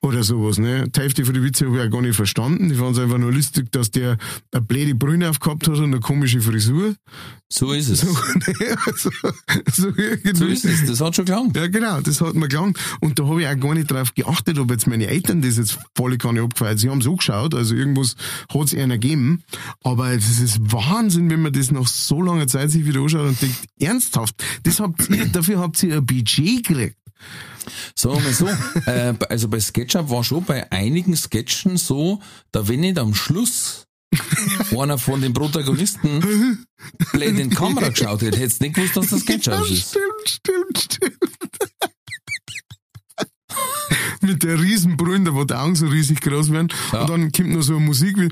oder 0.03 0.25
sowas, 0.25 0.59
ne? 0.59 0.89
Die 0.89 1.01
Hälfte 1.01 1.25
von 1.25 1.35
den 1.35 1.45
Witze 1.45 1.67
habe 1.67 1.77
ich 1.77 1.87
auch 1.87 1.91
gar 1.91 2.01
nicht 2.01 2.17
verstanden. 2.17 2.71
Ich 2.71 2.79
fand's 2.79 2.99
einfach 2.99 3.19
nur 3.19 3.33
lustig, 3.33 3.71
dass 3.71 3.91
der 3.91 4.17
eine 4.51 4.63
blöde 4.63 4.95
Brüne 4.95 5.29
aufgehabt 5.29 5.69
hat 5.69 5.77
und 5.77 5.85
eine 5.85 6.01
komische 6.01 6.41
Frisur. 6.41 6.95
So 7.53 7.73
ist 7.73 7.89
es. 7.89 8.01
So, 8.11 8.13
ne? 8.35 8.77
so, 8.97 9.11
so. 9.73 9.93
So 10.35 10.47
ist 10.47 10.65
es. 10.65 10.87
Das 10.87 11.01
hat 11.01 11.17
schon 11.17 11.25
gelangt. 11.27 11.57
Ja, 11.57 11.67
genau, 11.67 12.01
das 12.01 12.21
hat 12.21 12.35
mir 12.35 12.49
gelangt. 12.49 12.79
Und 13.01 13.19
da 13.19 13.27
habe 13.27 13.43
ich 13.43 13.49
auch 13.49 13.59
gar 13.59 13.75
nicht 13.75 13.91
drauf 13.91 14.15
geachtet, 14.15 14.59
ob 14.59 14.71
jetzt 14.71 14.87
meine 14.87 15.07
Eltern 15.07 15.43
das 15.43 15.59
jetzt 15.59 15.79
volle 15.95 16.17
Kanne 16.17 16.43
abgefeiert. 16.43 16.79
Sie 16.79 16.89
haben 16.89 17.03
so 17.03 17.17
geschaut, 17.17 17.55
also 17.55 17.75
irgendwas 17.75 18.17
hat's 18.53 18.75
einer 18.75 18.99
gegeben. 18.99 19.43
Aber 19.83 20.15
das 20.15 20.41
ist 20.41 20.61
Wahnsinn, 20.73 21.29
wenn 21.31 21.43
man 21.43 21.53
das 21.53 21.71
nach 21.71 21.87
so 21.87 22.23
langer 22.23 22.47
Zeit 22.47 22.71
sich 22.71 22.87
wieder 22.87 23.01
anschaut 23.01 23.29
und 23.29 23.43
denkt, 23.43 23.57
ernsthaft, 23.79 24.43
das 24.63 24.81
habt 24.81 25.11
ihr, 25.11 25.27
dafür 25.27 25.59
habt 25.59 25.83
ihr 25.83 25.97
ein 25.97 26.07
Budget 26.07 26.67
gekriegt. 26.67 26.97
Sagen 27.95 28.17
wir 28.17 28.23
mal 28.23 28.33
so, 28.33 28.47
äh, 28.91 29.15
also 29.29 29.49
bei 29.49 29.61
SketchUp 29.61 30.11
war 30.11 30.25
schon 30.25 30.45
bei 30.45 30.71
einigen 30.73 31.17
Sketchen 31.17 31.77
so, 31.77 32.21
da 32.53 32.67
wenn 32.69 32.81
nicht 32.81 32.99
am 32.99 33.15
Schluss 33.15 33.87
einer 34.77 34.99
von 34.99 35.21
den 35.21 35.33
Protagonisten 35.33 36.67
blöd 37.13 37.39
in 37.39 37.51
die 37.51 37.57
Kamera 37.57 37.91
geschaut 37.91 38.23
hätte, 38.23 38.39
hättest 38.39 38.61
du 38.61 38.65
nicht 38.65 38.75
gewusst, 38.75 38.97
dass 38.97 39.09
das 39.09 39.21
SketchUp 39.21 39.71
ist. 39.71 39.91
Stimmt, 39.91 40.29
stimmt, 40.29 40.79
stimmt. 40.79 41.19
Mit 44.23 44.43
der 44.43 44.61
Riesenbrühe, 44.61 45.21
da 45.21 45.35
wo 45.35 45.45
die 45.45 45.55
Augen 45.55 45.75
so 45.77 45.87
riesig 45.87 46.21
groß 46.21 46.53
werden. 46.53 46.69
Ja. 46.93 47.03
Und 47.03 47.11
dann 47.11 47.33
kommt 47.33 47.51
noch 47.51 47.63
so 47.63 47.77
eine 47.77 47.85
Musik 47.85 48.17
wie 48.19 48.31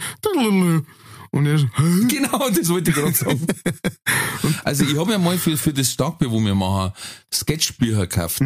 und 1.31 1.47
er 1.47 1.59
hä? 1.59 2.07
Genau, 2.09 2.49
das 2.51 2.69
wollte 2.69 2.91
ich 2.91 2.97
gerade 2.97 3.15
sagen. 3.15 3.47
Also 4.65 4.85
ich 4.85 4.97
habe 4.97 5.13
ja 5.13 5.19
mal 5.19 5.37
für, 5.37 5.57
für 5.57 5.73
das 5.73 5.93
Starkbier, 5.93 6.31
wo 6.31 6.41
wir 6.41 6.55
machen, 6.55 6.93
Sketchbücher 7.33 8.07
gekauft. 8.07 8.41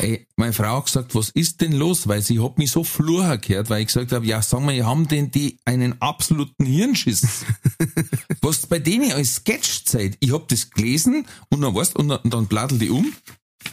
Ey, 0.00 0.26
meine 0.36 0.52
Frau 0.52 0.78
hat 0.78 0.86
gesagt, 0.86 1.14
was 1.14 1.30
ist 1.30 1.60
denn 1.60 1.72
los? 1.72 2.08
Weil 2.08 2.22
sie 2.22 2.40
hat 2.40 2.58
mich 2.58 2.70
so 2.70 2.84
flucher 2.84 3.38
gehört, 3.38 3.70
weil 3.70 3.80
ich 3.80 3.88
gesagt 3.88 4.12
habe, 4.12 4.26
ja, 4.26 4.42
sag 4.42 4.60
mal, 4.60 4.84
haben 4.84 5.08
denn 5.08 5.30
die 5.30 5.58
einen 5.64 6.00
absoluten 6.00 6.64
Hirnschiss? 6.64 7.44
was 8.40 8.66
bei 8.66 8.78
denen 8.78 9.12
als 9.12 9.36
Sketch 9.36 9.84
zeigt. 9.84 10.18
Ich 10.20 10.32
hab 10.32 10.48
das 10.48 10.70
gelesen 10.70 11.26
und 11.48 11.60
dann 11.60 11.74
weißt 11.74 11.96
und 11.96 12.08
dann, 12.08 12.20
und 12.20 12.32
dann 12.32 12.46
bladel 12.46 12.78
die 12.78 12.90
um 12.90 13.12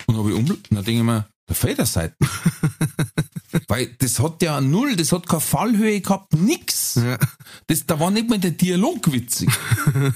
und 0.08 0.18
habe 0.18 0.30
ich 0.30 0.36
um 0.36 0.50
und 0.50 0.68
dann 0.72 0.84
denke 0.84 1.00
ich 1.00 1.04
mir, 1.04 1.28
der 1.48 1.56
Federseiten. 1.56 2.16
Weil 3.68 3.96
das 4.00 4.20
hat 4.20 4.42
ja 4.42 4.62
null, 4.62 4.96
das 4.96 5.12
hat 5.12 5.28
keine 5.28 5.42
Fallhöhe 5.42 6.02
gehabt, 6.02 6.34
nix. 6.34 6.96
Ja. 6.96 7.18
Das, 7.68 7.86
da 7.86 8.00
war 8.00 8.12
nicht 8.12 8.30
mal 8.30 8.40
der 8.40 8.52
Dialog 8.52 9.12
witzig. 9.12 9.50
und 9.94 10.14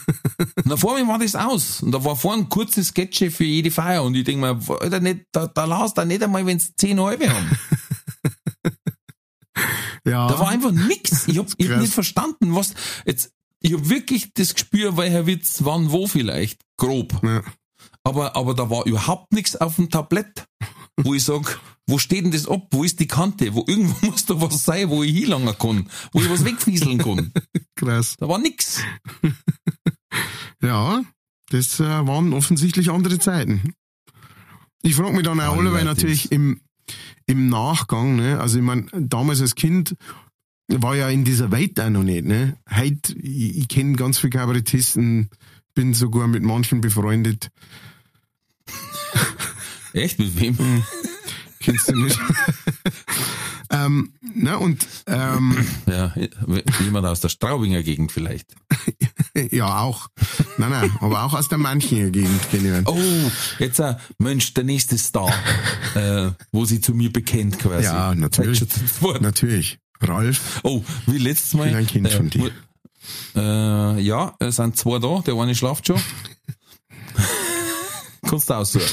dann 0.66 0.78
vor 0.78 0.98
mir 0.98 1.08
war 1.08 1.20
das 1.20 1.36
aus. 1.36 1.82
Und 1.82 1.92
da 1.92 2.04
war 2.04 2.16
vorhin 2.16 2.46
ein 2.46 2.50
kurzes 2.50 2.90
Sketch 2.90 3.20
für 3.32 3.44
jede 3.44 3.72
Feier. 3.72 4.04
Und 4.04 4.16
ich 4.16 4.24
denke 4.24 4.42
mir, 4.42 4.60
Alter, 4.80 5.00
nicht, 5.00 5.26
da, 5.32 5.48
da 5.48 5.66
lass 5.66 5.94
da 5.94 6.06
nicht 6.06 6.24
einmal, 6.24 6.46
wenn 6.46 6.58
es 6.58 6.76
zehn 6.76 7.00
halbe 7.00 7.30
haben. 7.30 7.58
Ja. 10.06 10.28
Da 10.28 10.38
war 10.38 10.50
einfach 10.50 10.72
nix. 10.72 11.28
Ich 11.28 11.38
hab, 11.38 11.48
ich 11.58 11.70
hab 11.70 11.80
nicht 11.80 11.94
verstanden, 11.94 12.54
was, 12.56 12.74
jetzt, 13.06 13.32
ich 13.62 13.74
hab 13.74 13.88
wirklich 13.88 14.34
das 14.34 14.54
Gespür, 14.54 14.98
welcher 14.98 15.26
Witz 15.28 15.60
wann 15.64 15.92
wo 15.92 16.08
vielleicht. 16.08 16.60
Grob. 16.78 17.22
ja. 17.24 17.42
Aber, 18.04 18.36
aber 18.36 18.54
da 18.54 18.70
war 18.70 18.86
überhaupt 18.86 19.32
nichts 19.32 19.56
auf 19.56 19.78
dem 19.78 19.90
Tablett, 19.90 20.46
wo 20.98 21.14
ich 21.14 21.24
sag, 21.24 21.60
wo 21.88 21.98
steht 21.98 22.24
denn 22.24 22.32
das 22.32 22.48
ab? 22.48 22.68
Wo 22.72 22.84
ist 22.84 23.00
die 23.00 23.08
Kante? 23.08 23.54
Wo 23.54 23.64
irgendwo 23.68 24.06
muss 24.12 24.26
da 24.26 24.40
was 24.40 24.64
sein, 24.64 24.90
wo 24.90 25.04
ich 25.04 25.16
hinlangen 25.16 25.58
kann, 25.58 25.90
wo 26.12 26.22
ich 26.22 26.30
was 26.30 26.46
wegfieseln 26.46 26.98
kann. 27.00 27.32
Krass. 27.76 28.16
Da 28.18 28.28
war 28.28 28.40
nix. 28.40 28.82
Ja, 30.62 31.04
das 31.50 31.82
äh, 31.82 31.84
waren 31.84 32.32
offensichtlich 32.32 32.90
andere 32.90 33.20
Zeiten. 33.20 33.74
Ich 34.82 34.96
frage 34.96 35.14
mich 35.14 35.24
dann 35.24 35.42
auch 35.42 35.58
alle, 35.58 35.74
weil 35.74 35.84
natürlich 35.84 36.32
im, 36.32 36.62
im 37.26 37.50
Nachgang, 37.50 38.16
ne, 38.16 38.40
also 38.40 38.60
ich 38.60 38.64
mein, 38.64 38.90
damals 38.94 39.42
als 39.42 39.56
Kind 39.56 39.96
war 40.70 40.96
ja 40.96 41.10
in 41.10 41.26
dieser 41.26 41.52
Welt 41.52 41.80
auch 41.82 41.90
noch 41.90 42.04
nicht, 42.04 42.24
ne. 42.24 42.58
Heute, 42.74 43.14
ich, 43.18 43.58
ich 43.58 43.68
kenne 43.68 43.98
ganz 43.98 44.20
viele 44.20 44.32
Kabarettisten, 44.32 45.30
bin 45.74 45.94
sogar 45.94 46.28
mit 46.28 46.44
manchen 46.44 46.80
befreundet. 46.80 47.50
Echt? 49.94 50.20
Mit 50.20 50.40
wem? 50.40 50.84
Kennst 51.60 51.88
du 51.88 51.96
nicht? 51.96 52.20
ähm, 53.70 54.14
na, 54.36 54.56
und 54.58 54.86
ähm, 55.08 55.56
Ja, 55.88 56.14
jemand 56.84 57.06
aus 57.06 57.22
der 57.22 57.30
Straubinger 57.30 57.84
Gegend 57.84 58.12
vielleicht. 58.12 58.54
ja, 59.52 59.80
auch. 59.80 60.10
Nein, 60.58 60.72
nein, 60.72 60.92
aber 61.00 61.24
auch 61.24 61.34
aus 61.34 61.48
der 61.48 61.58
Manchinger 61.58 62.10
Gegend 62.10 62.50
kenne. 62.52 62.84
Oh, 62.86 63.00
jetzt 63.60 63.80
ein 63.80 63.96
Mensch, 64.18 64.54
der 64.54 64.66
nächste 64.66 64.98
Star, 64.98 65.34
äh, 65.96 66.32
wo 66.52 66.66
sie 66.66 66.82
zu 66.82 66.94
mir 66.94 67.12
bekennt 67.14 67.60
quasi. 67.60 67.86
Ja, 67.86 68.14
natürlich. 68.14 68.62
Natürlich. 69.22 69.80
Ralf, 70.02 70.60
Oh, 70.64 70.84
wie 71.08 71.18
letztes 71.18 71.54
Mal. 71.54 71.74
ein 71.74 71.88
Kind 71.88 72.10
von 72.12 72.30
dir. 72.30 72.52
Äh, 73.36 74.02
ja, 74.02 74.36
es 74.40 74.58
sind 74.58 74.76
zwei 74.76 75.00
da, 75.00 75.22
der 75.26 75.36
eine 75.36 75.56
schlaft 75.56 75.88
schon. 75.88 76.02
kannst 78.24 78.50
du 78.50 78.54
aussuchen. 78.54 78.86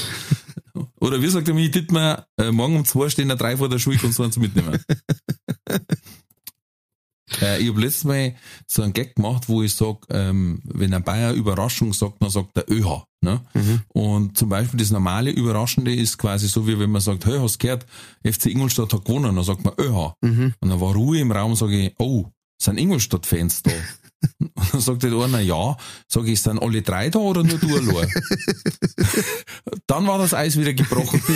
Oder 0.99 1.21
wie 1.21 1.27
sagt 1.27 1.47
der 1.47 1.55
mich, 1.55 1.71
Dittmar, 1.71 2.27
äh, 2.37 2.51
morgen 2.51 2.77
um 2.77 2.85
zwei 2.85 3.09
stehen 3.09 3.29
da 3.29 3.35
drei 3.35 3.57
vor 3.57 3.69
der 3.69 3.79
Schule, 3.79 3.97
kannst 3.97 4.19
du 4.19 4.23
eins 4.23 4.37
mitnehmen. 4.37 4.79
äh, 7.41 7.61
ich 7.61 7.69
habe 7.69 7.81
letztes 7.81 8.03
Mal 8.03 8.35
so 8.67 8.81
einen 8.81 8.93
Gag 8.93 9.15
gemacht, 9.15 9.49
wo 9.49 9.63
ich 9.63 9.73
sag, 9.73 10.05
ähm, 10.09 10.61
wenn 10.63 10.93
ein 10.93 11.03
Bayer 11.03 11.33
Überraschung 11.33 11.93
sagt, 11.93 12.21
dann 12.21 12.29
sagt 12.29 12.57
er 12.57 12.69
ÖH. 12.69 13.03
Ne? 13.23 13.41
Und 13.89 14.37
zum 14.37 14.49
Beispiel 14.49 14.79
das 14.79 14.91
normale 14.91 15.31
Überraschende 15.31 15.93
ist 15.93 16.17
quasi 16.17 16.47
so, 16.47 16.67
wie 16.67 16.79
wenn 16.79 16.91
man 16.91 17.01
sagt, 17.01 17.25
hey, 17.25 17.39
hast 17.39 17.59
gehört, 17.59 17.85
FC 18.25 18.47
Ingolstadt 18.47 18.93
hat 18.93 19.05
gewonnen, 19.05 19.35
dann 19.35 19.45
sagt 19.45 19.63
man 19.63 19.73
ÖH. 19.77 20.13
Und 20.59 20.69
dann 20.69 20.81
war 20.81 20.93
Ruhe 20.93 21.19
im 21.19 21.31
Raum, 21.31 21.55
sage 21.55 21.87
ich, 21.87 21.95
oh, 21.99 22.25
sind 22.61 22.77
Ingolstadt-Fans 22.77 23.63
da? 23.63 23.71
Und 24.39 24.51
dann 24.73 24.81
sagt 24.81 25.03
der 25.03 25.13
einer, 25.13 25.39
ja. 25.39 25.77
Sag 26.07 26.27
ich, 26.27 26.41
sind 26.41 26.61
alle 26.61 26.81
drei 26.81 27.09
da 27.09 27.19
oder 27.19 27.43
nur 27.43 27.57
du 27.57 27.75
allein? 27.75 28.09
dann 29.87 30.07
war 30.07 30.17
das 30.17 30.33
Eis 30.33 30.57
wieder 30.57 30.73
gebrochen. 30.73 31.21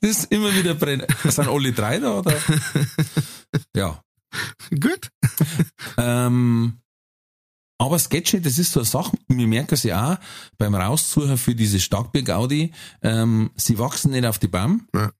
das 0.00 0.10
ist 0.10 0.32
immer 0.32 0.54
wieder 0.54 0.74
brennen. 0.74 1.06
Sind 1.24 1.48
alle 1.48 1.72
drei 1.72 1.98
da 1.98 2.18
oder? 2.18 2.36
Ja. 3.76 4.02
gut. 4.70 5.10
Ähm, 5.96 6.80
aber 7.78 7.98
Sketche, 7.98 8.40
das 8.40 8.58
ist 8.58 8.72
so 8.72 8.80
eine 8.80 8.86
Sache, 8.86 9.16
wir 9.28 9.46
merken 9.46 9.76
sie 9.76 9.92
auch 9.92 10.16
beim 10.58 10.74
Raussuchen 10.74 11.36
für 11.36 11.54
diese 11.54 11.80
Starkbier-Gaudi, 11.80 12.72
ähm, 13.02 13.50
sie 13.56 13.78
wachsen 13.78 14.12
nicht 14.12 14.24
auf 14.24 14.38
die 14.38 14.48
Baum. 14.48 14.88
Ja. 14.94 15.12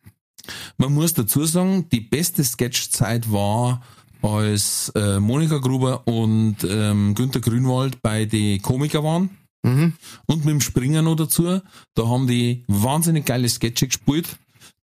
Man 0.77 0.93
muss 0.93 1.15
dazu 1.15 1.45
sagen, 1.45 1.89
die 1.91 2.01
beste 2.01 2.45
Sketchzeit 2.45 3.31
war, 3.33 3.83
als 4.25 4.91
äh, 4.95 5.21
Monika 5.21 5.59
Gruber 5.59 6.07
und 6.07 6.57
ähm, 6.65 7.15
Günter 7.15 7.41
Grünwald 7.41 8.01
bei 8.01 8.25
die 8.25 8.59
Komiker 8.59 9.05
waren. 9.05 9.31
Mhm. 9.63 9.95
Und 10.27 10.45
mit 10.45 10.53
dem 10.53 10.61
Springer 10.61 11.03
noch 11.03 11.17
dazu. 11.17 11.61
Da 11.95 12.09
haben 12.09 12.27
die 12.27 12.65
wahnsinnig 12.67 13.27
geile 13.27 13.49
Sketche 13.49 13.87
gespielt, 13.87 14.37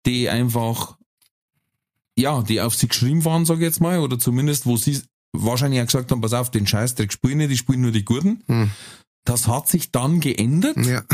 die 0.05 0.29
einfach, 0.29 0.97
ja, 2.17 2.41
die 2.43 2.61
auf 2.61 2.75
sie 2.75 2.87
geschrieben 2.87 3.25
waren, 3.25 3.45
sag 3.45 3.57
ich 3.57 3.63
jetzt 3.63 3.81
mal, 3.81 3.99
oder 3.99 4.19
zumindest, 4.19 4.65
wo 4.65 4.77
sie 4.77 5.01
wahrscheinlich 5.33 5.81
auch 5.81 5.85
gesagt 5.85 6.11
haben, 6.11 6.21
pass 6.21 6.33
auf, 6.33 6.51
den 6.51 6.67
Scheißdreck 6.67 7.11
spielen 7.11 7.39
nicht, 7.39 7.51
die 7.51 7.57
spielen 7.57 7.81
nur 7.81 7.91
die 7.91 8.05
Guten. 8.05 8.43
Hm. 8.47 8.71
Das 9.23 9.47
hat 9.47 9.67
sich 9.67 9.91
dann 9.91 10.19
geändert. 10.19 10.77
Ja. 10.85 11.03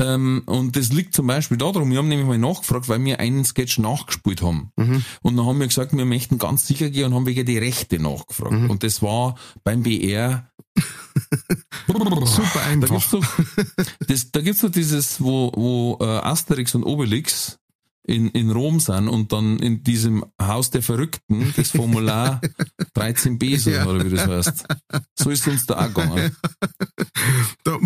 Ähm, 0.00 0.42
und 0.46 0.76
das 0.76 0.92
liegt 0.92 1.14
zum 1.14 1.28
Beispiel 1.28 1.56
darum, 1.56 1.90
wir 1.90 1.98
haben 1.98 2.08
nämlich 2.08 2.26
mal 2.26 2.36
nachgefragt, 2.38 2.88
weil 2.88 3.02
wir 3.04 3.20
einen 3.20 3.44
Sketch 3.44 3.78
nachgespielt 3.78 4.42
haben. 4.42 4.72
Und 5.22 5.36
dann 5.36 5.46
haben 5.46 5.60
wir 5.60 5.68
gesagt, 5.68 5.96
wir 5.96 6.04
möchten 6.04 6.38
ganz 6.38 6.66
sicher 6.66 6.90
gehen 6.90 7.06
und 7.06 7.14
haben 7.14 7.26
wegen 7.26 7.46
die 7.46 7.58
Rechte 7.58 8.00
nachgefragt. 8.00 8.52
Und 8.68 8.82
das 8.82 9.00
war 9.02 9.36
beim 9.62 9.84
BR 9.84 10.50
Super 12.26 12.46
da 12.54 12.60
einfach. 12.66 12.88
gibt's 12.88 13.10
doch, 13.10 13.24
das, 14.06 14.30
da 14.30 14.40
gibt's 14.40 14.60
doch 14.60 14.70
dieses, 14.70 15.20
wo, 15.20 15.52
wo 15.54 15.98
äh, 16.00 16.04
Asterix 16.04 16.74
und 16.74 16.84
Obelix 16.84 17.58
in, 18.08 18.28
in 18.30 18.50
Rom 18.50 18.80
sind 18.80 19.08
und 19.08 19.32
dann 19.32 19.58
in 19.58 19.82
diesem 19.84 20.24
Haus 20.40 20.70
der 20.70 20.82
Verrückten 20.82 21.52
das 21.56 21.70
Formular 21.70 22.40
13b 22.96 23.58
so, 23.58 23.70
Ja. 23.70 23.86
oder 23.86 24.04
wie 24.04 24.10
das 24.16 24.26
heißt. 24.26 24.64
So 25.18 25.30
ist 25.30 25.46
uns 25.46 25.66
da 25.66 25.78
auch 25.84 25.88
gegangen. 25.88 26.34
Da, 27.64 27.76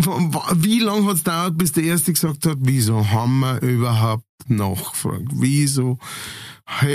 wie 0.55 0.79
lange 0.79 1.05
hat 1.07 1.15
es 1.15 1.23
gedauert, 1.23 1.57
bis 1.57 1.71
der 1.71 1.83
Erste 1.83 2.13
gesagt 2.13 2.45
hat, 2.45 2.57
wieso 2.61 3.09
haben 3.09 3.39
wir 3.39 3.61
überhaupt 3.61 4.23
nachgefragt? 4.47 5.25
Wieso 5.33 5.97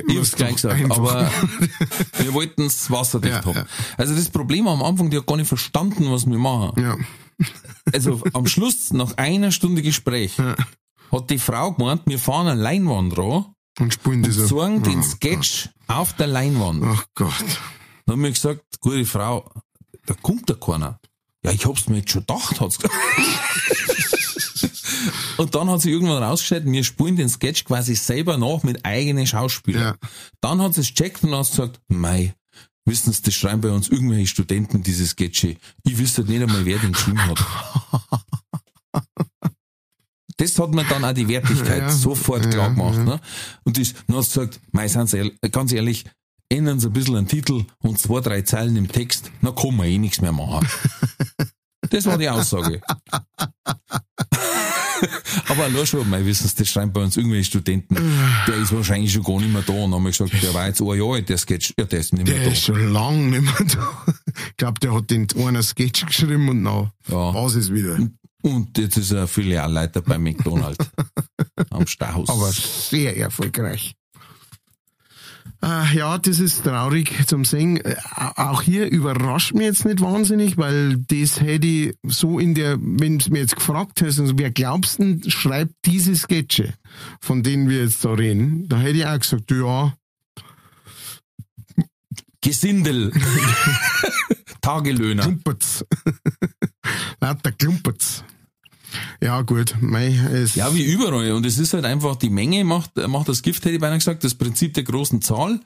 Ich 0.07 0.17
hab's 0.17 0.33
gleich 0.33 0.55
gesagt, 0.55 0.81
einfach 0.81 0.97
aber 0.99 1.31
wir 2.19 2.33
wollten 2.33 2.63
es 2.63 2.91
wasserdicht 2.91 3.35
Ja, 3.35 3.45
haben. 3.45 3.57
ja. 3.57 3.67
Also 3.97 4.15
das 4.15 4.31
Problem 4.31 4.67
am 4.69 4.83
Anfang, 4.83 5.11
die 5.11 5.19
hat 5.19 5.27
gar 5.27 5.37
nicht 5.37 5.49
verstanden, 5.49 6.11
was 6.11 6.27
wir 6.29 6.39
machen. 6.39 6.81
Ja, 6.83 6.97
Also 7.93 8.23
am 8.33 8.47
Schluss, 8.47 8.93
nach 8.93 9.17
einer 9.17 9.51
Stunde 9.51 9.83
Gespräch. 9.83 10.37
Hat 11.13 11.31
die 11.31 11.39
Frau 11.39 11.73
gemeint, 11.73 12.03
wir 12.07 12.19
fahren 12.19 12.49
eine 12.49 12.61
Leinwand 12.61 13.17
ran 13.17 13.47
und 13.79 13.95
spielen 13.95 14.17
und 14.17 14.27
diese. 14.27 14.47
zeigen 14.47 14.83
den 14.83 15.01
Oh 15.01 15.03
Sketch 15.03 15.69
auf 15.87 16.13
der 16.15 16.27
Leinwand. 16.27 16.83
Gott. 16.83 16.97
Ach 16.99 17.05
Gott. 17.15 17.45
Dann 18.07 18.15
haben 18.15 18.23
wir 18.23 18.31
gesagt, 18.31 18.63
gute 18.81 19.05
Frau, 19.05 19.51
da 20.07 20.15
kommt 20.15 20.49
ja 20.49 20.57
keiner. 20.57 20.99
Ja, 21.45 21.53
ich 21.53 21.67
hab's 21.67 21.89
mir 21.89 21.99
jetzt 21.99 22.11
schon 22.11 22.23
gedacht, 22.23 22.61
hat's 22.61 22.79
gesagt. 22.79 22.95
Und 25.37 25.55
dann 25.55 25.71
hat 25.71 25.81
sie 25.81 25.91
irgendwann 25.93 26.23
rausgestellt, 26.23 26.65
wir 26.67 26.83
spielen 26.83 27.17
den 27.17 27.29
Sketch 27.29 27.65
quasi 27.65 27.95
selber 27.95 28.37
nach 28.39 28.65
mit 28.65 28.85
eigenen 28.85 29.27
Schauspielern. 29.27 29.83
Ja. 29.83 29.95
Dann 30.41 30.61
hat 30.61 30.75
sie 30.75 30.81
es 30.81 30.93
checkt 30.93 31.23
und 31.23 31.33
hat 31.33 31.49
gesagt, 31.49 31.81
mei, 31.87 32.35
wissen 32.85 33.13
Sie, 33.13 33.23
das 33.23 33.35
schreiben 33.35 33.61
bei 33.61 33.71
uns 33.71 33.89
irgendwelche 33.89 34.27
Studenten 34.27 34.83
diese 34.83 35.07
Sketche. 35.07 35.57
Ich 35.85 35.97
wüsste 35.99 36.25
nicht 36.25 36.43
einmal, 36.43 36.65
wer 36.65 36.79
den 36.79 36.93
geschrieben 36.93 37.25
hat. 37.25 37.45
Das 40.39 40.59
hat 40.59 40.73
mir 40.73 40.85
dann 40.85 41.05
auch 41.05 41.13
die 41.13 41.29
Wertigkeit 41.29 41.83
Ja, 41.83 41.91
sofort 41.91 42.45
ja, 42.47 42.51
klar 42.51 42.71
gemacht. 42.71 42.97
ja. 42.97 43.05
Ne? 43.05 43.21
Und 43.65 43.79
das, 43.79 43.93
dann 44.07 44.17
hat 44.17 44.25
sie 44.25 44.31
gesagt, 44.41 44.61
mei, 44.73 44.89
seien 44.89 45.07
Sie 45.07 45.33
ganz 45.53 45.73
ehrlich, 45.73 46.05
ändern 46.49 46.81
Sie 46.81 46.87
ein 46.89 46.93
bisschen 46.95 47.15
den 47.15 47.29
Titel 47.29 47.65
und 47.83 47.99
zwei, 47.99 48.21
drei 48.21 48.41
Zeilen 48.43 48.77
im 48.77 48.89
Text, 48.91 49.31
dann 49.43 49.55
kann 49.55 49.77
man 49.77 49.87
eh 49.87 49.99
nichts 49.99 50.21
mehr 50.23 50.33
machen. 50.33 50.67
Das 51.91 52.05
war 52.07 52.19
die 52.19 52.29
Aussage. 52.29 52.81
Aber 55.49 55.65
allein 55.65 55.87
schon, 55.87 56.11
mein 56.11 56.27
Wissen, 56.27 56.51
das 56.59 56.69
schreiben 56.69 56.93
bei 56.93 57.03
uns 57.03 57.17
irgendwelche 57.17 57.45
Studenten, 57.45 57.97
der 58.49 58.57
ist 58.57 58.73
wahrscheinlich 58.75 59.13
schon 59.13 59.23
gar 59.23 59.39
nicht 59.41 59.53
mehr 59.53 59.63
da. 59.63 59.73
Und 59.73 59.93
dann 59.93 59.95
haben 59.95 60.03
wir 60.05 60.11
gesagt, 60.11 60.33
der 60.43 60.53
war 60.55 60.67
jetzt 60.67 60.81
ein 60.83 60.87
Jahr 60.89 61.15
alt, 61.15 61.29
der 61.29 61.39
Sketch, 61.39 61.73
ja, 61.79 61.85
der 61.85 62.01
ist 62.01 62.13
nicht 62.13 62.27
mehr 62.27 62.35
Der 62.35 62.47
da. 62.47 62.51
ist 62.53 62.63
schon 62.65 62.93
lang 62.93 63.31
nicht 63.31 63.43
mehr 63.43 63.67
da. 63.75 64.15
Ich 64.51 64.57
glaube, 64.57 64.81
der 64.81 64.93
hat 64.93 65.09
den 65.11 65.29
einer 65.39 65.63
Sketch 65.63 66.05
geschrieben 66.05 66.49
und 66.49 66.63
now 66.63 66.91
Ja. 67.09 67.33
was 67.33 67.55
ist 67.55 67.73
wieder. 67.73 67.97
Und 68.43 68.79
jetzt 68.79 68.97
ist 68.97 69.11
er 69.11 69.27
Filialleiter 69.27 70.01
bei 70.01 70.19
McDonald's 70.19 70.87
am 71.71 71.87
Stauhaus. 71.87 72.29
Aber 72.29 72.51
sehr 72.53 73.17
erfolgreich. 73.17 73.95
Äh, 75.61 75.97
ja, 75.97 76.19
das 76.19 76.39
ist 76.39 76.63
traurig 76.63 77.27
zum 77.27 77.45
Sehen. 77.45 77.79
Äh, 77.79 77.97
Auch 78.37 78.63
hier 78.63 78.87
überrascht 78.89 79.55
mich 79.55 79.65
jetzt 79.65 79.85
nicht 79.85 80.01
wahnsinnig, 80.01 80.57
weil 80.57 80.99
das 81.09 81.41
hätte 81.41 81.67
ich 81.67 81.95
so 82.05 82.39
in 82.39 82.55
der, 82.55 82.79
wenn 82.81 83.19
du 83.19 83.31
mir 83.31 83.41
jetzt 83.41 83.57
gefragt 83.57 84.01
hast, 84.03 84.21
also 84.21 84.39
wer 84.39 84.53
glaubst 84.53 85.01
du, 85.01 85.19
schreibt 85.29 85.75
diese 85.85 86.15
Sketche, 86.15 86.75
von 87.21 87.43
denen 87.43 87.69
wir 87.69 87.83
jetzt 87.83 88.05
da 88.05 88.13
reden, 88.13 88.69
da 88.69 88.79
hätte 88.79 88.99
ich 88.99 89.07
auch 89.07 89.19
gesagt, 89.19 89.51
ja, 89.51 89.95
Gesindel. 92.41 93.13
Tagelöhner. 94.61 95.23
Klumpert's. 95.25 95.85
Lauter 97.21 97.53
Klumpert's. 97.53 98.23
Ja, 99.21 99.43
gut, 99.43 99.77
mei, 99.81 100.09
es, 100.33 100.55
Ja, 100.55 100.75
wie 100.75 100.85
überall. 100.85 101.33
Und 101.33 101.45
es 101.45 101.59
ist 101.59 101.75
halt 101.75 101.85
einfach, 101.85 102.17
die 102.17 102.31
Menge 102.31 102.65
macht, 102.65 102.97
macht 103.09 103.29
das 103.29 103.43
Gift, 103.43 103.65
hätte 103.65 103.75
ich 103.75 103.81
beinahe 103.81 103.99
gesagt, 103.99 104.25
das 104.25 104.35
Prinzip 104.35 104.75
der 104.75 104.85
großen 104.85 105.23
Zahl. 105.23 105.61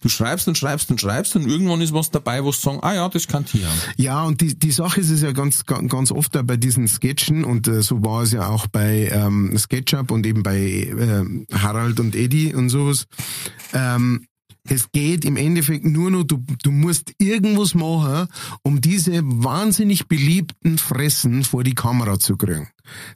Du 0.00 0.08
schreibst 0.08 0.48
und 0.48 0.58
schreibst 0.58 0.90
und 0.90 1.00
schreibst 1.00 1.36
und 1.36 1.48
irgendwann 1.48 1.80
ist 1.80 1.92
was 1.92 2.10
dabei, 2.10 2.42
wo 2.44 2.50
du 2.50 2.56
sagen, 2.56 2.78
ah 2.82 2.94
ja, 2.94 3.08
das 3.08 3.28
kann 3.28 3.44
hier. 3.50 3.68
Ja, 3.96 4.24
und 4.24 4.40
die, 4.40 4.58
die 4.58 4.70
Sache 4.70 5.00
ist 5.00 5.10
es 5.10 5.22
ja 5.22 5.32
ganz, 5.32 5.64
ganz 5.64 6.10
oft 6.10 6.36
auch 6.36 6.42
bei 6.42 6.56
diesen 6.56 6.88
Sketchen 6.88 7.44
und 7.44 7.68
äh, 7.68 7.82
so 7.82 8.04
war 8.04 8.22
es 8.22 8.32
ja 8.32 8.48
auch 8.48 8.66
bei 8.66 9.08
ähm, 9.12 9.56
SketchUp 9.56 10.10
und 10.10 10.26
eben 10.26 10.42
bei 10.42 10.58
ähm, 10.58 11.46
Harald 11.52 12.00
und 12.00 12.14
Eddie 12.14 12.54
und 12.54 12.68
sowas. 12.68 13.06
Ähm, 13.72 14.26
es 14.68 14.90
geht 14.90 15.24
im 15.24 15.36
Endeffekt 15.36 15.84
nur 15.84 16.10
noch, 16.10 16.24
du, 16.24 16.42
du 16.62 16.70
musst 16.70 17.12
irgendwas 17.18 17.74
machen, 17.74 18.28
um 18.62 18.80
diese 18.80 19.20
wahnsinnig 19.22 20.08
beliebten 20.08 20.78
Fressen 20.78 21.44
vor 21.44 21.62
die 21.62 21.74
Kamera 21.74 22.18
zu 22.18 22.36
kriegen. 22.36 22.68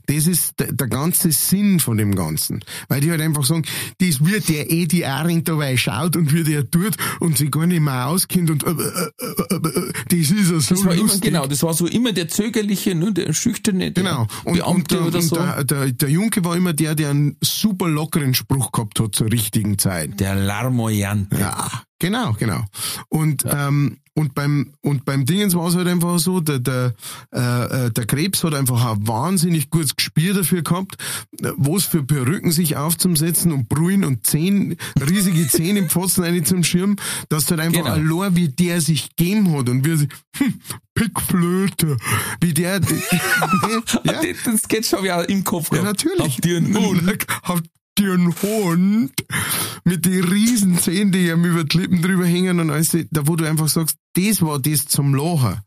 Das 0.06 0.26
ist 0.26 0.54
der, 0.58 0.88
ganze 0.88 1.30
Sinn 1.32 1.80
von 1.80 1.96
dem 1.96 2.14
Ganzen. 2.14 2.64
Weil 2.88 3.00
die 3.00 3.10
halt 3.10 3.20
einfach 3.20 3.44
sagen, 3.44 3.64
das 3.98 4.24
wird 4.24 4.48
der 4.48 4.70
eh 4.70 4.86
die 4.86 5.06
Arendt 5.06 5.48
dabei 5.48 5.76
schaut 5.76 6.16
und 6.16 6.32
wie 6.34 6.42
der 6.44 6.68
tut 6.70 6.96
und 7.20 7.38
sich 7.38 7.50
gar 7.50 7.66
nicht 7.66 7.80
mehr 7.80 8.06
auskennt 8.08 8.50
und 8.50 8.64
äh, 8.64 8.70
äh, 8.70 9.54
äh, 9.54 9.92
das 10.08 10.18
ist 10.18 10.50
ja 10.50 10.60
so 10.60 10.74
Das 10.74 10.84
war 10.84 10.92
immer, 10.94 11.02
lustig. 11.02 11.20
genau, 11.22 11.46
das 11.46 11.62
war 11.62 11.74
so 11.74 11.86
immer 11.86 12.12
der 12.12 12.28
zögerliche, 12.28 12.94
ne, 12.94 13.12
der 13.12 13.32
schüchterne, 13.32 13.92
der 13.92 14.02
Genau. 14.02 14.26
Und, 14.44 14.54
Beamte 14.54 14.70
und, 14.70 14.90
der, 14.92 15.06
oder 15.06 15.18
und 15.18 15.24
so. 15.24 15.36
der, 15.36 15.64
der, 15.64 15.92
der 15.92 16.10
Junke 16.10 16.44
war 16.44 16.56
immer 16.56 16.72
der, 16.72 16.94
der 16.94 17.10
einen 17.10 17.36
super 17.42 17.88
lockeren 17.88 18.34
Spruch 18.34 18.72
gehabt 18.72 18.98
hat 19.00 19.14
zur 19.14 19.30
richtigen 19.30 19.78
Zeit. 19.78 20.18
der 20.20 20.34
Larmoyant. 20.34 21.32
Ja, 21.38 21.70
genau, 21.98 22.32
genau. 22.38 22.64
Und 23.08 23.44
ähm, 23.46 23.98
und 24.20 24.34
beim 24.34 24.74
und 24.82 25.04
beim 25.04 25.24
Dingens 25.24 25.54
war 25.54 25.68
es 25.68 25.74
halt 25.76 25.88
einfach 25.88 26.18
so, 26.18 26.40
der 26.40 26.58
der 26.58 26.94
äh, 27.34 27.86
äh, 27.86 27.90
der 27.90 28.06
Krebs 28.06 28.44
hat 28.44 28.54
einfach 28.54 28.84
ein 28.92 29.08
wahnsinnig 29.08 29.70
gutes 29.70 29.96
Gespür 29.96 30.34
dafür 30.34 30.62
gehabt, 30.62 30.96
was 31.56 31.84
für 31.84 32.02
Perücken 32.02 32.52
sich 32.52 32.76
aufzusetzen 32.76 33.52
und 33.52 33.68
Brühen 33.68 34.04
und 34.04 34.26
Zehen, 34.26 34.76
riesige 35.00 35.48
Zähne 35.48 35.80
im 35.80 35.88
Pfosten 35.88 36.22
rein 36.22 36.44
zum 36.44 36.62
Schirm, 36.64 36.96
dass 37.28 37.50
halt 37.50 37.60
einfach 37.60 37.80
Genau. 37.96 38.20
allein 38.20 38.36
wie 38.36 38.48
der 38.48 38.80
sich 38.80 39.16
gegeben 39.16 39.56
hat 39.56 39.68
und 39.68 39.84
wie 39.84 39.90
er 39.90 39.96
sich, 39.96 40.08
hm, 40.36 40.54
Pickflöte, 40.94 41.96
wie 42.40 42.52
der 42.52 42.80
ja, 44.04 44.20
Den, 44.20 44.58
Sketch 44.58 44.92
habe 44.92 45.06
ich 45.06 45.12
auch 45.12 45.22
im 45.24 45.44
Kopf 45.44 45.70
ja, 45.72 45.80
gehabt. 45.80 46.04
natürlich. 46.04 46.34
Habt 46.34 46.46
ihr 46.46 46.56
einen 46.58 46.76
Hund? 46.76 47.26
Habt 47.42 47.64
einen 48.08 48.34
Hund? 48.42 49.12
Mit 49.84 50.04
den 50.04 50.24
riesen 50.24 50.78
Zähnen, 50.78 51.12
die 51.12 51.28
ihm 51.28 51.44
über 51.44 51.64
die 51.64 51.78
Lippen 51.78 52.02
drüber 52.02 52.26
hängen 52.26 52.60
und 52.60 52.70
alles, 52.70 52.96
da 53.10 53.26
wo 53.26 53.36
du 53.36 53.48
einfach 53.48 53.68
sagst, 53.68 53.96
das 54.14 54.42
war 54.42 54.58
das 54.58 54.86
zum 54.86 55.14
Lachen. 55.14 55.60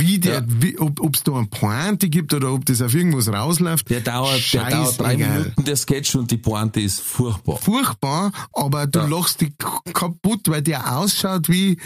Wie 0.00 0.18
der, 0.18 0.40
Ja. 0.40 0.44
wie, 0.46 0.78
ob 0.78 1.14
es 1.14 1.22
da 1.22 1.32
eine 1.36 1.46
Pointe 1.46 2.08
gibt 2.08 2.34
oder 2.34 2.52
ob 2.52 2.64
das 2.66 2.80
auf 2.82 2.94
irgendwas 2.94 3.28
rausläuft. 3.28 3.88
Der 3.90 4.00
dauert, 4.00 4.52
der 4.52 4.68
dauert 4.70 4.98
drei. 4.98 5.16
Minuten, 5.16 5.64
der 5.64 5.76
Sketch, 5.76 6.14
und 6.16 6.30
die 6.30 6.38
Pointe 6.38 6.80
ist 6.80 7.00
furchtbar. 7.00 7.58
Furchtbar, 7.58 8.32
aber 8.52 8.86
du 8.86 8.98
Ja. 9.00 9.06
lachst 9.06 9.40
dich 9.40 9.52
kaputt, 9.92 10.48
weil 10.48 10.62
der 10.62 10.96
ausschaut 10.96 11.48
wie, 11.48 11.76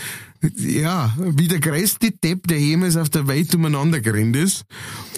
ja, 0.57 1.13
wie 1.19 1.49
der 1.49 1.61
größte 1.61 2.11
Depp, 2.13 2.47
der 2.49 2.61
jemals 2.61 2.97
auf 2.97 3.11
der 3.11 3.27
Welt 3.27 3.55
umeinander 3.55 4.01
gerannt 4.01 4.37
ist. 4.37 4.65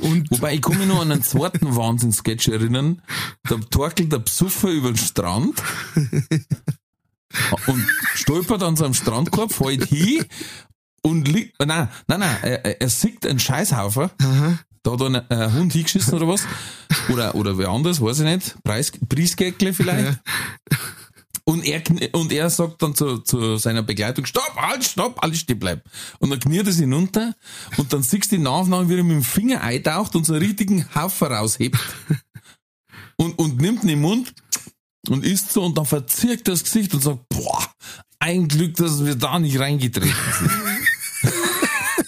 Und 0.00 0.30
Wobei, 0.30 0.54
ich 0.54 0.62
kann 0.62 0.78
mich 0.78 0.86
noch 0.88 1.02
an 1.02 1.12
einen 1.12 1.22
zweiten 1.22 1.74
Wahnsinn-Sketch 1.76 2.48
erinnern. 2.48 3.02
Da 3.48 3.56
torkelt 3.56 4.12
der 4.12 4.20
Psuffer 4.20 4.70
über 4.70 4.88
den 4.92 4.96
Strand 4.96 5.62
und 7.66 7.86
stolpert 8.14 8.62
an 8.62 8.76
seinem 8.76 8.94
Strandkorb, 8.94 9.52
fällt 9.52 9.84
hin 9.86 10.24
und 11.02 11.28
liegt, 11.28 11.58
nein, 11.64 11.88
nein, 12.06 12.20
nein, 12.20 12.36
er, 12.42 12.80
er 12.80 12.88
sieht 12.88 13.26
einen 13.26 13.38
Scheißhaufen. 13.38 14.10
Da 14.82 14.92
hat 14.92 15.02
ein, 15.02 15.16
ein 15.16 15.52
Hund 15.52 15.72
hingeschissen 15.72 16.14
oder 16.14 16.28
was. 16.28 16.42
Oder, 17.08 17.34
oder 17.34 17.58
wer 17.58 17.70
anders, 17.70 18.00
weiß 18.00 18.20
ich 18.20 18.24
nicht. 18.24 18.56
Preis, 18.62 18.92
vielleicht. 19.08 20.20
Und 21.48 21.64
er, 21.64 21.80
und 22.12 22.32
er 22.32 22.50
sagt 22.50 22.82
dann 22.82 22.96
zu, 22.96 23.18
zu 23.18 23.56
seiner 23.56 23.84
Begleitung, 23.84 24.26
stopp, 24.26 24.56
halt, 24.56 24.82
stopp, 24.82 25.22
alles 25.22 25.38
stehen 25.38 25.60
bleiben. 25.60 25.80
Und 26.18 26.30
dann 26.30 26.40
kniert 26.40 26.66
er 26.66 26.72
sich 26.72 26.82
hinunter 26.82 27.34
und 27.76 27.92
dann 27.92 28.02
siehst 28.02 28.32
du 28.32 28.36
die 28.36 28.42
Nahaufnahme, 28.42 28.88
wie 28.88 28.96
er 28.96 29.04
mit 29.04 29.12
dem 29.12 29.22
Finger 29.22 29.60
eintaucht 29.60 30.16
und 30.16 30.26
so 30.26 30.32
einen 30.32 30.42
richtigen 30.42 30.92
Haufen 30.94 31.28
raushebt. 31.28 31.78
Und, 33.16 33.38
und 33.38 33.60
nimmt 33.60 33.84
ihn 33.84 33.90
in 33.90 33.96
den 33.96 34.00
Mund 34.00 34.34
und 35.08 35.24
isst 35.24 35.52
so 35.52 35.64
und 35.64 35.78
dann 35.78 35.86
verzirkt 35.86 36.48
er 36.48 36.54
das 36.54 36.64
Gesicht 36.64 36.92
und 36.94 37.02
sagt, 37.02 37.28
boah, 37.28 37.64
ein 38.18 38.48
Glück, 38.48 38.74
dass 38.74 39.04
wir 39.04 39.14
da 39.14 39.38
nicht 39.38 39.58
reingetreten 39.58 40.14
sind. 40.38 40.50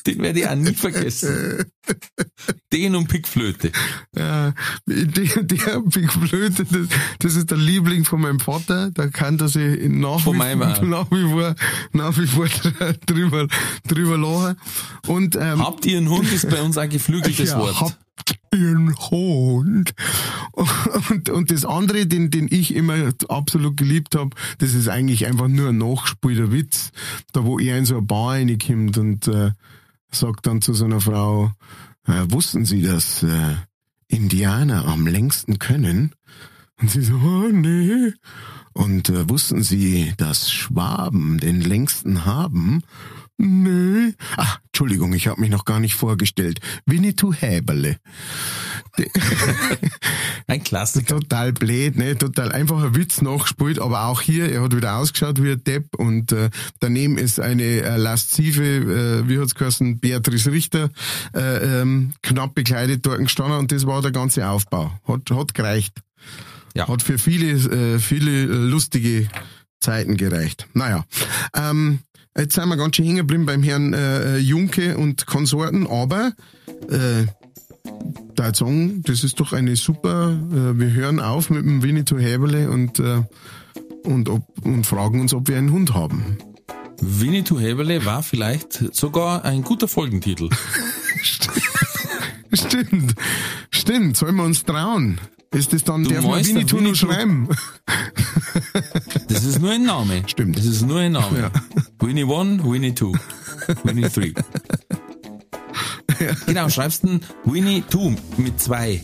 Den 0.09 0.23
werde 0.23 0.41
ich 0.41 0.49
auch 0.49 0.55
nie 0.55 0.73
vergessen. 0.73 1.65
Den 2.73 2.97
und 2.97 3.09
Pickflöte. 3.09 3.71
Ja, 4.17 4.55
der, 4.87 5.43
der 5.43 5.81
Pickflöte, 5.83 6.65
das, 6.65 6.87
das 7.19 7.35
ist 7.35 7.51
der 7.51 7.59
Liebling 7.59 8.07
von 8.07 8.23
meinem 8.23 8.41
Vater. 8.41 8.91
Da 8.91 9.09
kann 9.09 9.39
er 9.39 9.49
sich 9.49 9.87
nach, 9.89 10.21
Von 10.21 10.35
wie, 10.35 10.39
meinem 10.39 10.61
nach 10.89 11.11
wie 11.11 11.31
vor, 11.31 11.55
nach 11.93 12.17
wie 12.19 12.27
vor 12.27 12.47
drüber, 13.07 13.49
drüber 13.87 14.17
lachen. 14.17 14.57
Und, 15.07 15.37
ähm, 15.37 15.63
Habt 15.63 15.85
ihr 15.85 15.99
einen 15.99 16.09
Hund, 16.09 16.33
ist 16.33 16.49
bei 16.49 16.63
uns 16.63 16.79
ein 16.79 16.89
geflügeltes 16.89 17.51
ja, 17.51 17.59
Wort. 17.59 17.79
Habt 17.79 17.99
ihr 18.55 18.69
einen 18.71 18.97
Hund? 19.11 19.93
Und, 20.53 21.29
und 21.29 21.51
das 21.51 21.67
andere, 21.67 22.07
den, 22.07 22.31
den 22.31 22.49
ich 22.51 22.75
immer 22.75 23.13
absolut 23.29 23.77
geliebt 23.77 24.15
habe, 24.15 24.31
das 24.57 24.73
ist 24.73 24.89
eigentlich 24.89 25.27
einfach 25.27 25.49
nur 25.49 25.69
ein 25.69 25.79
nachgespielter 25.79 26.51
Witz. 26.51 26.93
Da 27.33 27.45
wo 27.45 27.59
er 27.59 27.77
in 27.77 27.85
so 27.85 27.99
eine 27.99 28.07
Bar 28.07 28.33
reinkommt 28.33 28.97
und 28.97 29.29
äh, 29.29 29.51
sagt 30.11 30.47
dann 30.47 30.63
zu 30.63 30.75
so 30.75 30.85
einer 30.85 31.01
Frau, 31.01 31.53
äh, 32.07 32.25
wussten 32.29 32.65
Sie, 32.65 32.83
dass 32.83 33.23
äh, 33.23 33.57
Indianer 34.09 34.87
am 34.87 35.07
längsten 35.07 35.59
können? 35.59 36.15
Und 36.81 36.91
sie 36.91 37.03
so, 37.03 37.15
oh, 37.15 37.49
nee. 37.51 38.13
Und 38.79 39.09
äh, 39.09 39.29
wussten 39.29 39.65
Sie, 39.65 40.15
dass 40.19 40.53
Schwaben 40.53 41.39
den 41.39 41.61
längsten 41.61 42.25
haben? 42.25 42.85
Nee. 43.37 44.15
Ach, 44.37 44.61
Entschuldigung, 44.67 45.13
ich 45.15 45.27
habe 45.27 45.41
mich 45.41 45.51
noch 45.51 45.65
gar 45.65 45.81
nicht 45.81 45.97
vorgestellt. 45.97 46.61
Winnetou 46.87 47.33
Häberle. 47.33 47.97
Ein 50.47 50.63
Klassiker. 50.63 51.19
Total 51.19 51.53
blöd, 51.53 51.97
ne? 51.97 52.17
Total 52.17 52.53
einfach 52.53 52.81
ein 52.83 52.95
Witz 52.95 53.21
nachgespielt, 53.21 53.81
aber 53.81 54.05
auch 54.07 54.21
hier, 54.21 54.51
er 54.51 54.63
hat 54.63 54.75
wieder 54.75 54.97
ausgeschaut 54.97 55.43
wie 55.43 55.53
ein 55.53 55.65
Depp 55.65 55.97
und 55.97 56.31
äh, 56.31 56.51
daneben 56.79 57.19
ist 57.19 57.41
eine 57.41 57.63
äh, 57.63 57.97
laszive, 57.97 58.63
äh, 58.63 59.29
wie 59.29 59.41
hat's 59.41 59.57
geheißen, 59.57 59.99
Beatrice 59.99 60.53
Richter, 60.53 60.91
äh, 61.35 61.81
ähm, 61.81 62.13
knapp 62.23 62.55
bekleidet 62.55 63.05
dort 63.05 63.19
gestanden 63.19 63.59
und 63.59 63.73
das 63.73 63.87
war 63.87 64.03
der 64.03 64.13
ganze 64.13 64.49
Aufbau. 64.49 64.93
Hat, 65.07 65.31
hat 65.31 65.55
gereicht. 65.55 66.01
Ja. 66.75 66.89
Hat 66.89 67.03
für 67.03 67.19
viele, 67.19 67.53
äh, 67.53 67.99
viele 67.99 68.45
lustige 68.45 69.29
Zeiten 69.81 70.17
gereicht. 70.17 70.67
Naja, 70.75 71.05
ähm, 71.55 72.01
jetzt 72.37 72.55
sind 72.55 72.69
wir 72.69 72.77
ganz 72.77 72.97
schön 72.97 73.05
hängen 73.05 73.19
geblieben 73.19 73.47
beim 73.47 73.63
Herrn 73.63 73.93
äh, 73.95 74.39
Junke 74.39 74.97
und 74.97 75.27
Konsorten, 75.27 75.87
aber 75.87 76.33
äh, 76.91 77.27
da 78.35 78.55
sagen, 78.55 79.03
das 79.03 79.25
ist 79.25 79.41
doch 79.41 79.53
eine 79.53 79.77
super, 79.77 80.31
äh, 80.33 80.79
wir 80.79 80.93
hören 80.93 81.21
auf 81.21 81.51
mit 81.51 81.65
dem 81.65 81.83
Winnetou 81.83 82.19
Häberle 82.19 82.71
und, 82.71 82.99
äh, 82.99 83.23
und, 84.05 84.29
ob, 84.29 84.45
und 84.65 84.87
fragen 84.87 85.21
uns, 85.21 85.35
ob 85.35 85.49
wir 85.49 85.57
einen 85.57 85.73
Hund 85.73 85.95
haben. 85.95 86.39
Winnetou 87.01 87.59
Häberle 87.61 88.05
war 88.05 88.23
vielleicht 88.23 88.95
sogar 88.95 89.45
ein 89.45 89.63
guter 89.63 89.89
Folgentitel. 89.89 90.49
Stimmt, 92.51 93.15
stimmt, 93.71 94.17
sollen 94.17 94.37
wir 94.37 94.45
uns 94.45 94.65
trauen? 94.65 95.21
Ist 95.53 95.73
das 95.73 95.83
dann, 95.85 96.05
Du 96.05 96.11
darf 96.11 96.25
man 96.25 96.43
der 96.43 96.47
Winnetou 96.47 96.81
nur 96.81 96.95
schreiben? 96.95 97.49
Das 99.29 99.45
ist 99.45 99.61
nur 99.61 99.71
ein 99.73 99.85
Name. 99.85 100.23
Stimmt. 100.27 100.59
Das 100.59 100.65
ist 100.67 100.83
nur 100.83 100.99
ein 101.01 101.13
Name. 101.13 101.39
Ja. 101.41 101.51
Winnie 102.01 102.25
1, 102.25 102.63
Winnie 102.65 102.95
2, 102.95 103.13
Winnie 103.85 104.09
3. 104.09 104.35
Genau, 106.47 106.69
schreibst 106.69 107.05
du 107.05 107.21
Winnie 107.45 107.83
2 107.89 108.17
mit 108.37 108.61
zwei. 108.61 109.03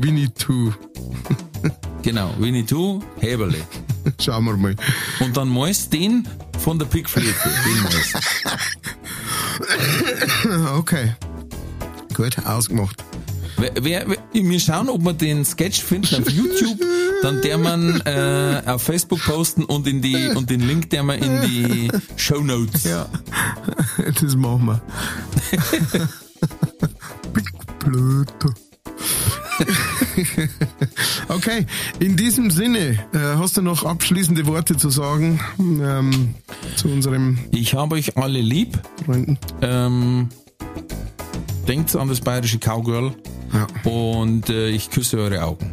Winnetou, 0.00 0.72
Genau, 2.02 2.34
Winnie 2.38 2.66
2, 2.66 3.00
Häberle. 3.20 3.58
schauen 4.20 4.44
wir 4.44 4.56
mal. 4.56 4.76
Und 5.20 5.36
dann 5.36 5.48
malst 5.48 5.92
den 5.92 6.28
von 6.58 6.78
der 6.78 6.86
Pickflöte. 6.86 7.32
Den 7.64 7.82
malst. 7.82 8.16
Okay, 10.76 11.14
gut, 12.14 12.38
ausgemacht. 12.44 13.02
Wer, 13.56 13.72
wer, 13.80 14.06
wir 14.32 14.60
schauen, 14.60 14.88
ob 14.88 15.02
wir 15.04 15.12
den 15.12 15.44
Sketch 15.44 15.82
finden 15.82 16.22
auf 16.22 16.30
YouTube, 16.30 16.78
dann 17.22 17.40
der 17.40 17.58
man 17.58 18.00
äh, 18.00 18.62
auf 18.66 18.82
Facebook 18.82 19.20
posten 19.24 19.64
und 19.64 19.86
in 19.86 20.02
die 20.02 20.28
und 20.28 20.50
den 20.50 20.60
Link 20.60 20.90
der 20.90 21.02
man 21.02 21.18
in 21.18 21.40
die 21.42 21.88
Show 22.16 22.40
Notes. 22.40 22.84
Ja, 22.84 23.06
das 24.20 24.36
machen 24.36 24.66
wir. 24.66 24.82
Blöde. 27.78 28.54
okay, 31.28 31.66
in 32.00 32.16
diesem 32.16 32.50
Sinne, 32.50 32.98
äh, 33.12 33.18
hast 33.36 33.56
du 33.56 33.62
noch 33.62 33.84
abschließende 33.84 34.46
Worte 34.46 34.76
zu 34.76 34.90
sagen 34.90 35.40
ähm, 35.60 36.34
zu 36.76 36.88
unserem 36.88 37.38
Ich 37.52 37.74
habe 37.74 37.94
euch 37.94 38.16
alle 38.16 38.40
lieb. 38.40 38.80
Freunden? 39.04 39.38
Ähm, 39.62 40.28
denkt 41.68 41.94
an 41.94 42.08
das 42.08 42.20
bayerische 42.20 42.58
Cowgirl 42.58 43.14
Ja. 43.54 43.66
und 43.90 44.50
äh, 44.50 44.68
ich 44.68 44.90
küsse 44.90 45.18
eure 45.18 45.42
Augen. 45.42 45.70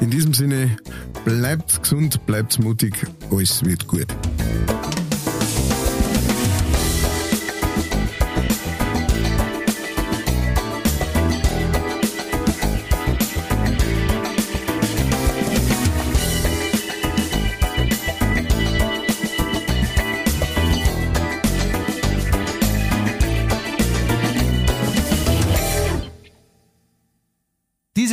In 0.00 0.10
diesem 0.10 0.34
Sinne, 0.34 0.76
bleibt 1.24 1.82
gesund, 1.82 2.24
bleibt 2.26 2.58
mutig, 2.62 2.94
alles 3.30 3.64
wird 3.64 3.86
gut. 3.86 4.06